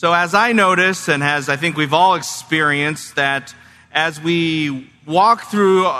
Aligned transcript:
So, 0.00 0.14
as 0.14 0.32
I 0.32 0.52
notice, 0.52 1.10
and 1.10 1.22
as 1.22 1.50
I 1.50 1.56
think 1.56 1.76
we've 1.76 1.92
all 1.92 2.14
experienced, 2.14 3.16
that 3.16 3.54
as 3.92 4.18
we 4.18 4.90
walk 5.04 5.50
through 5.50 5.92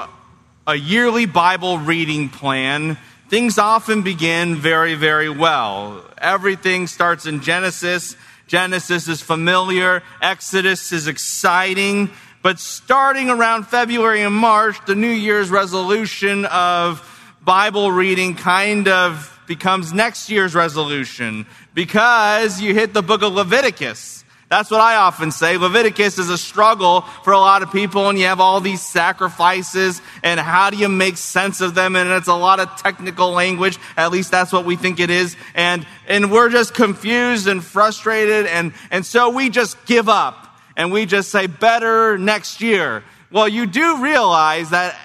a 0.67 0.75
yearly 0.75 1.27
Bible 1.27 1.77
reading 1.77 2.31
plan, 2.31 2.97
things 3.29 3.59
often 3.59 4.01
begin 4.01 4.57
very, 4.57 4.95
very 4.95 5.29
well. 5.29 6.03
Everything 6.17 6.87
starts 6.87 7.27
in 7.27 7.43
Genesis. 7.43 8.17
Genesis 8.47 9.07
is 9.07 9.21
familiar. 9.21 10.03
Exodus 10.23 10.93
is 10.93 11.07
exciting. 11.07 12.09
But 12.41 12.59
starting 12.59 13.29
around 13.29 13.67
February 13.67 14.23
and 14.23 14.35
March, 14.35 14.83
the 14.87 14.95
New 14.95 15.09
Year's 15.09 15.51
resolution 15.51 16.47
of 16.47 17.07
Bible 17.45 17.93
reading 17.93 18.35
kind 18.35 18.89
of 18.89 19.40
becomes 19.51 19.93
next 19.93 20.31
year's 20.31 20.55
resolution 20.55 21.45
because 21.75 22.61
you 22.61 22.73
hit 22.73 22.95
the 22.95 23.03
book 23.03 23.21
of 23.21 23.33
Leviticus. 23.33 24.25
That's 24.49 24.71
what 24.71 24.81
I 24.81 24.95
often 24.95 25.33
say. 25.33 25.57
Leviticus 25.57 26.21
is 26.21 26.31
a 26.31 26.39
struggle 26.39 27.01
for 27.25 27.33
a 27.33 27.39
lot 27.41 27.65
of 27.65 27.73
people, 27.73 28.09
and 28.09 28.17
you 28.17 28.27
have 28.27 28.39
all 28.39 28.61
these 28.61 28.81
sacrifices, 28.81 30.01
and 30.23 30.39
how 30.39 30.71
do 30.71 30.77
you 30.77 30.89
make 30.89 31.17
sense 31.17 31.61
of 31.61 31.75
them? 31.75 31.97
And 31.97 32.09
it's 32.11 32.29
a 32.29 32.35
lot 32.35 32.61
of 32.61 32.77
technical 32.77 33.33
language. 33.33 33.77
At 33.97 34.13
least 34.13 34.31
that's 34.31 34.53
what 34.53 34.65
we 34.65 34.77
think 34.77 35.01
it 35.01 35.11
is. 35.11 35.37
And, 35.57 35.85
and 36.07 36.31
we're 36.31 36.51
just 36.51 36.73
confused 36.73 37.49
and 37.49 37.63
frustrated, 37.63 38.47
and, 38.47 38.73
and 38.93 39.05
so 39.05 39.31
we 39.31 39.51
just 39.51 39.85
give 39.85 40.09
up 40.09 40.47
and 40.77 40.93
we 40.93 41.07
just 41.07 41.33
say 41.33 41.49
better 41.49 42.17
next 42.19 42.61
year. 42.61 43.03
Well, 43.33 43.49
you 43.49 43.67
do 43.67 44.01
realize 44.01 44.71
that 44.71 44.97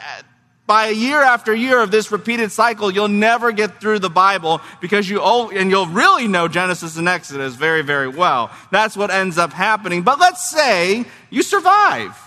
by 0.68 0.88
a 0.88 0.92
year 0.92 1.22
after 1.22 1.54
year 1.54 1.80
of 1.80 1.92
this 1.92 2.12
repeated 2.12 2.52
cycle, 2.52 2.90
you'll 2.92 3.08
never 3.08 3.52
get 3.52 3.80
through 3.80 4.00
the 4.00 4.10
Bible 4.10 4.62
because 4.82 5.08
you, 5.08 5.22
and 5.22 5.70
you'll 5.70 5.88
really 5.88 6.28
know 6.28 6.48
Genesis 6.48 6.98
and 6.98 7.08
Exodus 7.08 7.56
very, 7.56 7.84
very 7.84 8.08
well. 8.08 8.50
That's 8.72 8.98
what 8.98 9.12
ends 9.12 9.38
up 9.38 9.54
happening. 9.54 10.02
But 10.02 10.20
let's 10.20 10.50
say 10.50 11.06
you 11.30 11.44
survive. 11.44 12.18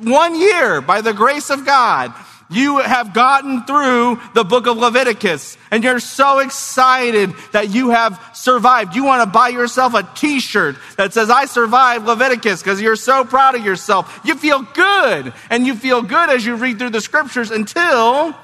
One 0.00 0.38
year 0.38 0.80
by 0.80 1.00
the 1.00 1.12
grace 1.12 1.50
of 1.50 1.64
God 1.64 2.14
you 2.50 2.78
have 2.78 3.12
gotten 3.12 3.64
through 3.64 4.20
the 4.34 4.44
book 4.44 4.66
of 4.66 4.76
Leviticus 4.76 5.56
and 5.70 5.84
you're 5.84 6.00
so 6.00 6.38
excited 6.38 7.34
that 7.52 7.70
you 7.70 7.90
have 7.90 8.20
survived. 8.34 8.96
You 8.96 9.04
want 9.04 9.22
to 9.22 9.30
buy 9.30 9.48
yourself 9.48 9.94
a 9.94 10.02
t-shirt 10.14 10.76
that 10.96 11.12
says, 11.12 11.30
I 11.30 11.44
survived 11.44 12.06
Leviticus 12.06 12.62
because 12.62 12.80
you're 12.80 12.96
so 12.96 13.24
proud 13.24 13.54
of 13.54 13.64
yourself. 13.64 14.20
You 14.24 14.34
feel 14.34 14.62
good 14.62 15.32
and 15.50 15.66
you 15.66 15.74
feel 15.74 16.02
good 16.02 16.30
as 16.30 16.44
you 16.44 16.56
read 16.56 16.78
through 16.78 16.90
the 16.90 17.00
scriptures 17.00 17.50
until 17.50 18.34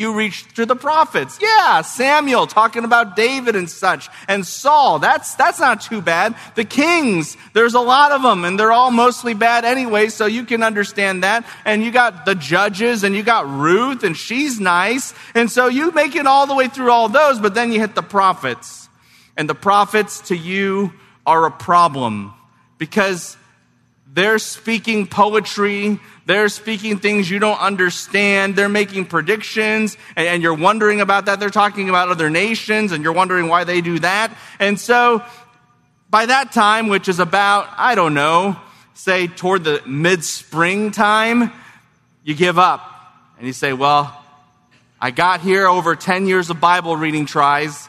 you 0.00 0.14
reach 0.14 0.44
through 0.44 0.66
the 0.66 0.74
prophets. 0.74 1.38
Yeah, 1.40 1.82
Samuel 1.82 2.46
talking 2.46 2.84
about 2.84 3.16
David 3.16 3.54
and 3.54 3.68
such, 3.68 4.08
and 4.26 4.46
Saul. 4.46 4.98
That's, 4.98 5.34
that's 5.34 5.60
not 5.60 5.82
too 5.82 6.00
bad. 6.00 6.34
The 6.54 6.64
kings, 6.64 7.36
there's 7.52 7.74
a 7.74 7.80
lot 7.80 8.10
of 8.10 8.22
them, 8.22 8.44
and 8.44 8.58
they're 8.58 8.72
all 8.72 8.90
mostly 8.90 9.34
bad 9.34 9.66
anyway, 9.66 10.08
so 10.08 10.24
you 10.24 10.44
can 10.46 10.62
understand 10.62 11.22
that. 11.22 11.44
And 11.66 11.84
you 11.84 11.92
got 11.92 12.24
the 12.24 12.34
judges, 12.34 13.04
and 13.04 13.14
you 13.14 13.22
got 13.22 13.46
Ruth, 13.46 14.02
and 14.02 14.16
she's 14.16 14.58
nice. 14.58 15.12
And 15.34 15.50
so 15.50 15.66
you 15.66 15.92
make 15.92 16.16
it 16.16 16.26
all 16.26 16.46
the 16.46 16.54
way 16.54 16.68
through 16.68 16.90
all 16.90 17.10
those, 17.10 17.38
but 17.38 17.54
then 17.54 17.70
you 17.70 17.78
hit 17.78 17.94
the 17.94 18.02
prophets. 18.02 18.88
And 19.36 19.48
the 19.48 19.54
prophets 19.54 20.20
to 20.28 20.36
you 20.36 20.94
are 21.26 21.44
a 21.44 21.50
problem 21.50 22.32
because 22.78 23.36
they're 24.12 24.38
speaking 24.38 25.06
poetry 25.06 26.00
they're 26.30 26.48
speaking 26.48 26.98
things 26.98 27.28
you 27.28 27.40
don't 27.40 27.58
understand. 27.58 28.54
They're 28.54 28.68
making 28.68 29.06
predictions, 29.06 29.96
and, 30.14 30.28
and, 30.28 30.42
you're 30.44 30.54
wondering 30.54 31.00
about 31.00 31.26
that. 31.26 31.40
They're 31.40 31.50
talking 31.50 31.88
about 31.88 32.08
other 32.08 32.30
nations, 32.30 32.92
and 32.92 33.02
you're 33.02 33.12
wondering 33.12 33.48
why 33.48 33.64
they 33.64 33.80
do 33.80 33.98
that. 33.98 34.36
And 34.60 34.78
so, 34.78 35.24
by 36.08 36.26
that 36.26 36.52
time, 36.52 36.86
which 36.86 37.08
is 37.08 37.18
about, 37.18 37.68
I 37.76 37.96
don't 37.96 38.14
know, 38.14 38.54
say 38.94 39.26
toward 39.26 39.64
the 39.64 39.82
mid 39.88 40.22
spring 40.22 40.92
time, 40.92 41.50
you 42.22 42.36
give 42.36 42.60
up. 42.60 42.80
And 43.38 43.48
you 43.48 43.52
say, 43.52 43.72
Well, 43.72 44.16
I 45.00 45.10
got 45.10 45.40
here 45.40 45.66
over 45.66 45.96
10 45.96 46.28
years 46.28 46.48
of 46.48 46.60
Bible 46.60 46.94
reading 46.94 47.26
tries. 47.26 47.88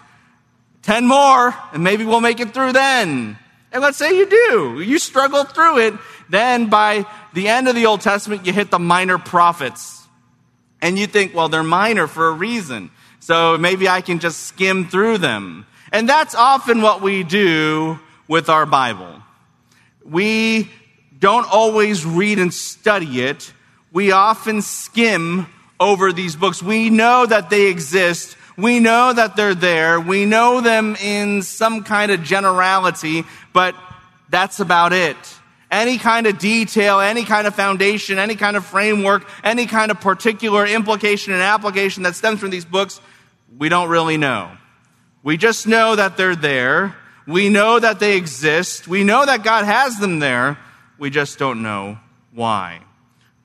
10 0.82 1.06
more, 1.06 1.54
and 1.74 1.84
maybe 1.84 2.06
we'll 2.06 2.22
make 2.22 2.40
it 2.40 2.56
through 2.56 2.74
then. 2.74 3.38
And 3.72 3.82
let's 3.82 3.98
say 3.98 4.18
you 4.18 4.30
do. 4.30 4.82
You 4.82 5.00
struggle 5.00 5.44
through 5.44 5.80
it. 5.80 5.94
Then 6.30 6.70
by 6.70 7.06
the 7.34 7.48
end 7.48 7.68
of 7.68 7.76
the 7.76 7.86
Old 7.86 8.02
Testament, 8.02 8.46
you 8.46 8.54
hit 8.54 8.72
the 8.72 8.80
minor 8.80 9.18
prophets. 9.18 10.08
And 10.82 10.98
you 10.98 11.08
think, 11.08 11.34
well, 11.34 11.48
they're 11.48 11.64
minor 11.64 12.08
for 12.08 12.28
a 12.28 12.32
reason. 12.32 12.92
So 13.20 13.58
maybe 13.58 13.88
I 13.88 14.02
can 14.02 14.20
just 14.20 14.42
skim 14.42 14.88
through 14.88 15.20
them. 15.20 15.66
And 15.92 16.10
that's 16.10 16.36
often 16.36 16.82
what 16.82 17.02
we 17.02 17.24
do 17.24 18.00
with 18.28 18.50
our 18.50 18.66
Bible. 18.66 19.22
We 20.04 20.72
don't 21.20 21.48
always 21.52 22.06
read 22.06 22.40
and 22.40 22.54
study 22.54 23.22
it. 23.22 23.54
We 23.94 24.12
often 24.12 24.62
skim 24.62 25.48
over 25.80 26.12
these 26.12 26.36
books. 26.36 26.64
We 26.64 26.90
know 26.90 27.26
that 27.26 27.50
they 27.50 27.68
exist. 27.68 28.36
We 28.58 28.80
know 28.80 29.14
that 29.14 29.36
they're 29.36 29.56
there. 29.56 30.00
We 30.00 30.26
know 30.26 30.62
them 30.62 30.96
in 30.96 31.42
some 31.42 31.84
kind 31.84 32.12
of 32.12 32.24
generality, 32.24 33.24
but 33.54 33.76
that's 34.30 34.60
about 34.60 34.94
it 34.94 35.18
any 35.72 35.98
kind 35.98 36.28
of 36.28 36.38
detail, 36.38 37.00
any 37.00 37.24
kind 37.24 37.48
of 37.48 37.56
foundation, 37.56 38.20
any 38.20 38.36
kind 38.36 38.58
of 38.58 38.66
framework, 38.66 39.28
any 39.44 39.66
kind 39.66 39.90
of 39.90 40.02
particular 40.02 40.66
implication 40.68 41.34
and 41.34 41.42
application 41.42 42.04
that 42.04 42.16
stems 42.16 42.40
from 42.40 42.50
these 42.50 42.66
books, 42.66 43.00
we 43.58 43.70
don't 43.70 43.90
really 43.90 44.18
know. 44.18 44.52
We 45.24 45.38
just 45.38 45.66
know 45.68 45.96
that 45.96 46.18
they're 46.18 46.36
there. 46.36 46.96
We 47.26 47.50
know 47.50 47.80
that 47.80 48.00
they 48.00 48.18
exist. 48.18 48.88
We 48.88 49.04
know 49.04 49.26
that 49.26 49.44
God 49.44 49.64
has 49.64 49.98
them 49.98 50.20
there. 50.20 50.58
We 51.00 51.10
just 51.10 51.40
don't 51.40 51.62
know 51.62 51.98
why. 52.34 52.82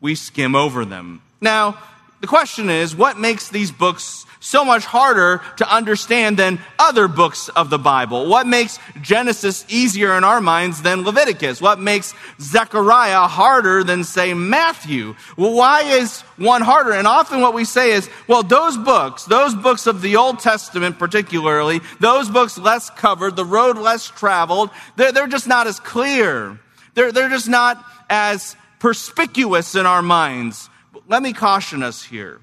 We 0.00 0.14
skim 0.14 0.54
over 0.54 0.84
them. 0.84 1.22
Now, 1.40 1.78
the 2.20 2.26
question 2.26 2.70
is, 2.70 2.96
what 2.96 3.18
makes 3.18 3.50
these 3.50 3.70
books 3.70 4.25
so 4.46 4.64
much 4.64 4.84
harder 4.84 5.42
to 5.56 5.68
understand 5.68 6.36
than 6.36 6.60
other 6.78 7.08
books 7.08 7.48
of 7.48 7.68
the 7.68 7.78
Bible? 7.78 8.28
What 8.28 8.46
makes 8.46 8.78
Genesis 9.02 9.64
easier 9.68 10.16
in 10.16 10.22
our 10.22 10.40
minds 10.40 10.82
than 10.82 11.02
Leviticus? 11.02 11.60
What 11.60 11.80
makes 11.80 12.14
Zechariah 12.40 13.26
harder 13.26 13.82
than, 13.82 14.04
say, 14.04 14.34
Matthew? 14.34 15.16
Well, 15.36 15.52
why 15.52 15.82
is 15.82 16.20
one 16.36 16.62
harder? 16.62 16.92
And 16.92 17.08
often 17.08 17.40
what 17.40 17.54
we 17.54 17.64
say 17.64 17.90
is, 17.90 18.08
well, 18.28 18.44
those 18.44 18.76
books, 18.76 19.24
those 19.24 19.52
books 19.54 19.88
of 19.88 20.00
the 20.00 20.14
Old 20.14 20.38
Testament 20.38 20.96
particularly, 20.98 21.80
those 21.98 22.30
books 22.30 22.56
less 22.56 22.88
covered, 22.90 23.34
the 23.34 23.44
road 23.44 23.76
less 23.76 24.06
traveled, 24.06 24.70
they're, 24.94 25.10
they're 25.10 25.26
just 25.26 25.48
not 25.48 25.66
as 25.66 25.80
clear. 25.80 26.58
They're, 26.94 27.10
they're 27.10 27.28
just 27.28 27.48
not 27.48 27.84
as 28.08 28.54
perspicuous 28.78 29.74
in 29.74 29.86
our 29.86 30.02
minds. 30.02 30.70
Let 31.08 31.22
me 31.22 31.32
caution 31.32 31.82
us 31.82 32.04
here 32.04 32.40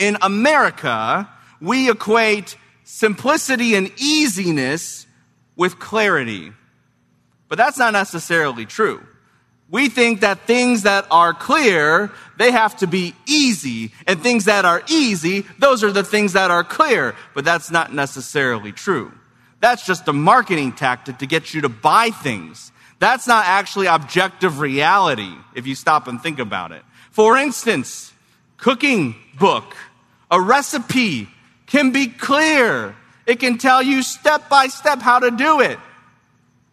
in 0.00 0.16
America, 0.22 1.28
we 1.60 1.90
equate 1.90 2.56
simplicity 2.84 3.76
and 3.76 3.92
easiness 3.98 5.06
with 5.54 5.78
clarity. 5.78 6.52
But 7.48 7.58
that's 7.58 7.78
not 7.78 7.92
necessarily 7.92 8.66
true. 8.66 9.06
We 9.70 9.88
think 9.88 10.20
that 10.20 10.46
things 10.46 10.82
that 10.82 11.06
are 11.10 11.32
clear, 11.32 12.10
they 12.38 12.50
have 12.50 12.76
to 12.78 12.88
be 12.88 13.14
easy. 13.28 13.92
And 14.06 14.20
things 14.20 14.46
that 14.46 14.64
are 14.64 14.82
easy, 14.88 15.46
those 15.58 15.84
are 15.84 15.92
the 15.92 16.02
things 16.02 16.32
that 16.32 16.50
are 16.50 16.64
clear. 16.64 17.14
But 17.34 17.44
that's 17.44 17.70
not 17.70 17.94
necessarily 17.94 18.72
true. 18.72 19.12
That's 19.60 19.86
just 19.86 20.08
a 20.08 20.12
marketing 20.12 20.72
tactic 20.72 21.18
to 21.18 21.26
get 21.26 21.54
you 21.54 21.60
to 21.60 21.68
buy 21.68 22.10
things. 22.10 22.72
That's 22.98 23.28
not 23.28 23.44
actually 23.46 23.86
objective 23.86 24.58
reality 24.58 25.32
if 25.54 25.66
you 25.66 25.74
stop 25.74 26.08
and 26.08 26.20
think 26.20 26.38
about 26.38 26.72
it. 26.72 26.82
For 27.10 27.36
instance, 27.36 28.12
cooking 28.56 29.14
book 29.38 29.76
a 30.30 30.40
recipe 30.40 31.28
can 31.66 31.92
be 31.92 32.06
clear. 32.06 32.94
It 33.26 33.40
can 33.40 33.58
tell 33.58 33.82
you 33.82 34.02
step 34.02 34.48
by 34.48 34.68
step 34.68 35.00
how 35.00 35.20
to 35.20 35.30
do 35.30 35.60
it. 35.60 35.78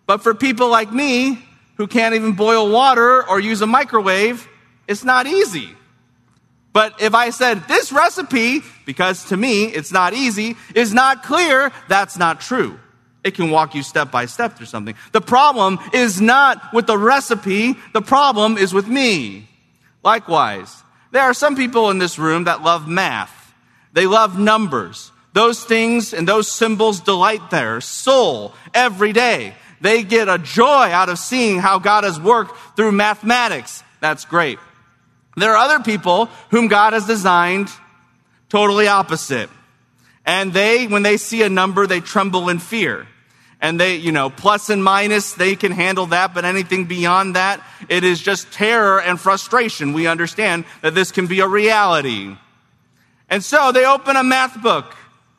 But 0.06 0.24
for 0.24 0.34
people 0.34 0.70
like 0.70 0.92
me 0.92 1.44
who 1.76 1.88
can't 1.88 2.16
even 2.16 2.34
boil 2.34 2.72
water 2.72 3.28
or 3.28 3.40
use 3.40 3.62
a 3.62 3.68
microwave, 3.68 4.48
it's 4.88 5.04
not 5.04 5.28
easy. 5.28 5.70
But 6.74 7.02
if 7.02 7.14
I 7.16 7.32
said 7.32 7.68
this 7.68 7.92
recipe, 7.92 8.62
because 8.86 9.26
to 9.26 9.38
me 9.38 9.66
it's 9.66 9.92
not 9.92 10.14
easy, 10.14 10.56
is 10.76 10.94
not 10.94 11.24
clear, 11.24 11.72
that's 11.88 12.18
not 12.18 12.40
true. 12.40 12.80
It 13.24 13.36
can 13.36 13.50
walk 13.50 13.76
you 13.76 13.84
step 13.84 14.12
by 14.12 14.26
step 14.26 14.56
through 14.56 14.68
something. 14.68 14.96
The 15.12 15.22
problem 15.22 15.80
is 15.94 16.22
not 16.22 16.74
with 16.74 16.88
the 16.88 16.98
recipe, 16.98 17.76
the 17.94 18.02
problem 18.02 18.58
is 18.58 18.74
with 18.74 18.88
me. 18.88 19.50
Likewise, 20.04 20.84
there 21.12 21.24
are 21.24 21.34
some 21.34 21.56
people 21.56 21.90
in 21.90 21.98
this 21.98 22.18
room 22.18 22.46
that 22.46 22.62
love 22.62 22.88
math. 22.88 23.37
They 23.98 24.06
love 24.06 24.38
numbers. 24.38 25.12
Those 25.34 25.64
things 25.64 26.14
and 26.14 26.28
those 26.28 26.48
symbols 26.48 27.00
delight 27.00 27.50
their 27.50 27.82
soul 27.82 28.54
every 28.72 29.12
day. 29.12 29.56
They 29.82 30.04
get 30.04 30.30
a 30.30 30.38
joy 30.38 30.92
out 30.92 31.10
of 31.10 31.18
seeing 31.18 31.58
how 31.58 31.80
God 31.80 32.04
has 32.04 32.20
worked 32.20 32.56
through 32.76 32.92
mathematics. 32.92 33.84
That's 34.00 34.24
great. 34.24 34.60
There 35.36 35.52
are 35.52 35.58
other 35.58 35.84
people 35.84 36.28
whom 36.52 36.68
God 36.68 36.94
has 36.94 37.08
designed 37.08 37.70
totally 38.50 38.88
opposite. 38.88 39.50
And 40.28 40.54
they, 40.54 40.86
when 40.86 41.02
they 41.02 41.18
see 41.18 41.42
a 41.42 41.50
number, 41.50 41.88
they 41.88 42.00
tremble 42.00 42.50
in 42.50 42.60
fear. 42.60 43.08
And 43.60 43.80
they, 43.80 43.96
you 43.96 44.12
know, 44.12 44.30
plus 44.30 44.70
and 44.70 44.84
minus, 44.84 45.34
they 45.34 45.56
can 45.56 45.72
handle 45.72 46.06
that, 46.08 46.36
but 46.36 46.46
anything 46.46 46.86
beyond 46.86 47.36
that, 47.36 47.64
it 47.90 48.04
is 48.04 48.22
just 48.22 48.52
terror 48.52 49.02
and 49.02 49.20
frustration. 49.20 49.94
We 49.94 50.06
understand 50.06 50.66
that 50.84 50.94
this 50.94 51.12
can 51.12 51.26
be 51.26 51.40
a 51.40 51.48
reality. 51.48 52.38
And 53.30 53.44
so 53.44 53.72
they 53.72 53.86
open 53.86 54.16
a 54.16 54.24
math 54.24 54.62
book, 54.62 54.96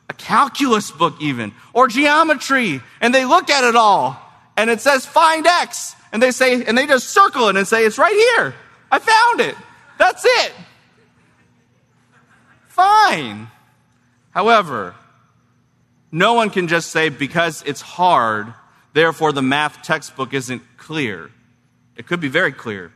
a 0.09 0.13
calculus 0.13 0.91
book 0.91 1.15
even, 1.19 1.53
or 1.73 1.87
geometry, 1.87 2.81
and 3.01 3.13
they 3.13 3.25
look 3.25 3.49
at 3.49 3.63
it 3.63 3.75
all, 3.75 4.19
and 4.55 4.69
it 4.69 4.81
says 4.81 5.05
find 5.05 5.45
X. 5.47 5.95
And 6.11 6.21
they 6.21 6.31
say, 6.31 6.63
and 6.63 6.77
they 6.77 6.87
just 6.87 7.09
circle 7.09 7.49
it 7.49 7.55
and 7.55 7.67
say, 7.67 7.85
it's 7.85 7.97
right 7.97 8.13
here. 8.35 8.55
I 8.91 8.99
found 8.99 9.41
it. 9.41 9.55
That's 9.97 10.23
it. 10.25 10.53
Fine. 12.67 13.47
However, 14.31 14.95
no 16.11 16.33
one 16.33 16.49
can 16.49 16.67
just 16.67 16.91
say 16.91 17.09
because 17.09 17.61
it's 17.65 17.81
hard, 17.81 18.53
therefore 18.93 19.31
the 19.31 19.41
math 19.41 19.83
textbook 19.83 20.33
isn't 20.33 20.61
clear. 20.77 21.29
It 21.95 22.07
could 22.07 22.19
be 22.19 22.29
very 22.29 22.51
clear. 22.51 22.91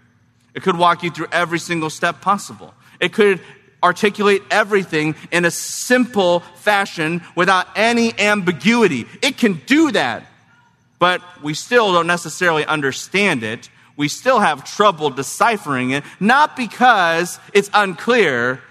It 0.54 0.64
could 0.64 0.78
walk 0.78 1.04
you 1.04 1.12
through 1.12 1.28
every 1.32 1.60
single 1.60 1.90
step 1.90 2.22
possible. 2.22 2.74
It 3.00 3.14
could 3.14 3.42
articulate 3.84 4.42
everything 4.50 5.16
in 5.32 5.46
a 5.46 5.52
simple 5.52 6.40
fashion 6.56 7.22
without 7.36 7.68
any 7.76 8.18
ambiguity. 8.18 9.06
It 9.22 9.38
can 9.38 9.62
do 9.66 9.92
that, 9.92 10.26
but 11.00 11.22
we 11.44 11.54
still 11.54 11.92
don't 11.94 12.08
necessarily 12.08 12.66
understand 12.66 13.44
it. 13.44 13.70
We 13.96 14.08
still 14.08 14.40
have 14.40 14.64
trouble 14.64 15.10
deciphering 15.10 15.92
it, 15.92 16.04
not 16.20 16.56
because 16.56 17.40
it's 17.54 17.70
unclear, 17.74 18.62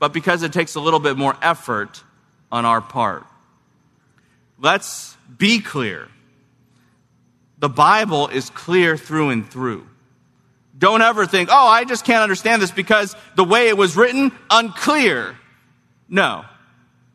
but 0.00 0.12
because 0.12 0.42
it 0.42 0.52
takes 0.52 0.74
a 0.74 0.80
little 0.80 0.98
bit 0.98 1.16
more 1.16 1.36
effort 1.42 2.02
on 2.50 2.64
our 2.64 2.80
part. 2.80 3.24
Let's 4.58 5.16
be 5.38 5.60
clear. 5.60 6.08
The 7.58 7.68
Bible 7.68 8.26
is 8.26 8.50
clear 8.50 8.96
through 8.96 9.30
and 9.30 9.48
through. 9.48 9.86
Don't 10.82 11.00
ever 11.00 11.26
think, 11.26 11.48
oh, 11.52 11.68
I 11.68 11.84
just 11.84 12.04
can't 12.04 12.24
understand 12.24 12.60
this 12.60 12.72
because 12.72 13.14
the 13.36 13.44
way 13.44 13.68
it 13.68 13.76
was 13.76 13.96
written, 13.96 14.32
unclear. 14.50 15.38
No. 16.08 16.44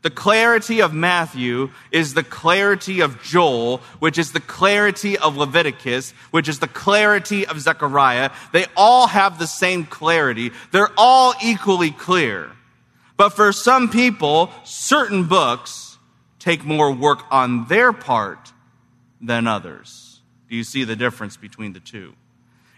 The 0.03 0.09
clarity 0.09 0.81
of 0.81 0.93
Matthew 0.93 1.71
is 1.91 2.13
the 2.13 2.23
clarity 2.23 3.01
of 3.01 3.21
Joel, 3.21 3.79
which 3.99 4.17
is 4.17 4.31
the 4.31 4.39
clarity 4.39 5.17
of 5.17 5.35
Leviticus, 5.35 6.11
which 6.31 6.47
is 6.47 6.59
the 6.59 6.69
clarity 6.69 7.45
of 7.45 7.59
Zechariah. 7.59 8.31
They 8.53 8.67
all 8.77 9.07
have 9.07 9.37
the 9.37 9.47
same 9.47 9.83
clarity. 9.83 10.51
They're 10.71 10.93
all 10.97 11.33
equally 11.43 11.91
clear. 11.91 12.49
But 13.17 13.31
for 13.31 13.51
some 13.51 13.89
people, 13.89 14.49
certain 14.63 15.25
books 15.25 15.97
take 16.39 16.63
more 16.63 16.93
work 16.93 17.23
on 17.29 17.67
their 17.67 17.91
part 17.91 18.53
than 19.19 19.45
others. 19.45 20.21
Do 20.49 20.55
you 20.55 20.63
see 20.63 20.85
the 20.85 20.95
difference 20.95 21.35
between 21.35 21.73
the 21.73 21.81
two? 21.81 22.15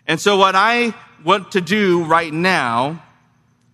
And 0.10 0.20
so, 0.20 0.38
what 0.38 0.56
I 0.56 0.96
want 1.24 1.52
to 1.52 1.62
do 1.62 2.04
right 2.04 2.34
now 2.34 3.04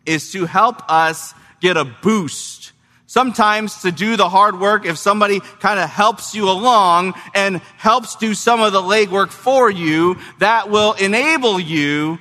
is 0.06 0.34
to 0.34 0.46
help 0.46 0.84
us 0.92 1.34
get 1.62 1.78
a 1.78 1.86
boost. 1.86 2.74
Sometimes 3.08 3.84
to 3.84 3.92
do 3.94 4.18
the 4.18 4.28
hard 4.28 4.60
work, 4.60 4.86
if 4.86 4.98
somebody 4.98 5.40
kind 5.40 5.80
of 5.80 5.90
helps 5.90 6.36
you 6.36 6.50
along 6.50 7.14
and 7.34 7.62
helps 7.78 8.18
do 8.18 8.34
some 8.34 8.60
of 8.60 8.74
the 8.74 8.82
legwork 8.82 9.30
for 9.30 9.72
you, 9.72 10.18
that 10.40 10.70
will 10.70 10.92
enable 10.96 11.58
you 11.58 12.20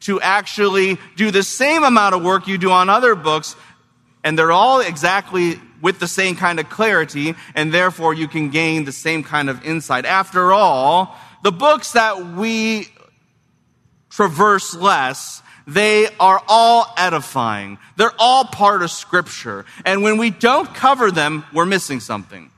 to 0.00 0.20
actually 0.20 0.98
do 1.14 1.30
the 1.30 1.44
same 1.44 1.84
amount 1.84 2.16
of 2.16 2.24
work 2.24 2.48
you 2.48 2.58
do 2.58 2.72
on 2.72 2.90
other 2.90 3.14
books. 3.14 3.54
And 4.24 4.36
they're 4.36 4.50
all 4.50 4.80
exactly 4.80 5.60
with 5.80 6.00
the 6.00 6.08
same 6.08 6.34
kind 6.34 6.58
of 6.58 6.68
clarity, 6.68 7.36
and 7.54 7.72
therefore 7.72 8.12
you 8.12 8.26
can 8.26 8.50
gain 8.50 8.86
the 8.86 8.92
same 8.92 9.22
kind 9.22 9.48
of 9.48 9.64
insight. 9.64 10.04
After 10.04 10.52
all, 10.52 11.16
the 11.44 11.52
books 11.52 11.92
that 11.92 12.26
we 12.34 12.88
traverse 14.12 14.74
less, 14.74 15.42
they 15.66 16.08
are 16.18 16.42
all 16.48 16.92
edifying. 16.96 17.78
They're 17.96 18.14
all 18.18 18.44
part 18.44 18.82
of 18.82 18.90
Scripture. 18.90 19.64
And 19.84 20.02
when 20.02 20.18
we 20.18 20.30
don't 20.30 20.72
cover 20.74 21.10
them, 21.10 21.44
we're 21.52 21.66
missing 21.66 22.00
something. 22.00 22.50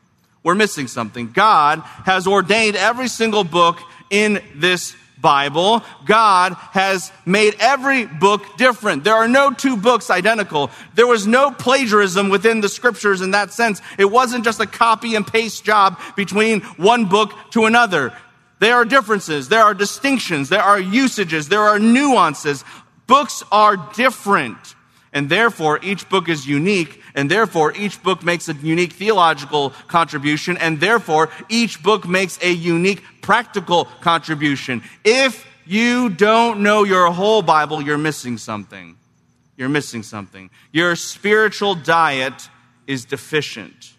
We're 0.43 0.55
missing 0.55 0.89
something. 0.89 1.33
God 1.33 1.81
has 2.05 2.27
ordained 2.27 2.77
every 2.77 3.09
single 3.09 3.45
book 3.45 3.79
in 4.11 4.43
this 4.55 4.95
Bible, 5.25 5.83
God 6.05 6.53
has 6.73 7.11
made 7.25 7.57
every 7.59 8.05
book 8.05 8.59
different. 8.59 9.05
There 9.05 9.15
are 9.15 9.27
no 9.27 9.55
two 9.55 9.79
books 9.79 10.11
identical. 10.11 10.71
There 10.95 11.07
was 11.07 11.27
no 11.27 11.51
plagiarism 11.51 12.29
within 12.29 12.61
the 12.61 12.69
scriptures 12.69 13.23
in 13.23 13.31
that 13.31 13.51
sense. 13.51 13.81
It 13.97 14.05
wasn't 14.05 14.45
just 14.45 14.61
a 14.61 14.67
copy 14.67 15.15
and 15.15 15.27
paste 15.27 15.65
job 15.65 15.99
between 16.15 16.61
one 16.77 17.07
book 17.07 17.33
to 17.53 17.65
another. 17.65 18.13
There 18.65 18.77
are 18.77 18.87
differences, 18.87 19.51
there 19.51 19.63
are 19.63 19.75
distinctions, 19.75 20.49
there 20.49 20.63
are 20.63 20.81
usages, 20.81 21.51
there 21.51 21.61
are 21.61 21.79
nuances. 21.79 22.65
Books 23.07 23.45
are 23.53 23.77
different. 23.93 24.57
And 25.13 25.29
therefore, 25.29 25.81
each 25.83 26.09
book 26.09 26.31
is 26.31 26.47
unique, 26.47 27.03
and 27.15 27.31
therefore, 27.31 27.75
each 27.77 28.03
book 28.03 28.23
makes 28.23 28.49
a 28.49 28.55
unique 28.55 28.95
theological 28.95 29.75
contribution, 29.87 30.57
and 30.57 30.81
therefore, 30.81 31.29
each 31.51 31.83
book 31.83 32.09
makes 32.09 32.39
a 32.43 32.51
unique 32.51 33.03
practical 33.21 33.85
contribution. 34.01 34.83
If 35.05 35.47
you 35.67 36.09
don't 36.09 36.63
know 36.63 36.85
your 36.85 37.11
whole 37.11 37.43
Bible, 37.43 37.83
you're 37.83 37.99
missing 37.99 38.39
something. 38.39 38.97
You're 39.59 39.69
missing 39.69 40.03
something. 40.03 40.49
Your 40.73 40.97
spiritual 40.97 41.75
diet 41.75 42.49
is 42.87 43.05
deficient. 43.05 43.93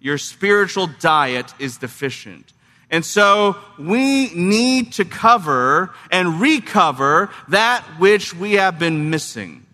Your 0.00 0.16
spiritual 0.16 0.86
diet 0.86 1.52
is 1.58 1.76
deficient. 1.76 2.54
And 2.90 3.04
so 3.04 3.56
we 3.78 4.32
need 4.34 4.92
to 4.94 5.04
cover 5.04 5.94
and 6.10 6.40
recover 6.40 7.30
that 7.48 7.82
which 7.98 8.34
we 8.34 8.54
have 8.54 8.78
been 8.78 9.10
missing 9.10 9.66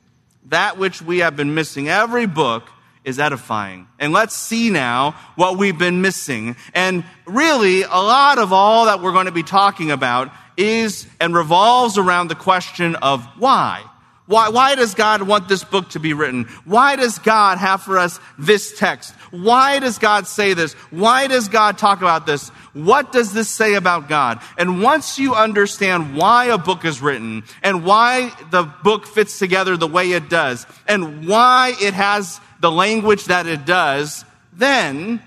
that 0.52 0.78
which 0.78 1.02
we 1.02 1.18
have 1.18 1.34
been 1.34 1.54
missing. 1.54 1.88
Every 1.88 2.26
book 2.26 2.68
is 3.04 3.18
edifying. 3.18 3.88
And 3.98 4.12
let's 4.12 4.36
see 4.36 4.70
now 4.70 5.12
what 5.34 5.58
we've 5.58 5.76
been 5.76 6.00
missing. 6.00 6.56
And 6.72 7.04
really, 7.26 7.82
a 7.82 7.88
lot 7.88 8.38
of 8.38 8.52
all 8.52 8.84
that 8.84 9.00
we're 9.00 9.12
going 9.12 9.26
to 9.26 9.32
be 9.32 9.42
talking 9.42 9.90
about 9.90 10.30
is 10.56 11.06
and 11.20 11.34
revolves 11.34 11.98
around 11.98 12.28
the 12.28 12.36
question 12.36 12.94
of 12.96 13.24
why. 13.38 13.82
Why, 14.26 14.50
why 14.50 14.76
does 14.76 14.94
God 14.94 15.22
want 15.22 15.48
this 15.48 15.64
book 15.64 15.90
to 15.90 15.98
be 15.98 16.12
written? 16.12 16.44
Why 16.64 16.94
does 16.96 17.18
God 17.18 17.58
have 17.58 17.82
for 17.82 17.98
us 17.98 18.20
this 18.38 18.78
text? 18.78 19.14
Why 19.30 19.80
does 19.80 19.98
God 19.98 20.26
say 20.26 20.54
this? 20.54 20.74
Why 20.90 21.26
does 21.26 21.48
God 21.48 21.76
talk 21.76 21.98
about 21.98 22.24
this? 22.24 22.50
What 22.72 23.12
does 23.12 23.34
this 23.34 23.48
say 23.50 23.74
about 23.74 24.08
God? 24.08 24.40
And 24.56 24.82
once 24.82 25.18
you 25.18 25.34
understand 25.34 26.16
why 26.16 26.46
a 26.46 26.58
book 26.58 26.84
is 26.84 27.02
written 27.02 27.44
and 27.62 27.84
why 27.84 28.32
the 28.50 28.62
book 28.62 29.06
fits 29.06 29.38
together 29.38 29.76
the 29.76 29.86
way 29.86 30.12
it 30.12 30.30
does 30.30 30.66
and 30.88 31.28
why 31.28 31.74
it 31.80 31.92
has 31.92 32.40
the 32.60 32.70
language 32.70 33.26
that 33.26 33.46
it 33.46 33.66
does, 33.66 34.24
then 34.52 35.22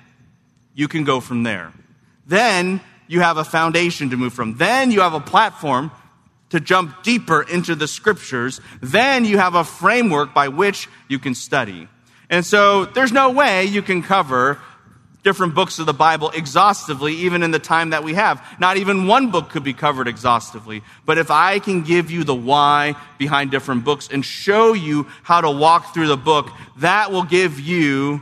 you 0.74 0.88
can 0.88 1.04
go 1.04 1.20
from 1.20 1.44
there. 1.44 1.72
Then 2.26 2.82
you 3.08 3.22
have 3.22 3.38
a 3.38 3.44
foundation 3.44 4.10
to 4.10 4.18
move 4.18 4.34
from. 4.34 4.58
Then 4.58 4.90
you 4.90 5.02
have 5.02 5.14
a 5.14 5.20
platform 5.20 5.92
to 6.50 6.60
jump 6.60 7.04
deeper 7.04 7.44
into 7.44 7.76
the 7.76 7.88
scriptures. 7.88 8.60
Then 8.82 9.26
you 9.26 9.38
have 9.38 9.56
a 9.56 9.64
framework 9.64 10.34
by 10.34 10.48
which 10.48 10.90
you 11.08 11.20
can 11.20 11.36
study. 11.36 11.88
And 12.30 12.46
so 12.46 12.86
there's 12.86 13.12
no 13.12 13.30
way 13.30 13.66
you 13.66 13.82
can 13.82 14.02
cover 14.02 14.60
different 15.26 15.56
books 15.56 15.80
of 15.80 15.88
the 15.88 15.94
Bible 15.94 16.30
exhaustively, 16.30 17.14
even 17.14 17.42
in 17.42 17.50
the 17.50 17.60
time 17.60 17.90
that 17.90 18.04
we 18.04 18.14
have. 18.14 18.46
Not 18.60 18.78
even 18.78 19.08
one 19.08 19.32
book 19.32 19.50
could 19.50 19.64
be 19.64 19.74
covered 19.74 20.08
exhaustively. 20.08 20.84
But 21.04 21.18
if 21.18 21.32
I 21.32 21.58
can 21.58 21.82
give 21.82 22.12
you 22.12 22.24
the 22.24 22.36
why 22.36 22.96
behind 23.18 23.50
different 23.50 23.84
books 23.84 24.08
and 24.10 24.24
show 24.24 24.74
you 24.74 25.08
how 25.24 25.42
to 25.42 25.50
walk 25.50 25.96
through 25.96 26.08
the 26.08 26.16
book, 26.16 26.52
that 26.78 27.12
will 27.12 27.24
give 27.24 27.60
you 27.60 28.22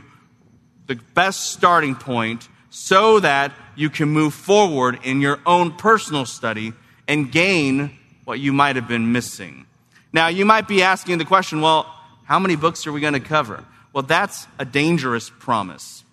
the 0.86 0.96
best 1.12 1.50
starting 1.50 1.94
point 1.94 2.48
so 2.70 3.20
that 3.20 3.52
you 3.76 3.90
can 3.90 4.08
move 4.08 4.32
forward 4.32 4.98
in 5.04 5.20
your 5.20 5.40
own 5.44 5.72
personal 5.72 6.24
study 6.24 6.72
and 7.06 7.30
gain 7.30 7.90
what 8.24 8.40
you 8.40 8.52
might 8.52 8.76
have 8.76 8.88
been 8.88 9.12
missing. 9.12 9.66
Now, 10.14 10.28
you 10.28 10.46
might 10.46 10.66
be 10.66 10.82
asking 10.82 11.18
the 11.18 11.26
question, 11.26 11.60
well, 11.60 11.84
how 12.24 12.38
many 12.38 12.56
books 12.56 12.86
are 12.86 12.92
we 12.92 13.02
going 13.02 13.12
to 13.12 13.20
cover? 13.20 13.62
Well, 13.92 14.04
that's 14.04 14.46
a 14.58 14.64
dangerous 14.64 15.28
promise. 15.28 16.03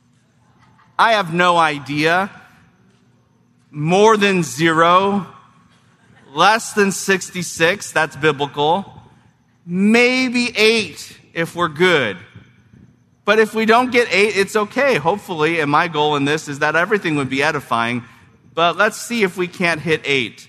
I 0.97 1.13
have 1.13 1.33
no 1.33 1.57
idea. 1.57 2.29
More 3.71 4.17
than 4.17 4.43
zero, 4.43 5.25
less 6.33 6.73
than 6.73 6.91
66, 6.91 7.91
that's 7.91 8.15
biblical. 8.15 8.91
Maybe 9.65 10.51
eight 10.55 11.17
if 11.33 11.55
we're 11.55 11.69
good. 11.69 12.17
But 13.23 13.39
if 13.39 13.53
we 13.53 13.65
don't 13.65 13.91
get 13.91 14.11
eight, 14.11 14.35
it's 14.35 14.55
okay, 14.55 14.95
hopefully. 14.95 15.59
And 15.59 15.69
my 15.69 15.87
goal 15.87 16.15
in 16.15 16.25
this 16.25 16.47
is 16.47 16.59
that 16.59 16.75
everything 16.75 17.15
would 17.15 17.29
be 17.29 17.43
edifying. 17.43 18.03
But 18.53 18.77
let's 18.77 18.97
see 18.97 19.23
if 19.23 19.37
we 19.37 19.47
can't 19.47 19.79
hit 19.79 20.01
eight. 20.03 20.47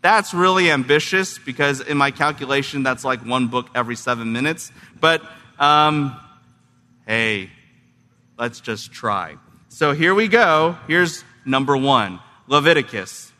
That's 0.00 0.34
really 0.34 0.70
ambitious 0.70 1.38
because 1.38 1.80
in 1.80 1.96
my 1.96 2.10
calculation, 2.10 2.82
that's 2.82 3.04
like 3.04 3.24
one 3.24 3.48
book 3.48 3.68
every 3.74 3.96
seven 3.96 4.32
minutes. 4.32 4.70
But 5.00 5.22
um, 5.58 6.18
hey, 7.06 7.50
let's 8.38 8.60
just 8.60 8.92
try. 8.92 9.36
So 9.78 9.92
here 9.92 10.12
we 10.12 10.26
go. 10.26 10.76
Here's 10.88 11.22
number 11.44 11.76
one 11.76 12.18
Leviticus. 12.48 13.30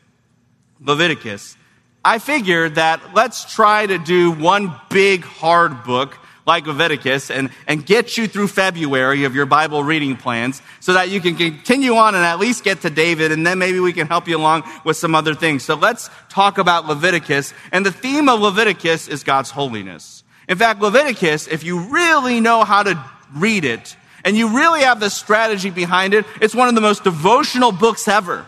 Leviticus. 0.79 1.57
I 2.05 2.19
figured 2.19 2.75
that 2.75 3.13
let's 3.13 3.53
try 3.53 3.85
to 3.85 3.97
do 3.97 4.31
one 4.31 4.73
big 4.89 5.25
hard 5.25 5.83
book 5.83 6.17
like 6.47 6.65
Leviticus 6.65 7.29
and, 7.29 7.49
and 7.67 7.85
get 7.85 8.17
you 8.17 8.25
through 8.25 8.47
February 8.47 9.25
of 9.25 9.35
your 9.35 9.47
Bible 9.47 9.83
reading 9.83 10.15
plans 10.15 10.61
so 10.79 10.93
that 10.93 11.09
you 11.09 11.19
can 11.19 11.35
continue 11.35 11.95
on 11.95 12.15
and 12.15 12.23
at 12.23 12.39
least 12.39 12.63
get 12.63 12.79
to 12.83 12.89
David 12.89 13.33
and 13.33 13.45
then 13.45 13.59
maybe 13.59 13.81
we 13.81 13.91
can 13.91 14.07
help 14.07 14.25
you 14.25 14.37
along 14.37 14.63
with 14.85 14.95
some 14.95 15.15
other 15.15 15.35
things. 15.35 15.65
So 15.65 15.75
let's 15.75 16.09
talk 16.29 16.57
about 16.57 16.85
Leviticus. 16.87 17.53
And 17.73 17.85
the 17.85 17.91
theme 17.91 18.29
of 18.29 18.39
Leviticus 18.39 19.09
is 19.09 19.25
God's 19.25 19.51
holiness. 19.51 20.23
In 20.47 20.57
fact, 20.57 20.79
Leviticus, 20.79 21.49
if 21.49 21.65
you 21.65 21.79
really 21.89 22.39
know 22.39 22.63
how 22.63 22.83
to 22.83 22.97
read 23.35 23.65
it 23.65 23.97
and 24.23 24.37
you 24.37 24.55
really 24.55 24.81
have 24.81 24.99
the 24.99 25.09
strategy 25.09 25.69
behind 25.69 26.13
it, 26.13 26.25
it's 26.41 26.55
one 26.55 26.67
of 26.67 26.75
the 26.75 26.81
most 26.81 27.03
devotional 27.03 27.71
books 27.71 28.07
ever. 28.07 28.45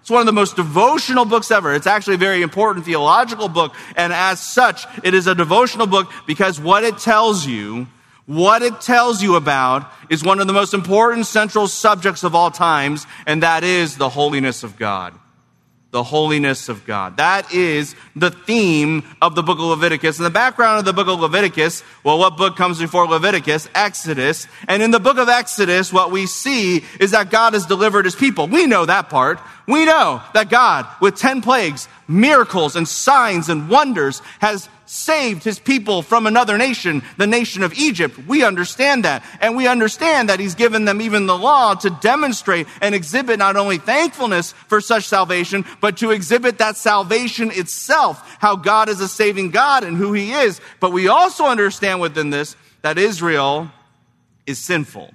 It's 0.00 0.10
one 0.10 0.20
of 0.20 0.26
the 0.26 0.32
most 0.32 0.56
devotional 0.56 1.24
books 1.24 1.50
ever. 1.50 1.72
It's 1.74 1.86
actually 1.86 2.14
a 2.14 2.18
very 2.18 2.42
important 2.42 2.84
theological 2.84 3.48
book. 3.48 3.72
And 3.94 4.12
as 4.12 4.40
such, 4.40 4.84
it 5.04 5.14
is 5.14 5.28
a 5.28 5.34
devotional 5.34 5.86
book 5.86 6.10
because 6.26 6.60
what 6.60 6.82
it 6.82 6.98
tells 6.98 7.46
you, 7.46 7.86
what 8.26 8.62
it 8.62 8.80
tells 8.80 9.22
you 9.22 9.36
about 9.36 9.88
is 10.10 10.24
one 10.24 10.40
of 10.40 10.48
the 10.48 10.52
most 10.52 10.74
important 10.74 11.26
central 11.26 11.68
subjects 11.68 12.24
of 12.24 12.34
all 12.34 12.50
times, 12.50 13.06
and 13.26 13.44
that 13.44 13.62
is 13.62 13.96
the 13.96 14.08
holiness 14.08 14.64
of 14.64 14.76
God 14.76 15.14
the 15.92 16.02
holiness 16.02 16.70
of 16.70 16.84
God. 16.86 17.18
That 17.18 17.52
is 17.52 17.94
the 18.16 18.30
theme 18.30 19.04
of 19.20 19.34
the 19.34 19.42
book 19.42 19.58
of 19.58 19.64
Leviticus. 19.64 20.18
In 20.18 20.24
the 20.24 20.30
background 20.30 20.78
of 20.78 20.84
the 20.86 20.94
book 20.94 21.06
of 21.06 21.20
Leviticus, 21.20 21.84
well, 22.02 22.18
what 22.18 22.38
book 22.38 22.56
comes 22.56 22.78
before 22.78 23.06
Leviticus? 23.06 23.68
Exodus. 23.74 24.48
And 24.66 24.82
in 24.82 24.90
the 24.90 24.98
book 24.98 25.18
of 25.18 25.28
Exodus, 25.28 25.92
what 25.92 26.10
we 26.10 26.26
see 26.26 26.82
is 26.98 27.10
that 27.10 27.30
God 27.30 27.52
has 27.52 27.66
delivered 27.66 28.06
his 28.06 28.16
people. 28.16 28.48
We 28.48 28.66
know 28.66 28.86
that 28.86 29.10
part. 29.10 29.38
We 29.68 29.84
know 29.84 30.22
that 30.32 30.48
God, 30.48 30.86
with 31.00 31.16
10 31.16 31.42
plagues, 31.42 31.88
miracles 32.08 32.74
and 32.74 32.88
signs 32.88 33.50
and 33.50 33.68
wonders, 33.68 34.20
has 34.40 34.70
saved 34.92 35.42
his 35.42 35.58
people 35.58 36.02
from 36.02 36.26
another 36.26 36.58
nation, 36.58 37.02
the 37.16 37.26
nation 37.26 37.62
of 37.62 37.72
Egypt. 37.72 38.18
We 38.28 38.44
understand 38.44 39.06
that. 39.06 39.24
And 39.40 39.56
we 39.56 39.66
understand 39.66 40.28
that 40.28 40.38
he's 40.38 40.54
given 40.54 40.84
them 40.84 41.00
even 41.00 41.24
the 41.24 41.36
law 41.36 41.74
to 41.76 41.88
demonstrate 42.02 42.66
and 42.82 42.94
exhibit 42.94 43.38
not 43.38 43.56
only 43.56 43.78
thankfulness 43.78 44.52
for 44.52 44.82
such 44.82 45.04
salvation, 45.04 45.64
but 45.80 45.96
to 45.98 46.10
exhibit 46.10 46.58
that 46.58 46.76
salvation 46.76 47.50
itself, 47.50 48.36
how 48.38 48.54
God 48.54 48.90
is 48.90 49.00
a 49.00 49.08
saving 49.08 49.50
God 49.50 49.82
and 49.82 49.96
who 49.96 50.12
he 50.12 50.32
is. 50.32 50.60
But 50.78 50.92
we 50.92 51.08
also 51.08 51.46
understand 51.46 52.02
within 52.02 52.28
this 52.28 52.54
that 52.82 52.98
Israel 52.98 53.70
is 54.46 54.58
sinful 54.58 55.14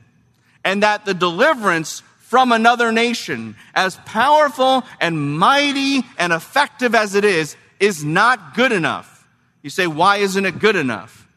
and 0.65 0.81
that 0.81 1.05
the 1.05 1.13
deliverance 1.13 2.01
from 2.17 2.51
another 2.51 2.91
nation, 2.91 3.55
as 3.75 3.95
powerful 4.05 4.83
and 4.99 5.37
mighty 5.37 6.03
and 6.17 6.33
effective 6.33 6.95
as 6.95 7.13
it 7.13 7.23
is, 7.23 7.55
is 7.79 8.03
not 8.03 8.55
good 8.55 8.71
enough. 8.71 9.16
You 9.61 9.69
say, 9.69 9.87
why 9.87 10.17
isn't 10.17 10.45
it 10.45 10.59
good 10.59 10.75
enough? 10.75 11.27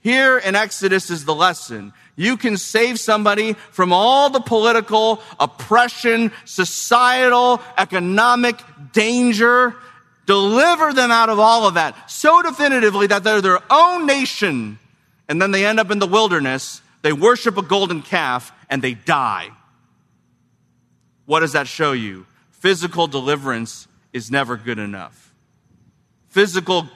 Here 0.00 0.38
in 0.38 0.54
Exodus 0.54 1.10
is 1.10 1.24
the 1.24 1.34
lesson. 1.34 1.92
You 2.14 2.36
can 2.36 2.56
save 2.56 3.00
somebody 3.00 3.54
from 3.72 3.92
all 3.92 4.30
the 4.30 4.40
political 4.40 5.20
oppression, 5.40 6.30
societal, 6.44 7.60
economic 7.76 8.56
danger, 8.92 9.74
deliver 10.26 10.92
them 10.92 11.10
out 11.10 11.28
of 11.28 11.38
all 11.38 11.66
of 11.66 11.74
that 11.74 12.10
so 12.10 12.42
definitively 12.42 13.06
that 13.08 13.24
they're 13.24 13.40
their 13.40 13.60
own 13.70 14.06
nation. 14.06 14.78
And 15.28 15.42
then 15.42 15.50
they 15.50 15.66
end 15.66 15.80
up 15.80 15.90
in 15.90 15.98
the 15.98 16.06
wilderness. 16.06 16.82
They 17.02 17.12
worship 17.12 17.56
a 17.56 17.62
golden 17.62 18.02
calf 18.02 18.52
and 18.70 18.82
they 18.82 18.94
die. 18.94 19.50
What 21.24 21.40
does 21.40 21.52
that 21.52 21.66
show 21.66 21.92
you? 21.92 22.26
Physical 22.50 23.06
deliverance 23.06 23.88
is 24.12 24.30
never 24.30 24.56
good 24.56 24.78
enough. 24.78 25.34
Physical 26.28 26.88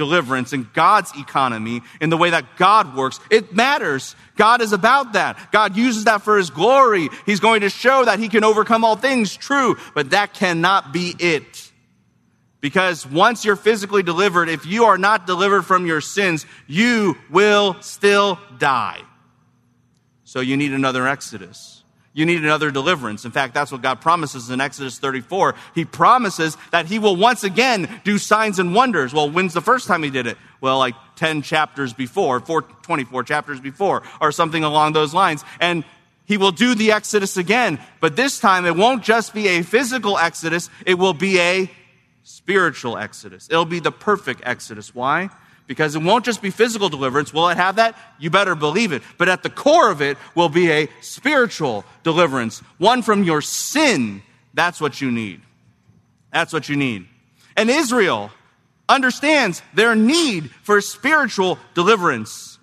deliverance 0.00 0.54
and 0.54 0.72
God's 0.72 1.12
economy 1.14 1.82
in 2.00 2.08
the 2.08 2.16
way 2.16 2.30
that 2.30 2.56
God 2.56 2.96
works. 2.96 3.20
It 3.30 3.54
matters. 3.54 4.16
God 4.36 4.62
is 4.62 4.72
about 4.72 5.12
that. 5.12 5.52
God 5.52 5.76
uses 5.76 6.04
that 6.04 6.22
for 6.22 6.38
his 6.38 6.48
glory. 6.48 7.10
He's 7.26 7.38
going 7.38 7.60
to 7.60 7.68
show 7.68 8.06
that 8.06 8.18
he 8.18 8.30
can 8.30 8.42
overcome 8.42 8.82
all 8.82 8.96
things, 8.96 9.36
true, 9.36 9.76
but 9.94 10.10
that 10.10 10.32
cannot 10.32 10.94
be 10.94 11.14
it. 11.18 11.70
Because 12.62 13.06
once 13.06 13.44
you're 13.44 13.56
physically 13.56 14.02
delivered, 14.02 14.48
if 14.48 14.64
you 14.64 14.84
are 14.84 14.96
not 14.96 15.26
delivered 15.26 15.62
from 15.62 15.84
your 15.84 16.00
sins, 16.00 16.46
you 16.66 17.18
will 17.30 17.76
still 17.82 18.38
die. 18.56 19.02
So 20.24 20.40
you 20.40 20.56
need 20.56 20.72
another 20.72 21.06
Exodus. 21.06 21.79
You 22.12 22.26
need 22.26 22.42
another 22.42 22.72
deliverance. 22.72 23.24
In 23.24 23.30
fact, 23.30 23.54
that's 23.54 23.70
what 23.70 23.82
God 23.82 24.00
promises 24.00 24.50
in 24.50 24.60
Exodus 24.60 24.98
34. 24.98 25.54
He 25.76 25.84
promises 25.84 26.56
that 26.72 26.86
He 26.86 26.98
will 26.98 27.14
once 27.14 27.44
again 27.44 28.00
do 28.02 28.18
signs 28.18 28.58
and 28.58 28.74
wonders. 28.74 29.14
Well, 29.14 29.30
when's 29.30 29.54
the 29.54 29.60
first 29.60 29.86
time 29.86 30.02
He 30.02 30.10
did 30.10 30.26
it? 30.26 30.36
Well, 30.60 30.78
like 30.78 30.96
10 31.16 31.42
chapters 31.42 31.92
before, 31.92 32.40
4, 32.40 32.62
24 32.62 33.22
chapters 33.22 33.60
before, 33.60 34.02
or 34.20 34.32
something 34.32 34.64
along 34.64 34.92
those 34.92 35.14
lines. 35.14 35.44
And 35.60 35.84
He 36.24 36.36
will 36.36 36.50
do 36.50 36.74
the 36.74 36.90
Exodus 36.90 37.36
again. 37.36 37.78
But 38.00 38.16
this 38.16 38.40
time, 38.40 38.66
it 38.66 38.74
won't 38.74 39.04
just 39.04 39.32
be 39.32 39.46
a 39.46 39.62
physical 39.62 40.18
Exodus, 40.18 40.68
it 40.84 40.94
will 40.94 41.14
be 41.14 41.38
a 41.38 41.70
spiritual 42.24 42.98
Exodus. 42.98 43.48
It'll 43.48 43.64
be 43.64 43.80
the 43.80 43.92
perfect 43.92 44.42
Exodus. 44.44 44.92
Why? 44.92 45.30
Because 45.70 45.94
it 45.94 46.02
won't 46.02 46.24
just 46.24 46.42
be 46.42 46.50
physical 46.50 46.88
deliverance. 46.88 47.32
Will 47.32 47.48
it 47.48 47.56
have 47.56 47.76
that? 47.76 47.96
You 48.18 48.28
better 48.28 48.56
believe 48.56 48.90
it. 48.90 49.04
But 49.18 49.28
at 49.28 49.44
the 49.44 49.50
core 49.50 49.88
of 49.88 50.02
it 50.02 50.18
will 50.34 50.48
be 50.48 50.68
a 50.68 50.88
spiritual 51.00 51.84
deliverance, 52.02 52.58
one 52.78 53.02
from 53.02 53.22
your 53.22 53.40
sin. 53.40 54.20
That's 54.52 54.80
what 54.80 55.00
you 55.00 55.12
need. 55.12 55.42
That's 56.32 56.52
what 56.52 56.68
you 56.68 56.74
need. 56.74 57.06
And 57.56 57.70
Israel 57.70 58.32
understands 58.88 59.62
their 59.72 59.94
need 59.94 60.50
for 60.64 60.80
spiritual 60.80 61.56
deliverance. 61.74 62.58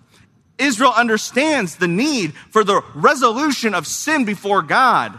Israel 0.58 0.92
understands 0.94 1.76
the 1.76 1.88
need 1.88 2.34
for 2.50 2.62
the 2.62 2.82
resolution 2.94 3.72
of 3.72 3.86
sin 3.86 4.26
before 4.26 4.60
God 4.60 5.18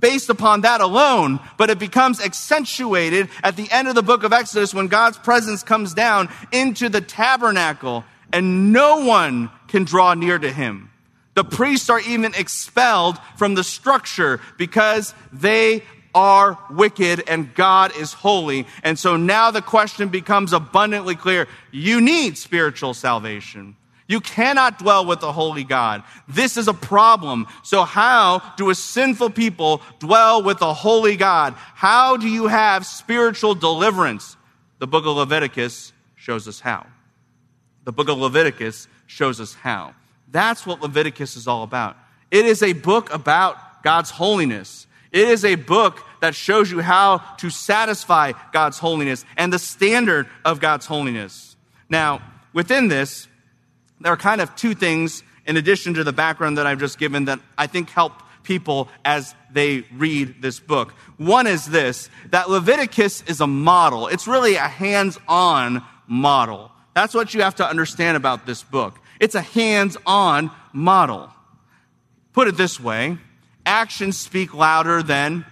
based 0.00 0.30
upon 0.30 0.62
that 0.62 0.80
alone, 0.80 1.38
but 1.56 1.70
it 1.70 1.78
becomes 1.78 2.20
accentuated 2.20 3.28
at 3.42 3.56
the 3.56 3.70
end 3.70 3.88
of 3.88 3.94
the 3.94 4.02
book 4.02 4.24
of 4.24 4.32
Exodus 4.32 4.74
when 4.74 4.88
God's 4.88 5.18
presence 5.18 5.62
comes 5.62 5.94
down 5.94 6.28
into 6.52 6.88
the 6.88 7.00
tabernacle 7.00 8.04
and 8.32 8.72
no 8.72 9.04
one 9.04 9.50
can 9.68 9.84
draw 9.84 10.14
near 10.14 10.38
to 10.38 10.50
him. 10.52 10.90
The 11.34 11.44
priests 11.44 11.90
are 11.90 12.00
even 12.00 12.34
expelled 12.34 13.18
from 13.36 13.54
the 13.54 13.64
structure 13.64 14.40
because 14.58 15.14
they 15.32 15.82
are 16.14 16.58
wicked 16.70 17.22
and 17.28 17.54
God 17.54 17.96
is 17.96 18.12
holy. 18.12 18.66
And 18.82 18.98
so 18.98 19.16
now 19.16 19.50
the 19.50 19.62
question 19.62 20.08
becomes 20.08 20.52
abundantly 20.52 21.14
clear. 21.14 21.46
You 21.70 22.00
need 22.00 22.36
spiritual 22.36 22.94
salvation. 22.94 23.76
You 24.10 24.20
cannot 24.20 24.80
dwell 24.80 25.06
with 25.06 25.20
the 25.20 25.30
holy 25.30 25.62
God. 25.62 26.02
This 26.26 26.56
is 26.56 26.66
a 26.66 26.74
problem. 26.74 27.46
So 27.62 27.84
how 27.84 28.42
do 28.56 28.68
a 28.70 28.74
sinful 28.74 29.30
people 29.30 29.82
dwell 30.00 30.42
with 30.42 30.58
the 30.58 30.74
holy 30.74 31.14
God? 31.14 31.54
How 31.56 32.16
do 32.16 32.26
you 32.26 32.48
have 32.48 32.84
spiritual 32.84 33.54
deliverance? 33.54 34.36
The 34.80 34.88
book 34.88 35.06
of 35.06 35.16
Leviticus 35.16 35.92
shows 36.16 36.48
us 36.48 36.58
how. 36.58 36.88
The 37.84 37.92
book 37.92 38.08
of 38.08 38.18
Leviticus 38.18 38.88
shows 39.06 39.40
us 39.40 39.54
how. 39.54 39.94
That's 40.26 40.66
what 40.66 40.82
Leviticus 40.82 41.36
is 41.36 41.46
all 41.46 41.62
about. 41.62 41.96
It 42.32 42.46
is 42.46 42.64
a 42.64 42.72
book 42.72 43.14
about 43.14 43.84
God's 43.84 44.10
holiness. 44.10 44.88
It 45.12 45.28
is 45.28 45.44
a 45.44 45.54
book 45.54 46.02
that 46.20 46.34
shows 46.34 46.68
you 46.68 46.80
how 46.80 47.18
to 47.36 47.48
satisfy 47.48 48.32
God's 48.52 48.80
holiness 48.80 49.24
and 49.36 49.52
the 49.52 49.60
standard 49.60 50.28
of 50.44 50.58
God's 50.58 50.86
holiness. 50.86 51.54
Now, 51.88 52.22
within 52.52 52.88
this, 52.88 53.28
there 54.00 54.12
are 54.12 54.16
kind 54.16 54.40
of 54.40 54.54
two 54.56 54.74
things 54.74 55.22
in 55.46 55.56
addition 55.56 55.94
to 55.94 56.04
the 56.04 56.12
background 56.12 56.58
that 56.58 56.66
I've 56.66 56.78
just 56.78 56.98
given 56.98 57.26
that 57.26 57.40
I 57.56 57.66
think 57.66 57.90
help 57.90 58.12
people 58.42 58.88
as 59.04 59.34
they 59.52 59.84
read 59.92 60.40
this 60.40 60.60
book. 60.60 60.92
One 61.18 61.46
is 61.46 61.66
this, 61.66 62.08
that 62.30 62.48
Leviticus 62.48 63.22
is 63.22 63.40
a 63.40 63.46
model. 63.46 64.08
It's 64.08 64.26
really 64.26 64.54
a 64.54 64.68
hands-on 64.68 65.84
model. 66.06 66.72
That's 66.94 67.14
what 67.14 67.34
you 67.34 67.42
have 67.42 67.56
to 67.56 67.68
understand 67.68 68.16
about 68.16 68.46
this 68.46 68.62
book. 68.62 68.98
It's 69.20 69.34
a 69.34 69.42
hands-on 69.42 70.50
model. 70.72 71.30
Put 72.32 72.48
it 72.48 72.56
this 72.56 72.80
way, 72.80 73.18
actions 73.66 74.16
speak 74.16 74.54
louder 74.54 75.02
than 75.02 75.44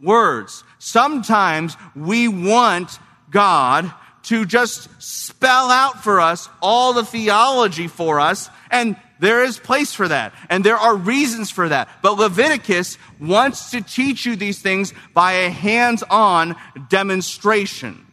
words. 0.00 0.64
Sometimes 0.78 1.76
we 1.94 2.28
want 2.28 2.98
God 3.30 3.92
to 4.24 4.44
just 4.44 4.88
spell 5.02 5.70
out 5.70 6.02
for 6.02 6.20
us 6.20 6.48
all 6.62 6.92
the 6.92 7.04
theology 7.04 7.86
for 7.88 8.20
us, 8.20 8.50
and 8.70 8.96
there 9.20 9.44
is 9.44 9.58
place 9.58 9.94
for 9.94 10.08
that, 10.08 10.34
and 10.50 10.64
there 10.64 10.76
are 10.76 10.96
reasons 10.96 11.50
for 11.50 11.68
that. 11.68 11.88
But 12.02 12.18
Leviticus 12.18 12.98
wants 13.20 13.70
to 13.70 13.80
teach 13.80 14.26
you 14.26 14.36
these 14.36 14.60
things 14.60 14.92
by 15.12 15.32
a 15.32 15.50
hands 15.50 16.02
on 16.10 16.56
demonstration. 16.88 18.06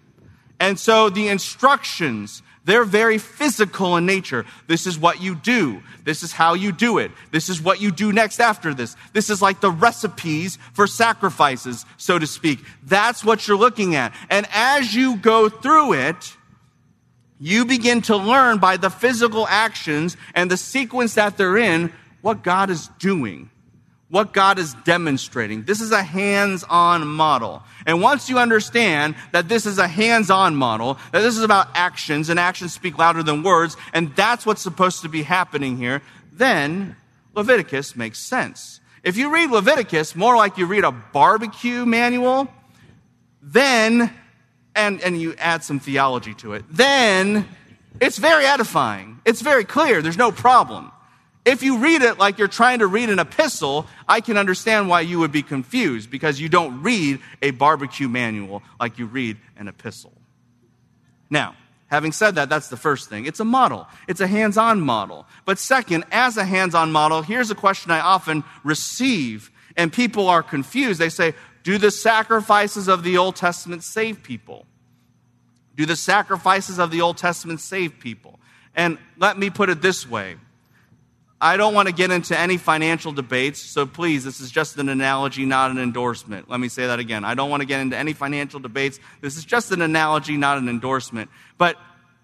And 0.60 0.80
so 0.80 1.10
the 1.10 1.28
instructions, 1.28 2.44
They're 2.64 2.86
very 2.86 3.18
physical 3.18 3.98
in 3.98 4.06
nature. 4.06 4.46
This 4.68 4.86
is 4.86 4.98
what 4.98 5.22
you 5.22 5.36
do. 5.36 5.82
This 6.04 6.24
is 6.24 6.32
how 6.32 6.54
you 6.54 6.72
do 6.72 7.00
it. 7.00 7.12
This 7.32 7.50
is 7.50 7.62
what 7.62 7.82
you 7.82 7.92
do 7.92 8.12
next 8.12 8.40
after 8.40 8.74
this. 8.74 8.96
This 9.14 9.30
is 9.30 9.42
like 9.42 9.62
the 9.62 9.72
recipes 9.72 10.58
for 10.74 10.86
sacrifices, 10.86 11.86
so 11.98 12.20
to 12.20 12.28
speak. 12.28 12.60
That's 12.84 13.24
what 13.24 13.48
you're 13.48 13.58
looking 13.58 13.96
at. 13.96 14.14
And 14.30 14.48
as 14.54 14.94
you 14.94 15.18
go 15.18 15.50
through 15.50 15.94
it, 15.94 16.38
you 17.40 17.66
begin 17.66 18.02
to 18.04 18.18
learn 18.18 18.60
by 18.60 18.78
the 18.78 18.92
physical 18.92 19.48
actions 19.48 20.16
and 20.36 20.50
the 20.50 20.58
sequence 20.58 21.16
that 21.16 21.38
they're 21.38 21.58
in 21.58 21.92
what 22.22 22.44
God 22.44 22.70
is 22.70 22.88
doing 23.00 23.51
what 24.12 24.34
God 24.34 24.60
is 24.60 24.76
demonstrating. 24.84 25.64
This 25.64 25.80
is 25.80 25.92
a 25.92 26.04
hands-on 26.04 27.08
model. 27.08 27.64
And 27.86 28.02
once 28.02 28.30
you 28.30 28.38
understand 28.38 29.16
that 29.32 29.48
this 29.48 29.66
is 29.66 29.78
a 29.78 29.88
hands-on 29.88 30.54
model, 30.54 31.00
that 31.14 31.22
this 31.22 31.38
is 31.38 31.44
about 31.44 31.70
actions 31.74 32.28
and 32.28 32.38
actions 32.38 32.74
speak 32.74 32.98
louder 32.98 33.24
than 33.24 33.42
words, 33.42 33.78
and 33.94 34.14
that's 34.18 34.46
what's 34.46 34.62
supposed 34.62 35.02
to 35.04 35.10
be 35.10 35.24
happening 35.24 35.78
here, 35.78 36.02
then 36.34 36.98
Leviticus 37.36 37.96
makes 37.96 38.20
sense. 38.20 38.82
If 39.02 39.16
you 39.16 39.34
read 39.34 39.50
Leviticus 39.50 40.14
more 40.14 40.36
like 40.36 40.58
you 40.58 40.66
read 40.66 40.84
a 40.84 40.92
barbecue 40.92 41.86
manual, 41.86 42.50
then, 43.42 44.14
and, 44.76 45.02
and 45.02 45.20
you 45.20 45.36
add 45.38 45.64
some 45.64 45.80
theology 45.80 46.34
to 46.36 46.54
it, 46.54 46.66
then 46.70 47.48
it's 48.02 48.18
very 48.18 48.46
edifying. 48.46 49.22
It's 49.24 49.42
very 49.42 49.64
clear. 49.64 50.02
There's 50.02 50.18
no 50.18 50.34
problem. 50.34 50.91
If 51.44 51.64
you 51.64 51.80
read 51.80 52.04
it 52.04 52.20
like 52.20 52.38
you're 52.38 52.48
trying 52.48 52.80
to 52.80 52.88
read 52.88 53.10
an 53.10 53.18
epistle, 53.18 53.88
I 54.08 54.22
can 54.22 54.38
understand 54.38 54.90
why 54.90 55.02
you 55.02 55.20
would 55.20 55.32
be 55.32 55.42
confused 55.42 56.12
because 56.12 56.40
you 56.40 56.50
don't 56.50 56.84
read 56.84 57.20
a 57.42 57.52
barbecue 57.52 58.08
manual 58.08 58.62
like 58.80 59.00
you 59.00 59.08
read 59.08 59.38
an 59.58 59.68
epistle. 59.68 60.14
Now, 61.32 61.56
having 61.88 62.12
said 62.12 62.36
that, 62.36 62.50
that's 62.50 62.68
the 62.68 62.78
first 62.78 63.10
thing. 63.10 63.26
It's 63.26 63.40
a 63.40 63.46
model. 63.46 63.88
It's 64.08 64.22
a 64.22 64.28
hands-on 64.28 64.82
model. 64.82 65.26
But 65.46 65.58
second, 65.58 66.06
as 66.12 66.38
a 66.38 66.46
hands-on 66.46 66.92
model, 66.92 67.24
here's 67.24 67.50
a 67.50 67.56
question 67.56 67.90
I 67.90 68.02
often 68.02 68.44
receive 68.64 69.50
and 69.78 69.92
people 69.92 70.28
are 70.28 70.44
confused. 70.44 71.00
They 71.00 71.10
say, 71.10 71.34
do 71.64 71.78
the 71.78 71.92
sacrifices 71.92 72.88
of 72.88 73.04
the 73.04 73.18
Old 73.18 73.36
Testament 73.36 73.84
save 73.84 74.22
people? 74.24 74.66
Do 75.76 75.86
the 75.86 75.96
sacrifices 75.96 76.80
of 76.80 76.92
the 76.92 77.02
Old 77.02 77.18
Testament 77.18 77.62
save 77.62 78.00
people? 78.00 78.40
And 78.76 78.98
let 79.18 79.38
me 79.38 79.50
put 79.50 79.70
it 79.70 79.82
this 79.82 80.08
way. 80.08 80.36
I 81.44 81.58
don't 81.58 81.74
want 81.74 81.88
to 81.88 81.94
get 81.94 82.12
into 82.12 82.40
any 82.40 82.58
financial 82.58 83.12
debates, 83.12 83.60
so 83.60 83.88
please, 83.88 84.24
this 84.24 84.40
is 84.40 84.52
just 84.52 84.78
an 84.78 84.90
analogy, 84.90 85.44
not 85.44 85.72
an 85.72 85.80
endorsement. 85.80 86.48
Let 86.48 86.60
me 86.60 86.70
say 86.70 86.86
that 86.86 87.00
again. 87.00 87.26
I 87.26 87.34
don't 87.34 87.50
want 87.50 87.62
to 87.62 87.66
get 87.66 87.80
into 87.80 87.98
any 87.98 88.14
financial 88.14 88.60
debates. 88.60 89.00
This 89.22 89.38
is 89.38 89.44
just 89.44 89.72
an 89.72 89.82
analogy, 89.82 90.38
not 90.38 90.60
an 90.60 90.70
endorsement. 90.70 91.32
But 91.58 91.78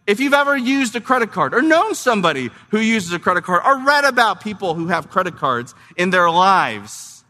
if 0.06 0.20
you've 0.20 0.36
ever 0.36 0.56
used 0.56 0.96
a 0.96 1.02
credit 1.02 1.32
card 1.32 1.56
or 1.56 1.64
known 1.64 1.96
somebody 1.96 2.52
who 2.70 2.80
uses 2.80 3.12
a 3.12 3.18
credit 3.18 3.44
card 3.44 3.64
or 3.66 3.80
read 3.80 4.06
about 4.06 4.42
people 4.42 4.76
who 4.76 4.88
have 4.88 5.10
credit 5.10 5.36
cards 5.36 5.74
in 5.96 6.12
their 6.12 6.30
lives, 6.30 7.26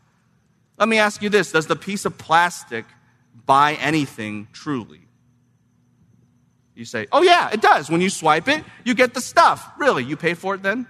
let 0.78 0.90
me 0.90 0.98
ask 0.98 1.22
you 1.22 1.30
this 1.30 1.54
Does 1.54 1.68
the 1.68 1.78
piece 1.78 2.04
of 2.04 2.18
plastic 2.18 2.84
buy 3.46 3.76
anything 3.76 4.50
truly? 4.52 5.08
You 6.76 6.86
say, 6.86 7.08
oh, 7.12 7.24
yeah, 7.24 7.50
it 7.52 7.62
does. 7.62 7.90
When 7.90 8.02
you 8.02 8.10
swipe 8.10 8.48
it, 8.48 8.64
you 8.84 8.94
get 8.94 9.16
the 9.16 9.22
stuff. 9.22 9.68
Really? 9.80 10.04
You 10.04 10.16
pay 10.16 10.36
for 10.36 10.54
it 10.54 10.62
then? 10.62 10.86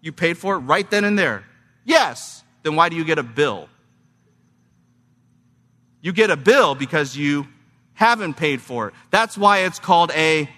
You 0.00 0.12
paid 0.12 0.38
for 0.38 0.56
it 0.56 0.58
right 0.58 0.88
then 0.90 1.04
and 1.04 1.18
there. 1.18 1.44
Yes. 1.84 2.42
Then 2.62 2.76
why 2.76 2.88
do 2.88 2.96
you 2.96 3.04
get 3.04 3.18
a 3.18 3.22
bill? 3.22 3.68
You 6.00 6.12
get 6.12 6.30
a 6.30 6.36
bill 6.36 6.74
because 6.74 7.16
you 7.16 7.46
haven't 7.94 8.34
paid 8.34 8.62
for 8.62 8.88
it. 8.88 8.94
That's 9.10 9.36
why 9.36 9.58
it's 9.60 9.78
called 9.78 10.10
a 10.12 10.48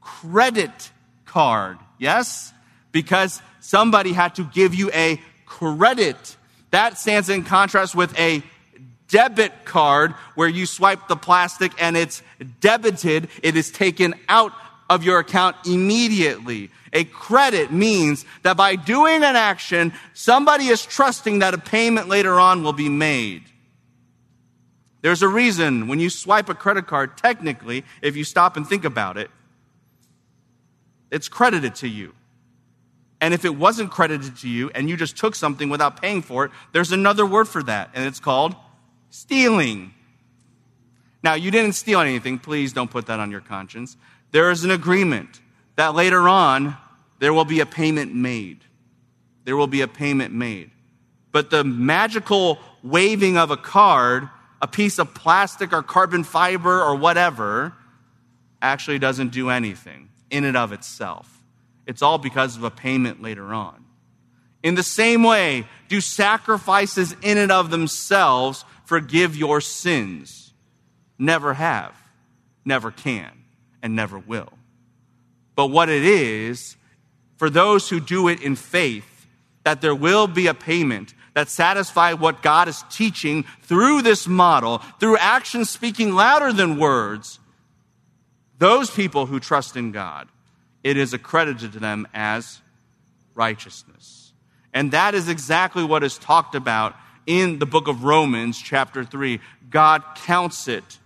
credit 0.00 0.90
card. 1.26 1.78
Yes? 1.98 2.52
Because 2.92 3.42
somebody 3.60 4.12
had 4.12 4.36
to 4.36 4.44
give 4.44 4.74
you 4.74 4.90
a 4.92 5.20
credit. 5.46 6.36
That 6.70 6.98
stands 6.98 7.28
in 7.28 7.44
contrast 7.44 7.94
with 7.94 8.16
a 8.18 8.42
debit 9.08 9.64
card 9.64 10.12
where 10.36 10.48
you 10.48 10.66
swipe 10.66 11.08
the 11.08 11.16
plastic 11.16 11.72
and 11.82 11.96
it's 11.96 12.22
debited. 12.60 13.28
It 13.42 13.56
is 13.56 13.72
taken 13.72 14.14
out 14.28 14.52
of 14.90 15.04
your 15.04 15.20
account 15.20 15.56
immediately. 15.64 16.68
A 16.92 17.04
credit 17.04 17.72
means 17.72 18.26
that 18.42 18.56
by 18.56 18.74
doing 18.74 19.22
an 19.22 19.36
action, 19.36 19.92
somebody 20.12 20.66
is 20.66 20.84
trusting 20.84 21.38
that 21.38 21.54
a 21.54 21.58
payment 21.58 22.08
later 22.08 22.40
on 22.40 22.64
will 22.64 22.72
be 22.72 22.88
made. 22.88 23.44
There's 25.00 25.22
a 25.22 25.28
reason 25.28 25.86
when 25.86 26.00
you 26.00 26.10
swipe 26.10 26.48
a 26.48 26.54
credit 26.54 26.88
card, 26.88 27.16
technically, 27.16 27.84
if 28.02 28.16
you 28.16 28.24
stop 28.24 28.56
and 28.56 28.68
think 28.68 28.84
about 28.84 29.16
it, 29.16 29.30
it's 31.10 31.28
credited 31.28 31.76
to 31.76 31.88
you. 31.88 32.12
And 33.20 33.32
if 33.32 33.44
it 33.44 33.54
wasn't 33.54 33.90
credited 33.90 34.38
to 34.38 34.48
you 34.48 34.70
and 34.74 34.90
you 34.90 34.96
just 34.96 35.16
took 35.16 35.34
something 35.36 35.68
without 35.68 36.02
paying 36.02 36.20
for 36.20 36.46
it, 36.46 36.50
there's 36.72 36.90
another 36.90 37.24
word 37.24 37.46
for 37.46 37.62
that, 37.62 37.90
and 37.94 38.04
it's 38.06 38.20
called 38.20 38.56
stealing. 39.10 39.94
Now, 41.22 41.34
you 41.34 41.50
didn't 41.50 41.74
steal 41.74 42.00
anything. 42.00 42.38
Please 42.38 42.72
don't 42.72 42.90
put 42.90 43.06
that 43.06 43.20
on 43.20 43.30
your 43.30 43.40
conscience 43.40 43.96
there 44.32 44.50
is 44.50 44.64
an 44.64 44.70
agreement 44.70 45.40
that 45.76 45.94
later 45.94 46.28
on 46.28 46.76
there 47.18 47.32
will 47.32 47.44
be 47.44 47.60
a 47.60 47.66
payment 47.66 48.14
made. 48.14 48.64
There 49.44 49.56
will 49.56 49.66
be 49.66 49.80
a 49.80 49.88
payment 49.88 50.32
made. 50.32 50.70
But 51.32 51.50
the 51.50 51.64
magical 51.64 52.58
waving 52.82 53.36
of 53.36 53.50
a 53.50 53.56
card, 53.56 54.28
a 54.62 54.66
piece 54.66 54.98
of 54.98 55.14
plastic 55.14 55.72
or 55.72 55.82
carbon 55.82 56.24
fiber 56.24 56.82
or 56.82 56.96
whatever, 56.96 57.74
actually 58.62 58.98
doesn't 58.98 59.32
do 59.32 59.50
anything 59.50 60.10
in 60.30 60.44
and 60.44 60.56
of 60.56 60.72
itself. 60.72 61.42
It's 61.86 62.02
all 62.02 62.18
because 62.18 62.56
of 62.56 62.64
a 62.64 62.70
payment 62.70 63.22
later 63.22 63.52
on. 63.52 63.84
In 64.62 64.74
the 64.74 64.82
same 64.82 65.22
way, 65.22 65.66
do 65.88 66.00
sacrifices 66.00 67.16
in 67.22 67.38
and 67.38 67.50
of 67.50 67.70
themselves 67.70 68.64
forgive 68.84 69.34
your 69.34 69.60
sins? 69.60 70.52
Never 71.18 71.54
have, 71.54 71.94
never 72.64 72.90
can 72.90 73.39
and 73.82 73.96
never 73.96 74.18
will. 74.18 74.52
But 75.54 75.68
what 75.68 75.88
it 75.88 76.04
is, 76.04 76.76
for 77.36 77.50
those 77.50 77.88
who 77.88 78.00
do 78.00 78.28
it 78.28 78.42
in 78.42 78.56
faith, 78.56 79.26
that 79.64 79.80
there 79.80 79.94
will 79.94 80.26
be 80.26 80.46
a 80.46 80.54
payment 80.54 81.14
that 81.34 81.48
satisfies 81.48 82.16
what 82.16 82.42
God 82.42 82.68
is 82.68 82.82
teaching 82.90 83.44
through 83.62 84.02
this 84.02 84.26
model, 84.26 84.78
through 84.98 85.16
actions 85.18 85.70
speaking 85.70 86.12
louder 86.12 86.52
than 86.52 86.78
words. 86.78 87.38
Those 88.58 88.90
people 88.90 89.26
who 89.26 89.40
trust 89.40 89.76
in 89.76 89.92
God, 89.92 90.28
it 90.82 90.96
is 90.96 91.12
accredited 91.12 91.72
to 91.72 91.78
them 91.78 92.08
as 92.12 92.60
righteousness. 93.34 94.32
And 94.72 94.92
that 94.92 95.14
is 95.14 95.28
exactly 95.28 95.84
what 95.84 96.02
is 96.02 96.18
talked 96.18 96.54
about 96.54 96.94
in 97.26 97.58
the 97.58 97.66
book 97.66 97.88
of 97.88 98.04
Romans, 98.04 98.60
chapter 98.60 99.04
3. 99.04 99.40
God 99.68 100.02
counts 100.16 100.68
it 100.68 100.98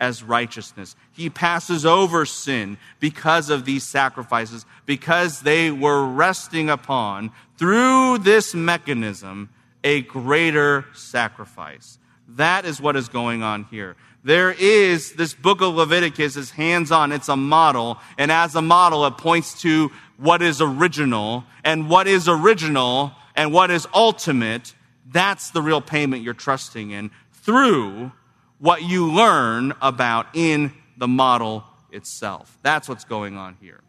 as 0.00 0.22
righteousness. 0.22 0.96
He 1.12 1.30
passes 1.30 1.84
over 1.86 2.24
sin 2.24 2.78
because 2.98 3.50
of 3.50 3.64
these 3.64 3.84
sacrifices, 3.84 4.64
because 4.86 5.42
they 5.42 5.70
were 5.70 6.04
resting 6.06 6.70
upon, 6.70 7.30
through 7.58 8.18
this 8.18 8.54
mechanism, 8.54 9.50
a 9.84 10.00
greater 10.02 10.86
sacrifice. 10.94 11.98
That 12.28 12.64
is 12.64 12.80
what 12.80 12.96
is 12.96 13.08
going 13.08 13.42
on 13.42 13.64
here. 13.64 13.96
There 14.22 14.50
is, 14.50 15.12
this 15.14 15.34
book 15.34 15.60
of 15.60 15.74
Leviticus 15.74 16.36
is 16.36 16.50
hands 16.50 16.92
on. 16.92 17.12
It's 17.12 17.28
a 17.28 17.36
model. 17.36 17.98
And 18.18 18.30
as 18.30 18.54
a 18.54 18.62
model, 18.62 19.06
it 19.06 19.16
points 19.16 19.60
to 19.62 19.90
what 20.16 20.42
is 20.42 20.60
original. 20.60 21.44
And 21.64 21.88
what 21.88 22.06
is 22.06 22.28
original 22.28 23.12
and 23.34 23.52
what 23.52 23.70
is 23.70 23.86
ultimate, 23.94 24.74
that's 25.10 25.50
the 25.50 25.62
real 25.62 25.80
payment 25.80 26.22
you're 26.22 26.34
trusting 26.34 26.90
in 26.90 27.10
through 27.32 28.12
what 28.60 28.82
you 28.82 29.12
learn 29.12 29.74
about 29.82 30.26
in 30.34 30.72
the 30.96 31.08
model 31.08 31.64
itself. 31.90 32.56
That's 32.62 32.88
what's 32.88 33.04
going 33.04 33.36
on 33.36 33.56
here. 33.60 33.80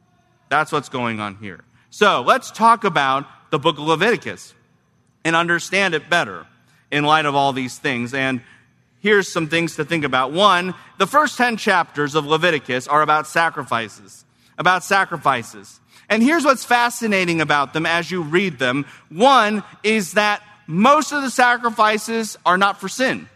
That's 0.49 0.71
what's 0.71 0.89
going 0.89 1.19
on 1.19 1.36
here. 1.36 1.63
So 1.89 2.21
let's 2.21 2.51
talk 2.51 2.84
about 2.84 3.25
the 3.51 3.60
book 3.60 3.77
of 3.77 3.84
Leviticus 3.84 4.53
and 5.23 5.36
understand 5.36 5.93
it 5.93 6.10
better 6.10 6.47
in 6.89 7.03
light 7.03 7.25
of 7.25 7.36
all 7.36 7.53
these 7.53 7.77
things. 7.77 8.13
And 8.13 8.41
here's 8.99 9.27
some 9.27 9.47
things 9.47 9.75
to 9.75 9.86
think 9.86 10.05
about. 10.05 10.31
One, 10.31 10.73
the 10.97 11.07
first 11.07 11.38
10 11.38 11.57
chapters 11.57 12.15
of 12.15 12.25
Leviticus 12.25 12.88
are 12.88 13.01
about 13.01 13.27
sacrifices, 13.27 14.25
about 14.57 14.84
sacrifices. 14.84 15.79
And 16.10 16.23
here's 16.23 16.45
what's 16.45 16.65
fascinating 16.65 17.41
about 17.41 17.73
them 17.73 17.86
as 17.86 18.10
you 18.10 18.21
read 18.21 18.57
them. 18.57 18.86
One 19.10 19.63
is 19.84 20.13
that 20.13 20.41
most 20.65 21.12
of 21.12 21.21
the 21.21 21.29
sacrifices 21.29 22.38
are 22.45 22.57
not 22.57 22.79
for 22.79 22.88
sin. 22.88 23.27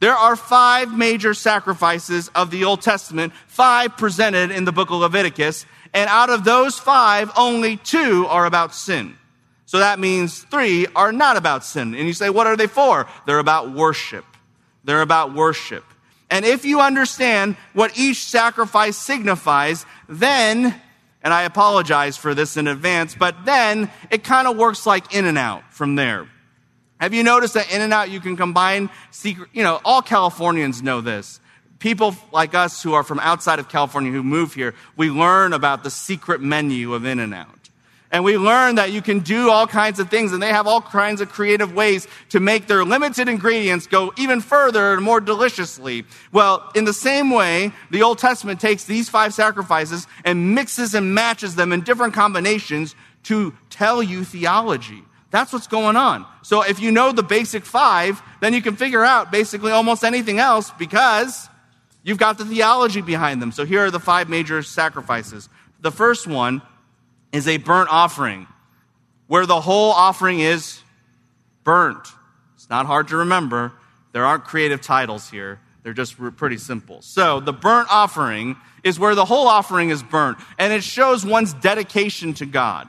There 0.00 0.14
are 0.14 0.36
five 0.36 0.92
major 0.92 1.34
sacrifices 1.34 2.28
of 2.34 2.50
the 2.50 2.64
Old 2.64 2.82
Testament, 2.82 3.32
five 3.46 3.96
presented 3.96 4.50
in 4.50 4.64
the 4.64 4.72
book 4.72 4.90
of 4.90 4.96
Leviticus, 4.96 5.66
and 5.94 6.10
out 6.10 6.28
of 6.28 6.44
those 6.44 6.78
five, 6.78 7.30
only 7.36 7.76
two 7.76 8.26
are 8.28 8.46
about 8.46 8.74
sin. 8.74 9.16
So 9.66 9.78
that 9.78 9.98
means 9.98 10.42
three 10.44 10.86
are 10.94 11.12
not 11.12 11.36
about 11.36 11.64
sin. 11.64 11.94
And 11.94 12.06
you 12.06 12.12
say, 12.12 12.28
what 12.30 12.46
are 12.46 12.56
they 12.56 12.66
for? 12.66 13.06
They're 13.26 13.38
about 13.38 13.70
worship. 13.70 14.24
They're 14.84 15.02
about 15.02 15.32
worship. 15.32 15.84
And 16.30 16.44
if 16.44 16.64
you 16.64 16.80
understand 16.80 17.56
what 17.72 17.98
each 17.98 18.24
sacrifice 18.24 18.96
signifies, 18.96 19.86
then, 20.08 20.74
and 21.22 21.32
I 21.32 21.42
apologize 21.44 22.16
for 22.16 22.34
this 22.34 22.56
in 22.56 22.66
advance, 22.66 23.14
but 23.14 23.44
then 23.44 23.90
it 24.10 24.24
kind 24.24 24.48
of 24.48 24.56
works 24.56 24.84
like 24.84 25.14
In-N-Out 25.14 25.72
from 25.72 25.94
there. 25.94 26.28
Have 27.00 27.12
you 27.12 27.22
noticed 27.22 27.54
that 27.54 27.72
In-N-Out 27.72 28.10
you 28.10 28.20
can 28.20 28.36
combine 28.36 28.88
secret, 29.10 29.50
you 29.52 29.62
know, 29.62 29.80
all 29.84 30.00
Californians 30.02 30.82
know 30.82 31.00
this. 31.00 31.40
People 31.78 32.16
like 32.32 32.54
us 32.54 32.82
who 32.82 32.94
are 32.94 33.02
from 33.02 33.18
outside 33.20 33.58
of 33.58 33.68
California 33.68 34.10
who 34.10 34.22
move 34.22 34.54
here, 34.54 34.74
we 34.96 35.10
learn 35.10 35.52
about 35.52 35.82
the 35.82 35.90
secret 35.90 36.40
menu 36.40 36.94
of 36.94 37.04
In-N-Out. 37.04 37.64
And 38.10 38.22
we 38.22 38.38
learn 38.38 38.76
that 38.76 38.92
you 38.92 39.02
can 39.02 39.18
do 39.20 39.50
all 39.50 39.66
kinds 39.66 39.98
of 39.98 40.08
things, 40.08 40.32
and 40.32 40.40
they 40.40 40.52
have 40.52 40.68
all 40.68 40.80
kinds 40.80 41.20
of 41.20 41.30
creative 41.30 41.74
ways 41.74 42.06
to 42.28 42.38
make 42.38 42.68
their 42.68 42.84
limited 42.84 43.28
ingredients 43.28 43.88
go 43.88 44.12
even 44.16 44.40
further 44.40 44.94
and 44.94 45.02
more 45.02 45.20
deliciously. 45.20 46.04
Well, 46.30 46.70
in 46.76 46.84
the 46.84 46.92
same 46.92 47.30
way, 47.30 47.72
the 47.90 48.04
Old 48.04 48.18
Testament 48.18 48.60
takes 48.60 48.84
these 48.84 49.08
five 49.08 49.34
sacrifices 49.34 50.06
and 50.24 50.54
mixes 50.54 50.94
and 50.94 51.12
matches 51.12 51.56
them 51.56 51.72
in 51.72 51.80
different 51.80 52.14
combinations 52.14 52.94
to 53.24 53.52
tell 53.68 54.00
you 54.00 54.22
theology. 54.22 55.02
That's 55.34 55.52
what's 55.52 55.66
going 55.66 55.96
on. 55.96 56.26
So 56.42 56.62
if 56.62 56.78
you 56.78 56.92
know 56.92 57.10
the 57.10 57.24
basic 57.24 57.64
five, 57.64 58.22
then 58.40 58.54
you 58.54 58.62
can 58.62 58.76
figure 58.76 59.04
out 59.04 59.32
basically 59.32 59.72
almost 59.72 60.04
anything 60.04 60.38
else 60.38 60.70
because 60.78 61.48
you've 62.04 62.18
got 62.18 62.38
the 62.38 62.44
theology 62.44 63.00
behind 63.00 63.42
them. 63.42 63.50
So 63.50 63.64
here 63.64 63.84
are 63.84 63.90
the 63.90 63.98
five 63.98 64.28
major 64.28 64.62
sacrifices. 64.62 65.48
The 65.80 65.90
first 65.90 66.28
one 66.28 66.62
is 67.32 67.48
a 67.48 67.56
burnt 67.56 67.88
offering, 67.90 68.46
where 69.26 69.44
the 69.44 69.60
whole 69.60 69.90
offering 69.90 70.38
is 70.38 70.80
burnt. 71.64 72.06
It's 72.54 72.70
not 72.70 72.86
hard 72.86 73.08
to 73.08 73.16
remember. 73.16 73.72
There 74.12 74.24
aren't 74.24 74.44
creative 74.44 74.82
titles 74.82 75.28
here. 75.28 75.58
They're 75.82 75.94
just 75.94 76.16
pretty 76.36 76.58
simple. 76.58 77.02
So 77.02 77.40
the 77.40 77.52
burnt 77.52 77.88
offering 77.90 78.54
is 78.84 79.00
where 79.00 79.16
the 79.16 79.24
whole 79.24 79.48
offering 79.48 79.90
is 79.90 80.00
burnt, 80.00 80.38
and 80.60 80.72
it 80.72 80.84
shows 80.84 81.26
one's 81.26 81.54
dedication 81.54 82.34
to 82.34 82.46
God. 82.46 82.88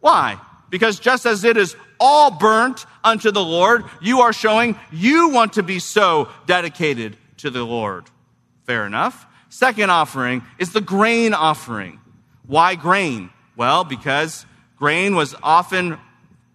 Why? 0.00 0.40
Because 0.70 0.98
just 0.98 1.26
as 1.26 1.44
it 1.44 1.56
is 1.56 1.76
all 2.00 2.30
burnt 2.30 2.84
unto 3.04 3.30
the 3.30 3.42
Lord, 3.42 3.84
you 4.00 4.20
are 4.20 4.32
showing 4.32 4.78
you 4.92 5.30
want 5.30 5.54
to 5.54 5.62
be 5.62 5.78
so 5.78 6.28
dedicated 6.46 7.16
to 7.38 7.50
the 7.50 7.64
Lord. 7.64 8.04
Fair 8.64 8.86
enough. 8.86 9.26
Second 9.48 9.90
offering 9.90 10.42
is 10.58 10.72
the 10.72 10.80
grain 10.80 11.34
offering. 11.34 12.00
Why 12.46 12.74
grain? 12.74 13.30
Well, 13.56 13.84
because 13.84 14.44
grain 14.76 15.16
was 15.16 15.34
often 15.42 15.98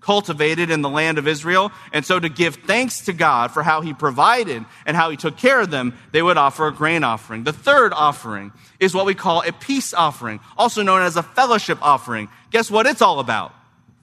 cultivated 0.02 0.72
in 0.72 0.82
the 0.82 0.90
land 0.90 1.18
of 1.18 1.28
Israel. 1.28 1.72
And 1.94 2.06
so 2.06 2.20
to 2.20 2.28
give 2.28 2.56
thanks 2.56 3.06
to 3.06 3.14
God 3.14 3.52
for 3.52 3.64
how 3.64 3.82
he 3.82 3.94
provided 3.94 4.66
and 4.86 4.98
how 4.98 5.10
he 5.10 5.18
took 5.18 5.38
care 5.38 5.62
of 5.62 5.70
them, 5.70 5.98
they 6.12 6.22
would 6.22 6.38
offer 6.38 6.68
a 6.68 6.74
grain 6.74 7.04
offering. 7.04 7.44
The 7.44 7.54
third 7.54 7.94
offering 7.94 8.52
is 8.80 8.94
what 8.94 9.06
we 9.06 9.16
call 9.16 9.48
a 9.48 9.52
peace 9.52 9.94
offering, 9.94 10.40
also 10.58 10.82
known 10.82 11.04
as 11.04 11.16
a 11.16 11.24
fellowship 11.24 11.78
offering. 11.82 12.30
Guess 12.50 12.70
what 12.70 12.88
it's 12.88 13.02
all 13.02 13.20
about? 13.20 13.54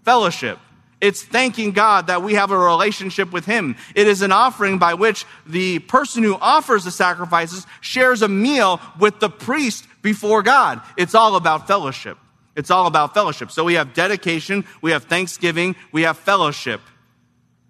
Fellowship. 0.08 0.58
It's 1.02 1.22
thanking 1.22 1.72
God 1.72 2.06
that 2.06 2.22
we 2.22 2.32
have 2.32 2.50
a 2.50 2.56
relationship 2.56 3.30
with 3.30 3.44
Him. 3.44 3.76
It 3.94 4.08
is 4.08 4.22
an 4.22 4.32
offering 4.32 4.78
by 4.78 4.94
which 4.94 5.26
the 5.46 5.80
person 5.80 6.22
who 6.22 6.34
offers 6.36 6.84
the 6.84 6.90
sacrifices 6.90 7.66
shares 7.82 8.22
a 8.22 8.28
meal 8.28 8.80
with 8.98 9.20
the 9.20 9.28
priest 9.28 9.84
before 10.00 10.42
God. 10.42 10.80
It's 10.96 11.14
all 11.14 11.36
about 11.36 11.66
fellowship. 11.66 12.16
It's 12.56 12.70
all 12.70 12.86
about 12.86 13.12
fellowship. 13.12 13.50
So 13.50 13.64
we 13.64 13.74
have 13.74 13.92
dedication, 13.92 14.64
we 14.80 14.92
have 14.92 15.04
thanksgiving, 15.04 15.76
we 15.92 16.04
have 16.04 16.16
fellowship. 16.16 16.80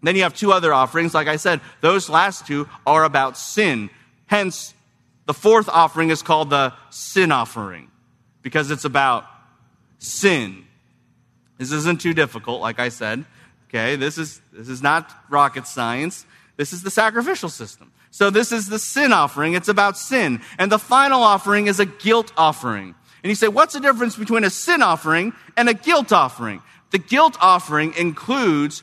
Then 0.01 0.15
you 0.15 0.23
have 0.23 0.35
two 0.35 0.53
other 0.53 0.73
offerings. 0.73 1.15
Like 1.15 1.27
I 1.27 1.39
said, 1.39 1.61
those 1.81 2.09
last 2.09 2.47
two 2.47 2.69
are 2.87 3.03
about 3.03 3.37
sin. 3.37 3.91
Hence, 4.27 4.75
the 5.27 5.35
fourth 5.35 5.69
offering 5.69 6.11
is 6.11 6.23
called 6.23 6.51
the 6.51 6.73
sin 6.91 7.33
offering 7.33 7.91
because 8.43 8.71
it's 8.71 8.85
about 8.85 9.25
sin. 9.99 10.68
This 11.59 11.73
isn't 11.73 12.01
too 12.01 12.15
difficult, 12.15 12.61
like 12.61 12.79
I 12.79 12.89
said. 12.89 13.25
Okay, 13.69 13.97
this 13.97 14.17
is, 14.17 14.41
this 14.53 14.69
is 14.69 14.83
not 14.83 15.13
rocket 15.29 15.67
science. 15.67 16.25
This 16.57 16.73
is 16.73 16.83
the 16.83 16.91
sacrificial 16.91 17.51
system. 17.51 17.93
So 18.11 18.31
this 18.31 18.51
is 18.53 18.69
the 18.69 18.79
sin 18.79 19.13
offering. 19.13 19.55
It's 19.55 19.69
about 19.69 19.99
sin. 19.99 20.41
And 20.59 20.73
the 20.73 20.79
final 20.79 21.23
offering 21.23 21.67
is 21.67 21.79
a 21.79 21.87
guilt 21.87 22.33
offering. 22.37 22.95
And 23.23 23.31
you 23.31 23.35
say, 23.35 23.49
what's 23.49 23.75
the 23.75 23.81
difference 23.81 24.17
between 24.17 24.45
a 24.45 24.51
sin 24.51 24.83
offering 24.83 25.35
and 25.57 25.69
a 25.69 25.75
guilt 25.75 26.13
offering? 26.13 26.63
The 26.91 26.99
guilt 26.99 27.37
offering 27.41 27.93
includes 27.95 28.83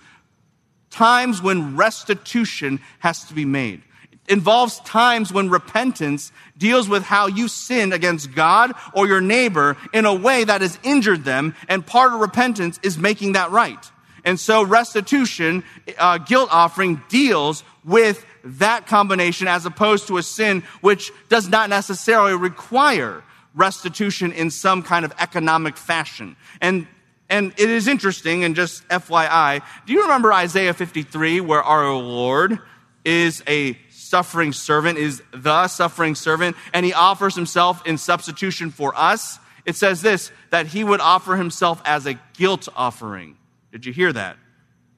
times 0.90 1.42
when 1.42 1.76
restitution 1.76 2.80
has 3.00 3.26
to 3.26 3.34
be 3.34 3.46
made. 3.46 3.82
Involves 4.28 4.80
times 4.80 5.32
when 5.32 5.50
repentance 5.50 6.32
deals 6.58 6.90
with 6.90 7.04
how 7.04 7.28
you 7.28 7.48
sinned 7.48 7.94
against 7.94 8.34
God 8.34 8.74
or 8.94 9.06
your 9.06 9.22
neighbor 9.22 9.78
in 9.94 10.06
a 10.06 10.14
way 10.14 10.44
that 10.44 10.62
has 10.62 10.80
injured 10.84 11.24
them, 11.24 11.56
and 11.68 11.86
part 11.86 12.14
of 12.14 12.20
repentance 12.20 12.80
is 12.82 12.98
making 12.98 13.34
that 13.34 13.52
right. 13.52 13.92
And 14.24 14.40
so 14.40 14.64
restitution, 14.64 15.64
uh, 16.00 16.18
guilt 16.18 16.50
offering 16.52 17.02
deals 17.08 17.64
with 17.84 18.26
that 18.44 18.88
combination 18.88 19.48
as 19.48 19.66
opposed 19.66 20.08
to 20.08 20.18
a 20.18 20.24
sin 20.24 20.64
which 20.82 21.12
does 21.30 21.48
not 21.48 21.70
necessarily 21.70 22.36
require 22.36 23.24
restitution 23.54 24.32
in 24.32 24.50
some 24.50 24.82
kind 24.84 25.06
of 25.06 25.14
economic 25.20 25.78
fashion. 25.78 26.36
And, 26.62 26.88
and 27.30 27.54
it 27.58 27.70
is 27.70 27.88
interesting, 27.88 28.44
and 28.44 28.56
just 28.56 28.88
FYI, 28.90 29.62
do 29.86 29.94
you 29.94 30.02
remember 30.02 30.34
Isaiah 30.34 30.74
53 30.74 31.42
where 31.42 31.64
our 31.64 31.94
Lord 31.94 32.60
is 33.06 33.44
a 33.48 33.78
suffering 34.16 34.54
servant, 34.54 34.98
is 34.98 35.22
the 35.34 35.68
suffering 35.68 36.16
servant, 36.16 36.56
and 36.74 36.86
he 36.86 36.94
offers 36.94 37.36
himself 37.36 37.86
in 37.86 37.98
substitution 37.98 38.72
for 38.72 38.96
us? 38.96 39.40
It 39.66 39.76
says 39.76 40.02
this, 40.02 40.32
that 40.52 40.68
he 40.68 40.86
would 40.86 41.02
offer 41.02 41.36
himself 41.36 41.82
as 41.84 42.06
a 42.06 42.14
guilt 42.38 42.70
offering. 42.78 43.36
Did 43.74 43.86
you 43.86 43.92
hear 43.92 44.14
that? 44.14 44.38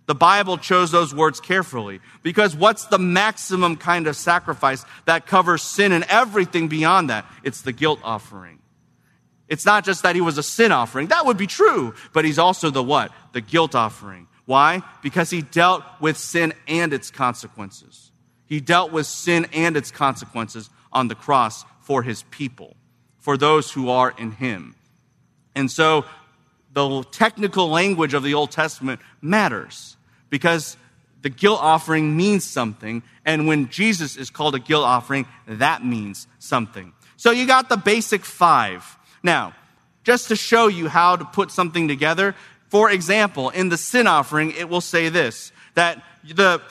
The 0.06 0.14
Bible 0.14 0.60
chose 0.60 0.92
those 0.92 1.16
words 1.16 1.40
carefully 1.40 2.00
because 2.22 2.56
what's 2.56 2.86
the 2.86 3.00
maximum 3.00 3.76
kind 3.76 4.06
of 4.06 4.16
sacrifice 4.16 4.86
that 5.06 5.26
covers 5.26 5.64
sin 5.64 5.94
and 5.94 6.04
everything 6.10 6.68
beyond 6.68 7.10
that? 7.10 7.26
It's 7.44 7.64
the 7.64 7.74
guilt 7.74 8.00
offering. 8.04 8.60
It's 9.48 9.66
not 9.66 9.84
just 9.84 10.04
that 10.04 10.14
he 10.14 10.22
was 10.22 10.38
a 10.38 10.44
sin 10.44 10.72
offering. 10.72 11.08
That 11.08 11.26
would 11.26 11.38
be 11.38 11.48
true, 11.48 11.96
but 12.14 12.24
he's 12.24 12.38
also 12.38 12.70
the 12.70 12.84
what? 12.84 13.12
The 13.34 13.42
guilt 13.42 13.74
offering. 13.74 14.28
Why? 14.46 14.84
Because 15.02 15.32
he 15.32 15.42
dealt 15.42 15.84
with 16.00 16.18
sin 16.18 16.54
and 16.68 16.94
its 16.94 17.10
consequences. 17.10 18.07
He 18.48 18.60
dealt 18.60 18.92
with 18.92 19.06
sin 19.06 19.48
and 19.54 19.78
its 19.78 19.92
consequences 19.92 20.70
on 20.92 21.08
the 21.08 21.16
cross 21.16 21.66
for 21.82 22.02
his 22.02 22.24
people, 22.24 22.76
for 23.20 23.38
those 23.38 23.72
who 23.72 23.90
are 23.90 24.14
in 24.18 24.32
him. 24.32 24.76
And 25.56 25.70
so 25.70 26.06
the 26.74 27.04
technical 27.12 27.70
language 27.70 28.14
of 28.14 28.24
the 28.24 28.34
Old 28.34 28.52
Testament 28.52 29.02
matters 29.22 29.98
because 30.30 30.78
the 31.22 31.30
guilt 31.30 31.60
offering 31.62 32.16
means 32.16 32.44
something. 32.44 33.04
And 33.26 33.48
when 33.48 33.70
Jesus 33.70 34.16
is 34.16 34.30
called 34.30 34.56
a 34.56 34.60
guilt 34.60 34.86
offering, 34.86 35.26
that 35.48 35.84
means 35.84 36.28
something. 36.40 36.94
So 37.18 37.32
you 37.32 37.48
got 37.48 37.70
the 37.70 37.78
basic 37.78 38.24
five. 38.24 38.98
Now, 39.24 39.54
just 40.04 40.30
to 40.30 40.36
show 40.36 40.68
you 40.68 40.88
how 40.88 41.16
to 41.16 41.26
put 41.26 41.52
something 41.52 41.88
together, 41.88 42.36
for 42.70 42.92
example, 42.92 43.50
in 43.50 43.70
the 43.70 43.78
sin 43.78 44.08
offering, 44.08 44.52
it 44.52 44.70
will 44.70 44.82
say 44.82 45.10
this 45.10 45.52
that 45.74 46.02
the 46.24 46.62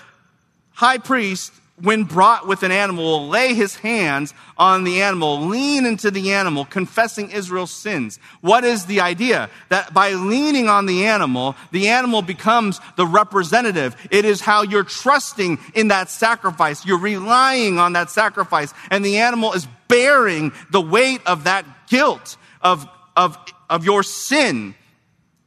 high 0.71 0.99
priest 0.99 1.53
when 1.83 2.05
brought 2.05 2.47
with 2.47 2.63
an 2.63 2.73
animal, 2.73 3.05
will 3.05 3.29
lay 3.29 3.53
his 3.53 3.77
hands 3.77 4.33
on 4.57 4.85
the 4.85 5.03
animal, 5.03 5.43
lean 5.47 5.85
into 5.85 6.11
the 6.11 6.33
animal, 6.33 6.65
confessing 6.65 7.31
Israel's 7.31 7.71
sins. 7.71 8.19
What 8.41 8.65
is 8.65 8.87
the 8.87 9.03
idea? 9.03 9.51
That 9.69 9.93
by 9.93 10.13
leaning 10.13 10.69
on 10.69 10.87
the 10.87 11.07
animal, 11.07 11.55
the 11.73 11.89
animal 11.89 12.23
becomes 12.23 12.81
the 12.97 13.07
representative. 13.07 13.95
It 14.11 14.25
is 14.25 14.41
how 14.41 14.63
you're 14.63 14.85
trusting 14.85 15.59
in 15.75 15.89
that 15.89 16.09
sacrifice. 16.09 16.87
You're 16.87 16.99
relying 16.99 17.79
on 17.79 17.93
that 17.93 18.11
sacrifice, 18.11 18.73
and 18.91 19.05
the 19.05 19.19
animal 19.19 19.53
is 19.53 19.69
bearing 19.89 20.53
the 20.71 20.81
weight 20.81 21.21
of 21.27 21.45
that 21.45 21.67
guilt, 21.89 22.39
of, 22.63 22.89
of, 23.17 23.37
of 23.69 23.85
your 23.85 24.03
sin. 24.03 24.75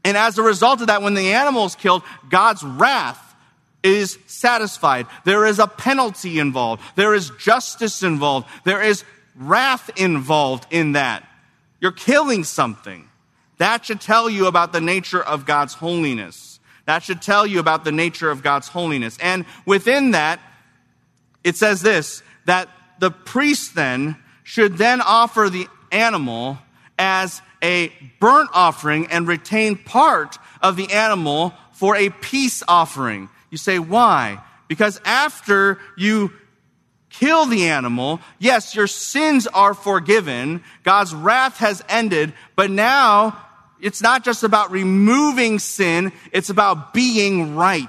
And 0.05 0.15
as 0.15 0.37
a 0.37 0.43
result 0.43 0.81
of 0.81 0.87
that, 0.87 1.01
when 1.01 1.15
the 1.15 1.33
animal 1.33 1.65
is 1.65 1.75
killed, 1.75 2.03
God's 2.29 2.63
wrath 2.63 3.28
is 3.83 4.17
satisfied. 4.27 5.07
There 5.25 5.45
is 5.45 5.59
a 5.59 5.67
penalty 5.67 6.39
involved. 6.39 6.83
There 6.95 7.13
is 7.13 7.31
justice 7.39 8.03
involved. 8.03 8.47
There 8.65 8.81
is 8.81 9.03
wrath 9.35 9.89
involved 9.97 10.67
in 10.69 10.93
that. 10.93 11.27
You're 11.79 11.91
killing 11.91 12.43
something. 12.43 13.07
That 13.57 13.85
should 13.85 14.01
tell 14.01 14.29
you 14.29 14.47
about 14.47 14.73
the 14.73 14.81
nature 14.81 15.21
of 15.21 15.45
God's 15.45 15.73
holiness. 15.73 16.59
That 16.85 17.03
should 17.03 17.21
tell 17.21 17.45
you 17.45 17.59
about 17.59 17.83
the 17.85 17.91
nature 17.91 18.29
of 18.31 18.41
God's 18.41 18.67
holiness. 18.67 19.17
And 19.21 19.45
within 19.65 20.11
that, 20.11 20.39
it 21.43 21.55
says 21.55 21.81
this, 21.81 22.23
that 22.45 22.69
the 22.99 23.11
priest 23.11 23.75
then 23.75 24.17
should 24.43 24.77
then 24.77 24.99
offer 25.01 25.49
the 25.49 25.67
animal 25.91 26.57
as 26.97 27.41
a 27.61 27.93
burnt 28.19 28.49
offering 28.53 29.07
and 29.07 29.27
retain 29.27 29.75
part 29.75 30.37
of 30.61 30.75
the 30.75 30.91
animal 30.91 31.53
for 31.73 31.95
a 31.95 32.09
peace 32.09 32.63
offering. 32.67 33.29
You 33.49 33.57
say, 33.57 33.79
why? 33.79 34.43
Because 34.67 35.01
after 35.05 35.79
you 35.97 36.31
kill 37.09 37.45
the 37.45 37.67
animal. 37.67 38.21
Yes, 38.37 38.75
your 38.75 38.87
sins 38.87 39.47
are 39.47 39.73
forgiven. 39.73 40.63
God's 40.83 41.13
wrath 41.13 41.57
has 41.57 41.83
ended, 41.89 42.33
but 42.55 42.69
now 42.69 43.45
it's 43.81 44.01
not 44.01 44.23
just 44.23 44.43
about 44.43 44.71
removing 44.71 45.59
sin, 45.59 46.11
it's 46.31 46.49
about 46.49 46.93
being 46.93 47.55
right. 47.55 47.87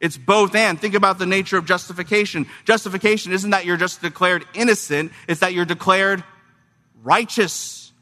It's 0.00 0.16
both 0.16 0.54
and. 0.54 0.80
Think 0.80 0.94
about 0.94 1.18
the 1.18 1.26
nature 1.26 1.56
of 1.56 1.64
justification. 1.64 2.46
Justification 2.64 3.32
isn't 3.32 3.50
that 3.50 3.64
you're 3.64 3.76
just 3.76 4.02
declared 4.02 4.44
innocent, 4.54 5.12
it's 5.28 5.40
that 5.40 5.54
you're 5.54 5.64
declared 5.64 6.24
righteous. 7.02 7.92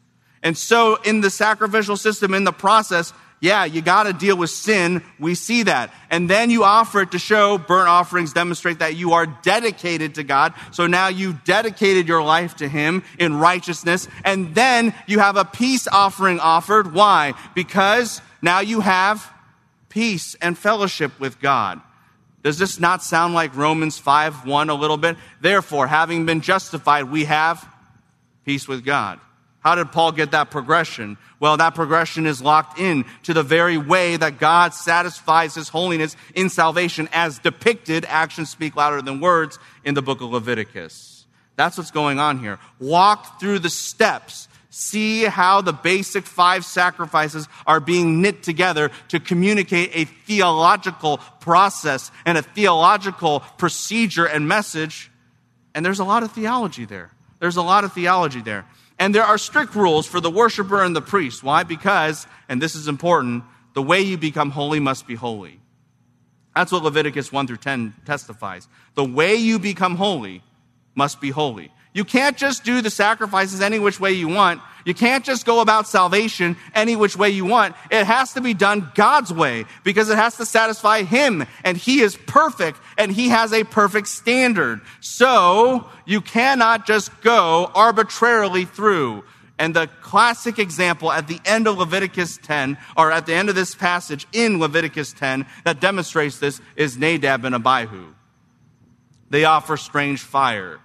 And 0.42 0.56
so 0.56 0.96
in 1.02 1.20
the 1.20 1.30
sacrificial 1.30 1.98
system, 1.98 2.32
in 2.32 2.44
the 2.44 2.52
process, 2.52 3.12
yeah, 3.40 3.64
you 3.64 3.80
got 3.80 4.02
to 4.02 4.12
deal 4.12 4.36
with 4.36 4.50
sin. 4.50 5.02
We 5.18 5.34
see 5.34 5.62
that. 5.62 5.92
And 6.10 6.28
then 6.28 6.50
you 6.50 6.62
offer 6.62 7.02
it 7.02 7.12
to 7.12 7.18
show 7.18 7.56
burnt 7.56 7.88
offerings 7.88 8.34
demonstrate 8.34 8.80
that 8.80 8.96
you 8.96 9.14
are 9.14 9.24
dedicated 9.26 10.16
to 10.16 10.24
God. 10.24 10.52
So 10.72 10.86
now 10.86 11.08
you've 11.08 11.42
dedicated 11.44 12.06
your 12.06 12.22
life 12.22 12.56
to 12.56 12.68
Him 12.68 13.02
in 13.18 13.36
righteousness. 13.38 14.08
And 14.24 14.54
then 14.54 14.94
you 15.06 15.20
have 15.20 15.36
a 15.36 15.46
peace 15.46 15.88
offering 15.88 16.38
offered. 16.38 16.92
Why? 16.92 17.32
Because 17.54 18.20
now 18.42 18.60
you 18.60 18.80
have 18.80 19.32
peace 19.88 20.34
and 20.42 20.56
fellowship 20.56 21.18
with 21.18 21.40
God. 21.40 21.80
Does 22.42 22.58
this 22.58 22.78
not 22.78 23.02
sound 23.02 23.34
like 23.34 23.56
Romans 23.56 23.98
5 23.98 24.46
1 24.46 24.70
a 24.70 24.74
little 24.74 24.96
bit? 24.98 25.16
Therefore, 25.40 25.86
having 25.86 26.26
been 26.26 26.42
justified, 26.42 27.04
we 27.04 27.24
have 27.24 27.66
peace 28.44 28.68
with 28.68 28.84
God. 28.84 29.18
How 29.60 29.74
did 29.74 29.92
Paul 29.92 30.12
get 30.12 30.30
that 30.30 30.50
progression? 30.50 31.18
Well, 31.38 31.58
that 31.58 31.74
progression 31.74 32.26
is 32.26 32.40
locked 32.40 32.78
in 32.78 33.04
to 33.24 33.34
the 33.34 33.42
very 33.42 33.76
way 33.76 34.16
that 34.16 34.38
God 34.38 34.72
satisfies 34.72 35.54
his 35.54 35.68
holiness 35.68 36.16
in 36.34 36.48
salvation 36.48 37.08
as 37.12 37.38
depicted, 37.38 38.06
actions 38.06 38.48
speak 38.48 38.74
louder 38.74 39.02
than 39.02 39.20
words, 39.20 39.58
in 39.84 39.94
the 39.94 40.02
book 40.02 40.22
of 40.22 40.30
Leviticus. 40.30 41.26
That's 41.56 41.76
what's 41.76 41.90
going 41.90 42.18
on 42.18 42.38
here. 42.38 42.58
Walk 42.78 43.38
through 43.38 43.58
the 43.58 43.68
steps. 43.68 44.48
See 44.70 45.24
how 45.24 45.60
the 45.60 45.72
basic 45.72 46.24
five 46.24 46.64
sacrifices 46.64 47.48
are 47.66 47.80
being 47.80 48.22
knit 48.22 48.42
together 48.42 48.90
to 49.08 49.20
communicate 49.20 49.90
a 49.92 50.04
theological 50.04 51.18
process 51.40 52.10
and 52.24 52.38
a 52.38 52.42
theological 52.42 53.40
procedure 53.58 54.24
and 54.24 54.48
message. 54.48 55.10
And 55.74 55.84
there's 55.84 55.98
a 55.98 56.04
lot 56.04 56.22
of 56.22 56.32
theology 56.32 56.84
there. 56.84 57.10
There's 57.40 57.56
a 57.56 57.62
lot 57.62 57.84
of 57.84 57.92
theology 57.92 58.40
there. 58.40 58.64
And 59.00 59.14
there 59.14 59.24
are 59.24 59.38
strict 59.38 59.74
rules 59.74 60.06
for 60.06 60.20
the 60.20 60.30
worshiper 60.30 60.82
and 60.84 60.94
the 60.94 61.00
priest. 61.00 61.42
Why? 61.42 61.62
Because, 61.62 62.26
and 62.50 62.60
this 62.60 62.74
is 62.74 62.86
important, 62.86 63.42
the 63.72 63.82
way 63.82 64.02
you 64.02 64.18
become 64.18 64.50
holy 64.50 64.78
must 64.78 65.06
be 65.06 65.14
holy. 65.14 65.58
That's 66.54 66.70
what 66.70 66.82
Leviticus 66.82 67.32
1 67.32 67.46
through 67.46 67.56
10 67.56 67.94
testifies. 68.04 68.68
The 68.94 69.04
way 69.04 69.36
you 69.36 69.58
become 69.58 69.96
holy 69.96 70.42
must 70.94 71.18
be 71.18 71.30
holy. 71.30 71.72
You 71.94 72.04
can't 72.04 72.36
just 72.36 72.62
do 72.62 72.82
the 72.82 72.90
sacrifices 72.90 73.62
any 73.62 73.78
which 73.78 73.98
way 73.98 74.12
you 74.12 74.28
want. 74.28 74.60
You 74.84 74.94
can't 74.94 75.24
just 75.24 75.46
go 75.46 75.60
about 75.60 75.86
salvation 75.86 76.56
any 76.74 76.96
which 76.96 77.16
way 77.16 77.30
you 77.30 77.44
want. 77.44 77.74
It 77.90 78.04
has 78.04 78.32
to 78.34 78.40
be 78.40 78.54
done 78.54 78.90
God's 78.94 79.32
way 79.32 79.66
because 79.84 80.10
it 80.10 80.16
has 80.16 80.36
to 80.36 80.46
satisfy 80.46 81.02
Him 81.02 81.46
and 81.64 81.76
He 81.76 82.00
is 82.00 82.16
perfect 82.16 82.78
and 82.96 83.12
He 83.12 83.28
has 83.28 83.52
a 83.52 83.64
perfect 83.64 84.08
standard. 84.08 84.80
So 85.00 85.88
you 86.06 86.20
cannot 86.20 86.86
just 86.86 87.20
go 87.20 87.70
arbitrarily 87.74 88.64
through. 88.64 89.24
And 89.58 89.76
the 89.76 89.88
classic 90.00 90.58
example 90.58 91.12
at 91.12 91.28
the 91.28 91.38
end 91.44 91.68
of 91.68 91.76
Leviticus 91.76 92.38
10, 92.38 92.78
or 92.96 93.12
at 93.12 93.26
the 93.26 93.34
end 93.34 93.50
of 93.50 93.54
this 93.54 93.74
passage 93.74 94.26
in 94.32 94.58
Leviticus 94.58 95.12
10 95.12 95.44
that 95.64 95.80
demonstrates 95.80 96.38
this 96.38 96.62
is 96.76 96.96
Nadab 96.96 97.44
and 97.44 97.54
Abihu. 97.54 98.14
They 99.28 99.44
offer 99.44 99.76
strange 99.76 100.22
fire. 100.22 100.80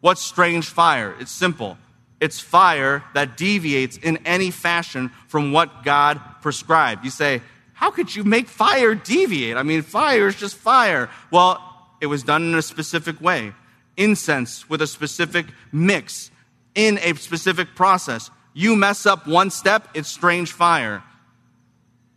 What's 0.00 0.20
strange 0.20 0.66
fire? 0.68 1.14
It's 1.20 1.30
simple. 1.30 1.78
It's 2.20 2.40
fire 2.40 3.04
that 3.14 3.36
deviates 3.36 3.98
in 3.98 4.18
any 4.26 4.50
fashion 4.50 5.10
from 5.28 5.52
what 5.52 5.84
God 5.84 6.20
prescribed. 6.40 7.04
You 7.04 7.10
say, 7.10 7.42
how 7.74 7.90
could 7.90 8.14
you 8.14 8.24
make 8.24 8.48
fire 8.48 8.94
deviate? 8.94 9.56
I 9.56 9.62
mean, 9.62 9.82
fire 9.82 10.26
is 10.28 10.36
just 10.36 10.56
fire. 10.56 11.10
Well, 11.30 11.62
it 12.00 12.06
was 12.06 12.22
done 12.22 12.42
in 12.42 12.54
a 12.54 12.62
specific 12.62 13.20
way. 13.20 13.52
Incense 13.96 14.68
with 14.68 14.80
a 14.80 14.86
specific 14.86 15.46
mix 15.72 16.30
in 16.74 16.98
a 16.98 17.14
specific 17.14 17.74
process. 17.74 18.30
You 18.54 18.76
mess 18.76 19.04
up 19.04 19.26
one 19.26 19.50
step, 19.50 19.88
it's 19.94 20.08
strange 20.08 20.52
fire. 20.52 21.02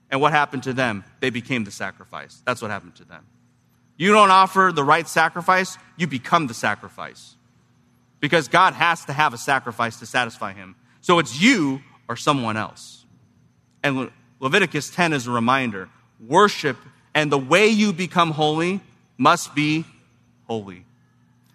And 0.09 0.21
what 0.21 0.31
happened 0.31 0.63
to 0.63 0.73
them? 0.73 1.03
They 1.19 1.29
became 1.29 1.65
the 1.65 1.71
sacrifice. 1.71 2.41
That's 2.45 2.61
what 2.61 2.71
happened 2.71 2.95
to 2.95 3.05
them. 3.05 3.25
You 3.97 4.13
don't 4.13 4.31
offer 4.31 4.71
the 4.73 4.83
right 4.83 5.07
sacrifice, 5.07 5.77
you 5.97 6.07
become 6.07 6.47
the 6.47 6.53
sacrifice 6.53 7.35
because 8.19 8.47
God 8.47 8.73
has 8.73 9.05
to 9.05 9.13
have 9.13 9.33
a 9.33 9.37
sacrifice 9.37 9.99
to 9.99 10.05
satisfy 10.05 10.53
him. 10.53 10.75
So 11.01 11.19
it's 11.19 11.39
you 11.39 11.81
or 12.07 12.15
someone 12.15 12.57
else. 12.57 13.05
And 13.83 13.97
Le- 13.97 14.11
Leviticus 14.39 14.89
10 14.89 15.13
is 15.13 15.27
a 15.27 15.31
reminder 15.31 15.89
worship 16.19 16.77
and 17.13 17.31
the 17.31 17.37
way 17.37 17.67
you 17.67 17.93
become 17.93 18.31
holy 18.31 18.81
must 19.17 19.55
be 19.55 19.85
holy. 20.47 20.85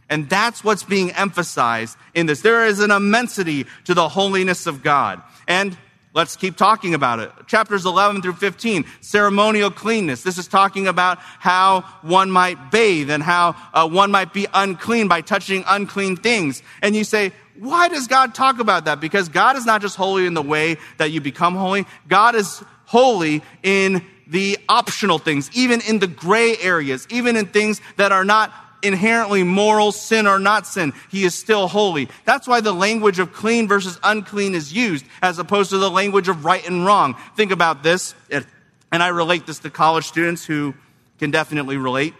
And 0.08 0.28
that's 0.28 0.62
what's 0.62 0.82
being 0.82 1.10
emphasized 1.12 1.96
in 2.12 2.26
this. 2.26 2.42
There 2.42 2.66
is 2.66 2.80
an 2.80 2.90
immensity 2.90 3.66
to 3.84 3.94
the 3.94 4.08
holiness 4.08 4.66
of 4.66 4.82
God. 4.82 5.22
And 5.48 5.76
Let's 6.14 6.36
keep 6.36 6.56
talking 6.56 6.94
about 6.94 7.18
it. 7.18 7.32
Chapters 7.48 7.84
11 7.84 8.22
through 8.22 8.34
15, 8.34 8.84
ceremonial 9.00 9.68
cleanness. 9.68 10.22
This 10.22 10.38
is 10.38 10.46
talking 10.46 10.86
about 10.86 11.18
how 11.18 11.80
one 12.02 12.30
might 12.30 12.70
bathe 12.70 13.10
and 13.10 13.20
how 13.20 13.56
uh, 13.74 13.88
one 13.88 14.12
might 14.12 14.32
be 14.32 14.46
unclean 14.54 15.08
by 15.08 15.22
touching 15.22 15.64
unclean 15.66 16.16
things. 16.16 16.62
And 16.82 16.94
you 16.94 17.02
say, 17.02 17.32
why 17.58 17.88
does 17.88 18.06
God 18.06 18.32
talk 18.32 18.60
about 18.60 18.84
that? 18.84 19.00
Because 19.00 19.28
God 19.28 19.56
is 19.56 19.66
not 19.66 19.82
just 19.82 19.96
holy 19.96 20.26
in 20.26 20.34
the 20.34 20.42
way 20.42 20.76
that 20.98 21.10
you 21.10 21.20
become 21.20 21.56
holy. 21.56 21.84
God 22.06 22.36
is 22.36 22.62
holy 22.84 23.42
in 23.64 24.00
the 24.28 24.56
optional 24.68 25.18
things, 25.18 25.50
even 25.52 25.80
in 25.80 25.98
the 25.98 26.06
gray 26.06 26.56
areas, 26.58 27.08
even 27.10 27.36
in 27.36 27.46
things 27.46 27.80
that 27.96 28.12
are 28.12 28.24
not 28.24 28.52
inherently 28.84 29.42
moral, 29.42 29.90
sin 29.92 30.26
or 30.26 30.38
not 30.38 30.66
sin. 30.66 30.92
He 31.10 31.24
is 31.24 31.34
still 31.34 31.66
holy. 31.66 32.08
That's 32.24 32.46
why 32.46 32.60
the 32.60 32.72
language 32.72 33.18
of 33.18 33.32
clean 33.32 33.66
versus 33.66 33.98
unclean 34.02 34.54
is 34.54 34.72
used 34.72 35.04
as 35.22 35.38
opposed 35.38 35.70
to 35.70 35.78
the 35.78 35.90
language 35.90 36.28
of 36.28 36.44
right 36.44 36.66
and 36.68 36.84
wrong. 36.84 37.16
Think 37.36 37.50
about 37.50 37.82
this, 37.82 38.14
and 38.30 39.02
I 39.02 39.08
relate 39.08 39.46
this 39.46 39.58
to 39.60 39.70
college 39.70 40.04
students 40.06 40.44
who 40.44 40.74
can 41.18 41.30
definitely 41.30 41.76
relate. 41.76 42.14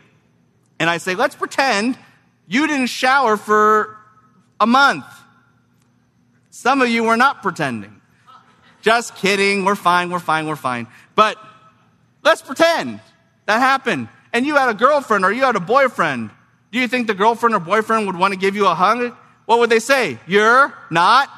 And 0.81 0.91
I 0.91 0.99
say, 0.99 1.15
let's 1.15 1.37
pretend 1.37 1.97
you 2.49 2.67
didn't 2.67 2.87
shower 2.87 3.37
for 3.37 3.97
a 4.61 4.67
month. 4.67 5.05
Some 6.51 6.83
of 6.83 6.89
you 6.89 7.05
were 7.05 7.17
not 7.17 7.43
pretending. 7.43 8.01
Just 8.83 9.17
kidding. 9.17 9.65
We're 9.65 9.77
fine. 9.77 10.11
We're 10.11 10.19
fine. 10.19 10.47
We're 10.47 10.57
fine. 10.57 10.87
But 11.15 11.39
let's 12.23 12.43
pretend 12.43 13.01
that 13.47 13.59
happened. 13.61 14.09
And 14.33 14.45
you 14.45 14.57
had 14.57 14.69
a 14.69 14.75
girlfriend 14.75 15.25
or 15.25 15.33
you 15.33 15.43
had 15.43 15.57
a 15.57 15.61
boyfriend 15.61 16.31
do 16.75 16.81
you 16.81 16.89
think 16.89 17.07
the 17.07 17.15
girlfriend 17.15 17.55
or 17.55 17.61
boyfriend 17.61 18.05
would 18.09 18.17
want 18.17 18.35
to 18.35 18.39
give 18.39 18.57
you 18.57 18.67
a 18.67 18.75
hug? 18.75 19.15
What 19.47 19.61
would 19.61 19.71
they 19.71 19.79
say? 19.79 20.19
You're 20.27 20.75
not 20.91 21.31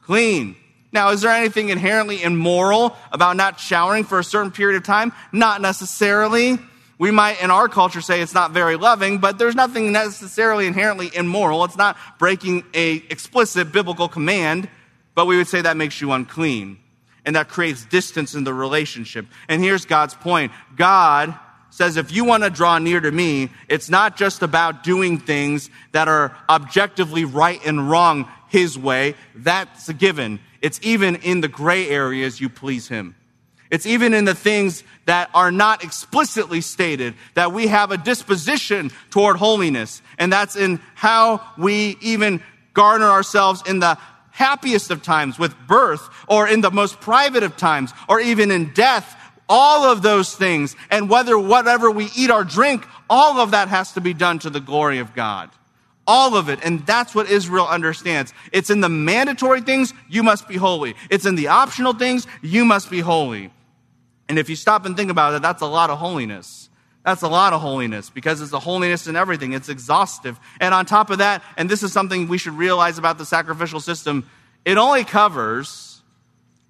clean. 0.00 0.56
Now, 0.92 1.10
is 1.10 1.20
there 1.20 1.30
anything 1.30 1.68
inherently 1.68 2.22
immoral 2.22 2.96
about 3.12 3.36
not 3.36 3.60
showering 3.60 4.04
for 4.04 4.18
a 4.18 4.24
certain 4.24 4.50
period 4.50 4.78
of 4.78 4.84
time? 4.84 5.12
Not 5.30 5.60
necessarily. 5.60 6.56
We 6.96 7.10
might, 7.10 7.42
in 7.42 7.50
our 7.50 7.68
culture, 7.68 8.00
say 8.00 8.22
it's 8.22 8.32
not 8.32 8.52
very 8.52 8.76
loving, 8.76 9.18
but 9.18 9.36
there's 9.36 9.54
nothing 9.54 9.92
necessarily 9.92 10.66
inherently 10.66 11.14
immoral. 11.14 11.64
It's 11.64 11.76
not 11.76 11.98
breaking 12.18 12.64
a 12.72 12.94
explicit 13.10 13.70
biblical 13.70 14.08
command, 14.08 14.70
but 15.14 15.26
we 15.26 15.36
would 15.36 15.48
say 15.48 15.60
that 15.60 15.76
makes 15.76 16.00
you 16.00 16.12
unclean. 16.12 16.78
And 17.26 17.36
that 17.36 17.50
creates 17.50 17.84
distance 17.84 18.34
in 18.34 18.44
the 18.44 18.54
relationship. 18.54 19.26
And 19.48 19.62
here's 19.62 19.84
God's 19.84 20.14
point. 20.14 20.50
God 20.76 21.38
says 21.70 21.96
if 21.96 22.12
you 22.12 22.24
want 22.24 22.42
to 22.42 22.50
draw 22.50 22.78
near 22.78 23.00
to 23.00 23.10
me, 23.10 23.50
it's 23.68 23.88
not 23.88 24.16
just 24.16 24.42
about 24.42 24.82
doing 24.82 25.18
things 25.18 25.70
that 25.92 26.08
are 26.08 26.36
objectively 26.48 27.24
right 27.24 27.60
and 27.64 27.90
wrong 27.90 28.28
his 28.48 28.78
way. 28.78 29.14
That's 29.34 29.88
a 29.88 29.94
given. 29.94 30.40
It's 30.60 30.80
even 30.82 31.16
in 31.16 31.40
the 31.40 31.48
gray 31.48 31.88
areas 31.88 32.40
you 32.40 32.48
please 32.48 32.88
him. 32.88 33.14
It's 33.70 33.86
even 33.86 34.14
in 34.14 34.24
the 34.24 34.34
things 34.34 34.82
that 35.04 35.28
are 35.34 35.52
not 35.52 35.84
explicitly 35.84 36.62
stated 36.62 37.14
that 37.34 37.52
we 37.52 37.66
have 37.66 37.90
a 37.90 37.98
disposition 37.98 38.90
toward 39.10 39.36
holiness. 39.36 40.00
And 40.16 40.32
that's 40.32 40.56
in 40.56 40.80
how 40.94 41.42
we 41.58 41.96
even 42.00 42.42
garner 42.72 43.06
ourselves 43.06 43.62
in 43.66 43.80
the 43.80 43.98
happiest 44.30 44.90
of 44.90 45.02
times 45.02 45.38
with 45.38 45.54
birth 45.66 46.08
or 46.28 46.48
in 46.48 46.60
the 46.60 46.70
most 46.70 47.00
private 47.00 47.42
of 47.42 47.56
times 47.56 47.92
or 48.08 48.20
even 48.20 48.50
in 48.50 48.72
death 48.72 49.16
all 49.48 49.84
of 49.84 50.02
those 50.02 50.34
things, 50.34 50.76
and 50.90 51.08
whether 51.08 51.38
whatever 51.38 51.90
we 51.90 52.08
eat 52.16 52.30
or 52.30 52.44
drink, 52.44 52.86
all 53.08 53.40
of 53.40 53.52
that 53.52 53.68
has 53.68 53.92
to 53.92 54.00
be 54.00 54.12
done 54.12 54.38
to 54.40 54.50
the 54.50 54.60
glory 54.60 54.98
of 54.98 55.14
God. 55.14 55.50
All 56.06 56.36
of 56.36 56.48
it. 56.48 56.60
And 56.64 56.86
that's 56.86 57.14
what 57.14 57.30
Israel 57.30 57.66
understands. 57.66 58.32
It's 58.52 58.70
in 58.70 58.80
the 58.80 58.88
mandatory 58.88 59.60
things, 59.60 59.92
you 60.08 60.22
must 60.22 60.48
be 60.48 60.56
holy. 60.56 60.94
It's 61.10 61.26
in 61.26 61.34
the 61.34 61.48
optional 61.48 61.92
things, 61.92 62.26
you 62.42 62.64
must 62.64 62.90
be 62.90 63.00
holy. 63.00 63.50
And 64.28 64.38
if 64.38 64.50
you 64.50 64.56
stop 64.56 64.84
and 64.84 64.96
think 64.96 65.10
about 65.10 65.34
it, 65.34 65.42
that's 65.42 65.62
a 65.62 65.66
lot 65.66 65.90
of 65.90 65.98
holiness. 65.98 66.68
That's 67.04 67.22
a 67.22 67.28
lot 67.28 67.54
of 67.54 67.62
holiness 67.62 68.10
because 68.10 68.42
it's 68.42 68.52
a 68.52 68.58
holiness 68.58 69.06
in 69.06 69.16
everything. 69.16 69.54
It's 69.54 69.70
exhaustive. 69.70 70.38
And 70.60 70.74
on 70.74 70.84
top 70.84 71.08
of 71.08 71.18
that, 71.18 71.42
and 71.56 71.70
this 71.70 71.82
is 71.82 71.92
something 71.92 72.28
we 72.28 72.36
should 72.36 72.52
realize 72.52 72.98
about 72.98 73.16
the 73.16 73.24
sacrificial 73.24 73.80
system, 73.80 74.28
it 74.66 74.76
only 74.76 75.04
covers 75.04 76.02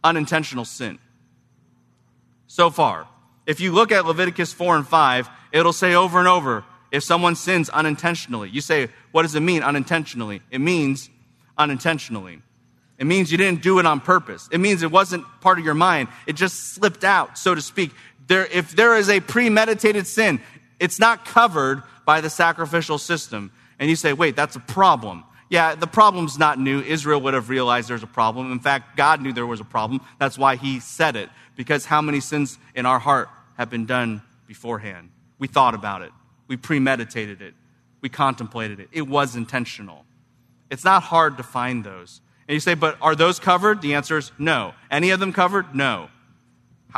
unintentional 0.04 0.64
sin. 0.64 1.00
So 2.48 2.70
far. 2.70 3.06
If 3.46 3.60
you 3.60 3.72
look 3.72 3.92
at 3.92 4.04
Leviticus 4.04 4.52
4 4.52 4.76
and 4.76 4.86
5, 4.86 5.28
it'll 5.52 5.72
say 5.72 5.94
over 5.94 6.18
and 6.18 6.26
over 6.26 6.64
if 6.90 7.04
someone 7.04 7.36
sins 7.36 7.68
unintentionally. 7.68 8.48
You 8.50 8.60
say, 8.60 8.88
what 9.12 9.22
does 9.22 9.34
it 9.34 9.40
mean 9.40 9.62
unintentionally? 9.62 10.42
It 10.50 10.60
means 10.60 11.08
unintentionally. 11.56 12.42
It 12.98 13.06
means 13.06 13.30
you 13.30 13.38
didn't 13.38 13.62
do 13.62 13.78
it 13.78 13.86
on 13.86 14.00
purpose. 14.00 14.48
It 14.50 14.58
means 14.58 14.82
it 14.82 14.90
wasn't 14.90 15.24
part 15.40 15.58
of 15.58 15.64
your 15.64 15.74
mind. 15.74 16.08
It 16.26 16.34
just 16.34 16.74
slipped 16.74 17.04
out, 17.04 17.38
so 17.38 17.54
to 17.54 17.60
speak. 17.60 17.92
There, 18.26 18.46
if 18.46 18.74
there 18.74 18.96
is 18.96 19.08
a 19.08 19.20
premeditated 19.20 20.06
sin, 20.06 20.40
it's 20.80 20.98
not 20.98 21.24
covered 21.24 21.82
by 22.04 22.20
the 22.20 22.30
sacrificial 22.30 22.98
system. 22.98 23.52
And 23.78 23.88
you 23.88 23.96
say, 23.96 24.12
wait, 24.12 24.34
that's 24.34 24.56
a 24.56 24.60
problem. 24.60 25.24
Yeah, 25.50 25.74
the 25.74 25.86
problem's 25.86 26.38
not 26.38 26.58
new. 26.58 26.80
Israel 26.80 27.20
would 27.22 27.34
have 27.34 27.48
realized 27.48 27.88
there's 27.88 28.02
a 28.02 28.06
problem. 28.06 28.52
In 28.52 28.60
fact, 28.60 28.96
God 28.96 29.22
knew 29.22 29.32
there 29.32 29.46
was 29.46 29.60
a 29.60 29.64
problem. 29.64 30.00
That's 30.18 30.36
why 30.36 30.56
he 30.56 30.80
said 30.80 31.16
it. 31.16 31.30
Because 31.56 31.86
how 31.86 32.02
many 32.02 32.20
sins 32.20 32.58
in 32.74 32.84
our 32.86 32.98
heart 32.98 33.28
have 33.56 33.70
been 33.70 33.86
done 33.86 34.22
beforehand? 34.46 35.10
We 35.38 35.48
thought 35.48 35.74
about 35.74 36.02
it. 36.02 36.12
We 36.48 36.56
premeditated 36.56 37.40
it. 37.40 37.54
We 38.00 38.08
contemplated 38.08 38.78
it. 38.78 38.88
It 38.92 39.08
was 39.08 39.36
intentional. 39.36 40.04
It's 40.70 40.84
not 40.84 41.02
hard 41.02 41.38
to 41.38 41.42
find 41.42 41.82
those. 41.82 42.20
And 42.46 42.54
you 42.54 42.60
say, 42.60 42.74
but 42.74 42.96
are 43.00 43.14
those 43.14 43.38
covered? 43.38 43.80
The 43.82 43.94
answer 43.94 44.18
is 44.18 44.32
no. 44.38 44.74
Any 44.90 45.10
of 45.10 45.20
them 45.20 45.32
covered? 45.32 45.74
No. 45.74 46.08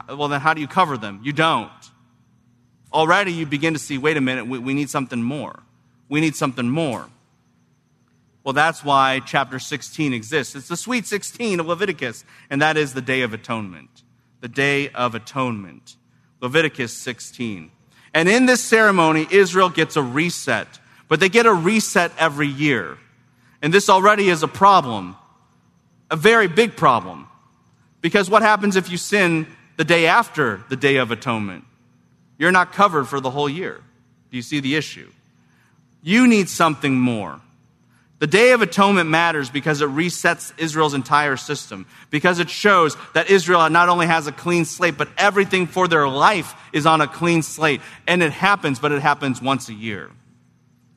Well, 0.09 0.29
then 0.29 0.41
how 0.41 0.55
do 0.55 0.61
you 0.61 0.69
cover 0.69 0.97
them? 0.97 1.21
You 1.23 1.33
don't. 1.33 1.71
Already 2.93 3.33
you 3.33 3.47
begin 3.47 3.73
to 3.75 3.79
see, 3.79 3.99
wait 3.99 4.17
a 4.17 4.21
minute, 4.21 4.47
we, 4.47 4.59
we 4.59 4.75
need 4.75 4.91
something 4.91 5.23
more. 5.23 5.63
We 6.09 6.21
need 6.21 6.37
something 6.37 6.69
more. 6.69 7.09
Well, 8.43 8.55
that's 8.55 8.83
why 8.83 9.21
chapter 9.21 9.59
16 9.59 10.15
exists. 10.15 10.55
It's 10.55 10.69
the 10.69 10.77
sweet 10.77 11.07
16 11.07 11.61
of 11.61 11.67
Leviticus, 11.67 12.25
and 12.49 12.63
that 12.63 12.77
is 12.77 12.95
the 12.95 13.03
Day 13.03 13.23
of 13.23 13.35
Atonement. 13.35 14.03
The 14.41 14.49
Day 14.49 14.89
of 14.91 15.15
Atonement. 15.15 15.97
Leviticus 16.41 16.93
16. 16.93 17.71
And 18.15 18.29
in 18.29 18.47
this 18.47 18.63
ceremony, 18.63 19.27
Israel 19.31 19.69
gets 19.69 19.97
a 19.97 20.03
reset, 20.03 20.67
but 21.09 21.21
they 21.21 21.29
get 21.29 21.47
a 21.47 21.53
reset 21.53 22.13
every 22.19 22.49
year. 22.49 22.99
And 23.63 23.75
this 23.75 23.91
already 23.91 24.31
is 24.31 24.43
a 24.43 24.49
problem, 24.49 25.17
a 26.11 26.17
very 26.17 26.49
big 26.49 26.77
problem. 26.77 27.29
Because 28.01 28.31
what 28.31 28.41
happens 28.41 28.77
if 28.77 28.91
you 28.91 28.97
sin 28.97 29.47
the 29.77 29.85
day 29.85 30.07
after 30.07 30.65
the 30.71 30.77
Day 30.77 30.97
of 30.97 31.11
Atonement? 31.11 31.65
You're 32.39 32.53
not 32.53 32.73
covered 32.73 33.05
for 33.05 33.21
the 33.21 33.31
whole 33.31 33.51
year. 33.51 33.83
Do 34.31 34.37
you 34.37 34.43
see 34.43 34.61
the 34.61 34.77
issue? 34.77 35.11
You 36.03 36.27
need 36.27 36.49
something 36.49 36.99
more. 36.99 37.41
The 38.21 38.27
Day 38.27 38.53
of 38.53 38.61
Atonement 38.61 39.09
matters 39.09 39.49
because 39.49 39.81
it 39.81 39.89
resets 39.89 40.53
Israel's 40.59 40.93
entire 40.93 41.39
system, 41.39 41.87
because 42.11 42.39
it 42.39 42.51
shows 42.51 42.95
that 43.15 43.31
Israel 43.31 43.69
not 43.71 43.89
only 43.89 44.07
has 44.07 44.27
a 44.27 44.33
clean 44.33 44.67
slate, 44.67 44.99
but 44.99 45.09
everything 45.17 45.67
for 45.67 45.89
their 45.89 46.07
life 46.07 46.55
is 46.71 46.85
on 46.85 47.01
a 47.01 47.09
clean 47.09 47.41
slate. 47.41 47.81
And 48.07 48.23
it 48.23 48.33
happens, 48.33 48.79
but 48.79 48.93
it 48.93 49.01
happens 49.01 49.41
once 49.41 49.71
a 49.71 49.75
year. 49.75 50.11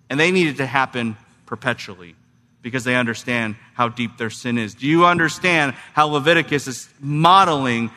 And 0.10 0.20
they 0.20 0.32
need 0.32 0.48
it 0.48 0.58
to 0.58 0.66
happen 0.66 1.16
perpetually 1.46 2.16
because 2.62 2.84
they 2.84 2.96
understand 2.96 3.56
how 3.74 3.88
deep 3.88 4.18
their 4.18 4.30
sin 4.30 4.58
is. 4.58 4.76
Do 4.76 4.86
you 4.86 5.06
understand 5.06 5.76
how 5.94 6.08
Leviticus 6.08 6.68
is 6.68 6.90
modeling 7.00 7.90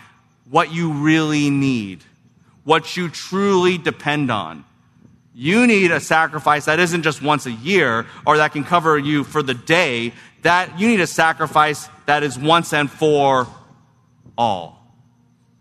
what 0.48 0.72
you 0.72 0.92
really 0.92 1.50
need, 1.50 2.04
what 2.62 2.96
you 2.96 3.08
truly 3.08 3.76
depend 3.76 4.30
on? 4.30 4.64
You 5.38 5.66
need 5.66 5.90
a 5.90 6.00
sacrifice 6.00 6.64
that 6.64 6.80
isn't 6.80 7.02
just 7.02 7.20
once 7.20 7.44
a 7.44 7.52
year 7.52 8.06
or 8.26 8.38
that 8.38 8.52
can 8.52 8.64
cover 8.64 8.98
you 8.98 9.22
for 9.22 9.42
the 9.42 9.52
day. 9.52 10.14
That 10.40 10.80
you 10.80 10.88
need 10.88 11.00
a 11.00 11.06
sacrifice 11.06 11.90
that 12.06 12.22
is 12.22 12.38
once 12.38 12.72
and 12.72 12.90
for 12.90 13.46
all. 14.38 14.80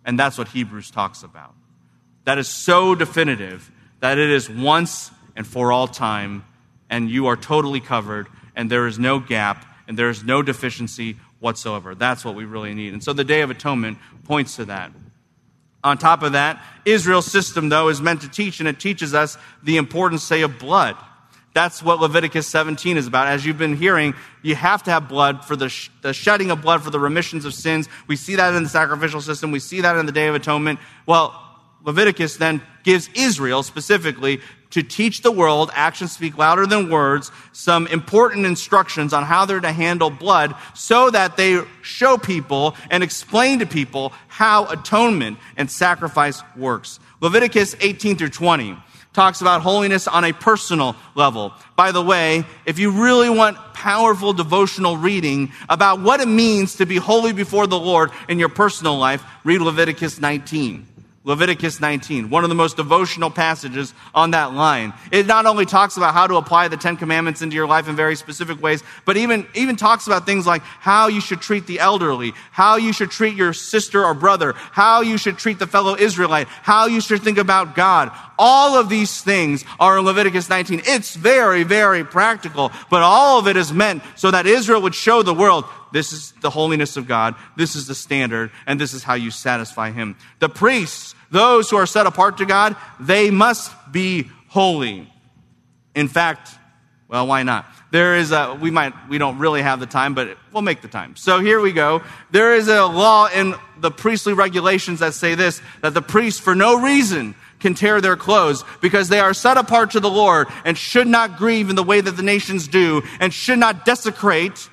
And 0.06 0.18
that's 0.18 0.38
what 0.38 0.48
Hebrews 0.48 0.92
talks 0.92 1.24
about. 1.24 1.54
That 2.24 2.38
is 2.38 2.48
so 2.48 2.96
definitive 2.96 3.70
that 4.00 4.18
it 4.18 4.30
is 4.30 4.50
once 4.50 5.12
and 5.36 5.46
for 5.46 5.74
all 5.74 5.90
time, 5.90 6.46
and 6.90 7.10
you 7.10 7.28
are 7.28 7.36
totally 7.36 7.82
covered, 7.82 8.28
and 8.56 8.72
there 8.72 8.88
is 8.88 8.98
no 8.98 9.20
gap, 9.20 9.66
and 9.90 10.00
there 10.00 10.10
is 10.10 10.24
no 10.24 10.42
deficiency 10.42 11.18
whatsoever. 11.40 11.96
That's 11.96 12.24
what 12.24 12.36
we 12.36 12.46
really 12.46 12.74
need. 12.74 12.94
And 12.94 13.04
so 13.04 13.12
the 13.12 13.26
Day 13.26 13.42
of 13.42 13.50
Atonement 13.50 13.98
points 14.24 14.56
to 14.56 14.66
that. 14.66 14.92
On 15.86 16.00
top 16.00 16.24
of 16.24 16.32
that, 16.32 16.60
Israel's 16.84 17.28
system, 17.28 17.70
though, 17.70 17.90
is 17.90 18.02
meant 18.02 18.22
to 18.22 18.28
teach, 18.28 18.60
and 18.60 18.68
it 18.68 18.80
teaches 18.80 19.14
us 19.14 19.38
the 19.62 19.78
importance, 19.78 20.24
say, 20.24 20.42
of 20.42 20.58
blood. 20.58 20.98
That's 21.54 21.84
what 21.84 22.00
Leviticus 22.00 22.48
17 22.48 22.98
is 22.98 23.06
about. 23.06 23.28
As 23.28 23.46
you've 23.46 23.60
been 23.60 23.76
hearing, 23.76 24.16
you 24.42 24.56
have 24.56 24.82
to 24.84 24.92
have 24.92 25.08
blood 25.08 25.46
for 25.46 25.56
the, 25.56 25.70
sh- 25.70 25.92
the 26.02 26.12
shedding 26.12 26.50
of 26.50 26.64
blood 26.64 26.84
for 26.84 26.90
the 26.90 27.00
remissions 27.00 27.46
of 27.46 27.54
sins. 27.54 27.88
We 28.08 28.16
see 28.16 28.36
that 28.36 28.56
in 28.56 28.64
the 28.64 28.70
sacrificial 28.70 29.22
system. 29.22 29.52
We 29.52 29.60
see 29.60 29.82
that 29.82 29.96
in 29.96 30.08
the 30.08 30.12
Day 30.12 30.26
of 30.26 30.34
Atonement. 30.34 30.80
Well, 31.06 31.40
Leviticus 31.84 32.38
then 32.38 32.64
gives 32.84 33.08
Israel 33.14 33.62
specifically 33.62 34.42
to 34.76 34.84
teach 34.84 35.22
the 35.22 35.32
world, 35.32 35.72
actions 35.74 36.12
speak 36.12 36.38
louder 36.38 36.68
than 36.68 36.90
words, 36.90 37.32
some 37.54 37.88
important 37.88 38.46
instructions 38.46 39.14
on 39.14 39.24
how 39.24 39.46
they're 39.46 39.62
to 39.62 39.72
handle 39.72 40.10
blood 40.10 40.54
so 40.74 41.10
that 41.10 41.38
they 41.38 41.62
show 41.82 42.18
people 42.18 42.76
and 42.92 43.02
explain 43.02 43.60
to 43.60 43.66
people 43.66 44.12
how 44.28 44.66
atonement 44.66 45.38
and 45.56 45.72
sacrifice 45.72 46.44
works. 46.58 47.00
Leviticus 47.22 47.74
18 47.80 48.18
through 48.18 48.28
20 48.28 48.76
talks 49.14 49.40
about 49.40 49.62
holiness 49.62 50.10
on 50.10 50.26
a 50.26 50.34
personal 50.34 50.94
level. 51.16 51.54
By 51.78 51.94
the 51.94 52.02
way, 52.02 52.44
if 52.66 52.78
you 52.78 52.92
really 52.92 53.30
want 53.30 53.56
powerful 53.74 54.34
devotional 54.34 54.98
reading 54.98 55.54
about 55.70 56.02
what 56.02 56.20
it 56.20 56.28
means 56.28 56.76
to 56.76 56.86
be 56.86 56.98
holy 56.98 57.32
before 57.32 57.66
the 57.66 57.80
Lord 57.80 58.12
in 58.28 58.40
your 58.40 58.50
personal 58.50 58.98
life, 58.98 59.24
read 59.46 59.62
Leviticus 59.62 60.20
19. 60.20 60.95
Leviticus 61.26 61.80
19, 61.80 62.30
one 62.30 62.44
of 62.44 62.50
the 62.50 62.56
most 62.56 62.78
devotional 62.78 63.32
passages 63.32 63.96
on 64.14 64.32
that 64.32 64.54
line. 64.54 64.94
It 65.12 65.26
not 65.26 65.48
only 65.48 65.66
talks 65.66 65.98
about 65.98 66.14
how 66.14 66.28
to 66.28 66.36
apply 66.36 66.68
the 66.68 66.78
Ten 66.78 66.98
Commandments 66.98 67.42
into 67.42 67.56
your 67.56 67.66
life 67.66 67.88
in 67.88 67.96
very 67.96 68.16
specific 68.16 68.62
ways, 68.62 68.84
but 69.06 69.18
even, 69.18 69.48
even 69.56 69.76
talks 69.76 70.06
about 70.06 70.28
things 70.28 70.46
like 70.46 70.62
how 70.62 71.08
you 71.08 71.20
should 71.20 71.42
treat 71.42 71.66
the 71.66 71.80
elderly, 71.80 72.34
how 72.52 72.76
you 72.76 72.94
should 72.94 73.10
treat 73.10 73.36
your 73.36 73.54
sister 73.54 74.06
or 74.06 74.14
brother, 74.14 74.54
how 74.56 75.02
you 75.02 75.18
should 75.18 75.40
treat 75.40 75.58
the 75.58 75.66
fellow 75.66 75.96
Israelite, 75.98 76.48
how 76.48 76.86
you 76.86 77.02
should 77.02 77.24
think 77.24 77.40
about 77.40 77.76
God. 77.76 78.12
All 78.38 78.78
of 78.78 78.88
these 78.88 79.22
things 79.22 79.66
are 79.80 79.98
in 79.98 80.06
Leviticus 80.06 80.48
19. 80.48 80.84
It's 80.86 81.16
very, 81.16 81.64
very 81.64 82.04
practical, 82.04 82.72
but 82.92 83.02
all 83.02 83.40
of 83.40 83.48
it 83.48 83.58
is 83.58 83.74
meant 83.74 84.04
so 84.16 84.30
that 84.30 84.46
Israel 84.46 84.84
would 84.84 84.94
show 84.94 85.24
the 85.24 85.34
world 85.34 85.66
this 85.96 86.12
is 86.12 86.34
the 86.42 86.50
holiness 86.50 86.98
of 86.98 87.08
God. 87.08 87.36
This 87.56 87.74
is 87.78 87.88
the 87.88 87.96
standard, 87.96 88.52
and 88.68 88.82
this 88.82 88.94
is 88.94 89.02
how 89.02 89.14
you 89.14 89.32
satisfy 89.32 89.92
Him. 89.92 90.18
The 90.40 90.50
priests, 90.50 91.16
those 91.32 91.70
who 91.70 91.78
are 91.78 91.86
set 91.86 92.06
apart 92.06 92.40
to 92.40 92.46
God, 92.46 92.76
they 93.00 93.32
must 93.32 93.72
be 93.94 94.30
holy. 94.50 95.10
In 95.96 96.10
fact, 96.10 96.50
well, 97.08 97.28
why 97.28 97.44
not? 97.44 97.66
There 97.92 98.18
is 98.18 98.34
a, 98.34 98.58
we 98.60 98.72
might, 98.72 98.92
we 99.08 99.18
don't 99.18 99.38
really 99.40 99.62
have 99.62 99.80
the 99.80 99.86
time, 99.86 100.16
but 100.16 100.38
we'll 100.52 100.64
make 100.64 100.82
the 100.82 100.90
time. 100.90 101.16
So 101.16 101.40
here 101.40 101.62
we 101.62 101.72
go. 101.72 102.04
There 102.30 102.56
is 102.56 102.68
a 102.68 102.84
law 102.84 103.28
in 103.28 103.56
the 103.78 103.90
priestly 103.90 104.34
regulations 104.34 105.00
that 105.00 105.14
say 105.14 105.34
this, 105.36 105.62
that 105.82 105.94
the 105.94 106.02
priests, 106.02 106.42
for 106.42 106.56
no 106.56 106.82
reason, 106.82 107.36
can 107.62 107.74
tear 107.74 108.02
their 108.02 108.18
clothes 108.18 108.66
because 108.82 109.08
they 109.08 109.22
are 109.22 109.34
set 109.34 109.56
apart 109.56 109.92
to 109.92 110.02
the 110.02 110.10
Lord 110.10 110.50
and 110.66 110.78
should 110.78 111.08
not 111.08 111.38
grieve 111.38 111.70
in 111.70 111.78
the 111.78 111.84
way 111.84 112.02
that 112.02 112.18
the 112.18 112.24
nations 112.24 112.68
do 112.68 113.02
and 113.22 113.34
should 113.34 113.60
not 113.60 113.86
desecrate 113.86 114.70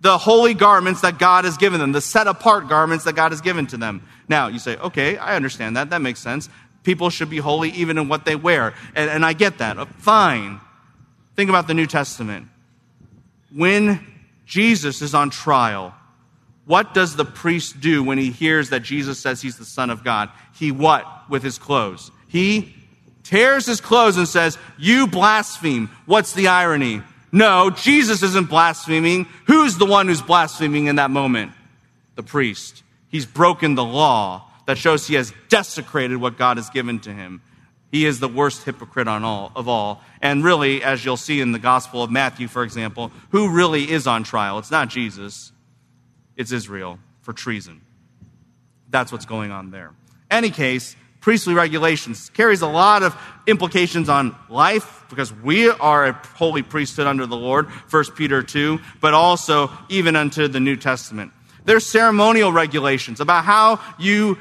the 0.00 0.16
holy 0.16 0.54
garments 0.54 1.00
that 1.00 1.18
God 1.18 1.44
has 1.44 1.56
given 1.56 1.80
them, 1.80 1.92
the 1.92 2.00
set 2.00 2.26
apart 2.26 2.68
garments 2.68 3.04
that 3.04 3.14
God 3.14 3.32
has 3.32 3.40
given 3.40 3.66
to 3.68 3.76
them. 3.76 4.02
Now, 4.28 4.48
you 4.48 4.58
say, 4.58 4.76
okay, 4.76 5.16
I 5.16 5.34
understand 5.36 5.76
that. 5.76 5.90
That 5.90 6.02
makes 6.02 6.20
sense. 6.20 6.48
People 6.84 7.10
should 7.10 7.30
be 7.30 7.38
holy 7.38 7.70
even 7.70 7.98
in 7.98 8.08
what 8.08 8.24
they 8.24 8.36
wear. 8.36 8.74
And, 8.94 9.10
and 9.10 9.24
I 9.24 9.32
get 9.32 9.58
that. 9.58 9.78
Uh, 9.78 9.86
fine. 9.86 10.60
Think 11.34 11.50
about 11.50 11.66
the 11.66 11.74
New 11.74 11.86
Testament. 11.86 12.48
When 13.52 14.06
Jesus 14.46 15.02
is 15.02 15.14
on 15.14 15.30
trial, 15.30 15.94
what 16.64 16.94
does 16.94 17.16
the 17.16 17.24
priest 17.24 17.80
do 17.80 18.04
when 18.04 18.18
he 18.18 18.30
hears 18.30 18.70
that 18.70 18.80
Jesus 18.80 19.18
says 19.18 19.40
he's 19.40 19.56
the 19.56 19.64
Son 19.64 19.90
of 19.90 20.04
God? 20.04 20.30
He 20.54 20.70
what 20.70 21.28
with 21.28 21.42
his 21.42 21.58
clothes? 21.58 22.10
He 22.28 22.74
tears 23.22 23.66
his 23.66 23.80
clothes 23.80 24.16
and 24.16 24.28
says, 24.28 24.58
You 24.78 25.06
blaspheme. 25.06 25.90
What's 26.06 26.34
the 26.34 26.48
irony? 26.48 27.02
No, 27.30 27.70
Jesus 27.70 28.22
isn't 28.22 28.48
blaspheming. 28.48 29.26
Who's 29.46 29.76
the 29.76 29.86
one 29.86 30.08
who's 30.08 30.22
blaspheming 30.22 30.86
in 30.86 30.96
that 30.96 31.10
moment? 31.10 31.52
The 32.14 32.22
priest. 32.22 32.82
He's 33.08 33.26
broken 33.26 33.74
the 33.74 33.84
law 33.84 34.44
that 34.66 34.78
shows 34.78 35.06
he 35.06 35.14
has 35.14 35.32
desecrated 35.48 36.18
what 36.18 36.36
God 36.36 36.56
has 36.56 36.70
given 36.70 37.00
to 37.00 37.12
him. 37.12 37.40
He 37.90 38.04
is 38.04 38.20
the 38.20 38.28
worst 38.28 38.64
hypocrite 38.64 39.08
on 39.08 39.24
all, 39.24 39.50
of 39.56 39.66
all. 39.66 40.02
And 40.20 40.44
really, 40.44 40.82
as 40.82 41.04
you'll 41.04 41.16
see 41.16 41.40
in 41.40 41.52
the 41.52 41.58
Gospel 41.58 42.02
of 42.02 42.10
Matthew, 42.10 42.48
for 42.48 42.62
example, 42.62 43.10
who 43.30 43.50
really 43.50 43.90
is 43.90 44.06
on 44.06 44.24
trial? 44.24 44.58
It's 44.58 44.70
not 44.70 44.88
Jesus, 44.88 45.52
it's 46.36 46.52
Israel 46.52 46.98
for 47.22 47.32
treason. 47.32 47.80
That's 48.90 49.10
what's 49.10 49.26
going 49.26 49.50
on 49.50 49.70
there. 49.70 49.92
Any 50.30 50.50
case, 50.50 50.96
priestly 51.20 51.54
regulations 51.54 52.30
carries 52.30 52.62
a 52.62 52.68
lot 52.68 53.02
of 53.02 53.16
implications 53.46 54.08
on 54.08 54.34
life 54.48 55.04
because 55.10 55.32
we 55.32 55.68
are 55.68 56.06
a 56.06 56.12
holy 56.34 56.62
priesthood 56.62 57.06
under 57.06 57.26
the 57.26 57.36
Lord, 57.36 57.66
1 57.66 58.04
Peter 58.16 58.42
2, 58.42 58.78
but 59.00 59.14
also 59.14 59.70
even 59.88 60.16
unto 60.16 60.48
the 60.48 60.60
New 60.60 60.76
Testament. 60.76 61.32
There's 61.64 61.84
ceremonial 61.84 62.52
regulations 62.52 63.20
about 63.20 63.44
how 63.44 63.80
you 63.98 64.38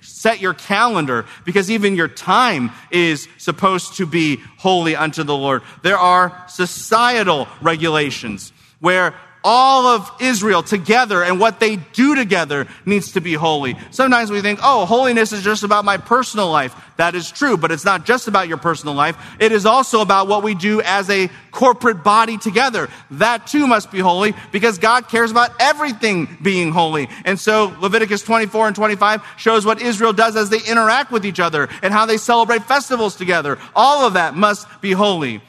set 0.00 0.40
your 0.40 0.54
calendar 0.54 1.26
because 1.44 1.70
even 1.70 1.96
your 1.96 2.08
time 2.08 2.70
is 2.90 3.28
supposed 3.38 3.96
to 3.96 4.06
be 4.06 4.40
holy 4.58 4.94
unto 4.94 5.22
the 5.22 5.36
Lord. 5.36 5.62
There 5.82 5.98
are 5.98 6.44
societal 6.48 7.48
regulations 7.60 8.52
where 8.80 9.14
all 9.46 9.86
of 9.86 10.10
Israel 10.20 10.60
together 10.64 11.22
and 11.22 11.38
what 11.38 11.60
they 11.60 11.76
do 11.76 12.16
together 12.16 12.66
needs 12.84 13.12
to 13.12 13.20
be 13.20 13.32
holy. 13.32 13.76
Sometimes 13.92 14.28
we 14.28 14.42
think, 14.42 14.58
oh, 14.60 14.86
holiness 14.86 15.32
is 15.32 15.44
just 15.44 15.62
about 15.62 15.84
my 15.84 15.98
personal 15.98 16.50
life. 16.50 16.74
That 16.96 17.14
is 17.14 17.30
true, 17.30 17.56
but 17.56 17.70
it's 17.70 17.84
not 17.84 18.04
just 18.04 18.26
about 18.26 18.48
your 18.48 18.56
personal 18.56 18.94
life. 18.94 19.16
It 19.38 19.52
is 19.52 19.64
also 19.64 20.00
about 20.00 20.26
what 20.26 20.42
we 20.42 20.56
do 20.56 20.82
as 20.82 21.08
a 21.10 21.30
corporate 21.52 22.02
body 22.02 22.38
together. 22.38 22.88
That 23.12 23.46
too 23.46 23.68
must 23.68 23.92
be 23.92 24.00
holy 24.00 24.34
because 24.50 24.78
God 24.78 25.08
cares 25.08 25.30
about 25.30 25.52
everything 25.60 26.38
being 26.42 26.72
holy. 26.72 27.08
And 27.24 27.38
so 27.38 27.72
Leviticus 27.78 28.22
24 28.22 28.66
and 28.66 28.76
25 28.76 29.22
shows 29.36 29.64
what 29.64 29.80
Israel 29.80 30.12
does 30.12 30.34
as 30.34 30.50
they 30.50 30.60
interact 30.68 31.12
with 31.12 31.24
each 31.24 31.38
other 31.38 31.68
and 31.82 31.92
how 31.92 32.04
they 32.04 32.16
celebrate 32.16 32.64
festivals 32.64 33.14
together. 33.14 33.58
All 33.76 34.04
of 34.04 34.14
that 34.14 34.34
must 34.34 34.66
be 34.80 34.90
holy 34.90 35.40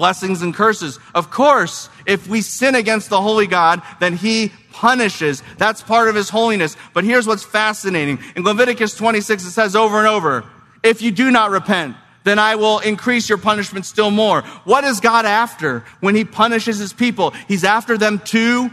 blessings 0.00 0.40
and 0.40 0.54
curses. 0.54 0.98
Of 1.14 1.30
course, 1.30 1.90
if 2.06 2.26
we 2.26 2.40
sin 2.40 2.74
against 2.74 3.10
the 3.10 3.20
holy 3.20 3.46
God, 3.46 3.82
then 4.00 4.16
he 4.16 4.50
punishes. 4.72 5.42
That's 5.58 5.82
part 5.82 6.08
of 6.08 6.14
his 6.14 6.30
holiness. 6.30 6.74
But 6.94 7.04
here's 7.04 7.26
what's 7.26 7.44
fascinating. 7.44 8.18
In 8.34 8.42
Leviticus 8.42 8.94
26, 8.96 9.44
it 9.44 9.50
says 9.50 9.76
over 9.76 9.98
and 9.98 10.08
over, 10.08 10.44
if 10.82 11.02
you 11.02 11.10
do 11.10 11.30
not 11.30 11.50
repent, 11.50 11.96
then 12.24 12.38
I 12.38 12.54
will 12.54 12.78
increase 12.78 13.28
your 13.28 13.36
punishment 13.36 13.84
still 13.84 14.10
more. 14.10 14.40
What 14.64 14.84
is 14.84 15.00
God 15.00 15.26
after 15.26 15.84
when 16.00 16.14
he 16.14 16.24
punishes 16.24 16.78
his 16.78 16.94
people? 16.94 17.34
He's 17.46 17.62
after 17.62 17.98
them 17.98 18.20
to 18.26 18.70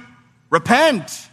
repent. 0.50 1.28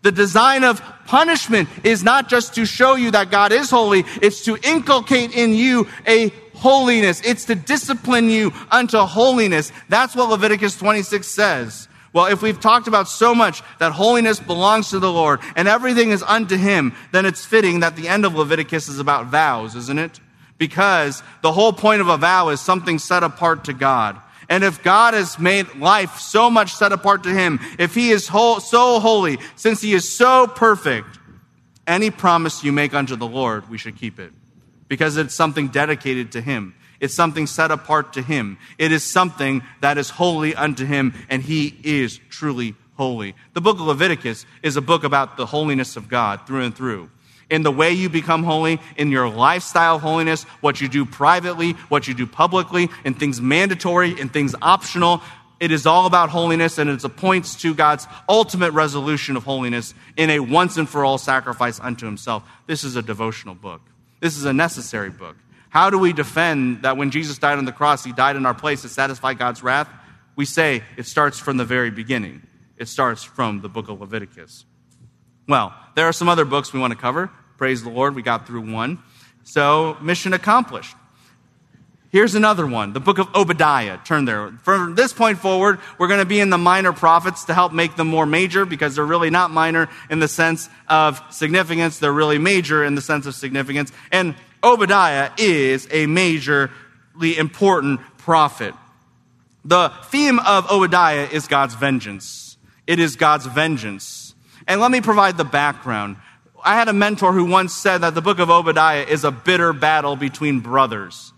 The 0.00 0.12
design 0.12 0.64
of 0.64 0.80
punishment 1.04 1.68
is 1.84 2.02
not 2.02 2.30
just 2.30 2.54
to 2.54 2.64
show 2.64 2.94
you 2.94 3.10
that 3.10 3.30
God 3.30 3.52
is 3.52 3.68
holy, 3.68 4.04
it's 4.22 4.44
to 4.46 4.56
inculcate 4.56 5.34
in 5.34 5.52
you 5.52 5.86
a 6.06 6.32
holiness. 6.54 7.20
It's 7.24 7.44
to 7.46 7.54
discipline 7.54 8.30
you 8.30 8.52
unto 8.70 8.98
holiness. 8.98 9.72
That's 9.88 10.16
what 10.16 10.30
Leviticus 10.30 10.76
26 10.76 11.26
says. 11.26 11.88
Well, 12.12 12.26
if 12.26 12.42
we've 12.42 12.60
talked 12.60 12.86
about 12.86 13.08
so 13.08 13.34
much 13.34 13.62
that 13.80 13.92
holiness 13.92 14.38
belongs 14.38 14.90
to 14.90 15.00
the 15.00 15.12
Lord 15.12 15.40
and 15.56 15.66
everything 15.66 16.10
is 16.10 16.22
unto 16.22 16.56
Him, 16.56 16.94
then 17.10 17.26
it's 17.26 17.44
fitting 17.44 17.80
that 17.80 17.96
the 17.96 18.08
end 18.08 18.24
of 18.24 18.36
Leviticus 18.36 18.88
is 18.88 19.00
about 19.00 19.26
vows, 19.26 19.74
isn't 19.74 19.98
it? 19.98 20.20
Because 20.56 21.24
the 21.42 21.52
whole 21.52 21.72
point 21.72 22.00
of 22.00 22.08
a 22.08 22.16
vow 22.16 22.50
is 22.50 22.60
something 22.60 23.00
set 23.00 23.24
apart 23.24 23.64
to 23.64 23.72
God. 23.72 24.20
And 24.48 24.62
if 24.62 24.82
God 24.82 25.14
has 25.14 25.38
made 25.38 25.74
life 25.74 26.18
so 26.18 26.48
much 26.50 26.74
set 26.74 26.92
apart 26.92 27.24
to 27.24 27.30
Him, 27.30 27.58
if 27.78 27.94
He 27.96 28.10
is 28.10 28.28
whole, 28.28 28.60
so 28.60 29.00
holy, 29.00 29.38
since 29.56 29.80
He 29.80 29.92
is 29.92 30.16
so 30.16 30.46
perfect, 30.46 31.18
any 31.86 32.10
promise 32.10 32.62
you 32.62 32.70
make 32.70 32.94
unto 32.94 33.16
the 33.16 33.26
Lord, 33.26 33.68
we 33.68 33.76
should 33.76 33.96
keep 33.96 34.20
it 34.20 34.32
because 34.94 35.16
it's 35.16 35.34
something 35.34 35.66
dedicated 35.66 36.30
to 36.30 36.40
Him. 36.40 36.72
It's 37.00 37.14
something 37.14 37.48
set 37.48 37.72
apart 37.72 38.12
to 38.12 38.22
Him. 38.22 38.58
It 38.78 38.92
is 38.92 39.02
something 39.02 39.64
that 39.80 39.98
is 39.98 40.08
holy 40.08 40.54
unto 40.54 40.86
Him, 40.86 41.14
and 41.28 41.42
He 41.42 41.76
is 41.82 42.20
truly 42.30 42.76
holy. 42.96 43.34
The 43.54 43.60
book 43.60 43.80
of 43.80 43.86
Leviticus 43.86 44.46
is 44.62 44.76
a 44.76 44.80
book 44.80 45.02
about 45.02 45.36
the 45.36 45.46
holiness 45.46 45.96
of 45.96 46.08
God 46.08 46.46
through 46.46 46.62
and 46.62 46.72
through. 46.76 47.10
In 47.50 47.64
the 47.64 47.72
way 47.72 47.90
you 47.90 48.08
become 48.08 48.44
holy, 48.44 48.80
in 48.96 49.10
your 49.10 49.28
lifestyle 49.28 49.98
holiness, 49.98 50.44
what 50.60 50.80
you 50.80 50.86
do 50.86 51.04
privately, 51.04 51.72
what 51.88 52.06
you 52.06 52.14
do 52.14 52.24
publicly, 52.24 52.88
in 53.04 53.14
things 53.14 53.40
mandatory, 53.40 54.20
in 54.20 54.28
things 54.28 54.54
optional. 54.62 55.22
It 55.58 55.72
is 55.72 55.86
all 55.86 56.06
about 56.06 56.30
holiness, 56.30 56.78
and 56.78 56.88
it 56.88 57.16
points 57.16 57.56
to 57.62 57.74
God's 57.74 58.06
ultimate 58.28 58.70
resolution 58.70 59.34
of 59.36 59.42
holiness 59.42 59.92
in 60.16 60.30
a 60.30 60.38
once 60.38 60.76
and 60.76 60.88
for 60.88 61.04
all 61.04 61.18
sacrifice 61.18 61.80
unto 61.80 62.06
Himself. 62.06 62.48
This 62.68 62.84
is 62.84 62.94
a 62.94 63.02
devotional 63.02 63.56
book. 63.56 63.80
This 64.24 64.38
is 64.38 64.46
a 64.46 64.54
necessary 64.54 65.10
book. 65.10 65.36
How 65.68 65.90
do 65.90 65.98
we 65.98 66.14
defend 66.14 66.84
that 66.84 66.96
when 66.96 67.10
Jesus 67.10 67.36
died 67.36 67.58
on 67.58 67.66
the 67.66 67.72
cross, 67.72 68.02
he 68.02 68.10
died 68.10 68.36
in 68.36 68.46
our 68.46 68.54
place 68.54 68.80
to 68.80 68.88
satisfy 68.88 69.34
God's 69.34 69.62
wrath? 69.62 69.86
We 70.34 70.46
say 70.46 70.82
it 70.96 71.04
starts 71.04 71.38
from 71.38 71.58
the 71.58 71.66
very 71.66 71.90
beginning. 71.90 72.40
It 72.78 72.88
starts 72.88 73.22
from 73.22 73.60
the 73.60 73.68
book 73.68 73.90
of 73.90 74.00
Leviticus. 74.00 74.64
Well, 75.46 75.74
there 75.94 76.06
are 76.06 76.12
some 76.14 76.30
other 76.30 76.46
books 76.46 76.72
we 76.72 76.80
want 76.80 76.94
to 76.94 76.98
cover. 76.98 77.28
Praise 77.58 77.82
the 77.82 77.90
Lord, 77.90 78.14
we 78.14 78.22
got 78.22 78.46
through 78.46 78.72
one. 78.72 79.02
So, 79.42 79.98
mission 80.00 80.32
accomplished. 80.32 80.96
Here's 82.14 82.36
another 82.36 82.64
one, 82.64 82.92
the 82.92 83.00
book 83.00 83.18
of 83.18 83.34
Obadiah. 83.34 83.98
Turn 84.04 84.24
there. 84.24 84.52
From 84.62 84.94
this 84.94 85.12
point 85.12 85.40
forward, 85.40 85.80
we're 85.98 86.06
going 86.06 86.20
to 86.20 86.24
be 86.24 86.38
in 86.38 86.48
the 86.48 86.56
minor 86.56 86.92
prophets 86.92 87.46
to 87.46 87.54
help 87.54 87.72
make 87.72 87.96
them 87.96 88.06
more 88.06 88.24
major 88.24 88.64
because 88.64 88.94
they're 88.94 89.04
really 89.04 89.30
not 89.30 89.50
minor 89.50 89.88
in 90.08 90.20
the 90.20 90.28
sense 90.28 90.68
of 90.88 91.20
significance. 91.30 91.98
They're 91.98 92.12
really 92.12 92.38
major 92.38 92.84
in 92.84 92.94
the 92.94 93.00
sense 93.00 93.26
of 93.26 93.34
significance. 93.34 93.90
And 94.12 94.36
Obadiah 94.62 95.32
is 95.38 95.86
a 95.86 96.06
majorly 96.06 96.70
important 97.36 97.98
prophet. 98.18 98.76
The 99.64 99.90
theme 100.04 100.38
of 100.38 100.70
Obadiah 100.70 101.26
is 101.32 101.48
God's 101.48 101.74
vengeance. 101.74 102.56
It 102.86 103.00
is 103.00 103.16
God's 103.16 103.46
vengeance. 103.46 104.36
And 104.68 104.80
let 104.80 104.92
me 104.92 105.00
provide 105.00 105.36
the 105.36 105.44
background. 105.44 106.18
I 106.64 106.76
had 106.76 106.86
a 106.86 106.92
mentor 106.92 107.32
who 107.32 107.46
once 107.46 107.74
said 107.74 108.02
that 108.02 108.14
the 108.14 108.22
book 108.22 108.38
of 108.38 108.50
Obadiah 108.50 109.02
is 109.02 109.24
a 109.24 109.32
bitter 109.32 109.72
battle 109.72 110.14
between 110.14 110.60
brothers 110.60 111.32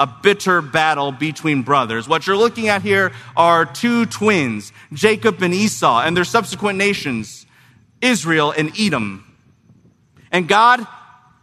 a 0.00 0.06
bitter 0.06 0.62
battle 0.62 1.12
between 1.12 1.62
brothers. 1.62 2.08
What 2.08 2.26
you're 2.26 2.36
looking 2.36 2.68
at 2.68 2.80
here 2.80 3.12
are 3.36 3.66
two 3.66 4.06
twins, 4.06 4.72
Jacob 4.94 5.42
and 5.42 5.52
Esau, 5.52 6.00
and 6.00 6.16
their 6.16 6.24
subsequent 6.24 6.78
nations, 6.78 7.46
Israel 8.00 8.50
and 8.50 8.72
Edom. 8.80 9.26
And 10.32 10.48
God, 10.48 10.86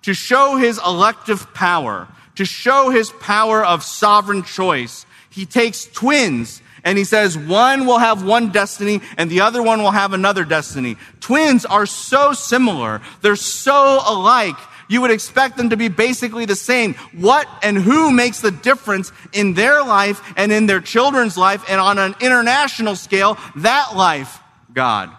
to 0.02 0.14
show 0.16 0.58
his 0.58 0.80
elective 0.84 1.54
power, 1.54 2.08
to 2.36 2.46
show 2.46 2.90
his 2.90 3.12
power 3.12 3.64
of 3.64 3.84
sovereign 3.84 4.42
choice, 4.42 5.06
he 5.30 5.46
takes 5.46 5.86
twins 5.86 6.64
and 6.84 6.98
he 6.98 7.04
says 7.04 7.38
one 7.38 7.86
will 7.86 8.00
have 8.00 8.24
one 8.24 8.50
destiny 8.50 9.02
and 9.18 9.30
the 9.30 9.42
other 9.42 9.62
one 9.62 9.84
will 9.84 9.92
have 9.92 10.14
another 10.14 10.46
destiny. 10.46 10.98
Twins 11.20 11.64
are 11.64 11.86
so 11.86 12.34
similar. 12.34 13.02
They're 13.22 13.36
so 13.36 14.02
alike 14.04 14.58
you 14.88 15.02
would 15.02 15.12
expect 15.12 15.58
them 15.58 15.70
to 15.70 15.78
be 15.78 15.88
basically 15.88 16.46
the 16.46 16.56
same. 16.56 16.94
What 17.14 17.48
and 17.62 17.78
who 17.78 18.12
makes 18.12 18.42
the 18.42 18.52
difference 18.52 19.12
in 19.34 19.54
their 19.54 19.84
life 19.84 20.22
and 20.38 20.52
in 20.52 20.66
their 20.66 20.82
children's 20.82 21.38
life 21.38 21.64
and 21.70 21.80
on 21.80 21.98
an 21.98 22.16
international 22.22 22.96
scale? 22.96 23.38
That 23.58 23.96
life, 23.96 24.40
God. 24.74 25.12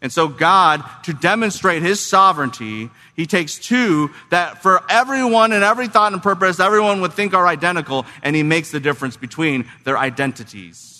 And 0.00 0.12
so 0.12 0.26
God, 0.26 0.82
to 1.04 1.12
demonstrate 1.12 1.82
his 1.82 2.00
sovereignty, 2.00 2.90
he 3.14 3.26
takes 3.26 3.58
two 3.58 4.10
that 4.30 4.60
for 4.60 4.82
everyone 4.90 5.52
and 5.52 5.62
every 5.62 5.86
thought 5.86 6.12
and 6.12 6.22
purpose, 6.22 6.58
everyone 6.58 7.00
would 7.02 7.12
think 7.12 7.34
are 7.34 7.46
identical, 7.46 8.04
and 8.22 8.34
he 8.34 8.42
makes 8.42 8.72
the 8.72 8.80
difference 8.80 9.16
between 9.16 9.68
their 9.84 9.96
identities 9.96 10.91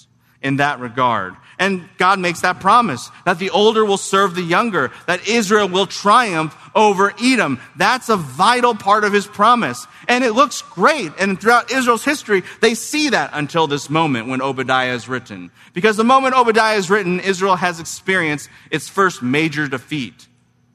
in 0.43 0.57
that 0.57 0.81
regard. 0.81 1.35
And 1.59 1.89
God 1.97 2.19
makes 2.19 2.41
that 2.41 2.59
promise 2.59 3.11
that 3.25 3.39
the 3.39 3.51
older 3.51 3.85
will 3.85 3.97
serve 3.97 4.35
the 4.35 4.43
younger, 4.43 4.91
that 5.07 5.29
Israel 5.29 5.69
will 5.69 5.87
triumph 5.87 6.57
over 6.75 7.15
Edom. 7.23 7.61
That's 7.77 8.09
a 8.09 8.17
vital 8.17 8.75
part 8.75 9.05
of 9.05 9.13
his 9.13 9.27
promise. 9.27 9.87
And 10.09 10.25
it 10.25 10.33
looks 10.33 10.63
great. 10.63 11.13
And 11.21 11.41
throughout 11.41 11.71
Israel's 11.71 12.05
history, 12.05 12.43
they 12.61 12.75
see 12.75 13.11
that 13.11 13.31
until 13.33 13.69
this 13.69 13.89
moment 13.89 14.27
when 14.27 14.43
Obadiah 14.43 14.95
is 14.95 15.09
written. 15.09 15.53
Because 15.73 15.97
the 15.97 16.05
moment 16.05 16.35
Obadiah 16.35 16.77
is 16.77 16.91
written, 16.91 17.21
Israel 17.21 17.57
has 17.57 17.79
experienced 17.79 18.49
its 18.71 18.89
first 18.89 19.23
major 19.23 19.69
defeat 19.69 20.27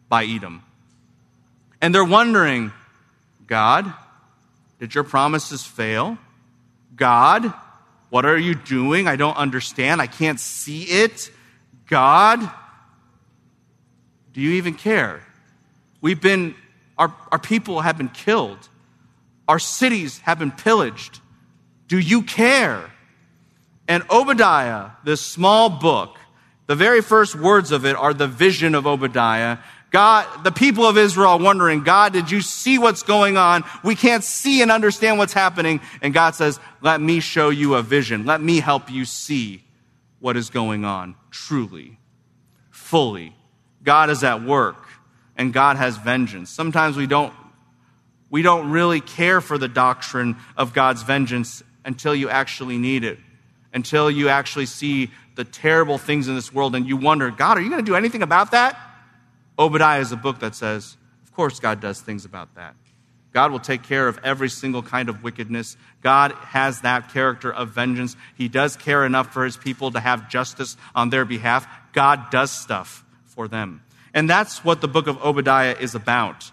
by 0.07 0.24
Edom. 0.24 0.63
And 1.82 1.93
they're 1.93 2.05
wondering, 2.05 2.72
God, 3.45 3.93
did 4.80 4.95
your 4.95 5.03
promises 5.03 5.65
fail? 5.65 6.18
God, 6.95 7.53
what 8.10 8.26
are 8.26 8.38
you 8.38 8.55
doing? 8.55 9.08
I 9.08 9.16
don't 9.16 9.36
understand. 9.36 10.01
I 10.01 10.08
can't 10.08 10.39
see 10.39 10.84
it. 10.84 11.32
God, 11.88 12.49
do 14.34 14.41
you 14.41 14.51
even 14.51 14.74
care? 14.74 15.22
We've 16.01 16.22
been, 16.22 16.55
our, 16.97 17.14
our 17.32 17.39
people 17.39 17.82
have 17.82 17.97
been 17.97 18.10
killed. 18.10 18.70
Our 19.47 19.60
cities 19.60 20.20
have 20.20 20.39
been 20.39 20.51
pillaged. 20.51 21.20
Do 21.88 21.97
you 21.97 22.22
care? 22.22 22.91
And 23.88 24.03
Obadiah, 24.10 24.91
this 25.03 25.22
small 25.22 25.70
book, 25.70 26.18
the 26.68 26.76
very 26.76 27.01
first 27.01 27.36
words 27.36 27.72
of 27.72 27.86
it 27.86 27.95
are 27.95 28.14
the 28.14 28.28
vision 28.28 28.76
of 28.76 28.86
Obadiah. 28.86 29.60
God, 29.89 30.43
the 30.43 30.51
people 30.51 30.85
of 30.85 30.97
Israel 30.97 31.31
are 31.31 31.39
wondering, 31.39 31.83
God, 31.83 32.11
did 32.11 32.29
you 32.29 32.41
see 32.41 32.77
what's 32.77 33.03
going 33.03 33.38
on? 33.38 33.63
We 33.83 33.95
can't 33.95 34.23
see 34.23 34.61
and 34.61 34.71
understand 34.71 35.17
what's 35.17 35.33
happening. 35.33 35.79
And 36.01 36.13
God 36.13 36.35
says, 36.35 36.59
let 36.81 36.99
me 36.99 37.21
show 37.21 37.49
you 37.49 37.75
a 37.75 37.81
vision. 37.81 38.25
Let 38.25 38.41
me 38.41 38.59
help 38.59 38.91
you 38.91 39.05
see 39.05 39.63
what 40.19 40.35
is 40.35 40.49
going 40.49 40.83
on 40.83 41.15
truly, 41.31 41.99
fully. 42.69 43.33
God 43.83 44.09
is 44.09 44.23
at 44.23 44.43
work 44.43 44.88
and 45.38 45.53
God 45.53 45.77
has 45.77 45.95
vengeance. 45.97 46.49
Sometimes 46.49 46.97
we 46.97 47.07
don't 47.07 47.33
we 48.29 48.41
don't 48.41 48.71
really 48.71 48.99
care 48.99 49.39
for 49.39 49.57
the 49.57 49.69
doctrine 49.69 50.35
of 50.57 50.73
God's 50.73 51.03
vengeance 51.03 51.63
until 51.85 52.13
you 52.13 52.29
actually 52.29 52.77
need 52.77 53.05
it, 53.05 53.19
until 53.73 54.11
you 54.11 54.27
actually 54.27 54.65
see 54.65 55.11
the 55.35 55.45
terrible 55.45 55.97
things 55.97 56.27
in 56.27 56.35
this 56.35 56.53
world 56.53 56.75
and 56.75 56.85
you 56.85 56.97
wonder, 56.97 57.31
God, 57.31 57.57
are 57.57 57.61
you 57.61 57.69
going 57.69 57.83
to 57.83 57.89
do 57.89 57.95
anything 57.95 58.21
about 58.21 58.51
that? 58.51 58.77
Obadiah 59.60 60.01
is 60.01 60.12
a 60.12 60.18
book 60.18 60.39
that 60.39 60.55
says, 60.55 60.97
of 61.24 61.34
course, 61.34 61.60
God 61.60 61.80
does 61.80 62.01
things 62.01 62.26
about 62.26 62.55
that. 62.55 62.76
God 63.34 63.51
will 63.51 63.60
take 63.60 63.84
care 63.84 64.08
of 64.08 64.20
every 64.24 64.49
single 64.49 64.82
kind 64.82 65.10
of 65.10 65.24
wickedness. 65.24 65.78
God 66.01 66.32
has 66.32 66.82
that 66.82 67.14
character 67.14 67.53
of 67.53 67.70
vengeance. 67.70 68.16
He 68.36 68.47
does 68.47 68.76
care 68.76 69.05
enough 69.05 69.34
for 69.34 69.45
his 69.45 69.58
people 69.58 69.91
to 69.91 69.99
have 69.99 70.30
justice 70.30 70.78
on 70.95 71.10
their 71.10 71.26
behalf. 71.26 71.68
God 71.93 72.32
does 72.32 72.51
stuff 72.51 73.03
for 73.26 73.47
them. 73.47 73.84
And 74.14 74.30
that's 74.30 74.64
what 74.64 74.82
the 74.82 74.88
book 74.88 75.08
of 75.08 75.24
Obadiah 75.24 75.76
is 75.80 75.93
about. 75.93 76.51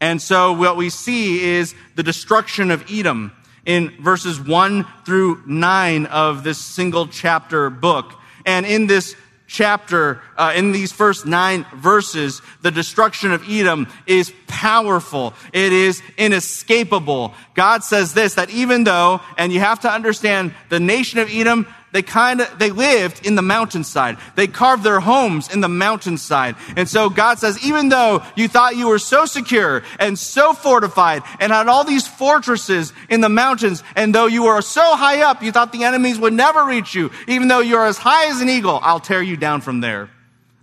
And 0.00 0.20
so 0.20 0.52
what 0.52 0.76
we 0.76 0.90
see 0.90 1.42
is 1.42 1.74
the 1.94 2.02
destruction 2.02 2.70
of 2.70 2.84
Edom 2.90 3.32
in 3.64 3.90
verses 4.02 4.38
1 4.38 4.86
through 5.06 5.42
9 5.46 6.06
of 6.06 6.44
this 6.44 6.58
single 6.58 7.06
chapter 7.06 7.70
book. 7.70 8.12
And 8.44 8.66
in 8.66 8.86
this 8.86 9.16
chapter, 9.46 10.20
uh, 10.36 10.52
in 10.56 10.72
these 10.72 10.92
first 10.92 11.26
nine 11.26 11.66
verses, 11.76 12.40
the 12.62 12.70
destruction 12.70 13.32
of 13.32 13.48
Edom 13.48 13.86
is 14.06 14.32
powerful. 14.46 15.34
It 15.52 15.72
is 15.72 16.02
inescapable. 16.16 17.34
God 17.54 17.84
says 17.84 18.14
this, 18.14 18.34
that 18.34 18.50
even 18.50 18.84
though, 18.84 19.20
and 19.36 19.52
you 19.52 19.60
have 19.60 19.80
to 19.80 19.90
understand, 19.90 20.54
the 20.70 20.80
nation 20.80 21.18
of 21.18 21.28
Edom 21.30 21.66
they 21.94 22.02
kind 22.02 22.40
of, 22.40 22.58
they 22.58 22.72
lived 22.72 23.24
in 23.24 23.36
the 23.36 23.42
mountainside. 23.42 24.18
They 24.34 24.48
carved 24.48 24.82
their 24.82 24.98
homes 24.98 25.48
in 25.48 25.60
the 25.60 25.68
mountainside. 25.68 26.56
And 26.76 26.88
so 26.88 27.08
God 27.08 27.38
says, 27.38 27.64
even 27.64 27.88
though 27.88 28.24
you 28.34 28.48
thought 28.48 28.76
you 28.76 28.88
were 28.88 28.98
so 28.98 29.26
secure 29.26 29.84
and 30.00 30.18
so 30.18 30.54
fortified 30.54 31.22
and 31.38 31.52
had 31.52 31.68
all 31.68 31.84
these 31.84 32.04
fortresses 32.04 32.92
in 33.08 33.20
the 33.20 33.28
mountains, 33.28 33.84
and 33.94 34.12
though 34.12 34.26
you 34.26 34.42
were 34.42 34.60
so 34.60 34.96
high 34.96 35.22
up, 35.22 35.40
you 35.40 35.52
thought 35.52 35.70
the 35.70 35.84
enemies 35.84 36.18
would 36.18 36.32
never 36.32 36.64
reach 36.64 36.96
you, 36.96 37.12
even 37.28 37.46
though 37.46 37.60
you're 37.60 37.86
as 37.86 37.96
high 37.96 38.26
as 38.26 38.40
an 38.40 38.48
eagle, 38.48 38.80
I'll 38.82 38.98
tear 38.98 39.22
you 39.22 39.36
down 39.36 39.60
from 39.60 39.80
there. 39.80 40.10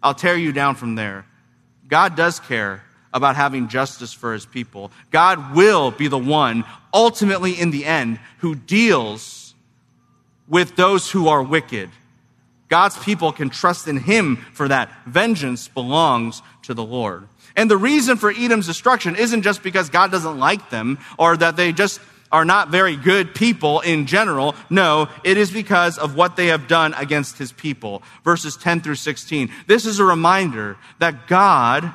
I'll 0.03 0.13
tear 0.13 0.35
you 0.35 0.51
down 0.51 0.75
from 0.75 0.95
there. 0.95 1.25
God 1.87 2.17
does 2.17 2.41
care 2.41 2.83
about 3.13 3.37
having 3.37 3.69
justice 3.69 4.11
for 4.11 4.33
his 4.33 4.45
people. 4.45 4.91
God 5.11 5.55
will 5.55 5.91
be 5.91 6.09
the 6.09 6.17
one, 6.17 6.65
ultimately 6.93 7.53
in 7.53 7.71
the 7.71 7.85
end, 7.85 8.19
who 8.39 8.53
deals 8.53 9.40
with 10.51 10.75
those 10.75 11.09
who 11.09 11.29
are 11.29 11.41
wicked. 11.41 11.89
God's 12.67 12.97
people 12.99 13.31
can 13.31 13.49
trust 13.49 13.87
in 13.87 13.97
Him 13.97 14.35
for 14.53 14.67
that. 14.67 14.91
Vengeance 15.07 15.67
belongs 15.69 16.43
to 16.63 16.75
the 16.75 16.83
Lord. 16.83 17.27
And 17.55 17.71
the 17.71 17.77
reason 17.77 18.17
for 18.17 18.29
Edom's 18.29 18.67
destruction 18.67 19.15
isn't 19.15 19.41
just 19.41 19.63
because 19.63 19.89
God 19.89 20.11
doesn't 20.11 20.37
like 20.37 20.69
them 20.69 20.99
or 21.17 21.35
that 21.37 21.55
they 21.55 21.71
just 21.71 21.99
are 22.31 22.45
not 22.45 22.69
very 22.69 22.95
good 22.95 23.33
people 23.33 23.81
in 23.81 24.05
general. 24.05 24.55
No, 24.69 25.09
it 25.23 25.37
is 25.37 25.51
because 25.51 25.97
of 25.97 26.15
what 26.15 26.35
they 26.35 26.47
have 26.47 26.67
done 26.67 26.93
against 26.93 27.37
his 27.37 27.51
people. 27.51 28.03
Verses 28.23 28.55
10 28.55 28.81
through 28.81 28.95
16. 28.95 29.49
This 29.67 29.85
is 29.85 29.99
a 29.99 30.05
reminder 30.05 30.77
that 30.99 31.27
God, 31.27 31.91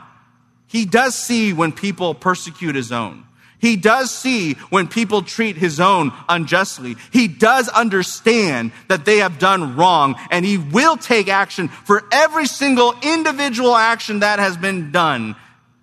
he 0.66 0.84
does 0.84 1.14
see 1.14 1.52
when 1.52 1.72
people 1.72 2.14
persecute 2.14 2.74
his 2.74 2.92
own. 2.92 3.25
He 3.58 3.76
does 3.76 4.14
see 4.14 4.54
when 4.70 4.86
people 4.86 5.22
treat 5.22 5.56
his 5.56 5.80
own 5.80 6.12
unjustly. 6.28 6.96
He 7.10 7.26
does 7.26 7.68
understand 7.68 8.72
that 8.88 9.04
they 9.04 9.18
have 9.18 9.38
done 9.38 9.76
wrong 9.76 10.16
and 10.30 10.44
he 10.44 10.58
will 10.58 10.96
take 10.96 11.28
action 11.28 11.68
for 11.68 12.04
every 12.12 12.46
single 12.46 12.94
individual 13.02 13.74
action 13.74 14.20
that 14.20 14.38
has 14.38 14.56
been 14.56 14.92
done. 14.92 15.36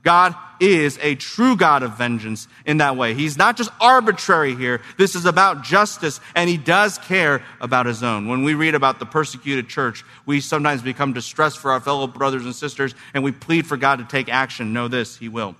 God 0.04 0.36
is 0.60 1.00
a 1.02 1.16
true 1.16 1.56
God 1.56 1.82
of 1.82 1.98
vengeance 1.98 2.48
in 2.66 2.78
that 2.78 2.96
way. 2.96 3.16
He's 3.16 3.38
not 3.38 3.58
just 3.58 3.72
arbitrary 3.82 4.56
here. 4.56 4.82
This 4.98 5.16
is 5.16 5.26
about 5.26 5.64
justice 5.64 6.20
and 6.36 6.50
he 6.50 6.58
does 6.58 6.98
care 7.00 7.44
about 7.60 7.86
his 7.86 8.04
own. 8.04 8.28
When 8.28 8.44
we 8.44 8.54
read 8.54 8.76
about 8.76 9.00
the 9.00 9.06
persecuted 9.06 9.68
church, 9.68 10.04
we 10.26 10.42
sometimes 10.42 10.82
become 10.82 11.14
distressed 11.14 11.58
for 11.58 11.72
our 11.72 11.80
fellow 11.80 12.06
brothers 12.06 12.46
and 12.46 12.54
sisters 12.54 12.94
and 13.14 13.24
we 13.24 13.32
plead 13.32 13.66
for 13.66 13.78
God 13.78 13.98
to 14.00 14.06
take 14.06 14.30
action. 14.30 14.74
Know 14.74 14.88
this, 14.88 15.18
he 15.18 15.28
will. 15.28 15.56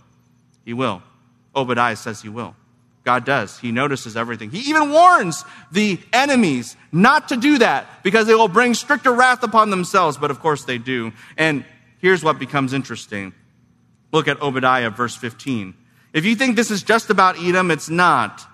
He 0.64 0.74
will. 0.74 1.02
Obadiah 1.56 1.96
says 1.96 2.22
he 2.22 2.30
will. 2.30 2.56
God 3.04 3.26
does. 3.26 3.60
He 3.60 3.72
notices 3.72 4.16
everything. 4.16 4.50
He 4.50 4.70
even 4.70 4.92
warns 4.92 5.44
the 5.72 6.00
enemies 6.14 6.78
not 6.92 7.30
to 7.30 7.38
do 7.38 7.58
that 7.58 8.02
because 8.02 8.28
they 8.28 8.36
will 8.36 8.48
bring 8.48 8.74
stricter 8.74 9.12
wrath 9.12 9.44
upon 9.44 9.70
themselves. 9.70 10.18
But 10.18 10.32
of 10.32 10.40
course 10.40 10.64
they 10.64 10.78
do. 10.78 11.12
And 11.38 11.66
here's 12.00 12.24
what 12.24 12.40
becomes 12.40 12.72
interesting. 12.72 13.34
Look 14.14 14.28
at 14.28 14.42
Obadiah, 14.42 14.90
verse 14.90 15.16
15. 15.16 15.74
If 16.14 16.24
you 16.24 16.36
think 16.36 16.56
this 16.56 16.72
is 16.72 16.84
just 16.84 17.10
about 17.10 17.38
Edom, 17.40 17.72
it's 17.72 17.90
not. 17.90 18.48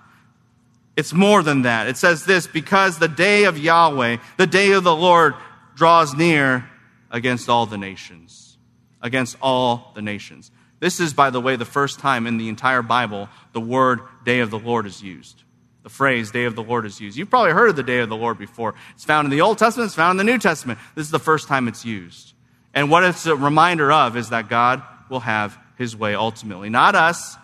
It's 0.95 1.13
more 1.13 1.43
than 1.43 1.61
that. 1.63 1.87
It 1.87 1.97
says 1.97 2.25
this 2.25 2.47
because 2.47 2.97
the 2.97 3.07
day 3.07 3.43
of 3.43 3.57
Yahweh, 3.57 4.17
the 4.37 4.47
day 4.47 4.71
of 4.71 4.83
the 4.83 4.95
Lord, 4.95 5.35
draws 5.75 6.15
near 6.15 6.67
against 7.11 7.49
all 7.49 7.65
the 7.65 7.77
nations. 7.77 8.57
Against 9.01 9.37
all 9.41 9.91
the 9.95 10.01
nations. 10.01 10.51
This 10.79 10.99
is, 10.99 11.13
by 11.13 11.29
the 11.29 11.41
way, 11.41 11.55
the 11.55 11.65
first 11.65 11.99
time 11.99 12.25
in 12.25 12.37
the 12.37 12.49
entire 12.49 12.81
Bible 12.81 13.29
the 13.53 13.59
word 13.59 13.99
day 14.23 14.39
of 14.39 14.49
the 14.49 14.59
Lord 14.59 14.85
is 14.85 15.03
used. 15.03 15.43
The 15.83 15.89
phrase 15.89 16.31
day 16.31 16.45
of 16.45 16.55
the 16.55 16.63
Lord 16.63 16.85
is 16.85 16.99
used. 16.99 17.17
You've 17.17 17.29
probably 17.29 17.51
heard 17.51 17.69
of 17.69 17.75
the 17.75 17.83
day 17.83 17.99
of 17.99 18.09
the 18.09 18.15
Lord 18.15 18.37
before. 18.37 18.75
It's 18.95 19.05
found 19.05 19.25
in 19.25 19.31
the 19.31 19.41
Old 19.41 19.57
Testament, 19.57 19.87
it's 19.87 19.95
found 19.95 20.19
in 20.19 20.25
the 20.25 20.31
New 20.31 20.39
Testament. 20.39 20.79
This 20.95 21.05
is 21.05 21.11
the 21.11 21.19
first 21.19 21.47
time 21.47 21.67
it's 21.67 21.85
used. 21.85 22.33
And 22.73 22.91
what 22.91 23.03
it's 23.03 23.25
a 23.25 23.35
reminder 23.35 23.91
of 23.91 24.15
is 24.15 24.29
that 24.29 24.49
God 24.49 24.83
will 25.09 25.21
have 25.21 25.57
his 25.77 25.95
way 25.95 26.15
ultimately. 26.15 26.69
Not 26.69 26.95
us. 26.95 27.35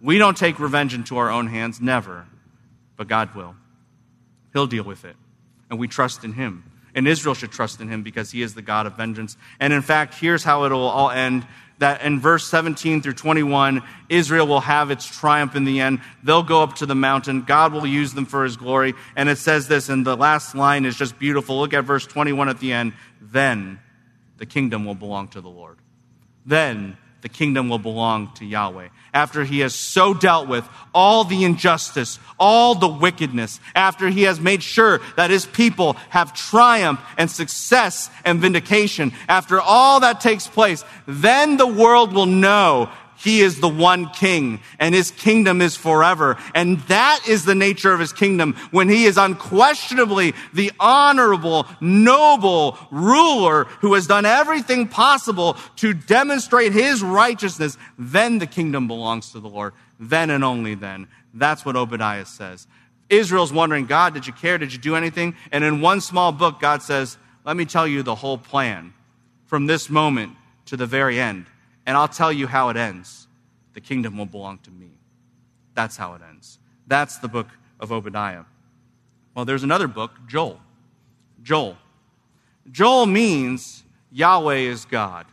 We 0.00 0.18
don't 0.18 0.36
take 0.36 0.58
revenge 0.58 0.92
into 0.92 1.16
our 1.16 1.30
own 1.30 1.46
hands, 1.46 1.80
never. 1.80 2.26
But 2.96 3.08
God 3.08 3.34
will. 3.34 3.56
He'll 4.52 4.66
deal 4.66 4.84
with 4.84 5.04
it. 5.04 5.16
And 5.70 5.78
we 5.78 5.88
trust 5.88 6.24
in 6.24 6.34
him. 6.34 6.70
And 6.94 7.08
Israel 7.08 7.34
should 7.34 7.50
trust 7.50 7.80
in 7.80 7.88
him 7.88 8.02
because 8.02 8.30
he 8.30 8.42
is 8.42 8.54
the 8.54 8.62
God 8.62 8.86
of 8.86 8.96
vengeance. 8.96 9.36
And 9.58 9.72
in 9.72 9.82
fact, 9.82 10.14
here's 10.14 10.44
how 10.44 10.64
it'll 10.64 10.86
all 10.86 11.10
end 11.10 11.46
that 11.78 12.02
in 12.02 12.20
verse 12.20 12.46
17 12.46 13.02
through 13.02 13.14
21, 13.14 13.82
Israel 14.08 14.46
will 14.46 14.60
have 14.60 14.90
its 14.90 15.06
triumph 15.06 15.56
in 15.56 15.64
the 15.64 15.80
end. 15.80 16.00
They'll 16.22 16.42
go 16.42 16.62
up 16.62 16.76
to 16.76 16.86
the 16.86 16.94
mountain. 16.94 17.42
God 17.42 17.72
will 17.72 17.86
use 17.86 18.14
them 18.14 18.26
for 18.26 18.44
his 18.44 18.56
glory. 18.56 18.94
And 19.16 19.28
it 19.28 19.38
says 19.38 19.68
this, 19.68 19.88
and 19.88 20.06
the 20.06 20.16
last 20.16 20.54
line 20.54 20.84
is 20.84 20.96
just 20.96 21.18
beautiful. 21.18 21.58
Look 21.58 21.74
at 21.74 21.84
verse 21.84 22.06
21 22.06 22.48
at 22.48 22.60
the 22.60 22.72
end. 22.72 22.92
Then 23.20 23.80
the 24.38 24.46
kingdom 24.46 24.84
will 24.84 24.94
belong 24.94 25.28
to 25.28 25.40
the 25.40 25.48
Lord. 25.48 25.78
Then 26.46 26.96
the 27.24 27.28
kingdom 27.30 27.70
will 27.70 27.78
belong 27.78 28.30
to 28.34 28.44
Yahweh. 28.44 28.88
After 29.14 29.44
he 29.44 29.60
has 29.60 29.74
so 29.74 30.12
dealt 30.12 30.46
with 30.46 30.68
all 30.92 31.24
the 31.24 31.44
injustice, 31.44 32.18
all 32.38 32.74
the 32.74 32.86
wickedness, 32.86 33.60
after 33.74 34.10
he 34.10 34.24
has 34.24 34.38
made 34.38 34.62
sure 34.62 35.00
that 35.16 35.30
his 35.30 35.46
people 35.46 35.94
have 36.10 36.34
triumph 36.34 37.00
and 37.16 37.30
success 37.30 38.10
and 38.26 38.40
vindication, 38.40 39.14
after 39.26 39.58
all 39.58 40.00
that 40.00 40.20
takes 40.20 40.46
place, 40.46 40.84
then 41.06 41.56
the 41.56 41.66
world 41.66 42.12
will 42.12 42.26
know 42.26 42.90
he 43.16 43.40
is 43.40 43.60
the 43.60 43.68
one 43.68 44.08
king 44.10 44.60
and 44.78 44.94
his 44.94 45.10
kingdom 45.10 45.60
is 45.62 45.76
forever. 45.76 46.36
And 46.54 46.80
that 46.82 47.20
is 47.28 47.44
the 47.44 47.54
nature 47.54 47.92
of 47.92 48.00
his 48.00 48.12
kingdom 48.12 48.54
when 48.70 48.88
he 48.88 49.04
is 49.04 49.16
unquestionably 49.16 50.34
the 50.52 50.72
honorable, 50.78 51.66
noble 51.80 52.78
ruler 52.90 53.64
who 53.64 53.94
has 53.94 54.06
done 54.06 54.26
everything 54.26 54.88
possible 54.88 55.56
to 55.76 55.94
demonstrate 55.94 56.72
his 56.72 57.02
righteousness. 57.02 57.78
Then 57.98 58.38
the 58.38 58.46
kingdom 58.46 58.86
belongs 58.88 59.32
to 59.32 59.40
the 59.40 59.48
Lord. 59.48 59.72
Then 59.98 60.30
and 60.30 60.44
only 60.44 60.74
then. 60.74 61.08
That's 61.32 61.64
what 61.64 61.76
Obadiah 61.76 62.26
says. 62.26 62.66
Israel's 63.10 63.52
wondering, 63.52 63.86
God, 63.86 64.14
did 64.14 64.26
you 64.26 64.32
care? 64.32 64.58
Did 64.58 64.72
you 64.72 64.78
do 64.78 64.96
anything? 64.96 65.36
And 65.52 65.62
in 65.62 65.80
one 65.80 66.00
small 66.00 66.32
book, 66.32 66.60
God 66.60 66.82
says, 66.82 67.18
let 67.44 67.56
me 67.56 67.64
tell 67.64 67.86
you 67.86 68.02
the 68.02 68.14
whole 68.14 68.38
plan 68.38 68.94
from 69.46 69.66
this 69.66 69.90
moment 69.90 70.32
to 70.66 70.76
the 70.76 70.86
very 70.86 71.20
end. 71.20 71.46
And 71.86 71.96
I'll 71.96 72.08
tell 72.08 72.32
you 72.32 72.46
how 72.46 72.68
it 72.70 72.76
ends. 72.76 73.28
The 73.74 73.80
kingdom 73.80 74.16
will 74.16 74.26
belong 74.26 74.58
to 74.58 74.70
me. 74.70 74.90
That's 75.74 75.96
how 75.96 76.14
it 76.14 76.22
ends. 76.28 76.58
That's 76.86 77.18
the 77.18 77.28
book 77.28 77.48
of 77.80 77.92
Obadiah. 77.92 78.44
Well, 79.34 79.44
there's 79.44 79.64
another 79.64 79.88
book, 79.88 80.12
Joel. 80.26 80.60
Joel. 81.42 81.76
Joel 82.70 83.06
means 83.06 83.82
Yahweh 84.12 84.58
is 84.58 84.84
God. 84.84 85.26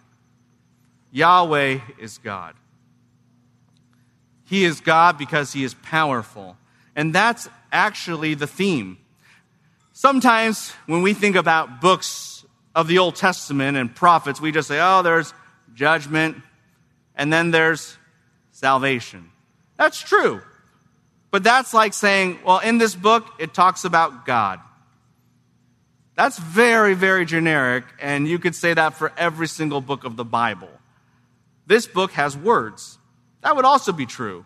Yahweh 1.12 1.80
is 2.00 2.18
God. 2.18 2.56
He 4.46 4.66
is 4.66 4.82
God 4.82 5.18
because 5.18 5.54
he 5.54 5.64
is 5.64 5.74
powerful. 5.76 6.58
And 6.96 7.14
that's 7.14 7.48
actually 7.72 8.34
the 8.34 8.48
theme. 8.48 8.98
Sometimes 9.94 10.72
when 10.88 11.02
we 11.04 11.14
think 11.14 11.36
about 11.36 11.80
books 11.80 12.46
of 12.76 12.88
the 12.88 12.98
Old 12.98 13.16
Testament 13.16 13.78
and 13.78 13.94
prophets, 13.96 14.42
we 14.42 14.52
just 14.52 14.68
say, 14.68 14.80
oh, 14.82 15.02
there's 15.04 15.34
judgment, 15.74 16.38
and 17.16 17.32
then 17.32 17.52
there's 17.52 17.98
salvation. 18.52 19.32
That's 19.78 20.00
true. 20.00 20.42
But 21.32 21.44
that's 21.44 21.74
like 21.74 21.94
saying, 21.94 22.40
well, 22.46 22.60
in 22.60 22.78
this 22.78 22.94
book, 22.94 23.26
it 23.40 23.54
talks 23.54 23.86
about 23.86 24.26
God. 24.26 24.60
That's 26.16 26.38
very, 26.38 26.94
very 26.94 27.26
generic, 27.26 27.86
and 28.00 28.28
you 28.28 28.38
could 28.38 28.54
say 28.54 28.74
that 28.74 28.96
for 28.96 29.14
every 29.18 29.48
single 29.48 29.82
book 29.82 30.04
of 30.04 30.18
the 30.18 30.26
Bible. 30.26 30.70
This 31.66 31.88
book 31.88 32.12
has 32.12 32.36
words. 32.36 32.98
That 33.42 33.56
would 33.56 33.66
also 33.66 33.92
be 33.94 34.06
true. 34.06 34.46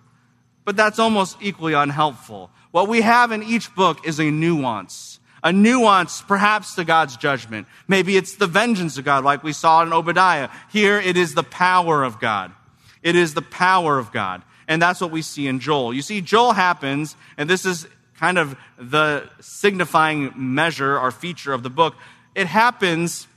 but 0.66 0.76
that's 0.76 1.00
almost 1.00 1.38
equally 1.42 1.74
unhelpful. 1.74 2.50
What 2.72 2.90
we 2.90 3.02
have 3.02 3.32
in 3.32 3.44
each 3.44 3.74
book 3.76 4.06
is 4.06 4.20
a 4.20 4.30
nuance. 4.30 5.20
A 5.46 5.54
nuance, 5.54 6.24
perhaps, 6.24 6.74
to 6.76 6.84
God's 6.84 7.16
judgment. 7.16 7.68
Maybe 7.88 8.18
it's 8.18 8.36
the 8.36 8.48
vengeance 8.48 8.98
of 8.98 9.06
God, 9.06 9.24
like 9.24 9.44
we 9.44 9.54
saw 9.54 9.84
in 9.84 9.94
Obadiah. 9.94 10.50
Here, 10.72 11.00
it 11.00 11.16
is 11.16 11.36
the 11.36 11.44
power 11.44 12.04
of 12.04 12.20
God. 12.20 12.52
It 13.04 13.16
is 13.16 13.36
the 13.36 13.44
power 13.44 14.00
of 14.00 14.12
God. 14.12 14.42
And 14.68 14.82
that's 14.82 15.00
what 15.00 15.12
we 15.12 15.22
see 15.22 15.46
in 15.46 15.60
Joel. 15.60 15.94
You 15.94 16.02
see, 16.02 16.20
Joel 16.20 16.54
happens, 16.54 17.16
and 17.38 17.48
this 17.48 17.64
is 17.64 17.88
kind 18.18 18.40
of 18.40 18.58
the 18.80 19.30
signifying 19.40 20.34
measure 20.36 21.00
or 21.00 21.12
feature 21.12 21.54
of 21.54 21.62
the 21.62 21.70
book. 21.70 21.96
It 22.34 22.48
happens 22.48 23.28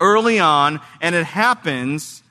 early 0.00 0.38
on, 0.40 0.80
and 1.02 1.14
it 1.14 1.26
happens 1.26 2.22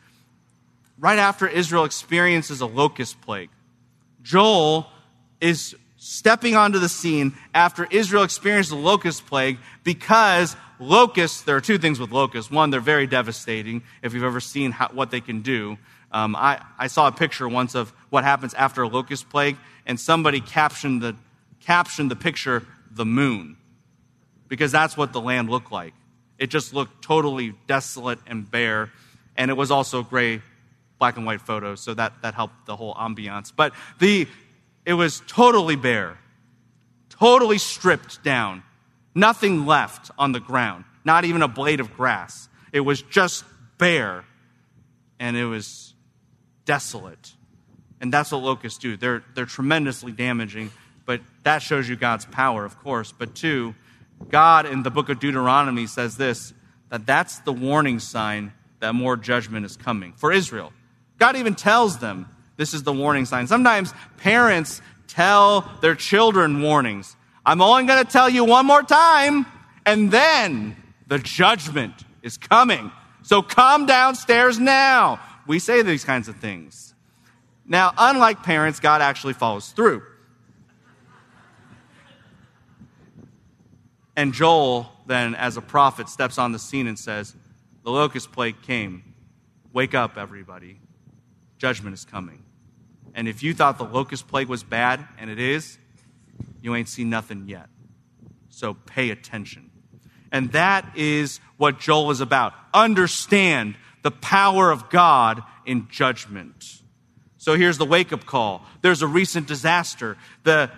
right 0.97 1.19
after 1.19 1.47
Israel 1.47 1.83
experiences 1.83 2.59
a 2.59 2.65
locust 2.65 3.21
plague. 3.21 3.51
Joel 4.23 4.87
is 5.39 5.75
stepping 6.07 6.55
onto 6.55 6.77
the 6.77 6.87
scene 6.87 7.33
after 7.51 7.87
Israel 7.89 8.21
experienced 8.21 8.69
the 8.69 8.75
locust 8.75 9.25
plague 9.25 9.57
because 9.83 10.55
locusts, 10.79 11.41
there 11.41 11.55
are 11.55 11.61
two 11.61 11.79
things 11.79 11.99
with 11.99 12.11
locusts. 12.11 12.51
One, 12.51 12.69
they're 12.69 12.79
very 12.79 13.07
devastating 13.07 13.81
if 14.03 14.13
you've 14.13 14.23
ever 14.23 14.39
seen 14.39 14.69
how, 14.69 14.89
what 14.89 15.09
they 15.09 15.19
can 15.19 15.41
do. 15.41 15.79
Um, 16.11 16.35
I, 16.35 16.63
I 16.77 16.87
saw 16.87 17.07
a 17.07 17.11
picture 17.11 17.49
once 17.49 17.73
of 17.73 17.89
what 18.11 18.23
happens 18.23 18.53
after 18.53 18.83
a 18.83 18.87
locust 18.87 19.31
plague, 19.31 19.57
and 19.87 19.99
somebody 19.99 20.41
captioned 20.41 21.01
the, 21.01 21.15
captioned 21.61 22.11
the 22.11 22.15
picture 22.15 22.61
the 22.91 23.05
moon 23.05 23.57
because 24.47 24.71
that's 24.71 24.95
what 24.95 25.11
the 25.11 25.19
land 25.19 25.49
looked 25.49 25.71
like. 25.71 25.95
It 26.37 26.51
just 26.51 26.71
looked 26.71 27.03
totally 27.03 27.55
desolate 27.65 28.19
and 28.27 28.49
bare, 28.49 28.91
and 29.35 29.49
it 29.49 29.55
was 29.55 29.71
also 29.71 30.03
gray, 30.03 30.43
black 30.99 31.17
and 31.17 31.25
white 31.25 31.41
photos, 31.41 31.81
so 31.81 31.95
that, 31.95 32.13
that 32.21 32.35
helped 32.35 32.67
the 32.67 32.75
whole 32.75 32.93
ambiance. 32.93 33.51
But 33.53 33.73
the, 33.97 34.27
it 34.85 34.93
was 34.93 35.21
totally 35.27 35.75
bare, 35.75 36.17
totally 37.09 37.57
stripped 37.57 38.23
down, 38.23 38.63
nothing 39.13 39.65
left 39.65 40.11
on 40.17 40.31
the 40.31 40.39
ground, 40.39 40.85
not 41.03 41.25
even 41.25 41.41
a 41.41 41.47
blade 41.47 41.79
of 41.79 41.95
grass. 41.95 42.47
It 42.71 42.81
was 42.81 43.01
just 43.01 43.43
bare, 43.77 44.25
and 45.19 45.35
it 45.35 45.45
was 45.45 45.93
desolate. 46.65 47.33
And 48.01 48.13
that's 48.13 48.31
what 48.31 48.43
locusts 48.43 48.79
do. 48.79 48.97
They're, 48.97 49.23
they're 49.33 49.45
tremendously 49.45 50.11
damaging, 50.11 50.71
but 51.05 51.21
that 51.43 51.61
shows 51.61 51.89
you 51.89 51.95
God's 51.95 52.25
power, 52.25 52.65
of 52.65 52.77
course. 52.79 53.11
But 53.11 53.35
two, 53.35 53.73
God 54.29 54.65
in 54.65 54.83
the 54.83 54.91
book 54.91 55.09
of 55.09 55.19
Deuteronomy 55.19 55.87
says 55.87 56.17
this 56.17 56.53
that 56.89 57.05
that's 57.05 57.39
the 57.39 57.51
warning 57.51 57.99
sign 57.99 58.53
that 58.79 58.93
more 58.93 59.17
judgment 59.17 59.65
is 59.65 59.75
coming 59.75 60.13
for 60.13 60.31
Israel. 60.31 60.71
God 61.17 61.35
even 61.35 61.55
tells 61.55 61.97
them 61.97 62.27
this 62.57 62.73
is 62.73 62.83
the 62.83 62.93
warning 62.93 63.25
sign. 63.25 63.47
Sometimes 63.47 63.93
parents 64.17 64.81
tell 65.07 65.61
their 65.81 65.95
children 65.95 66.61
warnings. 66.61 67.15
I'm 67.45 67.61
only 67.61 67.85
going 67.85 68.03
to 68.03 68.11
tell 68.11 68.29
you 68.29 68.43
one 68.43 68.65
more 68.65 68.83
time, 68.83 69.45
and 69.85 70.09
then 70.09 70.75
the 71.07 71.19
judgment 71.19 71.93
is 72.21 72.37
coming. 72.37 72.91
So 73.21 73.41
come 73.41 73.85
downstairs 73.85 74.59
now. 74.59 75.19
We 75.47 75.59
say 75.59 75.81
these 75.81 76.03
kinds 76.03 76.27
of 76.27 76.37
things. 76.37 76.93
Now, 77.67 77.93
unlike 77.97 78.43
parents, 78.43 78.79
God 78.79 79.01
actually 79.01 79.33
follows 79.33 79.69
through. 79.69 80.03
And 84.15 84.33
Joel, 84.33 84.89
then, 85.07 85.35
as 85.35 85.57
a 85.57 85.61
prophet, 85.61 86.07
steps 86.07 86.37
on 86.37 86.51
the 86.51 86.59
scene 86.59 86.87
and 86.87 86.97
says, 86.97 87.35
The 87.83 87.91
locust 87.91 88.31
plague 88.31 88.61
came. 88.61 89.13
Wake 89.73 89.93
up, 89.93 90.17
everybody. 90.17 90.79
Judgment 91.57 91.93
is 91.93 92.05
coming. 92.05 92.44
And 93.15 93.27
if 93.27 93.41
you 93.41 93.53
thought 93.53 93.77
the 93.77 93.85
locust 93.85 94.27
plague 94.27 94.47
was 94.47 94.63
bad, 94.63 95.05
and 95.17 95.29
it 95.29 95.39
is, 95.39 95.79
you 96.61 96.75
ain't 96.75 96.89
seen 96.89 97.09
nothing 97.09 97.45
yet. 97.47 97.67
So 98.49 98.73
pay 98.73 99.09
attention. 99.09 99.71
And 100.31 100.51
that 100.51 100.85
is 100.95 101.39
what 101.57 101.79
Joel 101.79 102.11
is 102.11 102.21
about. 102.21 102.53
Understand 102.73 103.75
the 104.03 104.11
power 104.11 104.69
of 104.69 104.89
God 104.89 105.41
in 105.65 105.87
judgment. 105.89 106.81
So 107.37 107.55
here's 107.55 107.77
the 107.77 107.85
wake 107.85 108.11
up 108.11 108.25
call. 108.25 108.65
There's 108.81 109.01
a 109.01 109.07
recent 109.07 109.47
disaster. 109.47 110.17
The 110.43 110.69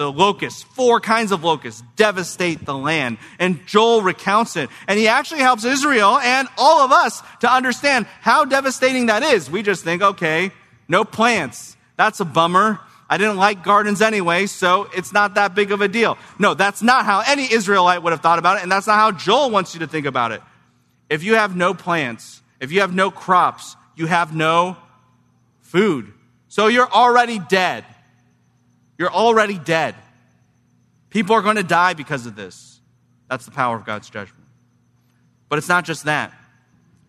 the 0.00 0.10
locusts, 0.10 0.62
four 0.62 0.98
kinds 0.98 1.30
of 1.30 1.44
locusts, 1.44 1.82
devastate 1.96 2.64
the 2.64 2.74
land. 2.74 3.18
And 3.38 3.66
Joel 3.66 4.00
recounts 4.00 4.56
it. 4.56 4.70
And 4.88 4.98
he 4.98 5.08
actually 5.08 5.40
helps 5.40 5.62
Israel 5.62 6.16
and 6.16 6.48
all 6.56 6.80
of 6.80 6.90
us 6.90 7.22
to 7.40 7.52
understand 7.52 8.06
how 8.22 8.46
devastating 8.46 9.06
that 9.06 9.22
is. 9.22 9.50
We 9.50 9.62
just 9.62 9.84
think, 9.84 10.00
okay, 10.00 10.52
no 10.88 11.04
plants. 11.04 11.76
That's 12.00 12.18
a 12.18 12.24
bummer. 12.24 12.80
I 13.10 13.18
didn't 13.18 13.36
like 13.36 13.62
gardens 13.62 14.00
anyway, 14.00 14.46
so 14.46 14.88
it's 14.96 15.12
not 15.12 15.34
that 15.34 15.54
big 15.54 15.70
of 15.70 15.82
a 15.82 15.86
deal. 15.86 16.16
No, 16.38 16.54
that's 16.54 16.80
not 16.80 17.04
how 17.04 17.20
any 17.20 17.52
Israelite 17.52 18.02
would 18.02 18.14
have 18.14 18.22
thought 18.22 18.38
about 18.38 18.56
it, 18.56 18.62
and 18.62 18.72
that's 18.72 18.86
not 18.86 18.94
how 18.94 19.12
Joel 19.12 19.50
wants 19.50 19.74
you 19.74 19.80
to 19.80 19.86
think 19.86 20.06
about 20.06 20.32
it. 20.32 20.40
If 21.10 21.22
you 21.22 21.34
have 21.34 21.54
no 21.54 21.74
plants, 21.74 22.40
if 22.58 22.72
you 22.72 22.80
have 22.80 22.94
no 22.94 23.10
crops, 23.10 23.76
you 23.96 24.06
have 24.06 24.34
no 24.34 24.78
food. 25.60 26.10
So 26.48 26.68
you're 26.68 26.90
already 26.90 27.38
dead. 27.38 27.84
You're 28.96 29.12
already 29.12 29.58
dead. 29.58 29.94
People 31.10 31.36
are 31.36 31.42
going 31.42 31.56
to 31.56 31.62
die 31.62 31.92
because 31.92 32.24
of 32.24 32.34
this. 32.34 32.80
That's 33.28 33.44
the 33.44 33.50
power 33.50 33.76
of 33.76 33.84
God's 33.84 34.08
judgment. 34.08 34.46
But 35.50 35.58
it's 35.58 35.68
not 35.68 35.84
just 35.84 36.04
that. 36.04 36.32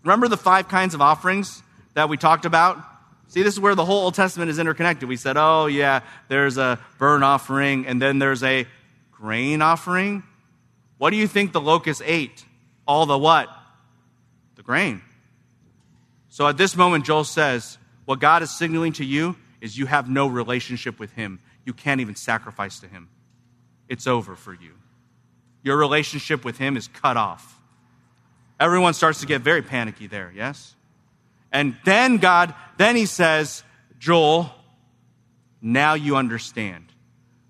Remember 0.03 0.27
the 0.27 0.35
five 0.35 0.67
kinds 0.67 0.93
of 0.93 1.01
offerings 1.01 1.63
that 1.93 2.09
we 2.09 2.17
talked 2.17 2.43
about? 2.43 2.90
See, 3.31 3.43
this 3.43 3.53
is 3.53 3.61
where 3.61 3.75
the 3.75 3.85
whole 3.85 4.03
Old 4.03 4.13
Testament 4.13 4.51
is 4.51 4.59
interconnected. 4.59 5.07
We 5.07 5.15
said, 5.15 5.37
oh, 5.37 5.67
yeah, 5.67 6.01
there's 6.27 6.57
a 6.57 6.77
burnt 6.97 7.23
offering, 7.23 7.87
and 7.87 8.01
then 8.01 8.19
there's 8.19 8.43
a 8.43 8.67
grain 9.09 9.61
offering. 9.61 10.23
What 10.97 11.11
do 11.11 11.15
you 11.15 11.27
think 11.27 11.53
the 11.53 11.61
locust 11.61 12.01
ate? 12.03 12.43
All 12.85 13.05
the 13.05 13.17
what? 13.17 13.47
The 14.55 14.63
grain. 14.63 15.01
So 16.27 16.45
at 16.45 16.57
this 16.57 16.75
moment, 16.75 17.05
Joel 17.05 17.23
says, 17.23 17.77
What 18.03 18.19
God 18.19 18.43
is 18.43 18.51
signaling 18.51 18.91
to 18.93 19.05
you 19.05 19.37
is 19.61 19.77
you 19.77 19.85
have 19.85 20.09
no 20.09 20.27
relationship 20.27 20.99
with 20.99 21.13
Him. 21.13 21.39
You 21.65 21.71
can't 21.71 22.01
even 22.01 22.17
sacrifice 22.17 22.81
to 22.81 22.87
Him. 22.89 23.07
It's 23.87 24.07
over 24.07 24.35
for 24.35 24.53
you. 24.53 24.73
Your 25.63 25.77
relationship 25.77 26.43
with 26.43 26.57
Him 26.57 26.75
is 26.75 26.89
cut 26.89 27.15
off. 27.15 27.61
Everyone 28.59 28.93
starts 28.93 29.21
to 29.21 29.25
get 29.25 29.41
very 29.41 29.61
panicky 29.61 30.07
there, 30.07 30.33
yes? 30.35 30.75
And 31.51 31.75
then 31.85 32.17
God, 32.17 32.53
then 32.77 32.95
He 32.95 33.05
says, 33.05 33.63
Joel, 33.99 34.51
now 35.61 35.93
you 35.93 36.15
understand. 36.15 36.85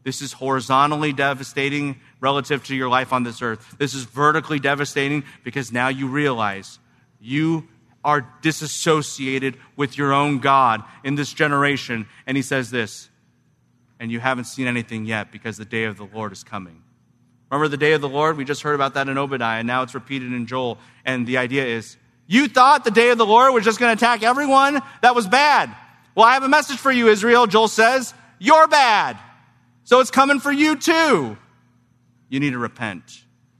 This 0.03 0.21
is 0.21 0.33
horizontally 0.33 1.13
devastating 1.13 1.99
relative 2.19 2.63
to 2.65 2.75
your 2.75 2.89
life 2.89 3.13
on 3.13 3.23
this 3.23 3.41
earth. 3.41 3.75
This 3.77 3.93
is 3.93 4.03
vertically 4.03 4.59
devastating 4.59 5.23
because 5.43 5.71
now 5.71 5.89
you 5.89 6.07
realize 6.07 6.79
you 7.19 7.67
are 8.03 8.27
disassociated 8.41 9.57
with 9.75 9.97
your 9.97 10.11
own 10.11 10.39
God 10.39 10.83
in 11.03 11.15
this 11.15 11.31
generation. 11.31 12.07
And 12.25 12.35
he 12.35 12.41
says 12.41 12.71
this, 12.71 13.09
and 13.99 14.11
you 14.11 14.19
haven't 14.19 14.45
seen 14.45 14.65
anything 14.65 15.05
yet 15.05 15.31
because 15.31 15.57
the 15.57 15.65
day 15.65 15.83
of 15.83 15.97
the 15.97 16.05
Lord 16.11 16.31
is 16.31 16.43
coming. 16.43 16.81
Remember 17.51 17.67
the 17.67 17.77
day 17.77 17.93
of 17.93 18.01
the 18.01 18.09
Lord? 18.09 18.37
We 18.37 18.45
just 18.45 18.63
heard 18.63 18.73
about 18.75 18.95
that 18.95 19.07
in 19.07 19.17
Obadiah, 19.17 19.59
and 19.59 19.67
now 19.67 19.83
it's 19.83 19.93
repeated 19.93 20.33
in 20.33 20.47
Joel. 20.47 20.79
And 21.05 21.27
the 21.27 21.37
idea 21.37 21.65
is, 21.65 21.97
you 22.31 22.47
thought 22.47 22.85
the 22.85 22.91
day 22.91 23.09
of 23.09 23.17
the 23.17 23.25
Lord 23.25 23.53
was 23.53 23.65
just 23.65 23.77
going 23.77 23.95
to 23.95 24.01
attack 24.01 24.23
everyone 24.23 24.81
that 25.01 25.13
was 25.13 25.27
bad. 25.27 25.69
Well, 26.15 26.25
I 26.25 26.35
have 26.35 26.43
a 26.43 26.49
message 26.49 26.77
for 26.77 26.89
you, 26.89 27.09
Israel. 27.09 27.45
Joel 27.45 27.67
says, 27.67 28.13
you're 28.39 28.69
bad. 28.69 29.17
So 29.83 29.99
it's 29.99 30.11
coming 30.11 30.39
for 30.39 30.51
you 30.51 30.77
too. 30.77 31.37
You 32.29 32.39
need 32.39 32.51
to 32.51 32.57
repent. 32.57 33.03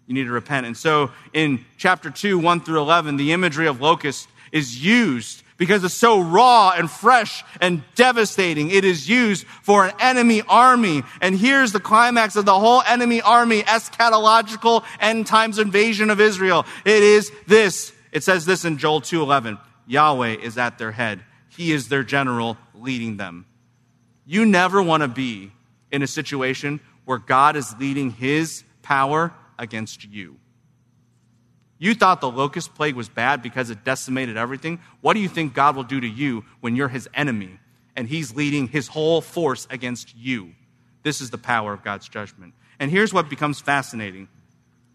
You 0.07 0.13
need 0.13 0.23
to 0.23 0.31
repent. 0.31 0.67
And 0.67 0.77
so 0.77 1.11
in 1.33 1.65
chapter 1.77 2.09
2, 2.09 2.39
1 2.39 2.61
through 2.61 2.79
11, 2.79 3.17
the 3.17 3.33
imagery 3.33 3.67
of 3.67 3.81
locust 3.81 4.29
is 4.53 4.81
used 4.81 5.43
because 5.57 5.83
it's 5.83 5.93
so 5.93 6.21
raw 6.21 6.73
and 6.75 6.89
fresh 6.89 7.43
and 7.59 7.83
devastating. 7.95 8.71
It 8.71 8.85
is 8.85 9.09
used 9.09 9.45
for 9.63 9.83
an 9.83 9.93
enemy 9.99 10.43
army. 10.47 11.03
And 11.19 11.37
here's 11.37 11.73
the 11.73 11.81
climax 11.81 12.37
of 12.37 12.45
the 12.45 12.57
whole 12.57 12.81
enemy 12.87 13.21
army, 13.21 13.63
eschatological 13.63 14.85
end 15.01 15.27
times 15.27 15.59
invasion 15.59 16.09
of 16.09 16.21
Israel. 16.21 16.65
It 16.85 17.03
is 17.03 17.33
this. 17.47 17.91
It 18.11 18.23
says 18.23 18.45
this 18.45 18.65
in 18.65 18.77
Joel 18.77 19.01
2:11. 19.01 19.57
Yahweh 19.87 20.37
is 20.41 20.57
at 20.57 20.77
their 20.77 20.91
head. 20.91 21.23
He 21.49 21.71
is 21.71 21.89
their 21.89 22.03
general 22.03 22.57
leading 22.73 23.17
them. 23.17 23.45
You 24.25 24.45
never 24.45 24.81
want 24.81 25.01
to 25.01 25.07
be 25.07 25.51
in 25.91 26.01
a 26.01 26.07
situation 26.07 26.79
where 27.05 27.17
God 27.17 27.55
is 27.55 27.75
leading 27.77 28.11
his 28.11 28.63
power 28.81 29.33
against 29.57 30.05
you. 30.05 30.37
You 31.77 31.95
thought 31.95 32.21
the 32.21 32.29
locust 32.29 32.75
plague 32.75 32.95
was 32.95 33.09
bad 33.09 33.41
because 33.41 33.69
it 33.69 33.83
decimated 33.83 34.37
everything. 34.37 34.79
What 35.01 35.13
do 35.13 35.19
you 35.19 35.27
think 35.27 35.53
God 35.53 35.75
will 35.75 35.83
do 35.83 35.99
to 35.99 36.07
you 36.07 36.45
when 36.59 36.75
you're 36.75 36.89
his 36.89 37.09
enemy 37.13 37.59
and 37.95 38.07
he's 38.07 38.35
leading 38.35 38.67
his 38.67 38.87
whole 38.87 39.19
force 39.19 39.67
against 39.69 40.15
you? 40.15 40.53
This 41.03 41.21
is 41.21 41.31
the 41.31 41.39
power 41.39 41.73
of 41.73 41.83
God's 41.83 42.07
judgment. 42.07 42.53
And 42.79 42.91
here's 42.91 43.13
what 43.13 43.29
becomes 43.29 43.59
fascinating 43.59 44.27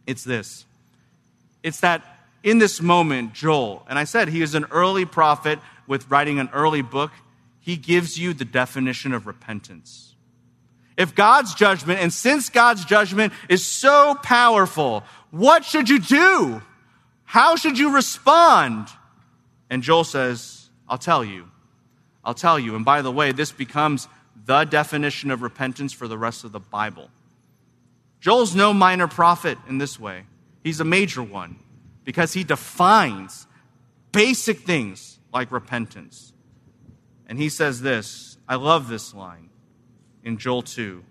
it's 0.07 0.23
this 0.23 0.65
it's 1.63 1.81
that 1.81 2.16
in 2.47 2.59
this 2.59 2.81
moment, 2.81 3.33
Joel, 3.33 3.85
and 3.89 3.99
I 3.99 4.05
said 4.05 4.29
he 4.29 4.41
is 4.41 4.55
an 4.55 4.67
early 4.71 5.05
prophet 5.05 5.59
with 5.89 6.09
writing 6.09 6.39
an 6.39 6.49
early 6.53 6.81
book, 6.81 7.11
he 7.59 7.77
gives 7.77 8.21
you 8.21 8.33
the 8.33 8.45
definition 8.45 9.13
of 9.13 9.27
repentance. 9.27 10.15
If 10.97 11.17
God's 11.17 11.57
judgment, 11.57 11.99
and 11.99 12.13
since 12.13 12.49
God's 12.49 12.85
judgment 12.85 13.33
is 13.49 13.67
so 13.67 14.15
powerful, 14.23 15.03
what 15.33 15.65
should 15.65 15.89
you 15.89 15.99
do? 15.99 16.63
How 17.25 17.57
should 17.57 17.81
you 17.81 17.93
respond? 17.93 18.87
And 19.69 19.83
Joel 19.83 20.05
says, 20.05 20.71
I'll 20.89 20.99
tell 20.99 21.25
you. 21.25 21.51
I'll 22.25 22.33
tell 22.33 22.61
you. 22.61 22.77
And 22.77 22.85
by 22.85 23.03
the 23.03 23.11
way, 23.11 23.33
this 23.33 23.51
becomes 23.51 24.07
the 24.45 24.63
definition 24.63 25.33
of 25.33 25.43
repentance 25.43 25.93
for 25.93 26.07
the 26.07 26.17
rest 26.17 26.45
of 26.45 26.53
the 26.53 26.61
Bible. 26.61 27.11
Joel's 28.21 28.55
no 28.55 28.73
minor 28.73 29.09
prophet 29.09 29.59
in 29.69 29.79
this 29.79 29.99
way, 29.99 30.27
he's 30.63 30.79
a 30.79 30.85
major 30.85 31.25
one 31.25 31.59
because 32.07 32.33
he 32.33 32.45
defines 32.45 33.47
basic 34.13 34.61
things 34.61 35.19
like 35.35 35.53
repentance. 35.53 36.33
And 37.27 37.39
he 37.39 37.51
says 37.51 37.83
this 37.83 38.39
I 38.49 38.55
love 38.55 38.89
this 38.89 39.13
line 39.13 39.51
in 40.25 40.39
Joel 40.39 40.63
2. 40.63 41.05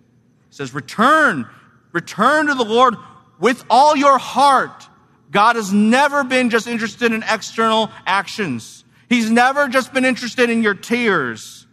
He 0.50 0.56
says, 0.56 0.74
Return, 0.74 1.48
return 1.92 2.48
to 2.48 2.56
the 2.56 2.64
Lord 2.64 2.96
with 3.40 3.64
all 3.70 3.96
your 3.96 4.18
heart. 4.18 4.88
God 5.30 5.58
has 5.58 5.74
never 5.74 6.24
been 6.24 6.50
just 6.50 6.66
interested 6.66 7.12
in 7.12 7.24
external 7.24 7.92
actions. 8.08 8.86
He's 9.10 9.30
never 9.30 9.68
just 9.68 9.94
been 9.94 10.06
interested 10.06 10.50
in 10.50 10.64
your 10.64 10.74
tears. 10.74 11.68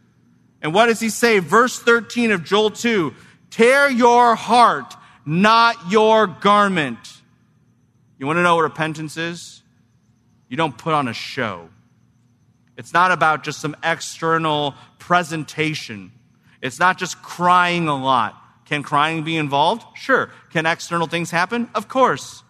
And 0.61 0.75
what 0.75 0.87
does 0.87 1.01
he 1.01 1.09
say? 1.09 1.39
Verse 1.39 1.79
13 1.79 2.33
of 2.33 2.45
Joel 2.45 2.71
2 2.71 3.15
Tear 3.51 3.89
your 3.89 4.35
heart, 4.35 4.95
not 5.25 5.77
your 5.91 6.27
garment. 6.27 7.22
You 8.23 8.27
want 8.27 8.37
to 8.37 8.45
know 8.45 8.55
what 8.55 8.63
repentance 8.63 9.17
is? 9.17 9.65
You 10.49 10.57
don't 10.57 10.79
put 10.79 10.95
on 10.95 11.09
a 11.09 11.13
show. 11.13 11.69
It's 12.77 12.93
not 12.93 13.11
about 13.11 13.43
just 13.43 13.61
some 13.61 13.75
external 13.83 14.77
presentation. 15.01 16.13
It's 16.61 16.79
not 16.79 16.99
just 16.99 17.21
crying 17.21 17.89
a 17.89 18.01
lot. 18.01 18.41
Can 18.65 18.85
crying 18.85 19.25
be 19.25 19.37
involved? 19.37 19.85
Sure. 19.99 20.31
Can 20.51 20.67
external 20.67 21.09
things 21.09 21.33
happen? 21.33 21.69
Of 21.75 21.89
course. 21.89 22.45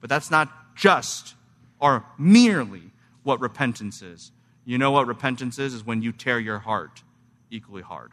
But 0.00 0.08
that's 0.08 0.30
not 0.30 0.74
just 0.74 1.34
or 1.78 2.06
merely 2.16 2.90
what 3.22 3.38
repentance 3.42 4.00
is. 4.00 4.32
You 4.64 4.78
know 4.78 4.92
what 4.92 5.06
repentance 5.06 5.58
is? 5.58 5.74
Is 5.74 5.84
when 5.84 6.00
you 6.00 6.10
tear 6.10 6.40
your 6.40 6.58
heart 6.58 7.02
equally 7.50 7.82
hard. 7.82 8.12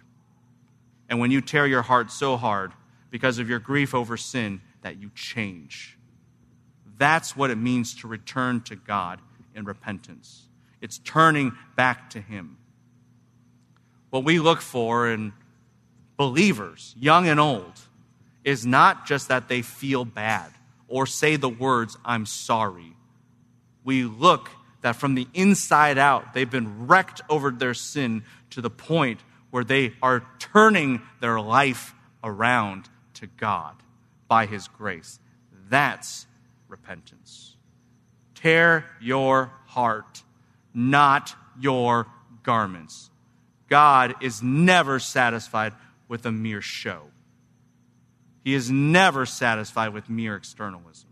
And 1.07 1.22
when 1.22 1.32
you 1.32 1.39
tear 1.39 1.66
your 1.66 1.82
heart 1.82 2.11
so 2.11 2.36
hard 2.36 2.74
because 3.09 3.39
of 3.39 3.47
your 3.47 3.59
grief 3.59 3.95
over 3.95 4.18
sin 4.18 4.59
that 4.82 4.97
you 4.97 5.11
change. 5.16 5.95
That's 6.98 7.36
what 7.36 7.52
it 7.52 7.58
means 7.58 7.96
to 8.02 8.08
return 8.08 8.62
to 8.62 8.76
God 8.76 9.20
in 9.54 9.66
repentance. 9.66 10.43
It's 10.82 11.00
turning 11.00 11.54
back 11.76 12.10
to 12.12 12.22
Him. 12.22 12.58
What 14.10 14.24
we 14.24 14.39
look 14.39 14.62
for 14.62 15.10
in 15.10 15.34
believers, 16.18 16.96
young 16.98 17.28
and 17.28 17.39
old, 17.39 17.74
is 18.43 18.66
not 18.66 19.06
just 19.08 19.28
that 19.30 19.48
they 19.48 19.62
feel 19.62 20.06
bad 20.06 20.52
or 20.88 21.06
say 21.06 21.36
the 21.36 21.50
words, 21.50 21.98
I'm 22.06 22.26
sorry. 22.26 22.93
We 23.84 24.04
look 24.04 24.50
that 24.82 24.96
from 24.96 25.16
the 25.16 25.28
inside 25.34 25.98
out, 25.98 26.34
they've 26.34 26.50
been 26.50 26.88
wrecked 26.88 27.22
over 27.30 27.50
their 27.50 27.74
sin 27.74 28.24
to 28.52 28.62
the 28.62 28.70
point 28.70 29.20
where 29.50 29.64
they 29.64 29.93
are 30.02 30.24
turning 30.38 31.02
their 31.22 31.39
life 31.39 31.93
around 32.24 32.88
to 33.16 33.28
God 33.28 33.76
by 34.28 34.46
His 34.46 34.68
grace. 34.68 35.20
That's 35.70 36.28
repentance. 36.68 37.55
Tear 38.34 38.86
your 39.01 39.51
heart, 39.68 40.24
not 40.74 41.36
your 41.59 42.07
garments. 42.43 43.09
God 43.68 44.16
is 44.22 44.43
never 44.43 44.99
satisfied 44.99 45.74
with 46.07 46.26
a 46.26 46.32
mere 46.32 46.61
show. 46.61 47.01
He 48.43 48.53
is 48.53 48.70
never 48.70 49.26
satisfied 49.26 49.93
with 49.93 50.09
mere 50.09 50.36
externalism. 50.36 51.09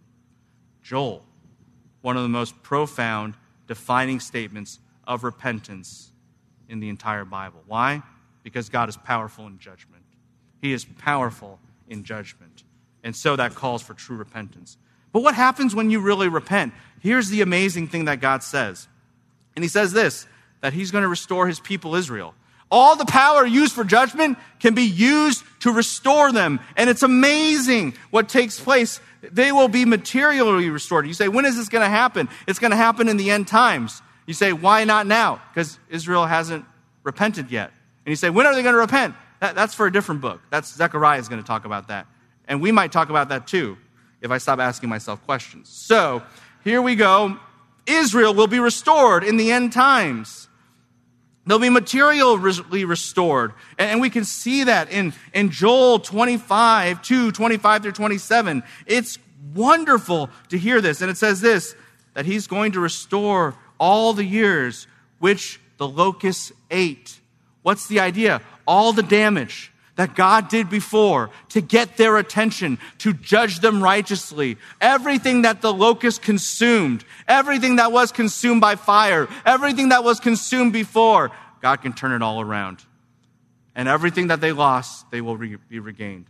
Joel, 0.83 1.25
one 2.01 2.15
of 2.15 2.23
the 2.23 2.29
most 2.29 2.61
profound, 2.61 3.33
defining 3.67 4.19
statements 4.19 4.79
of 5.05 5.23
repentance 5.23 6.11
in 6.69 6.79
the 6.79 6.89
entire 6.89 7.25
Bible. 7.25 7.63
Why? 7.65 8.03
Because 8.43 8.69
God 8.69 8.89
is 8.89 8.97
powerful 8.97 9.47
in 9.47 9.57
judgment. 9.57 10.03
He 10.61 10.73
is 10.73 10.85
powerful 10.85 11.59
in 11.87 12.03
judgment. 12.03 12.63
And 13.03 13.15
so 13.15 13.35
that 13.35 13.55
calls 13.55 13.81
for 13.81 13.93
true 13.93 14.15
repentance. 14.15 14.77
But 15.13 15.21
what 15.21 15.35
happens 15.35 15.73
when 15.73 15.89
you 15.89 16.01
really 16.01 16.27
repent? 16.27 16.73
Here's 16.99 17.29
the 17.29 17.41
amazing 17.41 17.87
thing 17.87 18.05
that 18.05 18.19
God 18.19 18.43
says. 18.43 18.87
And 19.55 19.63
He 19.63 19.69
says 19.69 19.93
this 19.93 20.27
that 20.61 20.73
He's 20.73 20.91
going 20.91 21.03
to 21.03 21.07
restore 21.07 21.47
His 21.47 21.59
people 21.59 21.95
Israel. 21.95 22.33
All 22.71 22.95
the 22.95 23.05
power 23.05 23.45
used 23.45 23.73
for 23.73 23.83
judgment 23.83 24.39
can 24.59 24.73
be 24.73 24.83
used 24.83 25.43
to 25.59 25.71
restore 25.71 26.31
them. 26.31 26.59
And 26.75 26.89
it's 26.89 27.03
amazing 27.03 27.93
what 28.09 28.27
takes 28.27 28.59
place. 28.59 28.99
They 29.21 29.51
will 29.51 29.67
be 29.67 29.85
materially 29.85 30.69
restored. 30.71 31.05
You 31.05 31.13
say, 31.13 31.27
when 31.27 31.45
is 31.45 31.55
this 31.55 31.69
going 31.69 31.83
to 31.83 31.89
happen? 31.89 32.29
It's 32.47 32.57
going 32.57 32.71
to 32.71 32.77
happen 32.77 33.09
in 33.09 33.17
the 33.17 33.29
end 33.29 33.47
times. 33.47 34.01
You 34.25 34.33
say, 34.33 34.53
why 34.53 34.85
not 34.85 35.05
now? 35.05 35.39
Because 35.53 35.77
Israel 35.87 36.25
hasn't 36.25 36.65
repented 37.03 37.51
yet. 37.51 37.69
And 38.05 38.11
you 38.11 38.15
say, 38.15 38.31
when 38.31 38.47
are 38.47 38.55
they 38.55 38.63
going 38.63 38.73
to 38.73 38.79
repent? 38.79 39.13
That, 39.39 39.53
that's 39.53 39.75
for 39.75 39.85
a 39.85 39.91
different 39.91 40.21
book. 40.21 40.41
That's 40.49 40.73
Zechariah 40.73 41.19
is 41.19 41.27
going 41.27 41.41
to 41.41 41.47
talk 41.47 41.65
about 41.65 41.89
that. 41.89 42.07
And 42.47 42.59
we 42.59 42.71
might 42.71 42.91
talk 42.91 43.09
about 43.09 43.29
that 43.29 43.45
too 43.45 43.77
if 44.23 44.31
I 44.31 44.39
stop 44.39 44.59
asking 44.59 44.89
myself 44.89 45.23
questions. 45.25 45.69
So 45.69 46.23
here 46.63 46.81
we 46.81 46.95
go. 46.95 47.37
Israel 47.85 48.33
will 48.33 48.47
be 48.47 48.59
restored 48.59 49.23
in 49.23 49.35
the 49.37 49.51
end 49.51 49.73
times. 49.73 50.47
They'll 51.45 51.59
be 51.59 51.69
materially 51.69 52.85
restored. 52.85 53.51
And 53.77 53.99
we 53.99 54.09
can 54.09 54.23
see 54.23 54.63
that 54.63 54.89
in, 54.89 55.13
in 55.33 55.49
Joel 55.49 55.99
25, 55.99 57.01
2, 57.01 57.31
25 57.33 57.81
through 57.83 57.91
27. 57.91 58.63
It's 58.85 59.19
wonderful 59.53 60.29
to 60.49 60.57
hear 60.57 60.79
this. 60.79 61.01
And 61.01 61.11
it 61.11 61.17
says 61.17 61.41
this 61.41 61.75
that 62.13 62.25
he's 62.25 62.47
going 62.47 62.71
to 62.73 62.79
restore 62.79 63.55
all 63.77 64.13
the 64.13 64.23
years 64.23 64.87
which 65.19 65.59
the 65.77 65.87
locusts 65.87 66.53
ate. 66.71 67.19
What's 67.63 67.87
the 67.87 67.99
idea? 67.99 68.41
All 68.65 68.93
the 68.93 69.03
damage 69.03 69.72
that 69.95 70.15
God 70.15 70.49
did 70.49 70.69
before 70.69 71.29
to 71.49 71.61
get 71.61 71.97
their 71.97 72.17
attention, 72.17 72.79
to 72.99 73.13
judge 73.13 73.59
them 73.59 73.81
righteously. 73.81 74.57
Everything 74.81 75.43
that 75.43 75.61
the 75.61 75.73
locust 75.73 76.21
consumed, 76.21 77.05
everything 77.27 77.75
that 77.75 77.91
was 77.91 78.11
consumed 78.11 78.61
by 78.61 78.75
fire, 78.75 79.27
everything 79.45 79.89
that 79.89 80.03
was 80.03 80.19
consumed 80.19 80.73
before, 80.73 81.31
God 81.61 81.77
can 81.81 81.93
turn 81.93 82.11
it 82.11 82.23
all 82.23 82.41
around. 82.41 82.79
And 83.75 83.87
everything 83.87 84.27
that 84.27 84.41
they 84.41 84.51
lost, 84.51 85.09
they 85.11 85.21
will 85.21 85.37
re- 85.37 85.57
be 85.69 85.79
regained. 85.79 86.25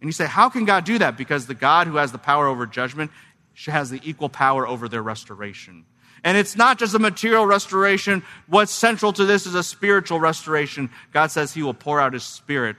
And 0.00 0.08
you 0.08 0.12
say, 0.12 0.26
how 0.26 0.48
can 0.48 0.64
God 0.64 0.84
do 0.84 0.98
that? 0.98 1.16
Because 1.16 1.46
the 1.46 1.54
God 1.54 1.86
who 1.86 1.96
has 1.96 2.12
the 2.12 2.18
power 2.18 2.46
over 2.46 2.66
judgment 2.66 3.10
has 3.66 3.90
the 3.90 4.00
equal 4.04 4.28
power 4.28 4.66
over 4.66 4.88
their 4.88 5.02
restoration. 5.02 5.84
And 6.22 6.36
it's 6.36 6.56
not 6.56 6.78
just 6.78 6.94
a 6.94 6.98
material 6.98 7.46
restoration. 7.46 8.22
What's 8.46 8.72
central 8.72 9.12
to 9.14 9.24
this 9.24 9.46
is 9.46 9.54
a 9.54 9.62
spiritual 9.62 10.20
restoration. 10.20 10.90
God 11.12 11.30
says 11.30 11.54
he 11.54 11.62
will 11.62 11.74
pour 11.74 12.00
out 12.00 12.12
his 12.12 12.24
spirit 12.24 12.76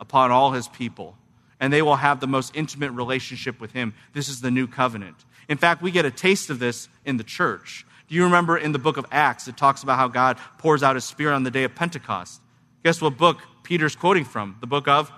upon 0.00 0.30
all 0.30 0.52
his 0.52 0.68
people, 0.68 1.16
and 1.60 1.72
they 1.72 1.82
will 1.82 1.96
have 1.96 2.20
the 2.20 2.26
most 2.26 2.54
intimate 2.54 2.92
relationship 2.92 3.60
with 3.60 3.72
him. 3.72 3.94
This 4.12 4.28
is 4.28 4.40
the 4.40 4.50
new 4.50 4.66
covenant. 4.66 5.16
In 5.48 5.58
fact, 5.58 5.82
we 5.82 5.90
get 5.90 6.04
a 6.04 6.10
taste 6.10 6.50
of 6.50 6.58
this 6.58 6.88
in 7.04 7.16
the 7.16 7.24
church. 7.24 7.86
Do 8.08 8.14
you 8.14 8.24
remember 8.24 8.56
in 8.56 8.72
the 8.72 8.78
book 8.78 8.96
of 8.96 9.06
Acts, 9.10 9.48
it 9.48 9.56
talks 9.56 9.82
about 9.82 9.98
how 9.98 10.08
God 10.08 10.38
pours 10.58 10.82
out 10.82 10.94
his 10.94 11.04
spirit 11.04 11.34
on 11.34 11.42
the 11.42 11.50
day 11.50 11.64
of 11.64 11.74
Pentecost? 11.74 12.40
Guess 12.84 13.00
what 13.00 13.16
book 13.16 13.40
Peter's 13.62 13.96
quoting 13.96 14.24
from? 14.24 14.56
The 14.60 14.66
book 14.66 14.86
of 14.86 15.10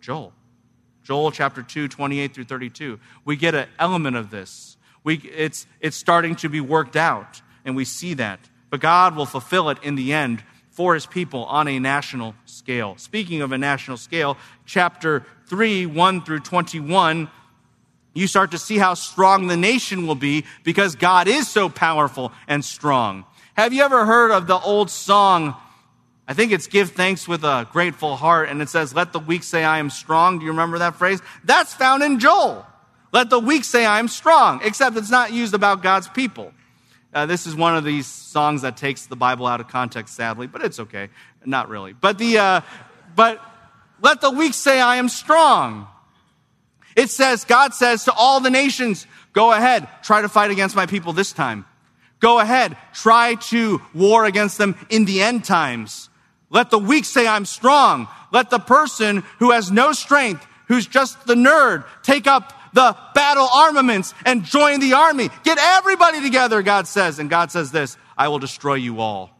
Joel. 0.00 0.32
Joel 1.02 1.30
chapter 1.32 1.62
2, 1.62 1.88
28 1.88 2.34
through 2.34 2.44
32. 2.44 3.00
We 3.24 3.36
get 3.36 3.54
an 3.54 3.68
element 3.78 4.16
of 4.16 4.30
this. 4.30 4.76
We, 5.02 5.16
it's, 5.16 5.66
it's 5.80 5.96
starting 5.96 6.36
to 6.36 6.48
be 6.48 6.60
worked 6.60 6.96
out, 6.96 7.40
and 7.64 7.74
we 7.74 7.84
see 7.84 8.14
that. 8.14 8.40
But 8.70 8.80
God 8.80 9.16
will 9.16 9.26
fulfill 9.26 9.70
it 9.70 9.78
in 9.82 9.94
the 9.94 10.12
end 10.12 10.44
for 10.78 10.94
his 10.94 11.06
people 11.06 11.44
on 11.46 11.66
a 11.66 11.80
national 11.80 12.36
scale. 12.46 12.94
Speaking 12.98 13.42
of 13.42 13.50
a 13.50 13.58
national 13.58 13.96
scale, 13.96 14.36
chapter 14.64 15.26
3, 15.48 15.86
1 15.86 16.22
through 16.22 16.38
21, 16.38 17.28
you 18.14 18.28
start 18.28 18.52
to 18.52 18.58
see 18.58 18.78
how 18.78 18.94
strong 18.94 19.48
the 19.48 19.56
nation 19.56 20.06
will 20.06 20.14
be 20.14 20.44
because 20.62 20.94
God 20.94 21.26
is 21.26 21.48
so 21.48 21.68
powerful 21.68 22.30
and 22.46 22.64
strong. 22.64 23.24
Have 23.54 23.72
you 23.72 23.82
ever 23.82 24.06
heard 24.06 24.30
of 24.30 24.46
the 24.46 24.56
old 24.56 24.88
song? 24.88 25.56
I 26.28 26.34
think 26.34 26.52
it's 26.52 26.68
Give 26.68 26.88
Thanks 26.88 27.26
with 27.26 27.42
a 27.42 27.66
Grateful 27.72 28.14
Heart, 28.14 28.48
and 28.48 28.62
it 28.62 28.68
says, 28.68 28.94
Let 28.94 29.12
the 29.12 29.18
weak 29.18 29.42
say 29.42 29.64
I 29.64 29.80
am 29.80 29.90
strong. 29.90 30.38
Do 30.38 30.44
you 30.44 30.52
remember 30.52 30.78
that 30.78 30.94
phrase? 30.94 31.20
That's 31.42 31.74
found 31.74 32.04
in 32.04 32.20
Joel. 32.20 32.64
Let 33.12 33.30
the 33.30 33.40
weak 33.40 33.64
say 33.64 33.84
I 33.84 33.98
am 33.98 34.06
strong, 34.06 34.60
except 34.62 34.96
it's 34.96 35.10
not 35.10 35.32
used 35.32 35.54
about 35.54 35.82
God's 35.82 36.06
people. 36.06 36.52
Uh, 37.12 37.26
this 37.26 37.46
is 37.46 37.56
one 37.56 37.76
of 37.76 37.84
these 37.84 38.06
songs 38.06 38.62
that 38.62 38.76
takes 38.76 39.06
the 39.06 39.16
Bible 39.16 39.46
out 39.46 39.60
of 39.60 39.68
context, 39.68 40.14
sadly, 40.14 40.46
but 40.46 40.62
it's 40.62 40.78
okay. 40.78 41.08
Not 41.44 41.68
really. 41.68 41.94
But 41.94 42.18
the, 42.18 42.38
uh, 42.38 42.60
but 43.16 43.40
let 44.00 44.20
the 44.20 44.30
weak 44.30 44.54
say, 44.54 44.80
I 44.80 44.96
am 44.96 45.08
strong. 45.08 45.88
It 46.96 47.10
says, 47.10 47.44
God 47.44 47.74
says 47.74 48.04
to 48.04 48.12
all 48.12 48.40
the 48.40 48.50
nations, 48.50 49.06
go 49.32 49.52
ahead, 49.52 49.88
try 50.02 50.20
to 50.20 50.28
fight 50.28 50.50
against 50.50 50.76
my 50.76 50.86
people 50.86 51.12
this 51.12 51.32
time. 51.32 51.64
Go 52.20 52.40
ahead, 52.40 52.76
try 52.92 53.36
to 53.36 53.80
war 53.94 54.24
against 54.24 54.58
them 54.58 54.76
in 54.90 55.04
the 55.04 55.22
end 55.22 55.44
times. 55.44 56.10
Let 56.50 56.70
the 56.70 56.78
weak 56.78 57.04
say, 57.04 57.26
I'm 57.26 57.44
strong. 57.44 58.08
Let 58.32 58.50
the 58.50 58.58
person 58.58 59.22
who 59.38 59.52
has 59.52 59.70
no 59.70 59.92
strength, 59.92 60.46
who's 60.66 60.86
just 60.86 61.26
the 61.26 61.34
nerd, 61.34 61.84
take 62.02 62.26
up 62.26 62.52
the 62.72 62.96
battle 63.14 63.48
armaments 63.52 64.14
and 64.24 64.44
join 64.44 64.80
the 64.80 64.94
army. 64.94 65.30
Get 65.44 65.58
everybody 65.58 66.20
together, 66.22 66.62
God 66.62 66.86
says. 66.86 67.18
And 67.18 67.30
God 67.30 67.50
says 67.50 67.70
this 67.70 67.96
I 68.16 68.28
will 68.28 68.38
destroy 68.38 68.74
you 68.74 69.00
all 69.00 69.30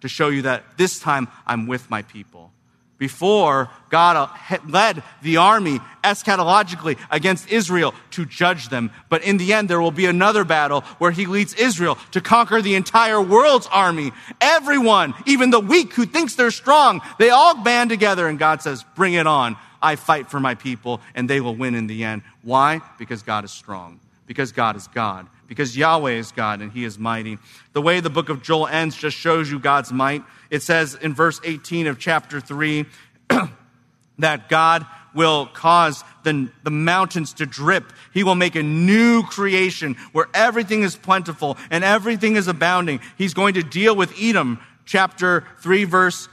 to 0.00 0.08
show 0.08 0.28
you 0.28 0.42
that 0.42 0.64
this 0.76 0.98
time 1.00 1.28
I'm 1.46 1.66
with 1.66 1.90
my 1.90 2.02
people. 2.02 2.52
Before, 2.98 3.70
God 3.90 4.16
uh, 4.16 4.58
led 4.66 5.04
the 5.22 5.36
army 5.36 5.78
eschatologically 6.02 6.98
against 7.12 7.48
Israel 7.48 7.94
to 8.10 8.26
judge 8.26 8.70
them. 8.70 8.90
But 9.08 9.22
in 9.22 9.36
the 9.36 9.52
end, 9.52 9.70
there 9.70 9.80
will 9.80 9.92
be 9.92 10.06
another 10.06 10.42
battle 10.42 10.80
where 10.98 11.12
he 11.12 11.26
leads 11.26 11.54
Israel 11.54 11.96
to 12.10 12.20
conquer 12.20 12.60
the 12.60 12.74
entire 12.74 13.22
world's 13.22 13.68
army. 13.68 14.10
Everyone, 14.40 15.14
even 15.26 15.50
the 15.50 15.60
weak 15.60 15.94
who 15.94 16.06
thinks 16.06 16.34
they're 16.34 16.50
strong, 16.50 17.00
they 17.20 17.30
all 17.30 17.62
band 17.62 17.90
together 17.90 18.26
and 18.26 18.36
God 18.36 18.62
says, 18.62 18.84
bring 18.96 19.14
it 19.14 19.28
on. 19.28 19.56
I 19.82 19.96
fight 19.96 20.30
for 20.30 20.40
my 20.40 20.54
people 20.54 21.00
and 21.14 21.28
they 21.28 21.40
will 21.40 21.54
win 21.54 21.74
in 21.74 21.86
the 21.86 22.04
end. 22.04 22.22
Why? 22.42 22.80
Because 22.98 23.22
God 23.22 23.44
is 23.44 23.50
strong. 23.50 24.00
Because 24.26 24.52
God 24.52 24.76
is 24.76 24.86
God. 24.88 25.26
Because 25.46 25.76
Yahweh 25.76 26.12
is 26.12 26.32
God 26.32 26.60
and 26.60 26.70
he 26.70 26.84
is 26.84 26.98
mighty. 26.98 27.38
The 27.72 27.80
way 27.80 28.00
the 28.00 28.10
book 28.10 28.28
of 28.28 28.42
Joel 28.42 28.66
ends 28.66 28.96
just 28.96 29.16
shows 29.16 29.50
you 29.50 29.58
God's 29.58 29.92
might. 29.92 30.22
It 30.50 30.62
says 30.62 30.94
in 30.94 31.14
verse 31.14 31.40
18 31.44 31.86
of 31.86 31.98
chapter 31.98 32.40
3 32.40 32.84
that 34.18 34.48
God 34.48 34.86
will 35.14 35.46
cause 35.46 36.04
the, 36.22 36.50
the 36.62 36.70
mountains 36.70 37.32
to 37.34 37.46
drip. 37.46 37.92
He 38.12 38.22
will 38.22 38.34
make 38.34 38.54
a 38.54 38.62
new 38.62 39.22
creation 39.22 39.94
where 40.12 40.26
everything 40.34 40.82
is 40.82 40.96
plentiful 40.96 41.56
and 41.70 41.82
everything 41.82 42.36
is 42.36 42.48
abounding. 42.48 43.00
He's 43.16 43.34
going 43.34 43.54
to 43.54 43.62
deal 43.62 43.96
with 43.96 44.14
Edom, 44.20 44.60
chapter 44.84 45.44
3, 45.60 45.84
verse 45.84 46.28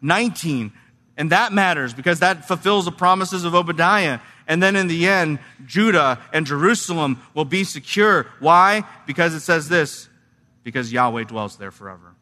19. 0.00 0.72
And 1.18 1.32
that 1.32 1.52
matters 1.52 1.92
because 1.92 2.20
that 2.20 2.46
fulfills 2.46 2.84
the 2.84 2.92
promises 2.92 3.44
of 3.44 3.54
Obadiah. 3.54 4.20
And 4.46 4.62
then 4.62 4.76
in 4.76 4.86
the 4.86 5.08
end, 5.08 5.40
Judah 5.66 6.20
and 6.32 6.46
Jerusalem 6.46 7.20
will 7.34 7.44
be 7.44 7.64
secure. 7.64 8.28
Why? 8.38 8.84
Because 9.06 9.34
it 9.34 9.40
says 9.40 9.68
this 9.68 10.08
because 10.62 10.92
Yahweh 10.92 11.24
dwells 11.24 11.56
there 11.56 11.72
forever. 11.72 12.14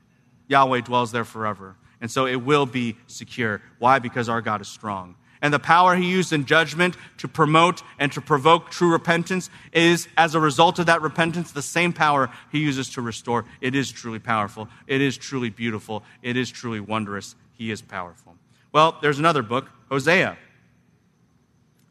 Yahweh 0.48 0.80
dwells 0.80 1.12
there 1.12 1.24
forever. 1.24 1.76
And 2.00 2.10
so 2.10 2.26
it 2.26 2.36
will 2.36 2.66
be 2.66 2.96
secure. 3.06 3.60
Why? 3.78 3.98
Because 3.98 4.28
our 4.28 4.40
God 4.40 4.60
is 4.62 4.68
strong. 4.68 5.14
And 5.42 5.52
the 5.52 5.58
power 5.58 5.94
he 5.94 6.10
used 6.10 6.32
in 6.32 6.46
judgment 6.46 6.96
to 7.18 7.28
promote 7.28 7.82
and 7.98 8.10
to 8.12 8.22
provoke 8.22 8.70
true 8.70 8.90
repentance 8.90 9.50
is, 9.72 10.08
as 10.16 10.34
a 10.34 10.40
result 10.40 10.78
of 10.78 10.86
that 10.86 11.02
repentance, 11.02 11.52
the 11.52 11.62
same 11.62 11.92
power 11.92 12.30
he 12.50 12.60
uses 12.60 12.88
to 12.90 13.02
restore. 13.02 13.44
It 13.60 13.74
is 13.74 13.92
truly 13.92 14.18
powerful. 14.18 14.68
It 14.86 15.02
is 15.02 15.18
truly 15.18 15.50
beautiful. 15.50 16.02
It 16.22 16.36
is 16.36 16.50
truly 16.50 16.80
wondrous. 16.80 17.36
He 17.52 17.70
is 17.70 17.82
powerful. 17.82 18.36
Well, 18.76 18.98
there's 19.00 19.18
another 19.18 19.40
book, 19.40 19.70
Hosea. 19.88 20.36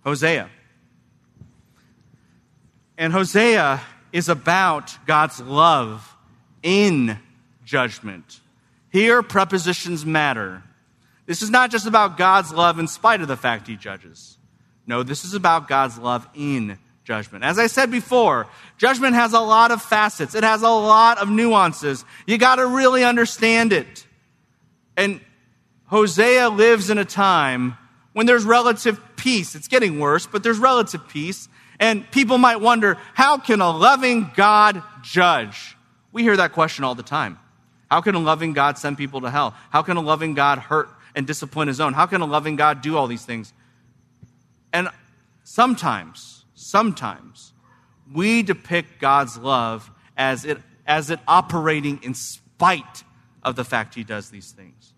Hosea. 0.03 0.51
And 2.95 3.11
Hosea 3.11 3.81
is 4.13 4.29
about 4.29 4.95
God's 5.07 5.39
love 5.39 6.15
in 6.61 7.17
judgment. 7.63 8.39
Here, 8.91 9.23
prepositions 9.23 10.05
matter. 10.05 10.61
This 11.25 11.41
is 11.41 11.49
not 11.49 11.71
just 11.71 11.87
about 11.87 12.17
God's 12.19 12.53
love 12.53 12.77
in 12.77 12.87
spite 12.87 13.19
of 13.19 13.27
the 13.27 13.35
fact 13.35 13.65
he 13.65 13.77
judges. 13.77 14.37
No, 14.85 15.01
this 15.01 15.25
is 15.25 15.33
about 15.33 15.67
God's 15.67 15.97
love 15.97 16.29
in 16.35 16.77
judgment. 17.03 17.43
As 17.43 17.57
I 17.57 17.65
said 17.65 17.89
before, 17.89 18.45
judgment 18.77 19.15
has 19.15 19.33
a 19.33 19.39
lot 19.39 19.71
of 19.71 19.81
facets, 19.81 20.35
it 20.35 20.43
has 20.43 20.61
a 20.61 20.69
lot 20.69 21.17
of 21.17 21.31
nuances. 21.31 22.05
You 22.27 22.37
got 22.37 22.57
to 22.57 22.67
really 22.67 23.03
understand 23.03 23.73
it. 23.73 24.05
And 24.95 25.19
Hosea 25.87 26.49
lives 26.49 26.89
in 26.89 26.97
a 26.97 27.05
time 27.05 27.77
when 28.13 28.25
there's 28.25 28.43
relative 28.43 28.99
peace. 29.15 29.55
It's 29.55 29.67
getting 29.67 29.99
worse, 29.99 30.25
but 30.25 30.41
there's 30.41 30.57
relative 30.57 31.07
peace. 31.07 31.47
And 31.79 32.09
people 32.11 32.37
might 32.37 32.61
wonder, 32.61 32.97
how 33.13 33.37
can 33.37 33.61
a 33.61 33.69
loving 33.69 34.31
God 34.35 34.81
judge? 35.03 35.75
We 36.11 36.23
hear 36.23 36.37
that 36.37 36.53
question 36.53 36.85
all 36.85 36.95
the 36.95 37.03
time. 37.03 37.37
How 37.91 38.01
can 38.01 38.15
a 38.15 38.19
loving 38.19 38.53
God 38.53 38.77
send 38.77 38.97
people 38.97 39.21
to 39.21 39.29
hell? 39.29 39.53
How 39.69 39.81
can 39.83 39.97
a 39.97 40.01
loving 40.01 40.33
God 40.33 40.57
hurt 40.57 40.89
and 41.13 41.27
discipline 41.27 41.67
his 41.67 41.79
own? 41.79 41.93
How 41.93 42.05
can 42.07 42.21
a 42.21 42.25
loving 42.25 42.55
God 42.55 42.81
do 42.81 42.97
all 42.97 43.07
these 43.07 43.25
things? 43.25 43.53
And 44.73 44.89
sometimes, 45.43 46.45
sometimes, 46.55 47.53
we 48.11 48.41
depict 48.41 48.99
God's 48.99 49.37
love 49.37 49.91
as 50.17 50.45
it, 50.45 50.57
as 50.87 51.11
it 51.11 51.19
operating 51.27 52.01
in 52.01 52.13
spite 52.13 53.03
of 53.43 53.55
the 53.55 53.63
fact 53.63 53.93
he 53.93 54.03
does 54.03 54.29
these 54.29 54.51
things 54.51 54.94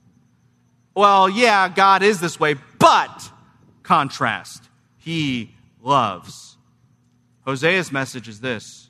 well, 0.98 1.30
yeah, 1.30 1.70
God 1.70 2.02
is 2.02 2.20
this 2.20 2.40
way, 2.40 2.56
but 2.80 3.32
contrast, 3.84 4.68
he 4.98 5.54
loves. 5.80 6.58
Hosea's 7.46 7.92
message 7.92 8.28
is 8.28 8.42
this 8.42 8.90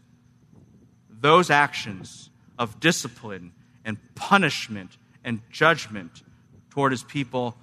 those 1.10 1.50
actions 1.50 2.30
of 2.58 2.80
discipline 2.80 3.52
and 3.84 3.98
punishment 4.16 4.98
and 5.26 5.42
judgment 5.52 6.24
toward 6.70 6.94
his 6.94 7.04
people 7.04 7.58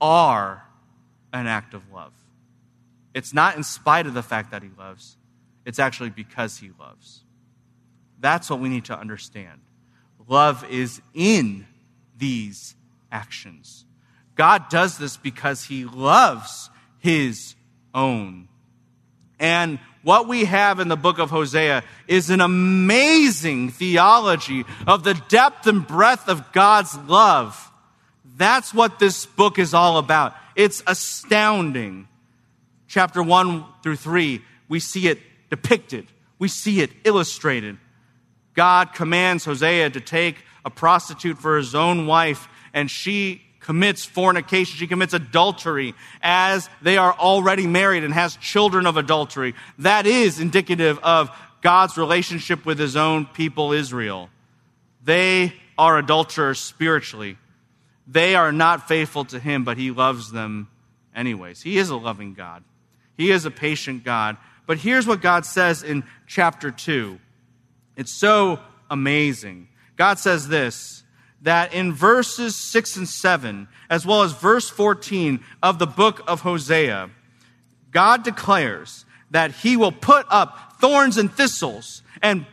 are 0.00 0.62
an 1.32 1.48
act 1.48 1.74
of 1.74 1.82
love. 1.92 2.12
It's 3.14 3.34
not 3.34 3.56
in 3.56 3.64
spite 3.64 4.06
of 4.06 4.14
the 4.14 4.22
fact 4.22 4.52
that 4.52 4.62
he 4.62 4.70
loves, 4.78 5.16
it's 5.66 5.80
actually 5.80 6.10
because 6.10 6.58
he 6.58 6.70
loves. 6.78 7.24
That's 8.20 8.48
what 8.48 8.60
we 8.60 8.68
need 8.68 8.84
to 8.84 8.96
understand. 8.96 9.60
Love 10.28 10.64
is 10.70 11.02
in 11.14 11.66
these 12.16 12.76
actions. 13.12 13.84
God 14.34 14.68
does 14.68 14.98
this 14.98 15.16
because 15.16 15.64
he 15.64 15.84
loves 15.84 16.70
his 16.98 17.54
own. 17.94 18.48
And 19.38 19.78
what 20.02 20.26
we 20.26 20.44
have 20.44 20.80
in 20.80 20.88
the 20.88 20.96
book 20.96 21.18
of 21.18 21.30
Hosea 21.30 21.84
is 22.08 22.30
an 22.30 22.40
amazing 22.40 23.70
theology 23.70 24.64
of 24.86 25.04
the 25.04 25.14
depth 25.28 25.66
and 25.66 25.86
breadth 25.86 26.28
of 26.28 26.52
God's 26.52 26.96
love. 26.96 27.70
That's 28.36 28.72
what 28.72 28.98
this 28.98 29.26
book 29.26 29.58
is 29.58 29.74
all 29.74 29.98
about. 29.98 30.34
It's 30.56 30.82
astounding. 30.86 32.08
Chapter 32.88 33.22
1 33.22 33.64
through 33.82 33.96
3, 33.96 34.42
we 34.68 34.80
see 34.80 35.08
it 35.08 35.18
depicted, 35.50 36.06
we 36.38 36.48
see 36.48 36.80
it 36.80 36.90
illustrated. 37.04 37.78
God 38.54 38.92
commands 38.92 39.44
Hosea 39.44 39.90
to 39.90 40.00
take 40.00 40.36
a 40.64 40.70
prostitute 40.70 41.38
for 41.38 41.56
his 41.56 41.74
own 41.74 42.06
wife 42.06 42.48
and 42.74 42.90
she 42.90 43.42
commits 43.60 44.04
fornication, 44.04 44.76
she 44.76 44.86
commits 44.86 45.14
adultery 45.14 45.94
as 46.20 46.68
they 46.82 46.96
are 46.96 47.12
already 47.12 47.66
married 47.66 48.04
and 48.04 48.12
has 48.12 48.36
children 48.36 48.86
of 48.86 48.96
adultery. 48.96 49.54
That 49.78 50.06
is 50.06 50.40
indicative 50.40 50.98
of 51.02 51.30
God's 51.60 51.96
relationship 51.96 52.66
with 52.66 52.78
his 52.78 52.96
own 52.96 53.26
people, 53.26 53.72
Israel. 53.72 54.28
They 55.04 55.54
are 55.78 55.98
adulterers 55.98 56.58
spiritually. 56.58 57.38
They 58.06 58.34
are 58.34 58.52
not 58.52 58.88
faithful 58.88 59.24
to 59.26 59.38
him, 59.38 59.64
but 59.64 59.78
he 59.78 59.90
loves 59.90 60.32
them 60.32 60.68
anyways. 61.14 61.62
He 61.62 61.78
is 61.78 61.88
a 61.90 61.96
loving 61.96 62.34
God, 62.34 62.64
he 63.16 63.30
is 63.30 63.44
a 63.44 63.50
patient 63.50 64.04
God. 64.04 64.36
But 64.64 64.78
here's 64.78 65.08
what 65.08 65.20
God 65.20 65.44
says 65.44 65.82
in 65.82 66.04
chapter 66.26 66.70
2. 66.70 67.18
It's 67.96 68.12
so 68.12 68.60
amazing. 68.88 69.68
God 69.96 70.18
says 70.18 70.48
this 70.48 71.01
that 71.42 71.74
in 71.74 71.92
verses 71.92 72.56
6 72.56 72.96
and 72.96 73.08
7, 73.08 73.68
as 73.90 74.06
well 74.06 74.22
as 74.22 74.32
verse 74.32 74.68
14 74.70 75.40
of 75.62 75.78
the 75.78 75.86
book 75.86 76.22
of 76.26 76.40
Hosea, 76.40 77.10
God 77.90 78.22
declares 78.22 79.04
that 79.30 79.50
he 79.50 79.76
will 79.76 79.92
put 79.92 80.26
up 80.30 80.74
thorns 80.80 81.18
and 81.18 81.32
thistles 81.32 82.02
and 82.22 82.46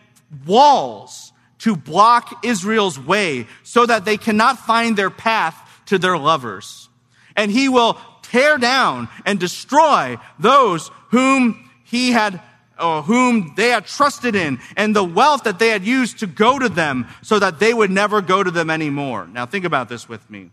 walls 0.46 1.32
to 1.60 1.76
block 1.76 2.44
Israel's 2.44 3.00
way 3.00 3.48
so 3.64 3.86
that 3.86 4.06
they 4.06 4.18
cannot 4.18 4.60
find 4.60 4.98
their 4.98 5.10
path 5.10 5.56
to 5.88 5.98
their 5.98 6.18
lovers. 6.18 6.90
And 7.36 7.52
he 7.52 7.70
will 7.70 8.00
tear 8.22 8.58
down 8.58 9.10
and 9.26 9.40
destroy 9.40 10.18
those 10.40 10.90
whom 11.10 11.70
he 11.84 12.12
had 12.12 12.42
or 12.80 13.02
whom 13.04 13.54
they 13.56 13.70
had 13.70 13.86
trusted 13.86 14.36
in 14.36 14.60
and 14.78 14.96
the 14.96 15.04
wealth 15.04 15.44
that 15.44 15.60
they 15.60 15.70
had 15.70 15.84
used 15.84 16.20
to 16.20 16.28
go 16.28 16.60
to 16.60 16.70
them 16.70 17.08
so 17.22 17.40
that 17.40 17.60
they 17.60 17.74
would 17.74 17.92
never 17.92 18.22
go 18.22 18.44
to 18.44 18.52
them 18.52 18.70
anymore. 18.70 19.28
Now, 19.28 19.46
think 19.46 19.66
about 19.66 19.90
this 19.90 20.08
with 20.08 20.30
me. 20.30 20.52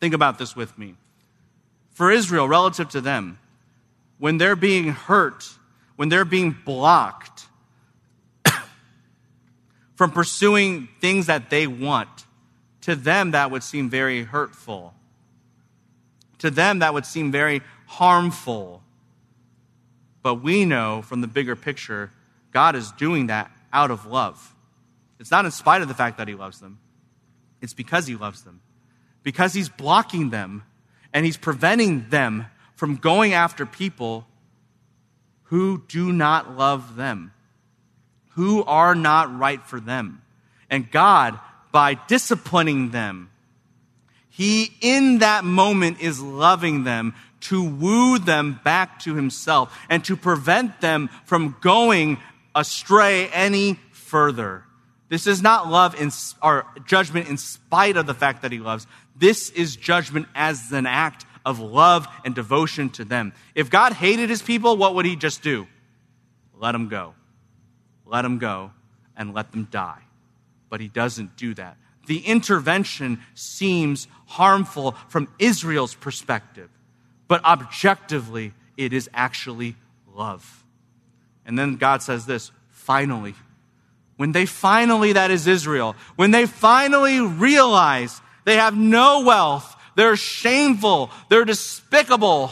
Think 0.00 0.14
about 0.14 0.38
this 0.38 0.54
with 0.54 0.76
me. 0.78 0.94
For 1.92 2.10
Israel, 2.10 2.48
relative 2.48 2.90
to 2.90 3.00
them, 3.00 3.38
when 4.18 4.38
they're 4.38 4.56
being 4.56 4.88
hurt, 4.88 5.48
when 5.96 6.08
they're 6.08 6.24
being 6.24 6.56
blocked 6.64 7.46
from 9.94 10.10
pursuing 10.10 10.88
things 11.00 11.26
that 11.26 11.50
they 11.50 11.66
want, 11.66 12.08
to 12.82 12.94
them 12.94 13.32
that 13.32 13.50
would 13.50 13.62
seem 13.62 13.90
very 13.90 14.22
hurtful. 14.22 14.94
To 16.38 16.50
them 16.50 16.80
that 16.80 16.94
would 16.94 17.06
seem 17.06 17.32
very 17.32 17.62
harmful. 17.86 18.82
But 20.26 20.42
we 20.42 20.64
know 20.64 21.02
from 21.02 21.20
the 21.20 21.28
bigger 21.28 21.54
picture, 21.54 22.10
God 22.50 22.74
is 22.74 22.90
doing 22.90 23.28
that 23.28 23.48
out 23.72 23.92
of 23.92 24.06
love. 24.06 24.56
It's 25.20 25.30
not 25.30 25.44
in 25.44 25.52
spite 25.52 25.82
of 25.82 25.86
the 25.86 25.94
fact 25.94 26.18
that 26.18 26.26
He 26.26 26.34
loves 26.34 26.58
them, 26.58 26.80
it's 27.60 27.74
because 27.74 28.08
He 28.08 28.16
loves 28.16 28.42
them. 28.42 28.60
because 29.26 29.54
he's 29.54 29.68
blocking 29.68 30.30
them 30.30 30.62
and 31.12 31.26
he's 31.26 31.36
preventing 31.36 32.08
them 32.10 32.46
from 32.76 32.94
going 32.94 33.32
after 33.32 33.66
people 33.66 34.24
who 35.44 35.82
do 35.88 36.12
not 36.12 36.56
love 36.56 36.94
them, 36.94 37.32
who 38.34 38.62
are 38.62 38.94
not 38.94 39.36
right 39.36 39.60
for 39.66 39.80
them. 39.80 40.22
And 40.70 40.88
God, 40.92 41.40
by 41.72 41.98
disciplining 42.06 42.90
them, 42.90 43.30
he 44.28 44.70
in 44.80 45.18
that 45.18 45.44
moment 45.44 46.00
is 46.00 46.20
loving 46.20 46.84
them 46.84 47.12
to 47.48 47.62
woo 47.62 48.18
them 48.18 48.60
back 48.64 49.00
to 49.00 49.14
himself 49.14 49.76
and 49.88 50.04
to 50.04 50.16
prevent 50.16 50.80
them 50.80 51.08
from 51.24 51.56
going 51.60 52.18
astray 52.54 53.28
any 53.28 53.78
further. 53.92 54.64
This 55.08 55.26
is 55.26 55.42
not 55.42 55.68
love 55.68 56.00
in, 56.00 56.10
or 56.42 56.66
judgment 56.84 57.28
in 57.28 57.36
spite 57.36 57.96
of 57.96 58.06
the 58.06 58.14
fact 58.14 58.42
that 58.42 58.52
he 58.52 58.58
loves. 58.58 58.86
This 59.14 59.50
is 59.50 59.76
judgment 59.76 60.26
as 60.34 60.72
an 60.72 60.86
act 60.86 61.24
of 61.44 61.60
love 61.60 62.08
and 62.24 62.34
devotion 62.34 62.90
to 62.90 63.04
them. 63.04 63.32
If 63.54 63.70
God 63.70 63.92
hated 63.92 64.28
his 64.30 64.42
people, 64.42 64.76
what 64.76 64.94
would 64.94 65.06
he 65.06 65.14
just 65.14 65.42
do? 65.42 65.66
Let 66.58 66.72
them 66.72 66.88
go. 66.88 67.14
Let 68.04 68.22
them 68.22 68.38
go 68.38 68.72
and 69.16 69.32
let 69.32 69.52
them 69.52 69.68
die. 69.70 70.02
But 70.68 70.80
he 70.80 70.88
doesn't 70.88 71.36
do 71.36 71.54
that. 71.54 71.76
The 72.06 72.18
intervention 72.18 73.20
seems 73.34 74.08
harmful 74.26 74.92
from 75.08 75.28
Israel's 75.38 75.94
perspective, 75.94 76.70
but 77.28 77.44
objectively, 77.44 78.52
it 78.76 78.92
is 78.92 79.08
actually 79.12 79.76
love. 80.14 80.64
And 81.44 81.58
then 81.58 81.76
God 81.76 82.02
says 82.02 82.26
this 82.26 82.50
finally, 82.70 83.34
when 84.16 84.32
they 84.32 84.46
finally, 84.46 85.12
that 85.12 85.30
is 85.30 85.46
Israel, 85.46 85.94
when 86.16 86.30
they 86.30 86.46
finally 86.46 87.20
realize 87.20 88.20
they 88.44 88.56
have 88.56 88.76
no 88.76 89.22
wealth, 89.24 89.76
they're 89.94 90.16
shameful, 90.16 91.10
they're 91.28 91.44
despicable, 91.44 92.50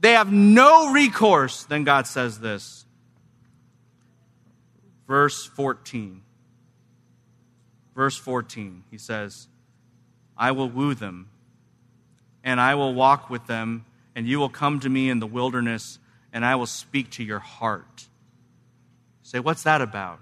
they 0.00 0.12
have 0.12 0.32
no 0.32 0.92
recourse, 0.92 1.64
then 1.64 1.84
God 1.84 2.06
says 2.06 2.40
this. 2.40 2.84
Verse 5.06 5.44
14. 5.44 6.22
Verse 7.94 8.16
14, 8.16 8.82
he 8.90 8.98
says, 8.98 9.46
I 10.36 10.50
will 10.50 10.68
woo 10.68 10.94
them, 10.94 11.28
and 12.42 12.60
I 12.60 12.74
will 12.74 12.92
walk 12.92 13.30
with 13.30 13.46
them, 13.46 13.84
and 14.14 14.26
you 14.26 14.38
will 14.38 14.48
come 14.48 14.80
to 14.80 14.88
me 14.88 15.10
in 15.10 15.18
the 15.18 15.26
wilderness, 15.26 15.98
and 16.32 16.44
I 16.44 16.56
will 16.56 16.66
speak 16.66 17.10
to 17.12 17.24
your 17.24 17.38
heart. 17.40 18.06
Say, 19.22 19.40
what's 19.40 19.62
that 19.64 19.80
about? 19.80 20.20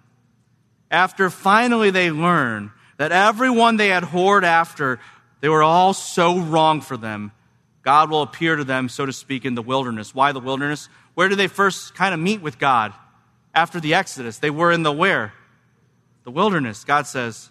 after 0.92 1.30
finally 1.30 1.90
they 1.90 2.10
learn 2.10 2.70
that 2.98 3.10
everyone 3.10 3.78
they 3.78 3.88
had 3.88 4.04
whored 4.04 4.44
after, 4.44 5.00
they 5.40 5.48
were 5.48 5.62
all 5.62 5.94
so 5.94 6.38
wrong 6.38 6.82
for 6.82 6.96
them, 6.96 7.32
God 7.80 8.10
will 8.10 8.22
appear 8.22 8.54
to 8.54 8.62
them, 8.62 8.88
so 8.88 9.06
to 9.06 9.12
speak, 9.12 9.44
in 9.44 9.56
the 9.56 9.62
wilderness. 9.62 10.14
Why 10.14 10.30
the 10.30 10.38
wilderness? 10.38 10.88
Where 11.14 11.28
did 11.28 11.38
they 11.38 11.48
first 11.48 11.96
kind 11.96 12.14
of 12.14 12.20
meet 12.20 12.40
with 12.40 12.60
God? 12.60 12.92
After 13.52 13.80
the 13.80 13.94
Exodus. 13.94 14.38
They 14.38 14.50
were 14.50 14.70
in 14.70 14.84
the 14.84 14.92
where? 14.92 15.32
The 16.22 16.30
wilderness. 16.30 16.84
God 16.84 17.08
says, 17.08 17.50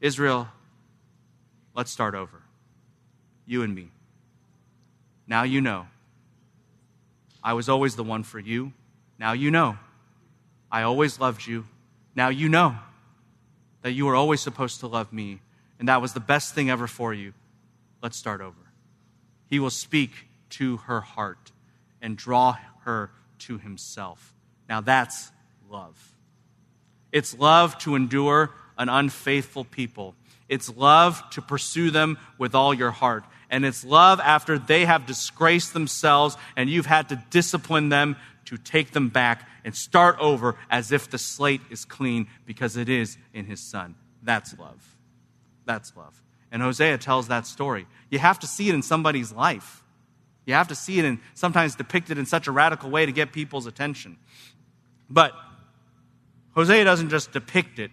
Israel, 0.00 0.46
let's 1.74 1.90
start 1.90 2.14
over. 2.14 2.40
You 3.46 3.62
and 3.62 3.74
me. 3.74 3.90
Now 5.28 5.44
you 5.44 5.60
know. 5.60 5.86
I 7.44 7.52
was 7.52 7.68
always 7.68 7.94
the 7.94 8.02
one 8.02 8.24
for 8.24 8.40
you. 8.40 8.72
Now 9.18 9.32
you 9.32 9.50
know. 9.50 9.78
I 10.72 10.82
always 10.82 11.20
loved 11.20 11.46
you. 11.46 11.66
Now 12.14 12.30
you 12.30 12.48
know 12.48 12.76
that 13.82 13.92
you 13.92 14.06
were 14.06 14.16
always 14.16 14.40
supposed 14.40 14.80
to 14.80 14.86
love 14.86 15.12
me, 15.12 15.40
and 15.78 15.88
that 15.88 16.02
was 16.02 16.12
the 16.12 16.20
best 16.20 16.54
thing 16.54 16.68
ever 16.68 16.86
for 16.86 17.14
you. 17.14 17.32
Let's 18.02 18.16
start 18.16 18.40
over. 18.40 18.56
He 19.46 19.60
will 19.60 19.70
speak 19.70 20.10
to 20.50 20.78
her 20.78 21.00
heart 21.00 21.52
and 22.02 22.16
draw 22.16 22.56
her 22.80 23.10
to 23.40 23.58
himself. 23.58 24.34
Now 24.68 24.80
that's 24.80 25.30
love. 25.70 26.12
It's 27.12 27.38
love 27.38 27.78
to 27.78 27.94
endure 27.94 28.50
an 28.76 28.88
unfaithful 28.88 29.64
people. 29.64 30.14
It's 30.48 30.74
love 30.76 31.22
to 31.30 31.42
pursue 31.42 31.90
them 31.90 32.18
with 32.36 32.54
all 32.54 32.74
your 32.74 32.90
heart. 32.90 33.24
And 33.50 33.64
it's 33.64 33.84
love 33.84 34.20
after 34.20 34.58
they 34.58 34.84
have 34.84 35.06
disgraced 35.06 35.72
themselves 35.72 36.36
and 36.56 36.68
you've 36.68 36.86
had 36.86 37.08
to 37.08 37.22
discipline 37.30 37.88
them 37.88 38.16
to 38.46 38.56
take 38.58 38.92
them 38.92 39.08
back 39.08 39.48
and 39.64 39.74
start 39.74 40.16
over 40.18 40.56
as 40.70 40.92
if 40.92 41.10
the 41.10 41.18
slate 41.18 41.60
is 41.70 41.84
clean 41.84 42.26
because 42.46 42.76
it 42.76 42.88
is 42.88 43.16
in 43.32 43.44
his 43.44 43.60
son. 43.60 43.94
That's 44.22 44.58
love. 44.58 44.96
That's 45.64 45.94
love. 45.96 46.22
And 46.50 46.62
Hosea 46.62 46.98
tells 46.98 47.28
that 47.28 47.46
story. 47.46 47.86
You 48.10 48.18
have 48.18 48.38
to 48.40 48.46
see 48.46 48.68
it 48.68 48.74
in 48.74 48.82
somebody's 48.82 49.32
life. 49.32 49.82
You 50.46 50.54
have 50.54 50.68
to 50.68 50.74
see 50.74 50.98
it 50.98 51.04
and 51.04 51.18
sometimes 51.34 51.74
depicted 51.74 52.16
in 52.16 52.24
such 52.24 52.46
a 52.46 52.52
radical 52.52 52.88
way 52.88 53.04
to 53.04 53.12
get 53.12 53.32
people's 53.32 53.66
attention. 53.66 54.16
But 55.10 55.32
Hosea 56.54 56.84
doesn't 56.84 57.10
just 57.10 57.32
depict 57.32 57.78
it, 57.78 57.90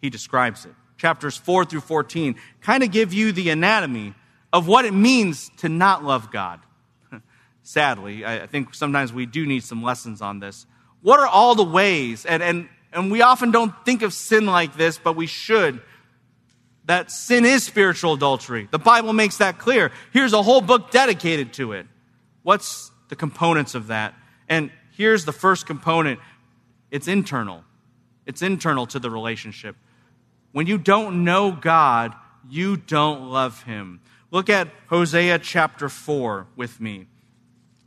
he 0.00 0.10
describes 0.10 0.66
it. 0.66 0.72
Chapters 0.98 1.36
4 1.36 1.64
through 1.64 1.80
14 1.80 2.36
kind 2.60 2.82
of 2.82 2.90
give 2.90 3.12
you 3.12 3.32
the 3.32 3.48
anatomy 3.50 4.14
of 4.54 4.68
what 4.68 4.84
it 4.84 4.94
means 4.94 5.50
to 5.56 5.68
not 5.68 6.04
love 6.04 6.30
God 6.30 6.60
sadly. 7.64 8.24
I 8.24 8.46
think 8.46 8.72
sometimes 8.72 9.12
we 9.12 9.26
do 9.26 9.44
need 9.44 9.64
some 9.64 9.82
lessons 9.82 10.22
on 10.22 10.38
this. 10.38 10.64
What 11.02 11.18
are 11.18 11.26
all 11.26 11.56
the 11.56 11.64
ways, 11.64 12.24
and, 12.24 12.40
and, 12.40 12.68
and 12.92 13.10
we 13.10 13.20
often 13.20 13.50
don't 13.50 13.74
think 13.84 14.02
of 14.02 14.14
sin 14.14 14.46
like 14.46 14.76
this, 14.76 14.96
but 14.96 15.16
we 15.16 15.26
should, 15.26 15.82
that 16.84 17.10
sin 17.10 17.44
is 17.44 17.64
spiritual 17.64 18.12
adultery. 18.12 18.68
The 18.70 18.78
Bible 18.78 19.12
makes 19.12 19.38
that 19.38 19.58
clear. 19.58 19.90
Here's 20.12 20.32
a 20.32 20.42
whole 20.42 20.60
book 20.60 20.92
dedicated 20.92 21.52
to 21.54 21.72
it. 21.72 21.86
What's 22.44 22.92
the 23.08 23.16
components 23.16 23.74
of 23.74 23.88
that? 23.88 24.14
And 24.48 24.70
here's 24.96 25.24
the 25.24 25.32
first 25.32 25.66
component 25.66 26.20
it's 26.92 27.08
internal. 27.08 27.64
It's 28.24 28.40
internal 28.40 28.86
to 28.86 29.00
the 29.00 29.10
relationship. 29.10 29.74
When 30.52 30.68
you 30.68 30.78
don't 30.78 31.24
know 31.24 31.50
God, 31.50 32.14
you 32.48 32.76
don't 32.76 33.30
love 33.30 33.64
Him. 33.64 34.00
Look 34.34 34.50
at 34.50 34.66
Hosea 34.88 35.38
chapter 35.38 35.88
4 35.88 36.48
with 36.56 36.80
me 36.80 37.06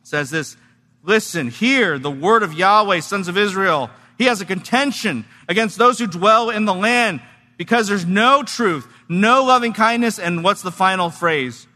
says 0.02 0.30
this 0.30 0.56
Listen, 1.04 1.50
hear 1.50 2.00
the 2.00 2.10
word 2.10 2.42
of 2.42 2.54
Yahweh, 2.54 3.02
sons 3.02 3.28
of 3.28 3.38
Israel. 3.38 3.90
He 4.18 4.24
has 4.28 4.40
a 4.40 4.46
contention 4.46 5.26
against 5.50 5.78
those 5.78 6.00
who 6.00 6.08
dwell 6.08 6.50
in 6.50 6.64
the 6.64 6.74
land 6.74 7.20
because 7.58 7.90
there's 7.90 8.06
no 8.06 8.44
truth, 8.44 8.88
no 9.10 9.44
loving 9.44 9.74
kindness, 9.74 10.20
and 10.20 10.42
what's 10.42 10.62
the 10.62 10.72
final 10.72 11.10
phrase? 11.10 11.68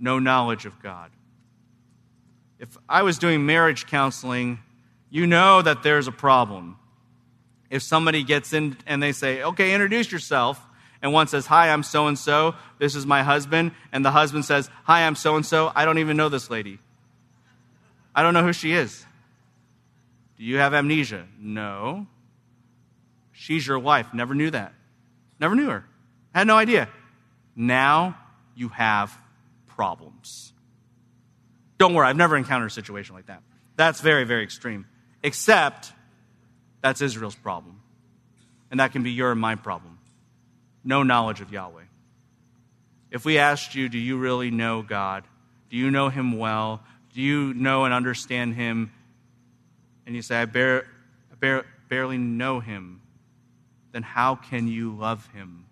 No 0.00 0.18
knowledge 0.18 0.64
of 0.64 0.82
God. 0.82 1.10
If 2.58 2.74
I 2.88 3.02
was 3.02 3.18
doing 3.18 3.44
marriage 3.44 3.86
counseling, 3.86 4.60
you 5.10 5.26
know 5.26 5.60
that 5.60 5.82
there's 5.82 6.08
a 6.08 6.12
problem. 6.12 6.78
If 7.68 7.82
somebody 7.82 8.22
gets 8.22 8.54
in 8.54 8.78
and 8.86 9.02
they 9.02 9.12
say, 9.12 9.42
okay, 9.42 9.74
introduce 9.74 10.10
yourself, 10.10 10.65
and 11.06 11.12
one 11.12 11.28
says, 11.28 11.46
hi, 11.46 11.70
I'm 11.70 11.84
so 11.84 12.08
and 12.08 12.18
so, 12.18 12.56
this 12.80 12.96
is 12.96 13.06
my 13.06 13.22
husband, 13.22 13.70
and 13.92 14.04
the 14.04 14.10
husband 14.10 14.44
says, 14.44 14.68
hi, 14.82 15.06
I'm 15.06 15.14
so 15.14 15.36
and 15.36 15.46
so, 15.46 15.70
I 15.72 15.84
don't 15.84 15.98
even 15.98 16.16
know 16.16 16.28
this 16.28 16.50
lady. 16.50 16.80
I 18.12 18.24
don't 18.24 18.34
know 18.34 18.42
who 18.42 18.52
she 18.52 18.72
is. 18.72 19.06
Do 20.36 20.42
you 20.42 20.56
have 20.56 20.74
amnesia? 20.74 21.28
No. 21.38 22.08
She's 23.30 23.64
your 23.64 23.78
wife. 23.78 24.12
Never 24.12 24.34
knew 24.34 24.50
that. 24.50 24.74
Never 25.38 25.54
knew 25.54 25.68
her. 25.68 25.84
Had 26.34 26.48
no 26.48 26.56
idea. 26.56 26.88
Now 27.54 28.18
you 28.56 28.70
have 28.70 29.16
problems. 29.68 30.52
Don't 31.78 31.94
worry, 31.94 32.08
I've 32.08 32.16
never 32.16 32.36
encountered 32.36 32.66
a 32.66 32.74
situation 32.74 33.14
like 33.14 33.26
that. 33.26 33.44
That's 33.76 34.00
very, 34.00 34.24
very 34.24 34.42
extreme. 34.42 34.86
Except 35.22 35.92
that's 36.80 37.00
Israel's 37.00 37.36
problem. 37.36 37.80
And 38.72 38.80
that 38.80 38.90
can 38.90 39.04
be 39.04 39.12
your 39.12 39.30
and 39.30 39.40
my 39.40 39.54
problem. 39.54 39.95
No 40.86 41.02
knowledge 41.02 41.40
of 41.40 41.52
Yahweh. 41.52 41.82
If 43.10 43.24
we 43.24 43.38
asked 43.38 43.74
you, 43.74 43.88
do 43.88 43.98
you 43.98 44.16
really 44.16 44.50
know 44.50 44.82
God? 44.82 45.24
Do 45.68 45.76
you 45.76 45.90
know 45.90 46.08
him 46.08 46.38
well? 46.38 46.80
Do 47.12 47.20
you 47.20 47.52
know 47.54 47.84
and 47.84 47.92
understand 47.92 48.54
him? 48.54 48.92
And 50.06 50.14
you 50.14 50.22
say, 50.22 50.36
I, 50.36 50.42
I 50.42 51.62
barely 51.88 52.18
know 52.18 52.60
him. 52.60 53.00
Then 53.92 54.04
how 54.04 54.36
can 54.36 54.68
you 54.68 54.94
love 54.94 55.28
him? 55.34 55.66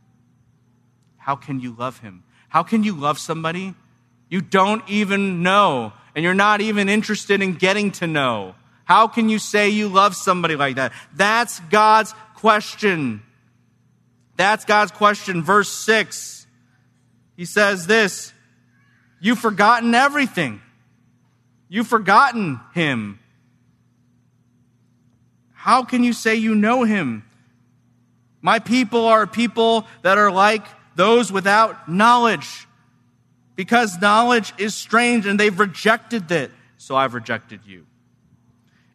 How 1.16 1.36
can 1.36 1.60
you 1.60 1.74
love 1.78 2.00
him? 2.00 2.24
How 2.48 2.62
can 2.62 2.82
you 2.82 2.94
love 2.94 3.18
somebody 3.18 3.74
you 4.28 4.40
don't 4.40 4.82
even 4.88 5.42
know 5.42 5.92
and 6.16 6.24
you're 6.24 6.34
not 6.34 6.60
even 6.60 6.88
interested 6.88 7.40
in 7.40 7.54
getting 7.54 7.92
to 7.92 8.06
know? 8.06 8.54
How 8.84 9.06
can 9.06 9.28
you 9.28 9.38
say 9.38 9.70
you 9.70 9.88
love 9.88 10.16
somebody 10.16 10.56
like 10.56 10.76
that? 10.76 10.92
That's 11.14 11.60
God's 11.60 12.12
question. 12.34 13.22
That's 14.36 14.64
God's 14.64 14.92
question. 14.92 15.42
Verse 15.42 15.70
6. 15.70 16.46
He 17.36 17.44
says 17.44 17.86
this 17.86 18.32
You've 19.20 19.38
forgotten 19.38 19.94
everything. 19.94 20.60
You've 21.68 21.86
forgotten 21.86 22.60
him. 22.74 23.18
How 25.52 25.82
can 25.82 26.04
you 26.04 26.12
say 26.12 26.34
you 26.34 26.54
know 26.54 26.84
him? 26.84 27.24
My 28.42 28.58
people 28.58 29.06
are 29.06 29.26
people 29.26 29.86
that 30.02 30.18
are 30.18 30.30
like 30.30 30.66
those 30.94 31.32
without 31.32 31.88
knowledge. 31.88 32.66
because 33.56 34.00
knowledge 34.00 34.52
is 34.58 34.74
strange 34.74 35.26
and 35.26 35.38
they've 35.38 35.58
rejected 35.58 36.30
it. 36.30 36.50
So 36.76 36.96
I've 36.96 37.14
rejected 37.14 37.60
you. 37.64 37.86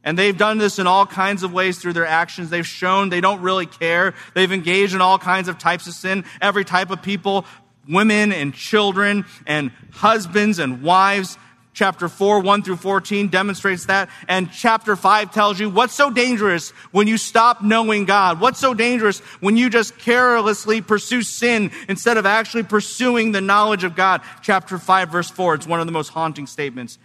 And 0.03 0.17
they've 0.17 0.37
done 0.37 0.57
this 0.57 0.79
in 0.79 0.87
all 0.87 1.05
kinds 1.05 1.43
of 1.43 1.51
ways 1.51 1.77
through 1.79 1.93
their 1.93 2.05
actions. 2.05 2.49
They've 2.49 2.65
shown 2.65 3.09
they 3.09 3.21
don't 3.21 3.41
really 3.41 3.65
care. 3.65 4.13
They've 4.33 4.51
engaged 4.51 4.95
in 4.95 5.01
all 5.01 5.19
kinds 5.19 5.49
of 5.49 5.57
types 5.57 5.87
of 5.87 5.93
sin, 5.93 6.23
every 6.41 6.63
type 6.63 6.89
of 6.89 7.01
people, 7.01 7.45
women 7.87 8.31
and 8.31 8.53
children 8.53 9.25
and 9.45 9.71
husbands 9.91 10.59
and 10.59 10.81
wives. 10.81 11.37
Chapter 11.73 12.09
4, 12.09 12.39
1 12.41 12.63
through 12.63 12.77
14 12.77 13.27
demonstrates 13.27 13.85
that. 13.85 14.09
And 14.27 14.51
chapter 14.51 14.95
5 14.95 15.33
tells 15.33 15.59
you 15.59 15.69
what's 15.69 15.93
so 15.93 16.09
dangerous 16.09 16.71
when 16.91 17.07
you 17.07 17.17
stop 17.17 17.61
knowing 17.61 18.05
God? 18.05 18.39
What's 18.39 18.59
so 18.59 18.73
dangerous 18.73 19.19
when 19.39 19.57
you 19.57 19.69
just 19.69 19.97
carelessly 19.97 20.81
pursue 20.81 21.21
sin 21.21 21.71
instead 21.87 22.17
of 22.17 22.25
actually 22.25 22.63
pursuing 22.63 23.31
the 23.33 23.41
knowledge 23.41 23.83
of 23.83 23.95
God? 23.95 24.21
Chapter 24.41 24.77
5, 24.77 25.09
verse 25.09 25.29
4, 25.29 25.55
it's 25.55 25.67
one 25.67 25.79
of 25.79 25.85
the 25.85 25.91
most 25.91 26.09
haunting 26.09 26.47
statements. 26.47 26.97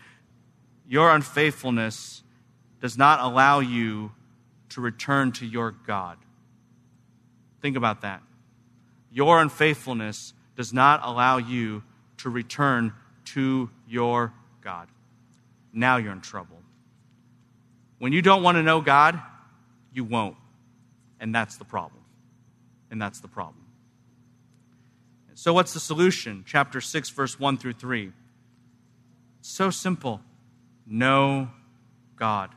Your 0.88 1.10
unfaithfulness 1.10 2.13
does 2.84 2.98
not 2.98 3.18
allow 3.20 3.60
you 3.60 4.12
to 4.68 4.78
return 4.78 5.32
to 5.32 5.46
your 5.46 5.70
God. 5.70 6.18
Think 7.62 7.78
about 7.78 8.02
that. 8.02 8.20
Your 9.10 9.40
unfaithfulness 9.40 10.34
does 10.54 10.70
not 10.74 11.00
allow 11.02 11.38
you 11.38 11.82
to 12.18 12.28
return 12.28 12.92
to 13.24 13.70
your 13.88 14.34
God. 14.60 14.88
Now 15.72 15.96
you're 15.96 16.12
in 16.12 16.20
trouble. 16.20 16.58
When 18.00 18.12
you 18.12 18.20
don't 18.20 18.42
want 18.42 18.56
to 18.56 18.62
know 18.62 18.82
God, 18.82 19.18
you 19.90 20.04
won't. 20.04 20.36
And 21.20 21.34
that's 21.34 21.56
the 21.56 21.64
problem. 21.64 22.02
And 22.90 23.00
that's 23.00 23.20
the 23.20 23.28
problem. 23.28 23.64
So, 25.32 25.54
what's 25.54 25.72
the 25.72 25.80
solution? 25.80 26.44
Chapter 26.46 26.82
6, 26.82 27.08
verse 27.08 27.40
1 27.40 27.56
through 27.56 27.72
3. 27.72 28.12
So 29.40 29.70
simple. 29.70 30.20
Know 30.86 31.48
God. 32.16 32.50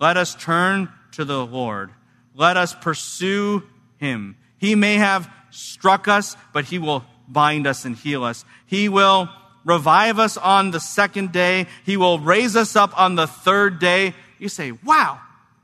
Let 0.00 0.16
us 0.16 0.34
turn 0.34 0.90
to 1.12 1.24
the 1.24 1.44
Lord. 1.44 1.90
Let 2.34 2.56
us 2.56 2.74
pursue 2.74 3.64
him. 3.96 4.36
He 4.58 4.74
may 4.74 4.94
have 4.94 5.28
struck 5.50 6.08
us, 6.08 6.36
but 6.52 6.64
he 6.64 6.78
will 6.78 7.04
bind 7.26 7.66
us 7.66 7.84
and 7.84 7.96
heal 7.96 8.24
us. 8.24 8.44
He 8.66 8.88
will 8.88 9.28
revive 9.64 10.18
us 10.18 10.36
on 10.36 10.70
the 10.70 10.80
second 10.80 11.32
day. 11.32 11.66
He 11.84 11.96
will 11.96 12.18
raise 12.18 12.56
us 12.56 12.76
up 12.76 12.98
on 12.98 13.16
the 13.16 13.26
third 13.26 13.78
day. 13.78 14.14
You 14.38 14.48
say, 14.48 14.72
wow, 14.72 15.20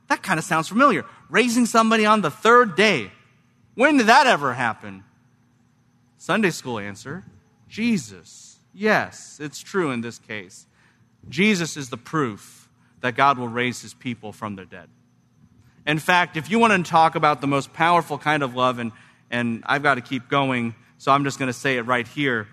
that 0.08 0.22
kind 0.22 0.38
of 0.38 0.44
sounds 0.44 0.68
familiar. 0.68 1.04
Raising 1.30 1.66
somebody 1.66 2.04
on 2.04 2.20
the 2.20 2.30
third 2.30 2.76
day. 2.76 3.10
When 3.74 3.96
did 3.96 4.06
that 4.06 4.26
ever 4.26 4.52
happen? 4.54 5.04
Sunday 6.18 6.50
school 6.50 6.78
answer 6.78 7.24
Jesus. 7.68 8.58
Yes, 8.72 9.38
it's 9.40 9.60
true 9.60 9.90
in 9.90 10.00
this 10.00 10.18
case. 10.18 10.66
Jesus 11.28 11.76
is 11.76 11.90
the 11.90 11.96
proof 11.96 12.63
that 13.04 13.16
God 13.16 13.36
will 13.36 13.48
raise 13.48 13.82
his 13.82 13.92
people 13.92 14.32
from 14.32 14.56
the 14.56 14.64
dead. 14.64 14.88
In 15.86 15.98
fact, 15.98 16.38
if 16.38 16.50
you 16.50 16.58
want 16.58 16.72
to 16.72 16.90
talk 16.90 17.16
about 17.16 17.42
the 17.42 17.46
most 17.46 17.70
powerful 17.74 18.16
kind 18.16 18.42
of 18.42 18.54
love, 18.54 18.78
and, 18.78 18.92
and 19.30 19.62
I've 19.66 19.82
got 19.82 19.96
to 19.96 20.00
keep 20.00 20.30
going, 20.30 20.74
so 20.96 21.12
I'm 21.12 21.22
just 21.22 21.38
going 21.38 21.50
to 21.50 21.52
say 21.52 21.76
it 21.76 21.82
right 21.82 22.08
here. 22.08 22.48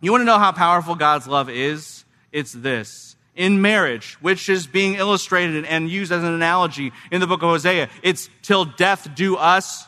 You 0.00 0.10
want 0.10 0.22
to 0.22 0.24
know 0.24 0.40
how 0.40 0.50
powerful 0.50 0.96
God's 0.96 1.28
love 1.28 1.48
is? 1.48 2.04
It's 2.32 2.50
this. 2.50 3.14
In 3.36 3.62
marriage, 3.62 4.14
which 4.14 4.48
is 4.48 4.66
being 4.66 4.94
illustrated 4.94 5.64
and 5.64 5.88
used 5.88 6.10
as 6.10 6.24
an 6.24 6.34
analogy 6.34 6.90
in 7.12 7.20
the 7.20 7.28
book 7.28 7.44
of 7.44 7.50
Hosea, 7.50 7.88
it's 8.02 8.28
till 8.42 8.64
death 8.64 9.14
do 9.14 9.36
us 9.36 9.86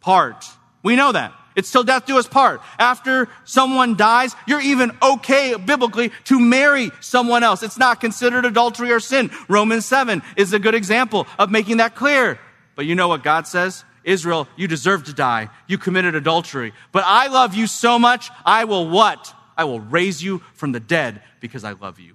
part. 0.00 0.46
We 0.82 0.96
know 0.96 1.12
that. 1.12 1.34
It's 1.54 1.70
till 1.70 1.84
death 1.84 2.06
do 2.06 2.18
us 2.18 2.26
part. 2.26 2.60
After 2.78 3.28
someone 3.44 3.96
dies, 3.96 4.34
you're 4.46 4.60
even 4.60 4.96
okay 5.02 5.54
biblically 5.56 6.10
to 6.24 6.40
marry 6.40 6.90
someone 7.00 7.42
else. 7.42 7.62
It's 7.62 7.78
not 7.78 8.00
considered 8.00 8.44
adultery 8.44 8.90
or 8.90 9.00
sin. 9.00 9.30
Romans 9.48 9.86
7 9.86 10.22
is 10.36 10.52
a 10.52 10.58
good 10.58 10.74
example 10.74 11.26
of 11.38 11.50
making 11.50 11.78
that 11.78 11.94
clear. 11.94 12.38
But 12.74 12.86
you 12.86 12.94
know 12.94 13.08
what 13.08 13.22
God 13.22 13.46
says? 13.46 13.84
Israel, 14.04 14.48
you 14.56 14.66
deserve 14.66 15.04
to 15.04 15.12
die. 15.12 15.48
You 15.66 15.78
committed 15.78 16.14
adultery. 16.14 16.72
But 16.90 17.04
I 17.06 17.28
love 17.28 17.54
you 17.54 17.66
so 17.66 17.98
much, 17.98 18.30
I 18.44 18.64
will 18.64 18.88
what? 18.88 19.34
I 19.56 19.64
will 19.64 19.80
raise 19.80 20.22
you 20.22 20.40
from 20.54 20.72
the 20.72 20.80
dead 20.80 21.22
because 21.40 21.64
I 21.64 21.72
love 21.72 22.00
you. 22.00 22.14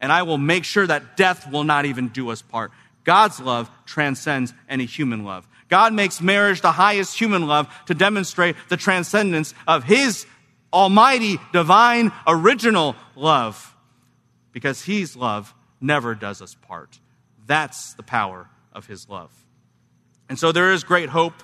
And 0.00 0.10
I 0.10 0.22
will 0.22 0.38
make 0.38 0.64
sure 0.64 0.86
that 0.86 1.16
death 1.16 1.50
will 1.50 1.64
not 1.64 1.84
even 1.84 2.08
do 2.08 2.30
us 2.30 2.40
part. 2.40 2.70
God's 3.04 3.40
love 3.40 3.70
transcends 3.86 4.54
any 4.68 4.86
human 4.86 5.24
love. 5.24 5.46
God 5.70 5.94
makes 5.94 6.20
marriage 6.20 6.60
the 6.60 6.72
highest 6.72 7.18
human 7.18 7.46
love 7.46 7.72
to 7.86 7.94
demonstrate 7.94 8.56
the 8.68 8.76
transcendence 8.76 9.54
of 9.66 9.84
His 9.84 10.26
almighty, 10.72 11.38
divine, 11.52 12.12
original 12.26 12.96
love. 13.16 13.74
Because 14.52 14.82
His 14.82 15.16
love 15.16 15.54
never 15.80 16.14
does 16.14 16.42
us 16.42 16.54
part. 16.54 16.98
That's 17.46 17.94
the 17.94 18.02
power 18.02 18.48
of 18.72 18.86
His 18.86 19.08
love. 19.08 19.30
And 20.28 20.38
so 20.38 20.52
there 20.52 20.72
is 20.72 20.84
great 20.84 21.08
hope. 21.08 21.42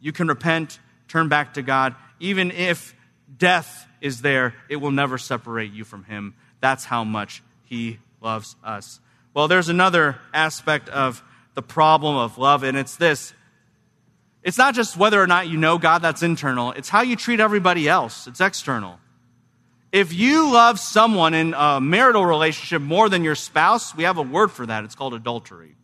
You 0.00 0.12
can 0.12 0.28
repent, 0.28 0.78
turn 1.08 1.28
back 1.28 1.54
to 1.54 1.62
God. 1.62 1.94
Even 2.20 2.50
if 2.50 2.94
death 3.36 3.86
is 4.00 4.20
there, 4.20 4.54
it 4.68 4.76
will 4.76 4.90
never 4.90 5.18
separate 5.18 5.72
you 5.72 5.84
from 5.84 6.04
Him. 6.04 6.34
That's 6.60 6.84
how 6.84 7.04
much 7.04 7.42
He 7.64 7.98
loves 8.20 8.56
us. 8.62 9.00
Well, 9.32 9.48
there's 9.48 9.68
another 9.68 10.18
aspect 10.32 10.88
of 10.88 11.22
the 11.54 11.62
problem 11.62 12.16
of 12.16 12.38
love, 12.38 12.62
and 12.62 12.76
it's 12.76 12.96
this. 12.96 13.32
It's 14.44 14.58
not 14.58 14.74
just 14.74 14.96
whether 14.96 15.20
or 15.20 15.26
not 15.26 15.48
you 15.48 15.56
know 15.56 15.78
God, 15.78 16.02
that's 16.02 16.22
internal. 16.22 16.72
It's 16.72 16.90
how 16.90 17.00
you 17.00 17.16
treat 17.16 17.40
everybody 17.40 17.88
else, 17.88 18.26
it's 18.28 18.40
external. 18.40 19.00
If 19.90 20.12
you 20.12 20.52
love 20.52 20.80
someone 20.80 21.34
in 21.34 21.54
a 21.56 21.80
marital 21.80 22.26
relationship 22.26 22.82
more 22.82 23.08
than 23.08 23.22
your 23.22 23.36
spouse, 23.36 23.94
we 23.94 24.02
have 24.02 24.18
a 24.18 24.22
word 24.22 24.50
for 24.50 24.66
that. 24.66 24.82
It's 24.84 24.96
called 24.96 25.14
adultery. 25.14 25.76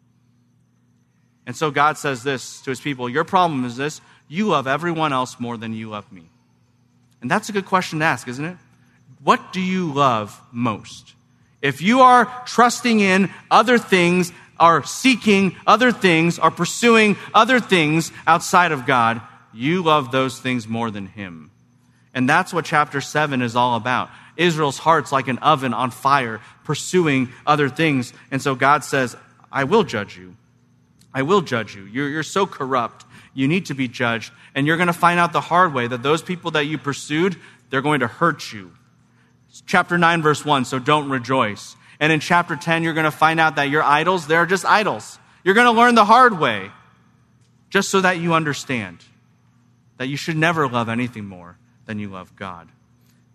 And 1.47 1.57
so 1.57 1.71
God 1.71 1.97
says 1.97 2.23
this 2.23 2.61
to 2.63 2.71
his 2.71 2.81
people 2.81 3.09
Your 3.09 3.25
problem 3.25 3.65
is 3.65 3.77
this 3.77 4.01
you 4.29 4.47
love 4.47 4.67
everyone 4.67 5.13
else 5.13 5.41
more 5.41 5.57
than 5.57 5.73
you 5.73 5.89
love 5.89 6.11
me. 6.13 6.23
And 7.21 7.31
that's 7.31 7.49
a 7.49 7.53
good 7.53 7.67
question 7.67 7.99
to 7.99 8.05
ask, 8.05 8.29
isn't 8.29 8.45
it? 8.45 8.57
What 9.23 9.53
do 9.53 9.61
you 9.61 9.93
love 9.93 10.41
most? 10.53 11.15
If 11.61 11.83
you 11.83 12.01
are 12.01 12.27
trusting 12.47 13.01
in 13.01 13.31
other 13.51 13.79
things, 13.79 14.33
are 14.61 14.85
seeking 14.85 15.57
other 15.67 15.91
things, 15.91 16.39
are 16.39 16.51
pursuing 16.51 17.17
other 17.35 17.59
things 17.59 18.13
outside 18.27 18.71
of 18.71 18.87
God, 18.87 19.21
you 19.53 19.83
love 19.83 20.13
those 20.13 20.39
things 20.39 20.69
more 20.69 20.91
than 20.91 21.07
Him. 21.07 21.51
And 22.15 22.29
that's 22.29 22.53
what 22.53 22.65
chapter 22.65 23.01
7 23.01 23.43
is 23.43 23.57
all 23.57 23.77
about. 23.77 24.11
Israel's 24.37 24.79
heart's 24.79 25.13
like 25.13 25.29
an 25.29 25.39
oven 25.39 25.75
on 25.75 25.91
fire, 25.91 26.41
pursuing 26.65 27.31
other 27.47 27.69
things. 27.69 28.13
And 28.31 28.41
so 28.41 28.55
God 28.55 28.85
says, 28.85 29.17
I 29.51 29.65
will 29.65 29.83
judge 29.83 30.17
you. 30.17 30.37
I 31.13 31.23
will 31.23 31.41
judge 31.41 31.75
you. 31.75 31.85
You're, 31.85 32.09
you're 32.09 32.23
so 32.23 32.47
corrupt. 32.47 33.05
You 33.35 33.49
need 33.49 33.67
to 33.67 33.75
be 33.75 33.89
judged. 33.89 34.33
And 34.55 34.67
you're 34.67 34.77
going 34.77 34.87
to 34.87 34.93
find 34.93 35.19
out 35.19 35.33
the 35.33 35.41
hard 35.41 35.75
way 35.75 35.87
that 35.87 36.03
those 36.03 36.23
people 36.23 36.53
that 36.53 36.67
you 36.67 36.79
pursued, 36.79 37.37
they're 37.69 37.83
going 37.83 38.01
to 38.01 38.07
hurt 38.07 38.53
you. 38.53 38.73
Chapter 39.67 39.99
9, 39.99 40.23
verse 40.23 40.45
1, 40.45 40.65
so 40.65 40.79
don't 40.79 41.11
rejoice. 41.11 41.75
And 42.01 42.11
in 42.11 42.19
chapter 42.21 42.57
10, 42.57 42.83
you're 42.83 42.95
going 42.95 43.05
to 43.05 43.11
find 43.11 43.39
out 43.39 43.57
that 43.57 43.69
your 43.69 43.83
idols, 43.83 44.27
they're 44.27 44.47
just 44.47 44.65
idols. 44.65 45.19
You're 45.45 45.55
going 45.55 45.67
to 45.67 45.79
learn 45.79 45.95
the 45.95 46.05
hard 46.05 46.39
way 46.39 46.71
just 47.69 47.91
so 47.91 48.01
that 48.01 48.19
you 48.19 48.35
understand 48.35 49.05
that 49.99 50.09
you 50.09 50.17
should 50.17 50.37
never 50.37 50.67
love 50.67 50.89
anything 50.89 51.27
more 51.27 51.59
than 51.85 51.99
you 51.99 52.09
love 52.09 52.35
God. 52.35 52.69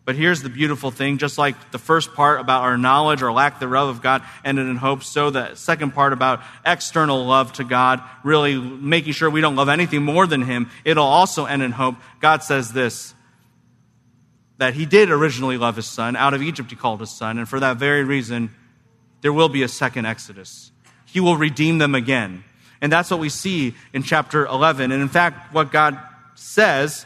But 0.04 0.16
here's 0.16 0.44
the 0.44 0.50
beautiful 0.50 0.92
thing 0.92 1.18
just 1.18 1.38
like 1.38 1.72
the 1.72 1.80
first 1.80 2.14
part 2.14 2.40
about 2.40 2.62
our 2.62 2.78
knowledge 2.78 3.24
or 3.24 3.32
lack 3.32 3.60
thereof 3.60 3.90
of 3.90 4.02
God 4.04 4.22
ended 4.44 4.68
in 4.68 4.76
hope, 4.76 5.04
so 5.04 5.32
the 5.32 5.56
second 5.56 5.92
part 5.92 6.14
about 6.14 6.42
external 6.64 7.26
love 7.26 7.54
to 7.54 7.64
God, 7.64 8.02
really 8.24 8.56
making 8.56 9.14
sure 9.14 9.30
we 9.30 9.42
don't 9.42 9.56
love 9.56 9.70
anything 9.70 10.04
more 10.04 10.28
than 10.28 10.44
Him, 10.44 10.70
it'll 10.84 11.06
also 11.06 11.46
end 11.46 11.64
in 11.64 11.72
hope. 11.72 11.96
God 12.20 12.44
says 12.44 12.72
this 12.72 13.16
that 14.58 14.74
He 14.74 14.86
did 14.86 15.10
originally 15.10 15.58
love 15.58 15.76
His 15.76 15.88
Son. 15.88 16.16
Out 16.16 16.34
of 16.34 16.42
Egypt, 16.42 16.70
He 16.70 16.76
called 16.76 17.00
His 17.00 17.12
Son. 17.12 17.38
And 17.38 17.48
for 17.48 17.60
that 17.60 17.78
very 17.78 18.04
reason, 18.04 18.54
there 19.22 19.34
will 19.34 19.50
be 19.50 19.64
a 19.64 19.68
second 19.68 20.06
Exodus. 20.06 20.72
He 21.06 21.20
will 21.20 21.38
redeem 21.38 21.78
them 21.78 21.96
again. 21.96 22.44
And 22.82 22.92
that's 22.92 23.10
what 23.10 23.20
we 23.20 23.30
see 23.30 23.74
in 23.94 24.04
chapter 24.04 24.46
11. 24.46 24.92
And 24.92 25.02
in 25.02 25.10
fact, 25.10 25.54
what 25.54 25.72
God 25.72 25.98
says 26.36 27.06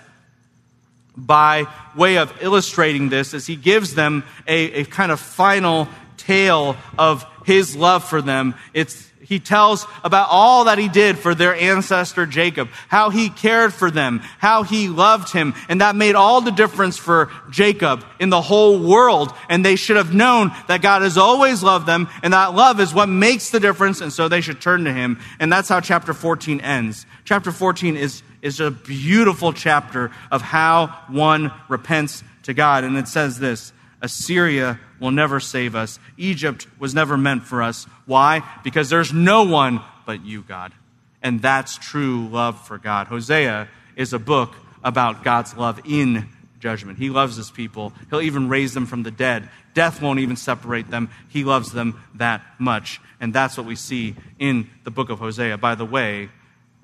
by 1.16 1.66
way 1.96 2.18
of 2.18 2.34
illustrating 2.42 3.10
this 3.10 3.34
as 3.34 3.46
he 3.46 3.56
gives 3.56 3.96
them 3.96 4.24
a, 4.48 4.82
a 4.82 4.86
kind 4.86 5.12
of 5.12 5.20
final 5.20 5.88
tale 6.18 6.76
of 6.98 7.26
his 7.50 7.76
love 7.76 8.04
for 8.04 8.22
them. 8.22 8.56
It's, 8.74 9.10
he 9.22 9.40
tells 9.40 9.86
about 10.04 10.28
all 10.30 10.66
that 10.66 10.78
he 10.78 10.88
did 10.88 11.18
for 11.18 11.36
their 11.36 11.56
ancestor 11.56 12.26
Jacob, 12.26 12.70
how 12.88 13.10
he 13.10 13.30
cared 13.30 13.74
for 13.74 13.92
them, 13.92 14.20
how 14.38 14.64
he 14.64 14.88
loved 14.88 15.34
him, 15.34 15.54
and 15.68 15.82
that 15.82 15.96
made 15.96 16.16
all 16.16 16.42
the 16.42 16.52
difference 16.52 16.98
for 16.98 17.32
Jacob 17.50 18.06
in 18.20 18.30
the 18.30 18.42
whole 18.42 18.80
world. 18.80 19.34
And 19.50 19.66
they 19.66 19.76
should 19.76 19.98
have 19.98 20.14
known 20.14 20.52
that 20.68 20.82
God 20.82 21.02
has 21.02 21.18
always 21.18 21.64
loved 21.64 21.86
them, 21.86 22.08
and 22.24 22.34
that 22.34 22.54
love 22.54 22.80
is 22.80 22.94
what 22.94 23.10
makes 23.10 23.50
the 23.50 23.60
difference, 23.60 24.00
and 24.02 24.14
so 24.14 24.28
they 24.28 24.42
should 24.42 24.62
turn 24.62 24.86
to 24.86 24.94
him. 24.94 25.20
And 25.40 25.52
that's 25.52 25.70
how 25.70 25.80
chapter 25.80 26.14
14 26.14 26.62
ends. 26.62 27.06
Chapter 27.26 27.52
14 27.52 27.98
is 27.98 28.24
is 28.42 28.62
a 28.62 28.72
beautiful 28.72 29.52
chapter 29.52 30.12
of 30.32 30.42
how 30.42 30.88
one 31.10 31.52
repents 31.68 32.22
to 32.22 32.26
to 32.50 32.54
God. 32.56 32.84
And 32.84 32.98
it 32.98 33.08
says 33.08 33.40
this 33.40 33.72
Assyria 34.02 34.80
will 35.00 35.12
never 35.12 35.40
save 35.40 35.76
us. 35.76 36.00
Egypt 36.18 36.68
was 36.80 36.94
never 36.94 37.18
meant 37.18 37.44
for 37.44 37.62
us. 37.62 37.86
Why? 38.06 38.44
Because 38.64 38.90
there's 38.90 39.14
no 39.14 39.44
one 39.44 39.82
but 40.06 40.26
you, 40.26 40.42
God. 40.42 40.74
And 41.22 41.42
that's 41.42 41.78
true 41.78 42.28
love 42.30 42.66
for 42.66 42.78
God. 42.78 43.08
Hosea 43.08 43.68
is 43.96 44.14
a 44.14 44.20
book 44.20 44.56
about 44.84 45.24
God's 45.24 45.56
love 45.56 45.82
in 45.86 46.30
judgment. 46.60 46.98
He 46.98 47.10
loves 47.10 47.36
his 47.36 47.52
people. 47.52 47.94
He'll 48.10 48.22
even 48.22 48.50
raise 48.50 48.74
them 48.74 48.86
from 48.86 49.04
the 49.04 49.12
dead. 49.12 49.50
Death 49.74 50.02
won't 50.02 50.20
even 50.20 50.36
separate 50.36 50.90
them. 50.90 51.10
He 51.28 51.44
loves 51.44 51.72
them 51.72 52.02
that 52.16 52.42
much. 52.58 53.02
And 53.20 53.34
that's 53.34 53.58
what 53.58 53.66
we 53.66 53.76
see 53.76 54.16
in 54.38 54.70
the 54.84 54.92
book 54.92 55.10
of 55.10 55.20
Hosea. 55.20 55.58
By 55.58 55.76
the 55.76 55.86
way, 55.86 56.30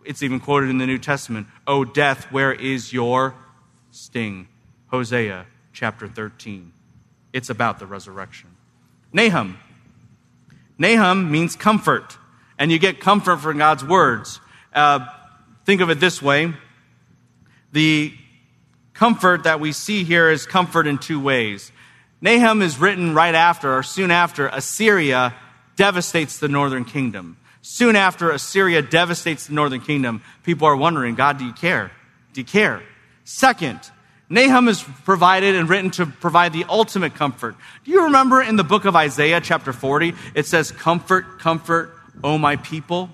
it's 0.04 0.22
even 0.22 0.40
quoted 0.40 0.70
in 0.70 0.78
the 0.78 0.86
New 0.86 1.00
Testament 1.00 1.48
O 1.66 1.84
death, 1.84 2.32
where 2.32 2.54
is 2.54 2.94
your 2.94 3.36
sting? 3.92 4.48
Hosea 4.88 5.46
chapter 5.74 6.08
13. 6.08 6.72
It's 7.36 7.50
about 7.50 7.80
the 7.80 7.86
resurrection. 7.86 8.50
Nahum. 9.12 9.60
Nahum 10.78 11.30
means 11.30 11.58
comfort, 11.58 12.18
and 12.58 12.72
you 12.72 12.80
get 12.80 13.02
comfort 13.02 13.40
from 13.40 13.58
God's 13.58 13.84
words. 13.84 14.40
Uh, 14.74 15.06
think 15.66 15.82
of 15.82 15.90
it 15.90 16.00
this 16.00 16.22
way 16.22 16.54
the 17.74 18.14
comfort 18.94 19.44
that 19.44 19.60
we 19.60 19.74
see 19.74 20.06
here 20.06 20.32
is 20.32 20.46
comfort 20.46 20.88
in 20.88 20.98
two 20.98 21.20
ways. 21.20 21.74
Nahum 22.22 22.62
is 22.62 22.80
written 22.80 23.14
right 23.14 23.36
after, 23.36 23.78
or 23.78 23.84
soon 23.84 24.12
after, 24.12 24.48
Assyria 24.48 25.36
devastates 25.76 26.40
the 26.40 26.48
northern 26.48 26.86
kingdom. 26.86 27.36
Soon 27.62 27.98
after 27.98 28.32
Assyria 28.32 28.82
devastates 28.82 29.48
the 29.48 29.54
northern 29.54 29.82
kingdom, 29.82 30.24
people 30.44 30.70
are 30.70 30.78
wondering, 30.78 31.16
God, 31.16 31.38
do 31.38 31.44
you 31.44 31.52
care? 31.52 31.92
Do 32.32 32.40
you 32.40 32.46
care? 32.46 32.82
Second, 33.26 33.82
Nahum 34.30 34.68
is 34.68 34.84
provided 35.04 35.56
and 35.56 35.70
written 35.70 35.92
to 35.92 36.06
provide 36.06 36.52
the 36.54 36.66
ultimate 36.68 37.14
comfort. 37.14 37.56
Do 37.84 37.92
you 37.92 38.06
remember 38.06 38.42
in 38.42 38.56
the 38.56 38.64
book 38.64 38.86
of 38.86 38.96
Isaiah, 38.96 39.40
chapter 39.40 39.72
40, 39.72 40.14
it 40.34 40.46
says, 40.46 40.72
Comfort, 40.72 41.40
comfort, 41.40 41.94
O 42.24 42.38
my 42.38 42.56
people? 42.56 43.10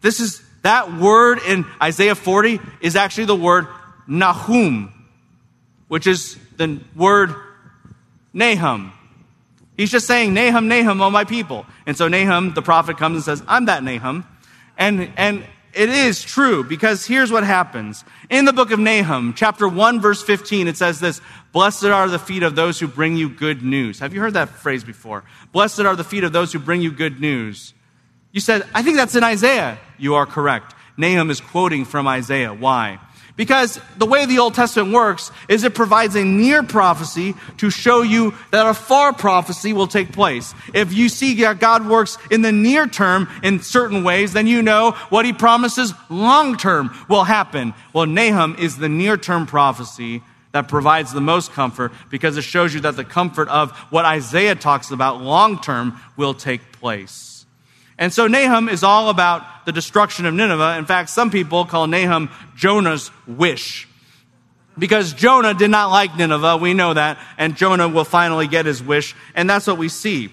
This 0.00 0.20
is 0.20 0.42
that 0.62 0.92
word 0.92 1.38
in 1.46 1.64
Isaiah 1.80 2.16
40 2.16 2.58
is 2.80 2.96
actually 2.96 3.26
the 3.26 3.36
word 3.36 3.68
Nahum, 4.08 4.92
which 5.86 6.08
is 6.08 6.36
the 6.56 6.80
word 6.96 7.34
Nahum. 8.32 8.92
He's 9.76 9.90
just 9.90 10.06
saying, 10.06 10.34
Nahum, 10.34 10.68
Nahum, 10.68 11.00
oh 11.00 11.10
my 11.10 11.24
people. 11.24 11.66
And 11.86 11.96
so 11.96 12.08
Nahum, 12.08 12.54
the 12.54 12.62
prophet, 12.62 12.96
comes 12.96 13.16
and 13.16 13.24
says, 13.24 13.46
I'm 13.46 13.66
that 13.66 13.84
Nahum. 13.84 14.26
And, 14.76 15.12
and 15.16 15.44
it 15.76 15.90
is 15.90 16.22
true 16.22 16.64
because 16.64 17.04
here's 17.04 17.30
what 17.30 17.44
happens. 17.44 18.04
In 18.30 18.46
the 18.46 18.52
book 18.52 18.70
of 18.70 18.78
Nahum, 18.78 19.34
chapter 19.34 19.68
1, 19.68 20.00
verse 20.00 20.22
15, 20.22 20.68
it 20.68 20.76
says 20.76 21.00
this 21.00 21.20
Blessed 21.52 21.84
are 21.84 22.08
the 22.08 22.18
feet 22.18 22.42
of 22.42 22.56
those 22.56 22.80
who 22.80 22.86
bring 22.86 23.16
you 23.16 23.28
good 23.28 23.62
news. 23.62 23.98
Have 23.98 24.14
you 24.14 24.20
heard 24.20 24.34
that 24.34 24.48
phrase 24.48 24.84
before? 24.84 25.24
Blessed 25.52 25.80
are 25.80 25.94
the 25.94 26.04
feet 26.04 26.24
of 26.24 26.32
those 26.32 26.52
who 26.52 26.58
bring 26.58 26.80
you 26.80 26.90
good 26.90 27.20
news. 27.20 27.74
You 28.32 28.40
said, 28.40 28.66
I 28.74 28.82
think 28.82 28.96
that's 28.96 29.16
in 29.16 29.22
Isaiah. 29.22 29.78
You 29.98 30.14
are 30.14 30.26
correct. 30.26 30.74
Nahum 30.96 31.30
is 31.30 31.40
quoting 31.40 31.84
from 31.84 32.08
Isaiah. 32.08 32.54
Why? 32.54 32.98
Because 33.36 33.78
the 33.98 34.06
way 34.06 34.24
the 34.24 34.38
Old 34.38 34.54
Testament 34.54 34.94
works 34.94 35.30
is 35.48 35.62
it 35.62 35.74
provides 35.74 36.16
a 36.16 36.24
near 36.24 36.62
prophecy 36.62 37.34
to 37.58 37.68
show 37.68 38.00
you 38.00 38.34
that 38.50 38.66
a 38.66 38.72
far 38.72 39.12
prophecy 39.12 39.74
will 39.74 39.86
take 39.86 40.12
place. 40.12 40.54
If 40.72 40.94
you 40.94 41.10
see 41.10 41.34
that 41.42 41.60
God 41.60 41.86
works 41.86 42.16
in 42.30 42.40
the 42.40 42.52
near 42.52 42.86
term 42.86 43.28
in 43.42 43.60
certain 43.60 44.04
ways, 44.04 44.32
then 44.32 44.46
you 44.46 44.62
know 44.62 44.92
what 45.10 45.26
he 45.26 45.34
promises 45.34 45.92
long 46.08 46.56
term 46.56 46.90
will 47.10 47.24
happen. 47.24 47.74
Well, 47.92 48.06
Nahum 48.06 48.56
is 48.58 48.78
the 48.78 48.88
near 48.88 49.18
term 49.18 49.44
prophecy 49.44 50.22
that 50.52 50.68
provides 50.68 51.12
the 51.12 51.20
most 51.20 51.52
comfort 51.52 51.92
because 52.08 52.38
it 52.38 52.42
shows 52.42 52.72
you 52.72 52.80
that 52.80 52.96
the 52.96 53.04
comfort 53.04 53.48
of 53.48 53.72
what 53.90 54.06
Isaiah 54.06 54.54
talks 54.54 54.90
about 54.90 55.20
long 55.20 55.60
term 55.60 56.00
will 56.16 56.32
take 56.32 56.72
place. 56.72 57.35
And 57.98 58.12
so 58.12 58.26
Nahum 58.26 58.68
is 58.68 58.82
all 58.82 59.08
about 59.08 59.64
the 59.64 59.72
destruction 59.72 60.26
of 60.26 60.34
Nineveh. 60.34 60.76
In 60.78 60.84
fact, 60.84 61.10
some 61.10 61.30
people 61.30 61.64
call 61.64 61.86
Nahum 61.86 62.30
Jonah's 62.54 63.10
wish. 63.26 63.88
Because 64.78 65.14
Jonah 65.14 65.54
did 65.54 65.70
not 65.70 65.90
like 65.90 66.16
Nineveh, 66.16 66.58
we 66.58 66.74
know 66.74 66.92
that, 66.92 67.18
and 67.38 67.56
Jonah 67.56 67.88
will 67.88 68.04
finally 68.04 68.46
get 68.46 68.66
his 68.66 68.82
wish, 68.82 69.14
and 69.34 69.48
that's 69.48 69.66
what 69.66 69.78
we 69.78 69.88
see. 69.88 70.30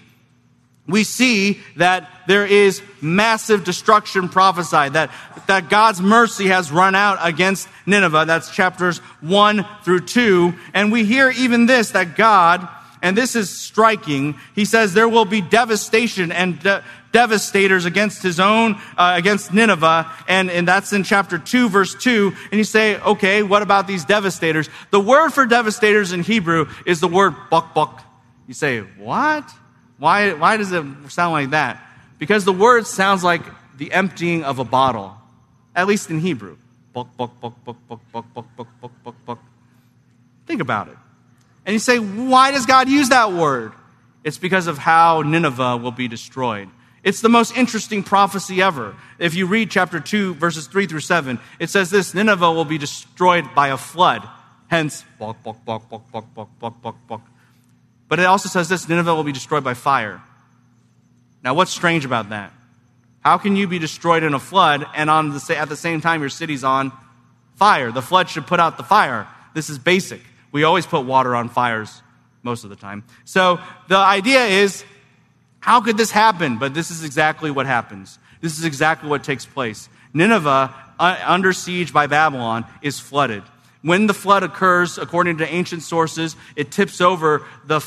We 0.86 1.02
see 1.04 1.60
that 1.76 2.10
there 2.26 2.44
is 2.44 2.82
massive 3.00 3.64
destruction 3.64 4.28
prophesied, 4.28 4.92
that, 4.92 5.10
that 5.46 5.70
God's 5.70 6.02
mercy 6.02 6.48
has 6.48 6.70
run 6.70 6.94
out 6.94 7.18
against 7.22 7.68
Nineveh. 7.86 8.24
That's 8.26 8.50
chapters 8.50 8.98
1 9.22 9.66
through 9.82 10.00
2. 10.00 10.52
And 10.74 10.92
we 10.92 11.04
hear 11.04 11.30
even 11.30 11.64
this, 11.64 11.92
that 11.92 12.16
God, 12.16 12.68
and 13.00 13.16
this 13.16 13.34
is 13.34 13.48
striking, 13.48 14.38
he 14.54 14.66
says 14.66 14.92
there 14.92 15.08
will 15.08 15.24
be 15.24 15.40
devastation 15.40 16.30
and 16.30 16.60
de- 16.60 16.84
devastators 17.14 17.84
against 17.84 18.22
his 18.22 18.40
own, 18.40 18.74
uh, 18.98 19.14
against 19.16 19.54
Nineveh. 19.54 20.10
And, 20.28 20.50
and 20.50 20.68
that's 20.68 20.92
in 20.92 21.04
chapter 21.04 21.38
2, 21.38 21.70
verse 21.70 21.94
2. 21.94 22.34
And 22.50 22.58
you 22.58 22.64
say, 22.64 22.98
okay, 22.98 23.42
what 23.42 23.62
about 23.62 23.86
these 23.86 24.04
devastators? 24.04 24.68
The 24.90 25.00
word 25.00 25.30
for 25.30 25.46
devastators 25.46 26.12
in 26.12 26.24
Hebrew 26.24 26.66
is 26.84 27.00
the 27.00 27.08
word 27.08 27.34
buk 27.50 27.72
buk. 27.72 28.02
You 28.46 28.52
say, 28.52 28.80
what? 28.80 29.48
Why, 29.96 30.34
why 30.34 30.56
does 30.58 30.72
it 30.72 30.84
sound 31.08 31.32
like 31.32 31.50
that? 31.50 31.80
Because 32.18 32.44
the 32.44 32.52
word 32.52 32.86
sounds 32.86 33.22
like 33.22 33.42
the 33.78 33.92
emptying 33.92 34.42
of 34.42 34.58
a 34.58 34.64
bottle, 34.64 35.14
at 35.74 35.86
least 35.86 36.10
in 36.10 36.18
Hebrew. 36.18 36.56
Buk, 36.92 37.16
buk, 37.16 37.40
buk, 37.40 37.64
buk, 37.64 37.76
buk, 37.88 38.00
buk, 38.12 38.34
buk, 38.34 38.46
buk, 38.56 38.68
buk, 38.80 38.92
buk, 39.04 39.14
buk. 39.24 39.38
Think 40.46 40.60
about 40.60 40.88
it. 40.88 40.96
And 41.64 41.72
you 41.72 41.78
say, 41.78 41.98
why 41.98 42.50
does 42.50 42.66
God 42.66 42.88
use 42.88 43.10
that 43.10 43.32
word? 43.32 43.72
It's 44.24 44.38
because 44.38 44.66
of 44.66 44.78
how 44.78 45.22
Nineveh 45.22 45.76
will 45.76 45.92
be 45.92 46.08
destroyed. 46.08 46.68
It's 47.04 47.20
the 47.20 47.28
most 47.28 47.54
interesting 47.54 48.02
prophecy 48.02 48.62
ever. 48.62 48.96
If 49.18 49.34
you 49.34 49.46
read 49.46 49.70
chapter 49.70 50.00
2, 50.00 50.34
verses 50.34 50.66
3 50.66 50.86
through 50.86 51.00
7, 51.00 51.38
it 51.60 51.68
says 51.68 51.90
this 51.90 52.14
Nineveh 52.14 52.50
will 52.50 52.64
be 52.64 52.78
destroyed 52.78 53.54
by 53.54 53.68
a 53.68 53.76
flood. 53.76 54.26
Hence, 54.68 55.04
bok, 55.18 55.42
bok, 55.42 55.62
bok, 55.66 55.88
bok, 55.90 56.10
bok, 56.10 56.34
bok, 56.34 56.48
bok, 56.58 56.82
bok, 56.82 56.96
bok. 57.06 57.20
But 58.08 58.20
it 58.20 58.24
also 58.24 58.48
says 58.48 58.70
this 58.70 58.88
Nineveh 58.88 59.14
will 59.14 59.22
be 59.22 59.32
destroyed 59.32 59.62
by 59.62 59.74
fire. 59.74 60.22
Now, 61.42 61.52
what's 61.52 61.70
strange 61.70 62.06
about 62.06 62.30
that? 62.30 62.52
How 63.20 63.36
can 63.36 63.54
you 63.54 63.68
be 63.68 63.78
destroyed 63.78 64.22
in 64.22 64.32
a 64.32 64.38
flood 64.38 64.86
and 64.94 65.10
on 65.10 65.30
the, 65.30 65.56
at 65.58 65.68
the 65.68 65.76
same 65.76 66.00
time 66.00 66.22
your 66.22 66.30
city's 66.30 66.64
on 66.64 66.90
fire? 67.56 67.92
The 67.92 68.02
flood 68.02 68.30
should 68.30 68.46
put 68.46 68.60
out 68.60 68.78
the 68.78 68.82
fire. 68.82 69.28
This 69.54 69.68
is 69.68 69.78
basic. 69.78 70.22
We 70.52 70.64
always 70.64 70.86
put 70.86 71.04
water 71.04 71.34
on 71.34 71.50
fires 71.50 72.02
most 72.42 72.64
of 72.64 72.70
the 72.70 72.76
time. 72.76 73.04
So 73.26 73.60
the 73.88 73.96
idea 73.96 74.44
is 74.44 74.84
how 75.64 75.80
could 75.80 75.96
this 75.96 76.10
happen? 76.10 76.58
But 76.58 76.74
this 76.74 76.90
is 76.90 77.04
exactly 77.04 77.50
what 77.50 77.64
happens. 77.64 78.18
This 78.42 78.58
is 78.58 78.66
exactly 78.66 79.08
what 79.08 79.24
takes 79.24 79.46
place. 79.46 79.88
Nineveh, 80.12 80.74
uh, 81.00 81.18
under 81.24 81.54
siege 81.54 81.90
by 81.90 82.06
Babylon, 82.06 82.66
is 82.82 83.00
flooded. 83.00 83.42
When 83.80 84.06
the 84.06 84.12
flood 84.12 84.42
occurs, 84.42 84.98
according 84.98 85.38
to 85.38 85.50
ancient 85.50 85.82
sources, 85.82 86.36
it 86.54 86.70
tips 86.70 87.00
over 87.00 87.46
the, 87.64 87.80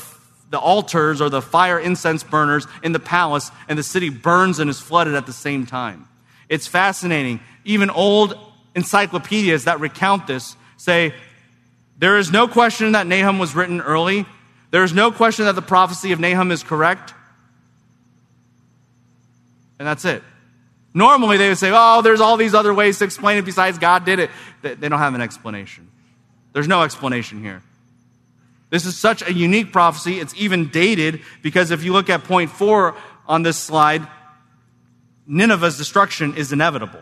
the 0.50 0.58
altars 0.58 1.20
or 1.20 1.30
the 1.30 1.40
fire 1.40 1.78
incense 1.78 2.24
burners 2.24 2.66
in 2.82 2.90
the 2.90 2.98
palace, 2.98 3.52
and 3.68 3.78
the 3.78 3.84
city 3.84 4.08
burns 4.08 4.58
and 4.58 4.68
is 4.68 4.80
flooded 4.80 5.14
at 5.14 5.26
the 5.26 5.32
same 5.32 5.64
time. 5.64 6.08
It's 6.48 6.66
fascinating. 6.66 7.38
Even 7.64 7.90
old 7.90 8.36
encyclopedias 8.74 9.66
that 9.66 9.78
recount 9.78 10.26
this 10.26 10.56
say 10.78 11.14
there 11.96 12.18
is 12.18 12.32
no 12.32 12.48
question 12.48 12.90
that 12.92 13.06
Nahum 13.06 13.38
was 13.38 13.54
written 13.54 13.80
early. 13.80 14.26
There 14.72 14.82
is 14.82 14.92
no 14.92 15.12
question 15.12 15.44
that 15.44 15.54
the 15.54 15.62
prophecy 15.62 16.10
of 16.10 16.18
Nahum 16.18 16.50
is 16.50 16.64
correct. 16.64 17.14
And 19.78 19.86
that's 19.86 20.04
it. 20.04 20.22
Normally 20.94 21.36
they 21.36 21.48
would 21.48 21.58
say, 21.58 21.70
oh, 21.72 22.02
there's 22.02 22.20
all 22.20 22.36
these 22.36 22.54
other 22.54 22.74
ways 22.74 22.98
to 22.98 23.04
explain 23.04 23.38
it 23.38 23.44
besides 23.44 23.78
God 23.78 24.04
did 24.04 24.18
it. 24.18 24.30
They 24.62 24.88
don't 24.88 24.98
have 24.98 25.14
an 25.14 25.20
explanation. 25.20 25.90
There's 26.52 26.68
no 26.68 26.82
explanation 26.82 27.42
here. 27.42 27.62
This 28.70 28.84
is 28.84 28.98
such 28.98 29.22
a 29.22 29.32
unique 29.32 29.72
prophecy. 29.72 30.18
It's 30.18 30.34
even 30.36 30.68
dated 30.68 31.22
because 31.42 31.70
if 31.70 31.84
you 31.84 31.92
look 31.92 32.10
at 32.10 32.24
point 32.24 32.50
four 32.50 32.96
on 33.26 33.42
this 33.42 33.56
slide, 33.56 34.06
Nineveh's 35.26 35.76
destruction 35.76 36.36
is 36.36 36.52
inevitable. 36.52 37.00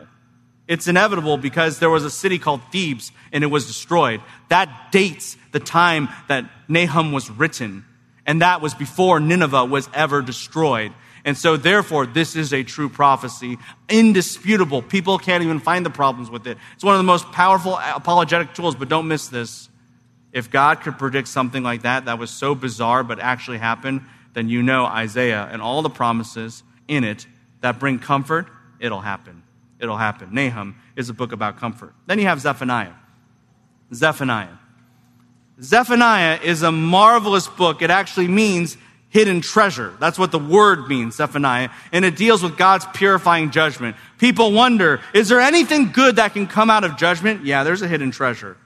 It's 0.69 0.89
inevitable 0.89 1.37
because 1.37 1.79
there 1.79 1.91
was 1.91 2.05
a 2.05 2.11
city 2.11 2.39
called 2.39 2.61
Thebes 2.73 3.13
and 3.33 3.45
it 3.45 3.49
was 3.49 3.67
destroyed. 3.67 4.21
That 4.49 4.91
dates 4.91 5.37
the 5.53 5.61
time 5.61 6.09
that 6.29 6.45
Nahum 6.69 7.13
was 7.13 7.31
written. 7.31 7.85
And 8.27 8.43
that 8.43 8.61
was 8.61 8.75
before 8.75 9.21
Nineveh 9.21 9.65
was 9.65 9.89
ever 9.95 10.23
destroyed. 10.23 10.93
And 11.27 11.37
so, 11.37 11.57
therefore, 11.57 12.07
this 12.07 12.37
is 12.37 12.55
a 12.55 12.63
true 12.63 12.89
prophecy, 12.89 13.59
indisputable. 13.89 14.81
People 14.81 15.19
can't 15.19 15.43
even 15.43 15.59
find 15.59 15.85
the 15.85 15.91
problems 15.91 16.31
with 16.31 16.47
it. 16.47 16.57
It's 16.75 16.85
one 16.85 16.95
of 16.95 17.01
the 17.01 17.05
most 17.05 17.33
powerful 17.33 17.77
apologetic 17.77 18.55
tools, 18.55 18.77
but 18.77 18.89
don't 18.89 19.09
miss 19.09 19.27
this. 19.27 19.69
If 20.33 20.53
God 20.53 20.83
could 20.83 20.99
predict 20.99 21.27
something 21.27 21.65
like 21.65 21.83
that, 21.83 22.05
that 22.05 22.21
was 22.21 22.31
so 22.31 22.55
bizarre 22.55 23.03
but 23.03 23.19
actually 23.19 23.59
happened, 23.59 24.03
then 24.35 24.49
you 24.49 24.63
know 24.63 24.85
Isaiah 24.85 25.49
and 25.51 25.61
all 25.61 25.83
the 25.83 25.91
promises 25.91 26.63
in 26.87 27.03
it 27.03 27.27
that 27.61 27.81
bring 27.81 27.99
comfort, 27.99 28.47
it'll 28.79 29.01
happen. 29.01 29.43
It'll 29.81 29.97
happen. 29.97 30.33
Nahum 30.33 30.77
is 30.95 31.09
a 31.09 31.15
book 31.15 31.33
about 31.33 31.59
comfort. 31.59 31.93
Then 32.07 32.21
you 32.21 32.27
have 32.27 32.41
Zephaniah. 32.41 32.95
Zephaniah. 33.93 34.59
Zephaniah 35.61 36.39
is 36.41 36.63
a 36.63 36.71
marvelous 36.71 37.49
book. 37.49 37.83
It 37.83 37.91
actually 37.91 38.29
means 38.29 38.77
hidden 39.11 39.41
treasure. 39.41 39.95
That's 39.99 40.19
what 40.19 40.33
the 40.33 40.39
word 40.39 40.89
means, 40.89 41.17
Zephaniah. 41.17 41.71
And 41.93 42.05
it 42.05 42.17
deals 42.17 42.43
with 42.43 42.57
God's 42.57 42.87
purifying 42.93 43.51
judgment. 43.51 43.97
People 44.19 44.53
wonder, 44.53 45.01
is 45.15 45.29
there 45.29 45.41
anything 45.41 45.93
good 45.93 46.17
that 46.17 46.35
can 46.35 46.47
come 46.47 46.71
out 46.71 46.85
of 46.85 46.97
judgment? 46.97 47.45
Yeah, 47.45 47.65
there's 47.65 47.83
a 47.83 47.89
hidden 47.89 48.11
treasure. 48.11 48.57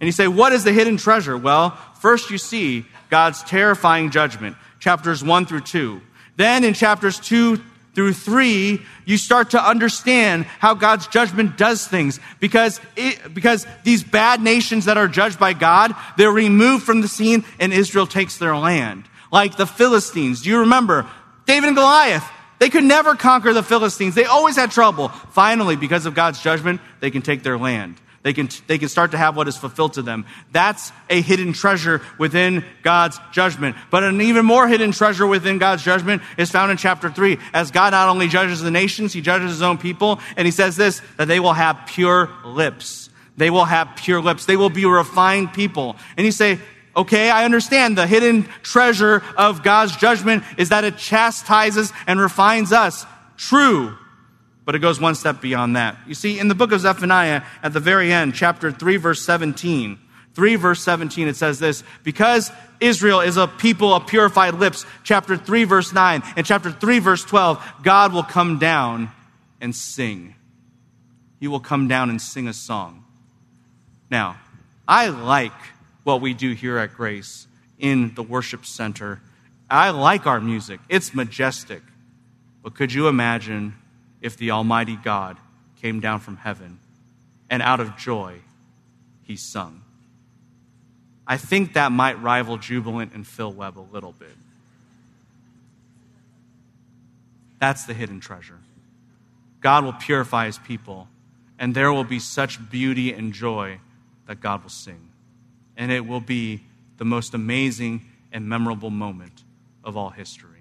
And 0.00 0.08
you 0.08 0.12
say, 0.12 0.26
what 0.26 0.52
is 0.52 0.64
the 0.64 0.72
hidden 0.72 0.96
treasure? 0.96 1.36
Well, 1.38 1.78
first 2.00 2.30
you 2.30 2.38
see 2.38 2.86
God's 3.10 3.42
terrifying 3.44 4.10
judgment, 4.10 4.56
chapters 4.80 5.22
1 5.22 5.46
through 5.46 5.60
2. 5.60 6.00
Then 6.36 6.64
in 6.64 6.74
chapters 6.74 7.20
2 7.20 7.60
through 7.94 8.14
3, 8.14 8.80
you 9.04 9.16
start 9.16 9.50
to 9.50 9.62
understand 9.62 10.46
how 10.46 10.74
God's 10.74 11.06
judgment 11.06 11.56
does 11.56 11.86
things. 11.86 12.18
Because, 12.40 12.80
it, 12.96 13.34
because 13.34 13.66
these 13.84 14.02
bad 14.02 14.40
nations 14.40 14.86
that 14.86 14.96
are 14.96 15.08
judged 15.08 15.38
by 15.38 15.52
God, 15.52 15.94
they're 16.16 16.32
removed 16.32 16.84
from 16.84 17.02
the 17.02 17.08
scene 17.08 17.44
and 17.60 17.72
Israel 17.72 18.06
takes 18.06 18.38
their 18.38 18.56
land. 18.56 19.04
Like 19.32 19.56
the 19.56 19.66
Philistines. 19.66 20.42
Do 20.42 20.50
you 20.50 20.60
remember? 20.60 21.08
David 21.46 21.68
and 21.68 21.76
Goliath. 21.76 22.24
They 22.60 22.70
could 22.70 22.84
never 22.84 23.16
conquer 23.16 23.52
the 23.52 23.64
Philistines. 23.64 24.14
They 24.14 24.26
always 24.26 24.54
had 24.54 24.70
trouble. 24.70 25.08
Finally, 25.08 25.74
because 25.74 26.06
of 26.06 26.14
God's 26.14 26.40
judgment, 26.40 26.80
they 27.00 27.10
can 27.10 27.22
take 27.22 27.42
their 27.42 27.58
land. 27.58 28.00
They 28.22 28.32
can, 28.32 28.48
they 28.68 28.78
can 28.78 28.88
start 28.88 29.10
to 29.10 29.18
have 29.18 29.36
what 29.36 29.48
is 29.48 29.56
fulfilled 29.56 29.94
to 29.94 30.02
them. 30.02 30.26
That's 30.52 30.92
a 31.10 31.20
hidden 31.20 31.54
treasure 31.54 32.02
within 32.18 32.64
God's 32.84 33.18
judgment. 33.32 33.74
But 33.90 34.04
an 34.04 34.20
even 34.20 34.46
more 34.46 34.68
hidden 34.68 34.92
treasure 34.92 35.26
within 35.26 35.58
God's 35.58 35.82
judgment 35.82 36.22
is 36.36 36.50
found 36.50 36.70
in 36.70 36.76
chapter 36.76 37.10
3. 37.10 37.38
As 37.52 37.72
God 37.72 37.90
not 37.90 38.08
only 38.08 38.28
judges 38.28 38.60
the 38.60 38.70
nations, 38.70 39.12
he 39.12 39.20
judges 39.20 39.50
his 39.50 39.62
own 39.62 39.76
people. 39.76 40.20
And 40.36 40.46
he 40.46 40.52
says 40.52 40.76
this, 40.76 41.02
that 41.16 41.26
they 41.26 41.40
will 41.40 41.52
have 41.52 41.82
pure 41.86 42.30
lips. 42.44 43.10
They 43.36 43.50
will 43.50 43.64
have 43.64 43.96
pure 43.96 44.20
lips. 44.20 44.46
They 44.46 44.56
will 44.56 44.70
be 44.70 44.84
refined 44.84 45.52
people. 45.52 45.96
And 46.16 46.24
you 46.24 46.32
say, 46.32 46.60
okay, 46.96 47.30
I 47.30 47.44
understand 47.44 47.96
the 47.96 48.06
hidden 48.06 48.44
treasure 48.62 49.22
of 49.36 49.62
God's 49.62 49.96
judgment 49.96 50.44
is 50.56 50.70
that 50.70 50.84
it 50.84 50.96
chastises 50.96 51.92
and 52.06 52.20
refines 52.20 52.72
us. 52.72 53.06
True. 53.36 53.96
But 54.64 54.74
it 54.74 54.78
goes 54.78 55.00
one 55.00 55.14
step 55.14 55.40
beyond 55.40 55.76
that. 55.76 55.96
You 56.06 56.14
see, 56.14 56.38
in 56.38 56.48
the 56.48 56.54
book 56.54 56.72
of 56.72 56.80
Zephaniah, 56.80 57.42
at 57.62 57.72
the 57.72 57.80
very 57.80 58.12
end, 58.12 58.34
chapter 58.34 58.70
3, 58.70 58.96
verse 58.96 59.20
17, 59.22 59.98
3 60.34 60.56
verse 60.56 60.82
17, 60.82 61.28
it 61.28 61.36
says 61.36 61.58
this, 61.58 61.82
because 62.04 62.50
Israel 62.80 63.20
is 63.20 63.36
a 63.36 63.46
people 63.46 63.92
of 63.92 64.06
purified 64.06 64.54
lips, 64.54 64.86
chapter 65.02 65.36
3 65.36 65.64
verse 65.64 65.92
9, 65.92 66.22
and 66.36 66.46
chapter 66.46 66.70
3 66.70 66.98
verse 67.00 67.24
12, 67.24 67.62
God 67.82 68.12
will 68.12 68.22
come 68.22 68.58
down 68.58 69.10
and 69.60 69.74
sing. 69.74 70.34
He 71.40 71.48
will 71.48 71.60
come 71.60 71.88
down 71.88 72.08
and 72.08 72.22
sing 72.22 72.48
a 72.48 72.52
song. 72.52 73.04
Now, 74.10 74.36
I 74.86 75.08
like 75.08 75.52
what 76.04 76.20
we 76.20 76.34
do 76.34 76.52
here 76.52 76.78
at 76.78 76.94
Grace 76.94 77.46
in 77.78 78.14
the 78.14 78.22
worship 78.22 78.66
center. 78.66 79.20
I 79.70 79.90
like 79.90 80.26
our 80.26 80.40
music. 80.40 80.80
It's 80.88 81.14
majestic. 81.14 81.82
But 82.62 82.74
could 82.74 82.92
you 82.92 83.08
imagine 83.08 83.74
if 84.20 84.36
the 84.36 84.52
Almighty 84.52 84.96
God 84.96 85.36
came 85.82 86.00
down 86.00 86.20
from 86.20 86.36
heaven 86.36 86.78
and 87.50 87.60
out 87.60 87.80
of 87.80 87.96
joy 87.96 88.36
he 89.24 89.36
sung. 89.36 89.82
I 91.26 91.36
think 91.36 91.74
that 91.74 91.92
might 91.92 92.20
rival 92.22 92.56
Jubilant 92.56 93.12
and 93.14 93.26
Phil 93.26 93.52
Webb 93.52 93.78
a 93.78 93.86
little 93.92 94.12
bit. 94.12 94.36
That's 97.58 97.84
the 97.84 97.94
hidden 97.94 98.20
treasure. 98.20 98.58
God 99.60 99.84
will 99.84 99.92
purify 99.92 100.46
his 100.46 100.58
people, 100.58 101.08
and 101.58 101.74
there 101.74 101.92
will 101.92 102.04
be 102.04 102.18
such 102.18 102.70
beauty 102.70 103.12
and 103.12 103.32
joy 103.32 103.78
that 104.26 104.40
God 104.40 104.62
will 104.62 104.70
sing. 104.70 105.11
And 105.82 105.90
it 105.90 106.06
will 106.06 106.20
be 106.20 106.62
the 106.98 107.04
most 107.04 107.34
amazing 107.34 108.02
and 108.30 108.48
memorable 108.48 108.90
moment 108.90 109.42
of 109.82 109.96
all 109.96 110.10
history. 110.10 110.60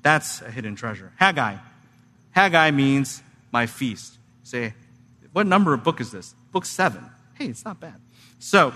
That's 0.00 0.40
a 0.40 0.50
hidden 0.50 0.76
treasure. 0.76 1.12
Haggai 1.16 1.56
Haggai 2.30 2.70
means 2.70 3.22
my 3.52 3.66
feast. 3.66 4.16
say, 4.44 4.72
what 5.34 5.46
number 5.46 5.74
of 5.74 5.84
book 5.84 6.00
is 6.00 6.10
this? 6.10 6.34
Book 6.52 6.64
seven. 6.64 7.04
Hey, 7.34 7.48
it's 7.48 7.66
not 7.66 7.80
bad. 7.80 7.96
So, 8.38 8.72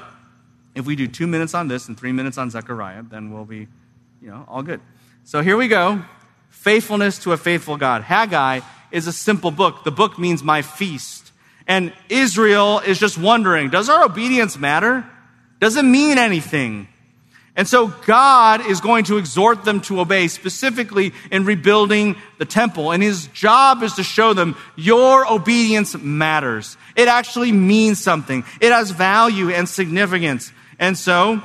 if 0.74 0.84
we 0.84 0.96
do 0.96 1.06
two 1.06 1.26
minutes 1.26 1.54
on 1.54 1.68
this 1.68 1.88
and 1.88 1.98
three 1.98 2.12
minutes 2.12 2.36
on 2.36 2.50
Zechariah, 2.50 3.04
then 3.04 3.32
we'll 3.32 3.46
be, 3.46 3.68
you 4.20 4.28
know, 4.28 4.44
all 4.46 4.62
good. 4.62 4.82
So 5.24 5.40
here 5.40 5.56
we 5.56 5.68
go. 5.68 6.04
Faithfulness 6.50 7.20
to 7.20 7.32
a 7.32 7.38
faithful 7.38 7.78
God. 7.78 8.02
Haggai 8.02 8.60
is 8.90 9.06
a 9.06 9.14
simple 9.14 9.50
book. 9.50 9.84
The 9.84 9.90
book 9.90 10.18
means 10.18 10.42
my 10.42 10.60
feast. 10.60 11.32
And 11.66 11.94
Israel 12.10 12.80
is 12.80 12.98
just 12.98 13.16
wondering, 13.16 13.70
does 13.70 13.88
our 13.88 14.04
obedience 14.04 14.58
matter? 14.58 15.08
Does 15.64 15.78
it 15.78 15.84
mean 15.86 16.18
anything? 16.18 16.88
And 17.56 17.66
so 17.66 17.86
God 17.86 18.66
is 18.66 18.82
going 18.82 19.04
to 19.04 19.16
exhort 19.16 19.64
them 19.64 19.80
to 19.82 20.00
obey, 20.00 20.28
specifically 20.28 21.14
in 21.30 21.46
rebuilding 21.46 22.16
the 22.36 22.44
temple. 22.44 22.92
And 22.92 23.02
his 23.02 23.28
job 23.28 23.82
is 23.82 23.94
to 23.94 24.02
show 24.02 24.34
them 24.34 24.58
your 24.76 25.26
obedience 25.26 25.96
matters. 25.96 26.76
It 26.96 27.08
actually 27.08 27.50
means 27.50 27.98
something. 27.98 28.44
It 28.60 28.72
has 28.72 28.90
value 28.90 29.48
and 29.48 29.66
significance. 29.66 30.52
And 30.78 30.98
so 30.98 31.42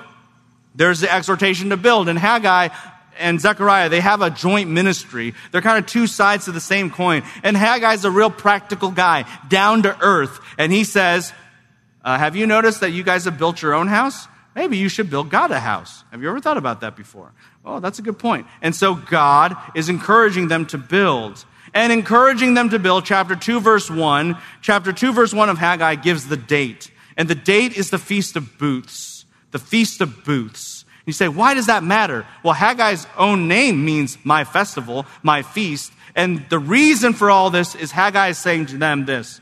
there's 0.75 0.99
the 0.99 1.09
exhortation 1.09 1.69
to 1.69 1.77
build. 1.77 2.09
And 2.09 2.19
Haggai 2.19 2.75
and 3.19 3.39
Zechariah, 3.39 3.87
they 3.87 4.01
have 4.01 4.21
a 4.21 4.29
joint 4.29 4.69
ministry. 4.69 5.33
They're 5.53 5.61
kind 5.61 5.77
of 5.81 5.89
two 5.89 6.07
sides 6.07 6.49
of 6.49 6.53
the 6.53 6.59
same 6.59 6.89
coin. 6.89 7.23
And 7.41 7.55
Haggai's 7.55 8.03
a 8.03 8.11
real 8.11 8.31
practical 8.31 8.91
guy, 8.91 9.23
down 9.47 9.83
to 9.83 9.97
earth. 10.01 10.41
And 10.57 10.73
he 10.73 10.83
says, 10.83 11.31
uh, 12.03 12.17
have 12.17 12.35
you 12.35 12.47
noticed 12.47 12.81
that 12.81 12.91
you 12.91 13.03
guys 13.03 13.25
have 13.25 13.37
built 13.37 13.61
your 13.61 13.73
own 13.73 13.87
house? 13.87 14.27
Maybe 14.55 14.77
you 14.77 14.89
should 14.89 15.09
build 15.09 15.29
God 15.29 15.51
a 15.51 15.59
house. 15.59 16.03
Have 16.11 16.21
you 16.21 16.29
ever 16.29 16.39
thought 16.39 16.57
about 16.57 16.81
that 16.81 16.95
before? 16.95 17.31
Oh, 17.63 17.79
that's 17.79 17.99
a 17.99 18.01
good 18.01 18.17
point. 18.17 18.47
And 18.61 18.75
so 18.75 18.95
God 18.95 19.55
is 19.75 19.89
encouraging 19.89 20.47
them 20.47 20.65
to 20.67 20.77
build 20.77 21.45
and 21.73 21.93
encouraging 21.93 22.55
them 22.55 22.69
to 22.69 22.79
build. 22.79 23.05
Chapter 23.05 23.35
2, 23.35 23.59
verse 23.59 23.89
1. 23.89 24.37
Chapter 24.61 24.91
2, 24.91 25.13
verse 25.13 25.33
1 25.33 25.49
of 25.49 25.57
Haggai 25.57 25.95
gives 25.95 26.27
the 26.27 26.37
date. 26.37 26.91
And 27.15 27.27
the 27.27 27.35
date 27.35 27.77
is 27.77 27.89
the 27.89 27.97
Feast 27.97 28.35
of 28.35 28.57
Booths. 28.57 29.25
The 29.51 29.59
Feast 29.59 30.01
of 30.01 30.23
Booths. 30.23 30.85
You 31.05 31.13
say, 31.13 31.27
why 31.27 31.53
does 31.53 31.67
that 31.67 31.83
matter? 31.83 32.25
Well, 32.43 32.53
Haggai's 32.53 33.07
own 33.17 33.47
name 33.47 33.83
means 33.83 34.17
my 34.23 34.43
festival, 34.43 35.05
my 35.23 35.41
feast. 35.41 35.91
And 36.15 36.45
the 36.49 36.59
reason 36.59 37.13
for 37.13 37.31
all 37.31 37.49
this 37.49 37.75
is 37.75 37.91
Haggai 37.91 38.29
is 38.29 38.37
saying 38.37 38.67
to 38.67 38.77
them 38.77 39.05
this 39.05 39.41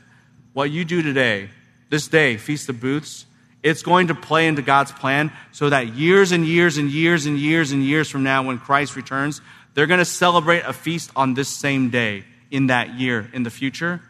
what 0.52 0.70
you 0.70 0.84
do 0.84 1.02
today, 1.02 1.50
this 1.88 2.08
day, 2.08 2.36
Feast 2.36 2.68
of 2.68 2.80
Booths, 2.80 3.26
it's 3.62 3.82
going 3.82 4.08
to 4.08 4.14
play 4.14 4.46
into 4.46 4.62
God's 4.62 4.92
plan 4.92 5.32
so 5.52 5.70
that 5.70 5.94
years 5.94 6.32
and 6.32 6.46
years 6.46 6.78
and 6.78 6.90
years 6.90 7.26
and 7.26 7.38
years 7.38 7.72
and 7.72 7.82
years 7.82 8.08
from 8.08 8.22
now, 8.22 8.42
when 8.42 8.58
Christ 8.58 8.94
returns, 8.94 9.40
they're 9.74 9.86
going 9.86 9.98
to 9.98 10.04
celebrate 10.04 10.60
a 10.60 10.72
feast 10.72 11.10
on 11.16 11.34
this 11.34 11.48
same 11.48 11.90
day 11.90 12.24
in 12.50 12.68
that 12.68 12.98
year 12.98 13.28
in 13.32 13.42
the 13.42 13.50
future. 13.50 14.00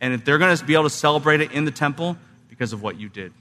And 0.00 0.12
if 0.12 0.24
they're 0.24 0.38
going 0.38 0.56
to 0.56 0.64
be 0.64 0.74
able 0.74 0.84
to 0.84 0.90
celebrate 0.90 1.40
it 1.40 1.52
in 1.52 1.64
the 1.64 1.70
temple 1.70 2.16
because 2.48 2.72
of 2.72 2.82
what 2.82 2.98
you 2.98 3.08
did. 3.08 3.32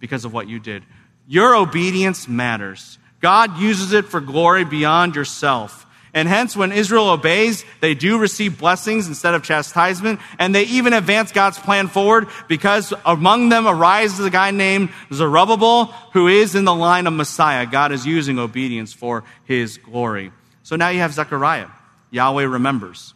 Because 0.00 0.24
of 0.24 0.32
what 0.32 0.48
you 0.48 0.58
did. 0.58 0.82
Your 1.26 1.54
obedience 1.54 2.28
matters. 2.28 2.98
God 3.20 3.58
uses 3.58 3.92
it 3.92 4.04
for 4.04 4.20
glory 4.20 4.64
beyond 4.64 5.14
yourself. 5.14 5.83
And 6.14 6.28
hence, 6.28 6.56
when 6.56 6.70
Israel 6.70 7.08
obeys, 7.08 7.64
they 7.80 7.94
do 7.94 8.18
receive 8.18 8.56
blessings 8.56 9.08
instead 9.08 9.34
of 9.34 9.42
chastisement, 9.42 10.20
and 10.38 10.54
they 10.54 10.62
even 10.62 10.92
advance 10.92 11.32
God's 11.32 11.58
plan 11.58 11.88
forward 11.88 12.28
because 12.46 12.94
among 13.04 13.48
them 13.48 13.66
arises 13.66 14.24
a 14.24 14.30
guy 14.30 14.52
named 14.52 14.90
Zerubbabel 15.12 15.86
who 16.12 16.28
is 16.28 16.54
in 16.54 16.64
the 16.64 16.74
line 16.74 17.08
of 17.08 17.12
Messiah. 17.14 17.66
God 17.66 17.90
is 17.90 18.06
using 18.06 18.38
obedience 18.38 18.92
for 18.92 19.24
his 19.44 19.76
glory. 19.76 20.30
So 20.62 20.76
now 20.76 20.90
you 20.90 21.00
have 21.00 21.12
Zechariah. 21.12 21.66
Yahweh 22.12 22.44
remembers. 22.44 23.12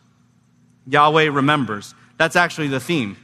Yahweh 0.88 1.30
remembers. 1.30 1.94
That's 2.16 2.34
actually 2.34 2.66
the 2.66 2.80
theme. 2.80 3.16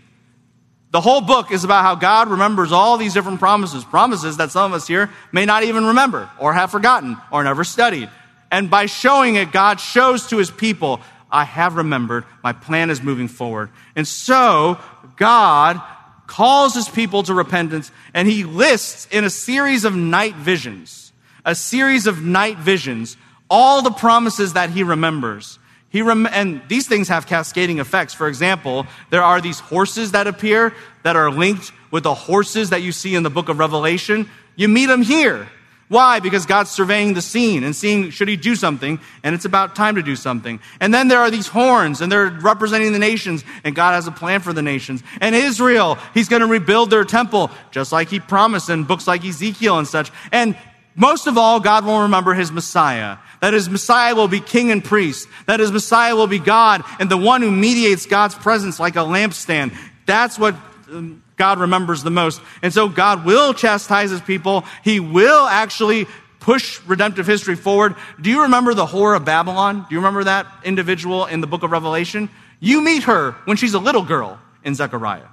The 0.92 1.01
whole 1.01 1.20
book 1.20 1.51
is 1.51 1.64
about 1.64 1.82
how 1.82 1.96
God 1.96 2.28
remembers 2.28 2.70
all 2.70 2.96
these 2.96 3.12
different 3.12 3.40
promises, 3.40 3.82
promises 3.82 4.36
that 4.36 4.52
some 4.52 4.72
of 4.72 4.76
us 4.80 4.86
here 4.86 5.10
may 5.32 5.44
not 5.44 5.64
even 5.64 5.86
remember 5.86 6.30
or 6.38 6.52
have 6.52 6.70
forgotten 6.70 7.16
or 7.32 7.42
never 7.42 7.64
studied. 7.64 8.09
And 8.50 8.70
by 8.70 8.86
showing 8.86 9.36
it, 9.36 9.52
God 9.52 9.80
shows 9.80 10.28
to 10.28 10.38
his 10.38 10.50
people, 10.50 11.00
I 11.30 11.44
have 11.44 11.76
remembered, 11.76 12.24
my 12.42 12.52
plan 12.52 12.90
is 12.90 13.02
moving 13.02 13.28
forward. 13.28 13.70
And 13.96 14.06
so, 14.06 14.78
God 15.16 15.80
calls 16.26 16.74
his 16.74 16.88
people 16.88 17.22
to 17.24 17.34
repentance, 17.34 17.90
and 18.14 18.28
he 18.28 18.44
lists 18.44 19.08
in 19.10 19.24
a 19.24 19.30
series 19.30 19.84
of 19.84 19.94
night 19.94 20.34
visions, 20.36 21.12
a 21.44 21.54
series 21.54 22.06
of 22.06 22.22
night 22.22 22.58
visions, 22.58 23.16
all 23.50 23.82
the 23.82 23.90
promises 23.90 24.54
that 24.54 24.70
he 24.70 24.82
remembers. 24.82 25.58
He 25.90 26.02
rem- 26.02 26.26
and 26.26 26.60
these 26.68 26.88
things 26.88 27.08
have 27.08 27.26
cascading 27.26 27.78
effects. 27.78 28.14
For 28.14 28.26
example, 28.26 28.86
there 29.10 29.22
are 29.22 29.40
these 29.40 29.60
horses 29.60 30.12
that 30.12 30.26
appear 30.26 30.74
that 31.04 31.14
are 31.14 31.30
linked 31.30 31.72
with 31.90 32.02
the 32.02 32.14
horses 32.14 32.70
that 32.70 32.82
you 32.82 32.90
see 32.90 33.14
in 33.14 33.22
the 33.22 33.30
book 33.30 33.48
of 33.48 33.58
Revelation. 33.58 34.28
You 34.56 34.68
meet 34.68 34.86
them 34.86 35.02
here. 35.02 35.48
Why? 35.89 36.20
Because 36.20 36.47
God's 36.47 36.70
surveying 36.70 37.15
the 37.15 37.23
scene 37.23 37.62
and 37.62 37.77
seeing 37.77 38.11
should 38.11 38.28
he 38.28 38.36
do 38.36 38.56
something, 38.56 38.98
and 39.23 39.35
it's 39.35 39.44
about 39.44 39.77
time 39.77 39.97
to 39.97 40.02
do 40.02 40.16
something. 40.16 40.61
And 40.81 40.94
then 40.94 41.09
there 41.09 41.20
are 41.20 41.31
these 41.31 41.47
horns, 41.47 42.01
and 42.01 42.11
they're 42.11 42.31
representing 42.31 42.93
the 42.93 42.98
nations, 42.98 43.44
and 43.65 43.74
God 43.74 43.93
has 43.93 44.06
a 44.06 44.12
plan 44.12 44.40
for 44.40 44.52
the 44.52 44.62
nations. 44.62 45.02
And 45.20 45.35
Israel, 45.35 45.98
he's 46.15 46.28
going 46.28 46.40
to 46.40 46.47
rebuild 46.47 46.90
their 46.90 47.05
temple, 47.05 47.51
just 47.70 47.93
like 47.93 48.09
he 48.09 48.19
promised 48.19 48.70
in 48.70 48.85
books 48.85 49.06
like 49.06 49.24
Ezekiel 49.24 49.78
and 49.78 49.86
such. 49.86 50.11
And 50.32 50.56
most 50.97 51.27
of 51.27 51.36
all, 51.36 51.61
God 51.61 51.85
will 51.85 52.02
remember 52.02 52.35
his 52.35 52.52
Messiah. 52.52 53.19
That 53.40 53.52
his 53.52 53.69
Messiah 53.69 54.15
will 54.15 54.28
be 54.28 54.40
king 54.40 54.70
and 54.70 54.82
priest. 54.82 55.28
That 55.47 55.61
his 55.61 55.73
Messiah 55.73 56.15
will 56.15 56.28
be 56.28 56.39
God 56.39 56.82
and 57.01 57.11
the 57.11 57.16
one 57.16 57.43
who 57.43 57.51
mediates 57.51 58.06
God's 58.06 58.36
presence 58.36 58.78
like 58.78 58.94
a 58.94 59.01
lampstand. 59.01 59.77
That's 60.06 60.39
what 60.39 60.55
um, 60.90 61.23
God 61.36 61.59
remembers 61.59 62.02
the 62.02 62.11
most. 62.11 62.40
And 62.62 62.73
so 62.73 62.89
God 62.89 63.24
will 63.24 63.55
chastise 63.55 64.11
his 64.11 64.20
people. 64.20 64.65
He 64.82 65.01
will 65.01 65.47
actually 65.47 66.06
push 66.40 66.81
redemptive 66.86 67.27
history 67.27 67.56
forward. 67.56 67.97
Do 68.20 68.31
you 68.31 68.43
remember 68.43 68.74
the 68.74 68.86
whore 68.86 69.16
of 69.16 69.24
Babylon? 69.24 69.86
Do 69.89 69.94
you 69.94 69.98
remember 69.98 70.24
that 70.24 70.47
individual 70.62 71.27
in 71.27 71.40
the 71.40 71.47
book 71.47 71.62
of 71.62 71.70
Revelation? 71.70 72.28
You 72.61 72.82
meet 72.82 73.05
her 73.05 73.32
when 73.47 73.56
she's 73.56 73.74
a 73.74 73.78
little 73.78 74.02
girl 74.02 74.39
in 74.62 74.74
Zechariah. 74.74 75.28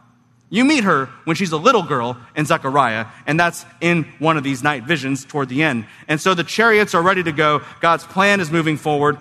You 0.49 0.65
meet 0.65 0.84
her 0.84 1.06
when 1.23 1.38
she's 1.38 1.53
a 1.53 1.57
little 1.57 1.84
girl 1.84 2.18
in 2.36 2.45
Zechariah, 2.45 3.06
and 3.26 3.40
that's 3.40 3.65
in 3.80 4.03
one 4.19 4.36
of 4.36 4.44
these 4.44 4.61
night 4.61 4.84
visions 4.84 5.23
toward 5.23 5.48
the 5.48 5.64
end. 5.64 5.86
And 6.10 6.19
so 6.19 6.34
the 6.34 6.44
chariots 6.44 6.94
are 6.94 7.02
ready 7.02 7.23
to 7.23 7.32
go. 7.32 7.61
God's 7.80 8.03
plan 8.03 8.41
is 8.41 8.52
moving 8.52 8.76
forward. 8.76 9.18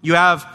You 0.00 0.14
have 0.14 0.46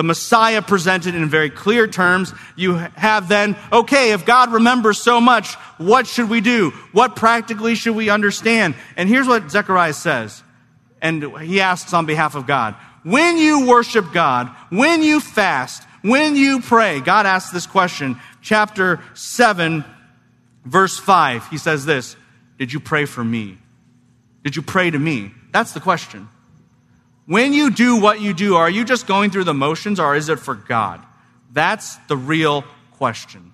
the 0.00 0.04
Messiah 0.04 0.62
presented 0.62 1.14
in 1.14 1.28
very 1.28 1.50
clear 1.50 1.86
terms. 1.86 2.32
You 2.56 2.76
have 2.76 3.28
then, 3.28 3.54
okay, 3.70 4.12
if 4.12 4.24
God 4.24 4.50
remembers 4.50 4.98
so 4.98 5.20
much, 5.20 5.56
what 5.76 6.06
should 6.06 6.30
we 6.30 6.40
do? 6.40 6.70
What 6.92 7.16
practically 7.16 7.74
should 7.74 7.94
we 7.94 8.08
understand? 8.08 8.76
And 8.96 9.10
here's 9.10 9.28
what 9.28 9.50
Zechariah 9.50 9.92
says. 9.92 10.42
And 11.02 11.22
he 11.42 11.60
asks 11.60 11.92
on 11.92 12.06
behalf 12.06 12.34
of 12.34 12.46
God. 12.46 12.76
When 13.02 13.36
you 13.36 13.66
worship 13.66 14.10
God, 14.10 14.48
when 14.70 15.02
you 15.02 15.20
fast, 15.20 15.82
when 16.00 16.34
you 16.34 16.62
pray, 16.62 17.00
God 17.00 17.26
asks 17.26 17.52
this 17.52 17.66
question. 17.66 18.18
Chapter 18.40 19.00
7, 19.12 19.84
verse 20.64 20.98
5, 20.98 21.48
he 21.48 21.58
says 21.58 21.84
this 21.84 22.16
Did 22.58 22.72
you 22.72 22.80
pray 22.80 23.04
for 23.04 23.22
me? 23.22 23.58
Did 24.44 24.56
you 24.56 24.62
pray 24.62 24.90
to 24.90 24.98
me? 24.98 25.32
That's 25.52 25.72
the 25.72 25.80
question. 25.80 26.30
When 27.30 27.52
you 27.52 27.70
do 27.70 27.94
what 27.94 28.20
you 28.20 28.34
do, 28.34 28.56
are 28.56 28.68
you 28.68 28.84
just 28.84 29.06
going 29.06 29.30
through 29.30 29.44
the 29.44 29.54
motions 29.54 30.00
or 30.00 30.16
is 30.16 30.28
it 30.28 30.40
for 30.40 30.56
God? 30.56 31.00
That's 31.52 31.94
the 32.08 32.16
real 32.16 32.64
question. 32.94 33.52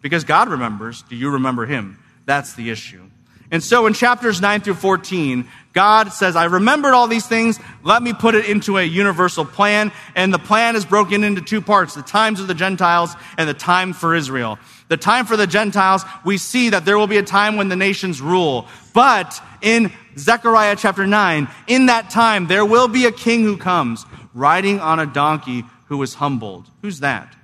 Because 0.00 0.24
God 0.24 0.48
remembers. 0.48 1.02
Do 1.02 1.16
you 1.16 1.32
remember 1.32 1.66
Him? 1.66 1.98
That's 2.24 2.54
the 2.54 2.70
issue. 2.70 3.02
And 3.50 3.62
so 3.62 3.86
in 3.86 3.92
chapters 3.92 4.40
9 4.40 4.62
through 4.62 4.76
14, 4.76 5.46
God 5.74 6.14
says, 6.14 6.34
I 6.34 6.46
remembered 6.46 6.94
all 6.94 7.08
these 7.08 7.26
things. 7.26 7.60
Let 7.82 8.02
me 8.02 8.14
put 8.14 8.34
it 8.34 8.46
into 8.46 8.78
a 8.78 8.82
universal 8.84 9.44
plan. 9.44 9.92
And 10.14 10.32
the 10.32 10.38
plan 10.38 10.74
is 10.74 10.86
broken 10.86 11.22
into 11.22 11.42
two 11.42 11.60
parts 11.60 11.94
the 11.94 12.00
times 12.00 12.40
of 12.40 12.48
the 12.48 12.54
Gentiles 12.54 13.14
and 13.36 13.46
the 13.46 13.52
time 13.52 13.92
for 13.92 14.14
Israel. 14.14 14.58
The 14.88 14.96
time 14.96 15.26
for 15.26 15.36
the 15.36 15.46
Gentiles, 15.46 16.06
we 16.24 16.38
see 16.38 16.70
that 16.70 16.86
there 16.86 16.96
will 16.96 17.06
be 17.06 17.18
a 17.18 17.22
time 17.22 17.56
when 17.56 17.68
the 17.68 17.76
nations 17.76 18.22
rule. 18.22 18.66
But 18.94 19.38
in 19.60 19.92
Zechariah 20.18 20.76
chapter 20.76 21.06
9, 21.06 21.48
in 21.66 21.86
that 21.86 22.10
time, 22.10 22.46
there 22.46 22.64
will 22.64 22.88
be 22.88 23.06
a 23.06 23.12
king 23.12 23.42
who 23.42 23.56
comes 23.56 24.04
riding 24.34 24.80
on 24.80 25.00
a 25.00 25.06
donkey 25.06 25.64
who 25.86 26.02
is 26.02 26.14
humbled. 26.14 26.70
Who's 26.82 27.00
that? 27.00 27.34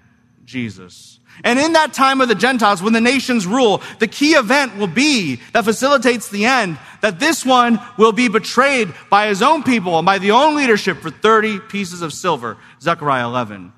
Jesus. 0.44 1.18
And 1.44 1.58
in 1.58 1.74
that 1.74 1.92
time 1.92 2.20
of 2.20 2.28
the 2.28 2.34
Gentiles, 2.34 2.82
when 2.82 2.92
the 2.92 3.00
nations 3.00 3.46
rule, 3.46 3.82
the 3.98 4.08
key 4.08 4.32
event 4.32 4.76
will 4.76 4.86
be 4.86 5.40
that 5.52 5.64
facilitates 5.64 6.30
the 6.30 6.46
end, 6.46 6.78
that 7.02 7.20
this 7.20 7.44
one 7.44 7.78
will 7.98 8.12
be 8.12 8.28
betrayed 8.28 8.94
by 9.10 9.28
his 9.28 9.42
own 9.42 9.62
people 9.62 9.98
and 9.98 10.06
by 10.06 10.18
the 10.18 10.30
own 10.30 10.56
leadership 10.56 10.98
for 10.98 11.10
30 11.10 11.60
pieces 11.60 12.00
of 12.00 12.12
silver. 12.12 12.56
Zechariah 12.80 13.26
11. 13.26 13.72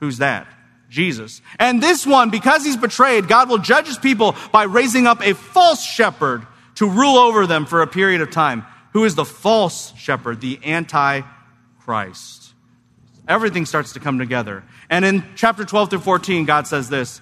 Who's 0.00 0.18
that? 0.18 0.48
Jesus. 0.90 1.42
And 1.58 1.82
this 1.82 2.06
one, 2.06 2.30
because 2.30 2.64
he's 2.64 2.76
betrayed, 2.76 3.28
God 3.28 3.48
will 3.48 3.58
judge 3.58 3.86
his 3.86 3.98
people 3.98 4.34
by 4.52 4.64
raising 4.64 5.06
up 5.06 5.20
a 5.22 5.34
false 5.34 5.84
shepherd 5.84 6.46
to 6.78 6.88
rule 6.88 7.16
over 7.16 7.44
them 7.44 7.66
for 7.66 7.82
a 7.82 7.88
period 7.88 8.20
of 8.20 8.30
time. 8.30 8.64
Who 8.92 9.04
is 9.04 9.16
the 9.16 9.24
false 9.24 9.92
shepherd? 9.96 10.40
The 10.40 10.60
antichrist. 10.64 12.54
Everything 13.26 13.66
starts 13.66 13.94
to 13.94 14.00
come 14.00 14.20
together. 14.20 14.62
And 14.88 15.04
in 15.04 15.24
chapter 15.34 15.64
12 15.64 15.90
through 15.90 15.98
14, 15.98 16.44
God 16.44 16.68
says 16.68 16.88
this, 16.88 17.20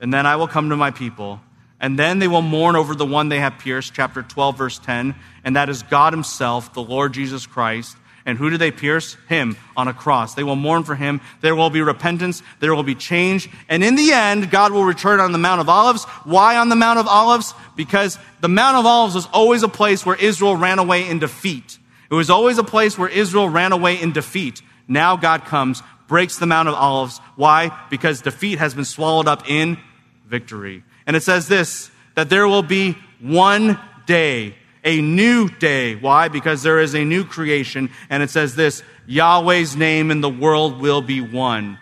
and 0.00 0.12
then 0.12 0.26
I 0.26 0.34
will 0.34 0.48
come 0.48 0.70
to 0.70 0.76
my 0.76 0.90
people, 0.90 1.40
and 1.80 1.96
then 1.96 2.18
they 2.18 2.26
will 2.26 2.42
mourn 2.42 2.74
over 2.74 2.96
the 2.96 3.06
one 3.06 3.28
they 3.28 3.38
have 3.38 3.58
pierced, 3.58 3.94
chapter 3.94 4.22
12, 4.22 4.58
verse 4.58 4.78
10, 4.80 5.14
and 5.44 5.54
that 5.54 5.68
is 5.68 5.84
God 5.84 6.12
Himself, 6.12 6.74
the 6.74 6.82
Lord 6.82 7.14
Jesus 7.14 7.46
Christ. 7.46 7.96
And 8.26 8.36
who 8.36 8.50
do 8.50 8.58
they 8.58 8.70
pierce? 8.70 9.16
Him 9.28 9.56
on 9.76 9.88
a 9.88 9.94
cross. 9.94 10.34
They 10.34 10.42
will 10.42 10.56
mourn 10.56 10.82
for 10.82 10.94
him. 10.94 11.20
There 11.40 11.54
will 11.54 11.70
be 11.70 11.80
repentance. 11.80 12.42
There 12.60 12.74
will 12.74 12.82
be 12.82 12.94
change. 12.94 13.48
And 13.68 13.82
in 13.82 13.94
the 13.94 14.12
end, 14.12 14.50
God 14.50 14.72
will 14.72 14.84
return 14.84 15.20
on 15.20 15.32
the 15.32 15.38
Mount 15.38 15.60
of 15.60 15.68
Olives. 15.68 16.04
Why 16.24 16.58
on 16.58 16.68
the 16.68 16.76
Mount 16.76 16.98
of 16.98 17.06
Olives? 17.06 17.54
Because 17.76 18.18
the 18.40 18.48
Mount 18.48 18.76
of 18.76 18.84
Olives 18.84 19.14
was 19.14 19.26
always 19.32 19.62
a 19.62 19.68
place 19.68 20.04
where 20.04 20.16
Israel 20.16 20.56
ran 20.56 20.78
away 20.78 21.08
in 21.08 21.20
defeat. 21.20 21.78
It 22.10 22.14
was 22.14 22.28
always 22.28 22.58
a 22.58 22.64
place 22.64 22.98
where 22.98 23.08
Israel 23.08 23.48
ran 23.48 23.72
away 23.72 24.00
in 24.00 24.12
defeat. 24.12 24.60
Now 24.88 25.16
God 25.16 25.44
comes 25.44 25.82
breaks 26.08 26.38
the 26.38 26.46
Mount 26.46 26.68
of 26.68 26.74
Olives. 26.74 27.20
Why? 27.36 27.76
Because 27.90 28.20
defeat 28.20 28.58
has 28.58 28.74
been 28.74 28.84
swallowed 28.84 29.28
up 29.28 29.48
in 29.48 29.78
victory. 30.26 30.84
And 31.06 31.16
it 31.16 31.22
says 31.22 31.48
this 31.48 31.90
that 32.14 32.30
there 32.30 32.48
will 32.48 32.62
be 32.62 32.96
one 33.20 33.78
day, 34.06 34.54
a 34.86 35.02
new 35.02 35.48
day. 35.48 35.96
Why? 35.96 36.28
Because 36.28 36.62
there 36.62 36.80
is 36.80 36.94
a 36.94 37.04
new 37.04 37.24
creation. 37.24 37.90
And 38.08 38.22
it 38.22 38.30
says 38.30 38.54
this 38.54 38.82
Yahweh's 39.06 39.76
name 39.76 40.10
in 40.10 40.22
the 40.22 40.30
world 40.30 40.80
will 40.80 41.02
be 41.02 41.20
one. 41.20 41.78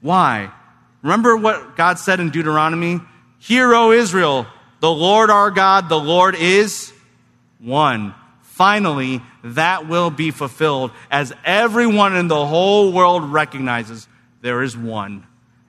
Why? 0.00 0.50
Remember 1.02 1.36
what 1.36 1.76
God 1.76 1.98
said 1.98 2.18
in 2.18 2.30
Deuteronomy? 2.30 3.00
Hear, 3.38 3.72
O 3.74 3.92
Israel, 3.92 4.46
the 4.80 4.90
Lord 4.90 5.30
our 5.30 5.50
God, 5.50 5.88
the 5.88 6.00
Lord 6.00 6.34
is 6.34 6.92
one. 7.60 8.14
Finally, 8.42 9.22
that 9.44 9.86
will 9.86 10.10
be 10.10 10.30
fulfilled 10.32 10.90
as 11.10 11.32
everyone 11.44 12.16
in 12.16 12.26
the 12.26 12.46
whole 12.46 12.92
world 12.92 13.24
recognizes 13.24 14.08
there 14.40 14.62
is 14.62 14.76
one, 14.76 15.26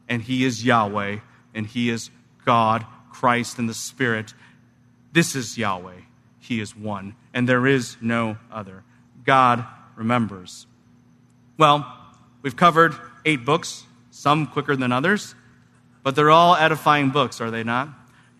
and 0.08 0.22
He 0.22 0.44
is 0.44 0.66
Yahweh, 0.66 1.20
and 1.54 1.68
He 1.68 1.90
is 1.90 2.10
God, 2.46 2.86
Christ, 3.12 3.60
and 3.60 3.70
the 3.70 3.76
Spirit. 3.76 4.34
This 5.12 5.36
is 5.36 5.58
Yahweh. 5.58 5.99
He 6.50 6.60
is 6.60 6.76
one, 6.76 7.16
and 7.32 7.48
there 7.48 7.68
is 7.68 7.96
no 8.02 8.36
other. 8.52 8.84
God 9.24 9.64
remembers. 9.96 10.66
Well, 11.60 11.86
we've 12.42 12.56
covered 12.56 12.96
eight 13.24 13.46
books, 13.46 13.84
some 14.10 14.48
quicker 14.48 14.76
than 14.76 14.92
others, 14.92 15.36
but 16.02 16.16
they're 16.16 16.32
all 16.32 16.56
edifying 16.56 17.12
books, 17.12 17.40
are 17.40 17.52
they 17.52 17.64
not? 17.64 17.90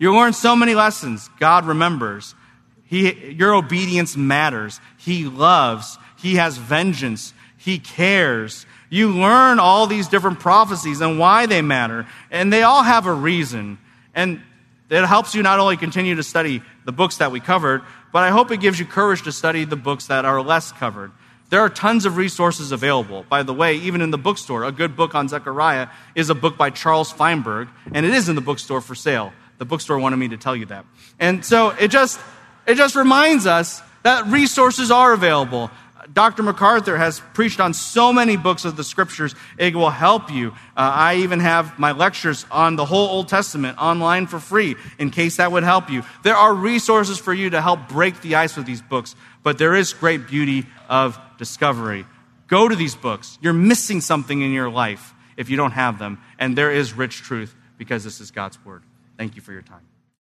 You 0.00 0.12
learn 0.12 0.32
so 0.32 0.56
many 0.56 0.74
lessons. 0.74 1.30
God 1.38 1.66
remembers. 1.66 2.34
He, 2.82 3.30
your 3.30 3.54
obedience 3.54 4.16
matters. 4.16 4.80
He 4.98 5.26
loves. 5.26 5.96
He 6.18 6.34
has 6.34 6.56
vengeance. 6.56 7.32
He 7.58 7.78
cares. 7.78 8.66
You 8.88 9.12
learn 9.12 9.60
all 9.60 9.86
these 9.86 10.08
different 10.08 10.40
prophecies 10.40 11.00
and 11.00 11.16
why 11.16 11.46
they 11.46 11.62
matter. 11.62 12.08
And 12.32 12.52
they 12.52 12.64
all 12.64 12.82
have 12.82 13.06
a 13.06 13.14
reason. 13.14 13.78
And 14.16 14.42
it 14.90 15.06
helps 15.06 15.36
you 15.36 15.44
not 15.44 15.60
only 15.60 15.76
continue 15.76 16.16
to 16.16 16.24
study 16.24 16.62
the 16.84 16.90
books 16.92 17.18
that 17.18 17.30
we 17.30 17.38
covered, 17.38 17.82
but 18.12 18.22
I 18.22 18.30
hope 18.30 18.50
it 18.50 18.60
gives 18.60 18.78
you 18.78 18.86
courage 18.86 19.22
to 19.22 19.32
study 19.32 19.64
the 19.64 19.76
books 19.76 20.06
that 20.06 20.24
are 20.24 20.42
less 20.42 20.72
covered. 20.72 21.12
There 21.50 21.60
are 21.60 21.68
tons 21.68 22.06
of 22.06 22.16
resources 22.16 22.70
available. 22.70 23.24
By 23.28 23.42
the 23.42 23.52
way, 23.52 23.74
even 23.76 24.02
in 24.02 24.12
the 24.12 24.18
bookstore, 24.18 24.64
a 24.64 24.70
good 24.70 24.94
book 24.94 25.16
on 25.16 25.28
Zechariah 25.28 25.88
is 26.14 26.30
a 26.30 26.34
book 26.34 26.56
by 26.56 26.70
Charles 26.70 27.12
Feinberg, 27.12 27.68
and 27.92 28.06
it 28.06 28.14
is 28.14 28.28
in 28.28 28.36
the 28.36 28.40
bookstore 28.40 28.80
for 28.80 28.94
sale. 28.94 29.32
The 29.58 29.64
bookstore 29.64 29.98
wanted 29.98 30.16
me 30.16 30.28
to 30.28 30.36
tell 30.36 30.54
you 30.54 30.66
that. 30.66 30.86
And 31.18 31.44
so 31.44 31.70
it 31.70 31.88
just, 31.88 32.20
it 32.66 32.76
just 32.76 32.94
reminds 32.94 33.46
us 33.46 33.82
that 34.04 34.26
resources 34.26 34.90
are 34.90 35.12
available. 35.12 35.70
Dr. 36.12 36.42
MacArthur 36.42 36.96
has 36.96 37.20
preached 37.34 37.60
on 37.60 37.72
so 37.72 38.12
many 38.12 38.36
books 38.36 38.64
of 38.64 38.76
the 38.76 38.82
scriptures, 38.82 39.34
it 39.58 39.76
will 39.76 39.90
help 39.90 40.30
you. 40.30 40.50
Uh, 40.76 40.90
I 40.94 41.16
even 41.16 41.40
have 41.40 41.78
my 41.78 41.92
lectures 41.92 42.46
on 42.50 42.76
the 42.76 42.84
whole 42.84 43.08
Old 43.08 43.28
Testament 43.28 43.78
online 43.78 44.26
for 44.26 44.40
free 44.40 44.76
in 44.98 45.10
case 45.10 45.36
that 45.36 45.52
would 45.52 45.62
help 45.62 45.88
you. 45.88 46.02
There 46.22 46.34
are 46.34 46.52
resources 46.52 47.18
for 47.18 47.32
you 47.32 47.50
to 47.50 47.60
help 47.60 47.88
break 47.88 48.20
the 48.22 48.34
ice 48.34 48.56
with 48.56 48.66
these 48.66 48.82
books, 48.82 49.14
but 49.42 49.58
there 49.58 49.74
is 49.74 49.92
great 49.92 50.26
beauty 50.26 50.66
of 50.88 51.18
discovery. 51.38 52.06
Go 52.48 52.68
to 52.68 52.74
these 52.74 52.96
books. 52.96 53.38
You're 53.40 53.52
missing 53.52 54.00
something 54.00 54.40
in 54.40 54.52
your 54.52 54.70
life 54.70 55.14
if 55.36 55.48
you 55.48 55.56
don't 55.56 55.72
have 55.72 55.98
them, 55.98 56.20
and 56.38 56.58
there 56.58 56.72
is 56.72 56.92
rich 56.92 57.22
truth 57.22 57.54
because 57.78 58.02
this 58.02 58.20
is 58.20 58.30
God's 58.30 58.62
Word. 58.64 58.82
Thank 59.16 59.36
you 59.36 59.42
for 59.42 59.52
your 59.52 59.62
time. 59.62 59.89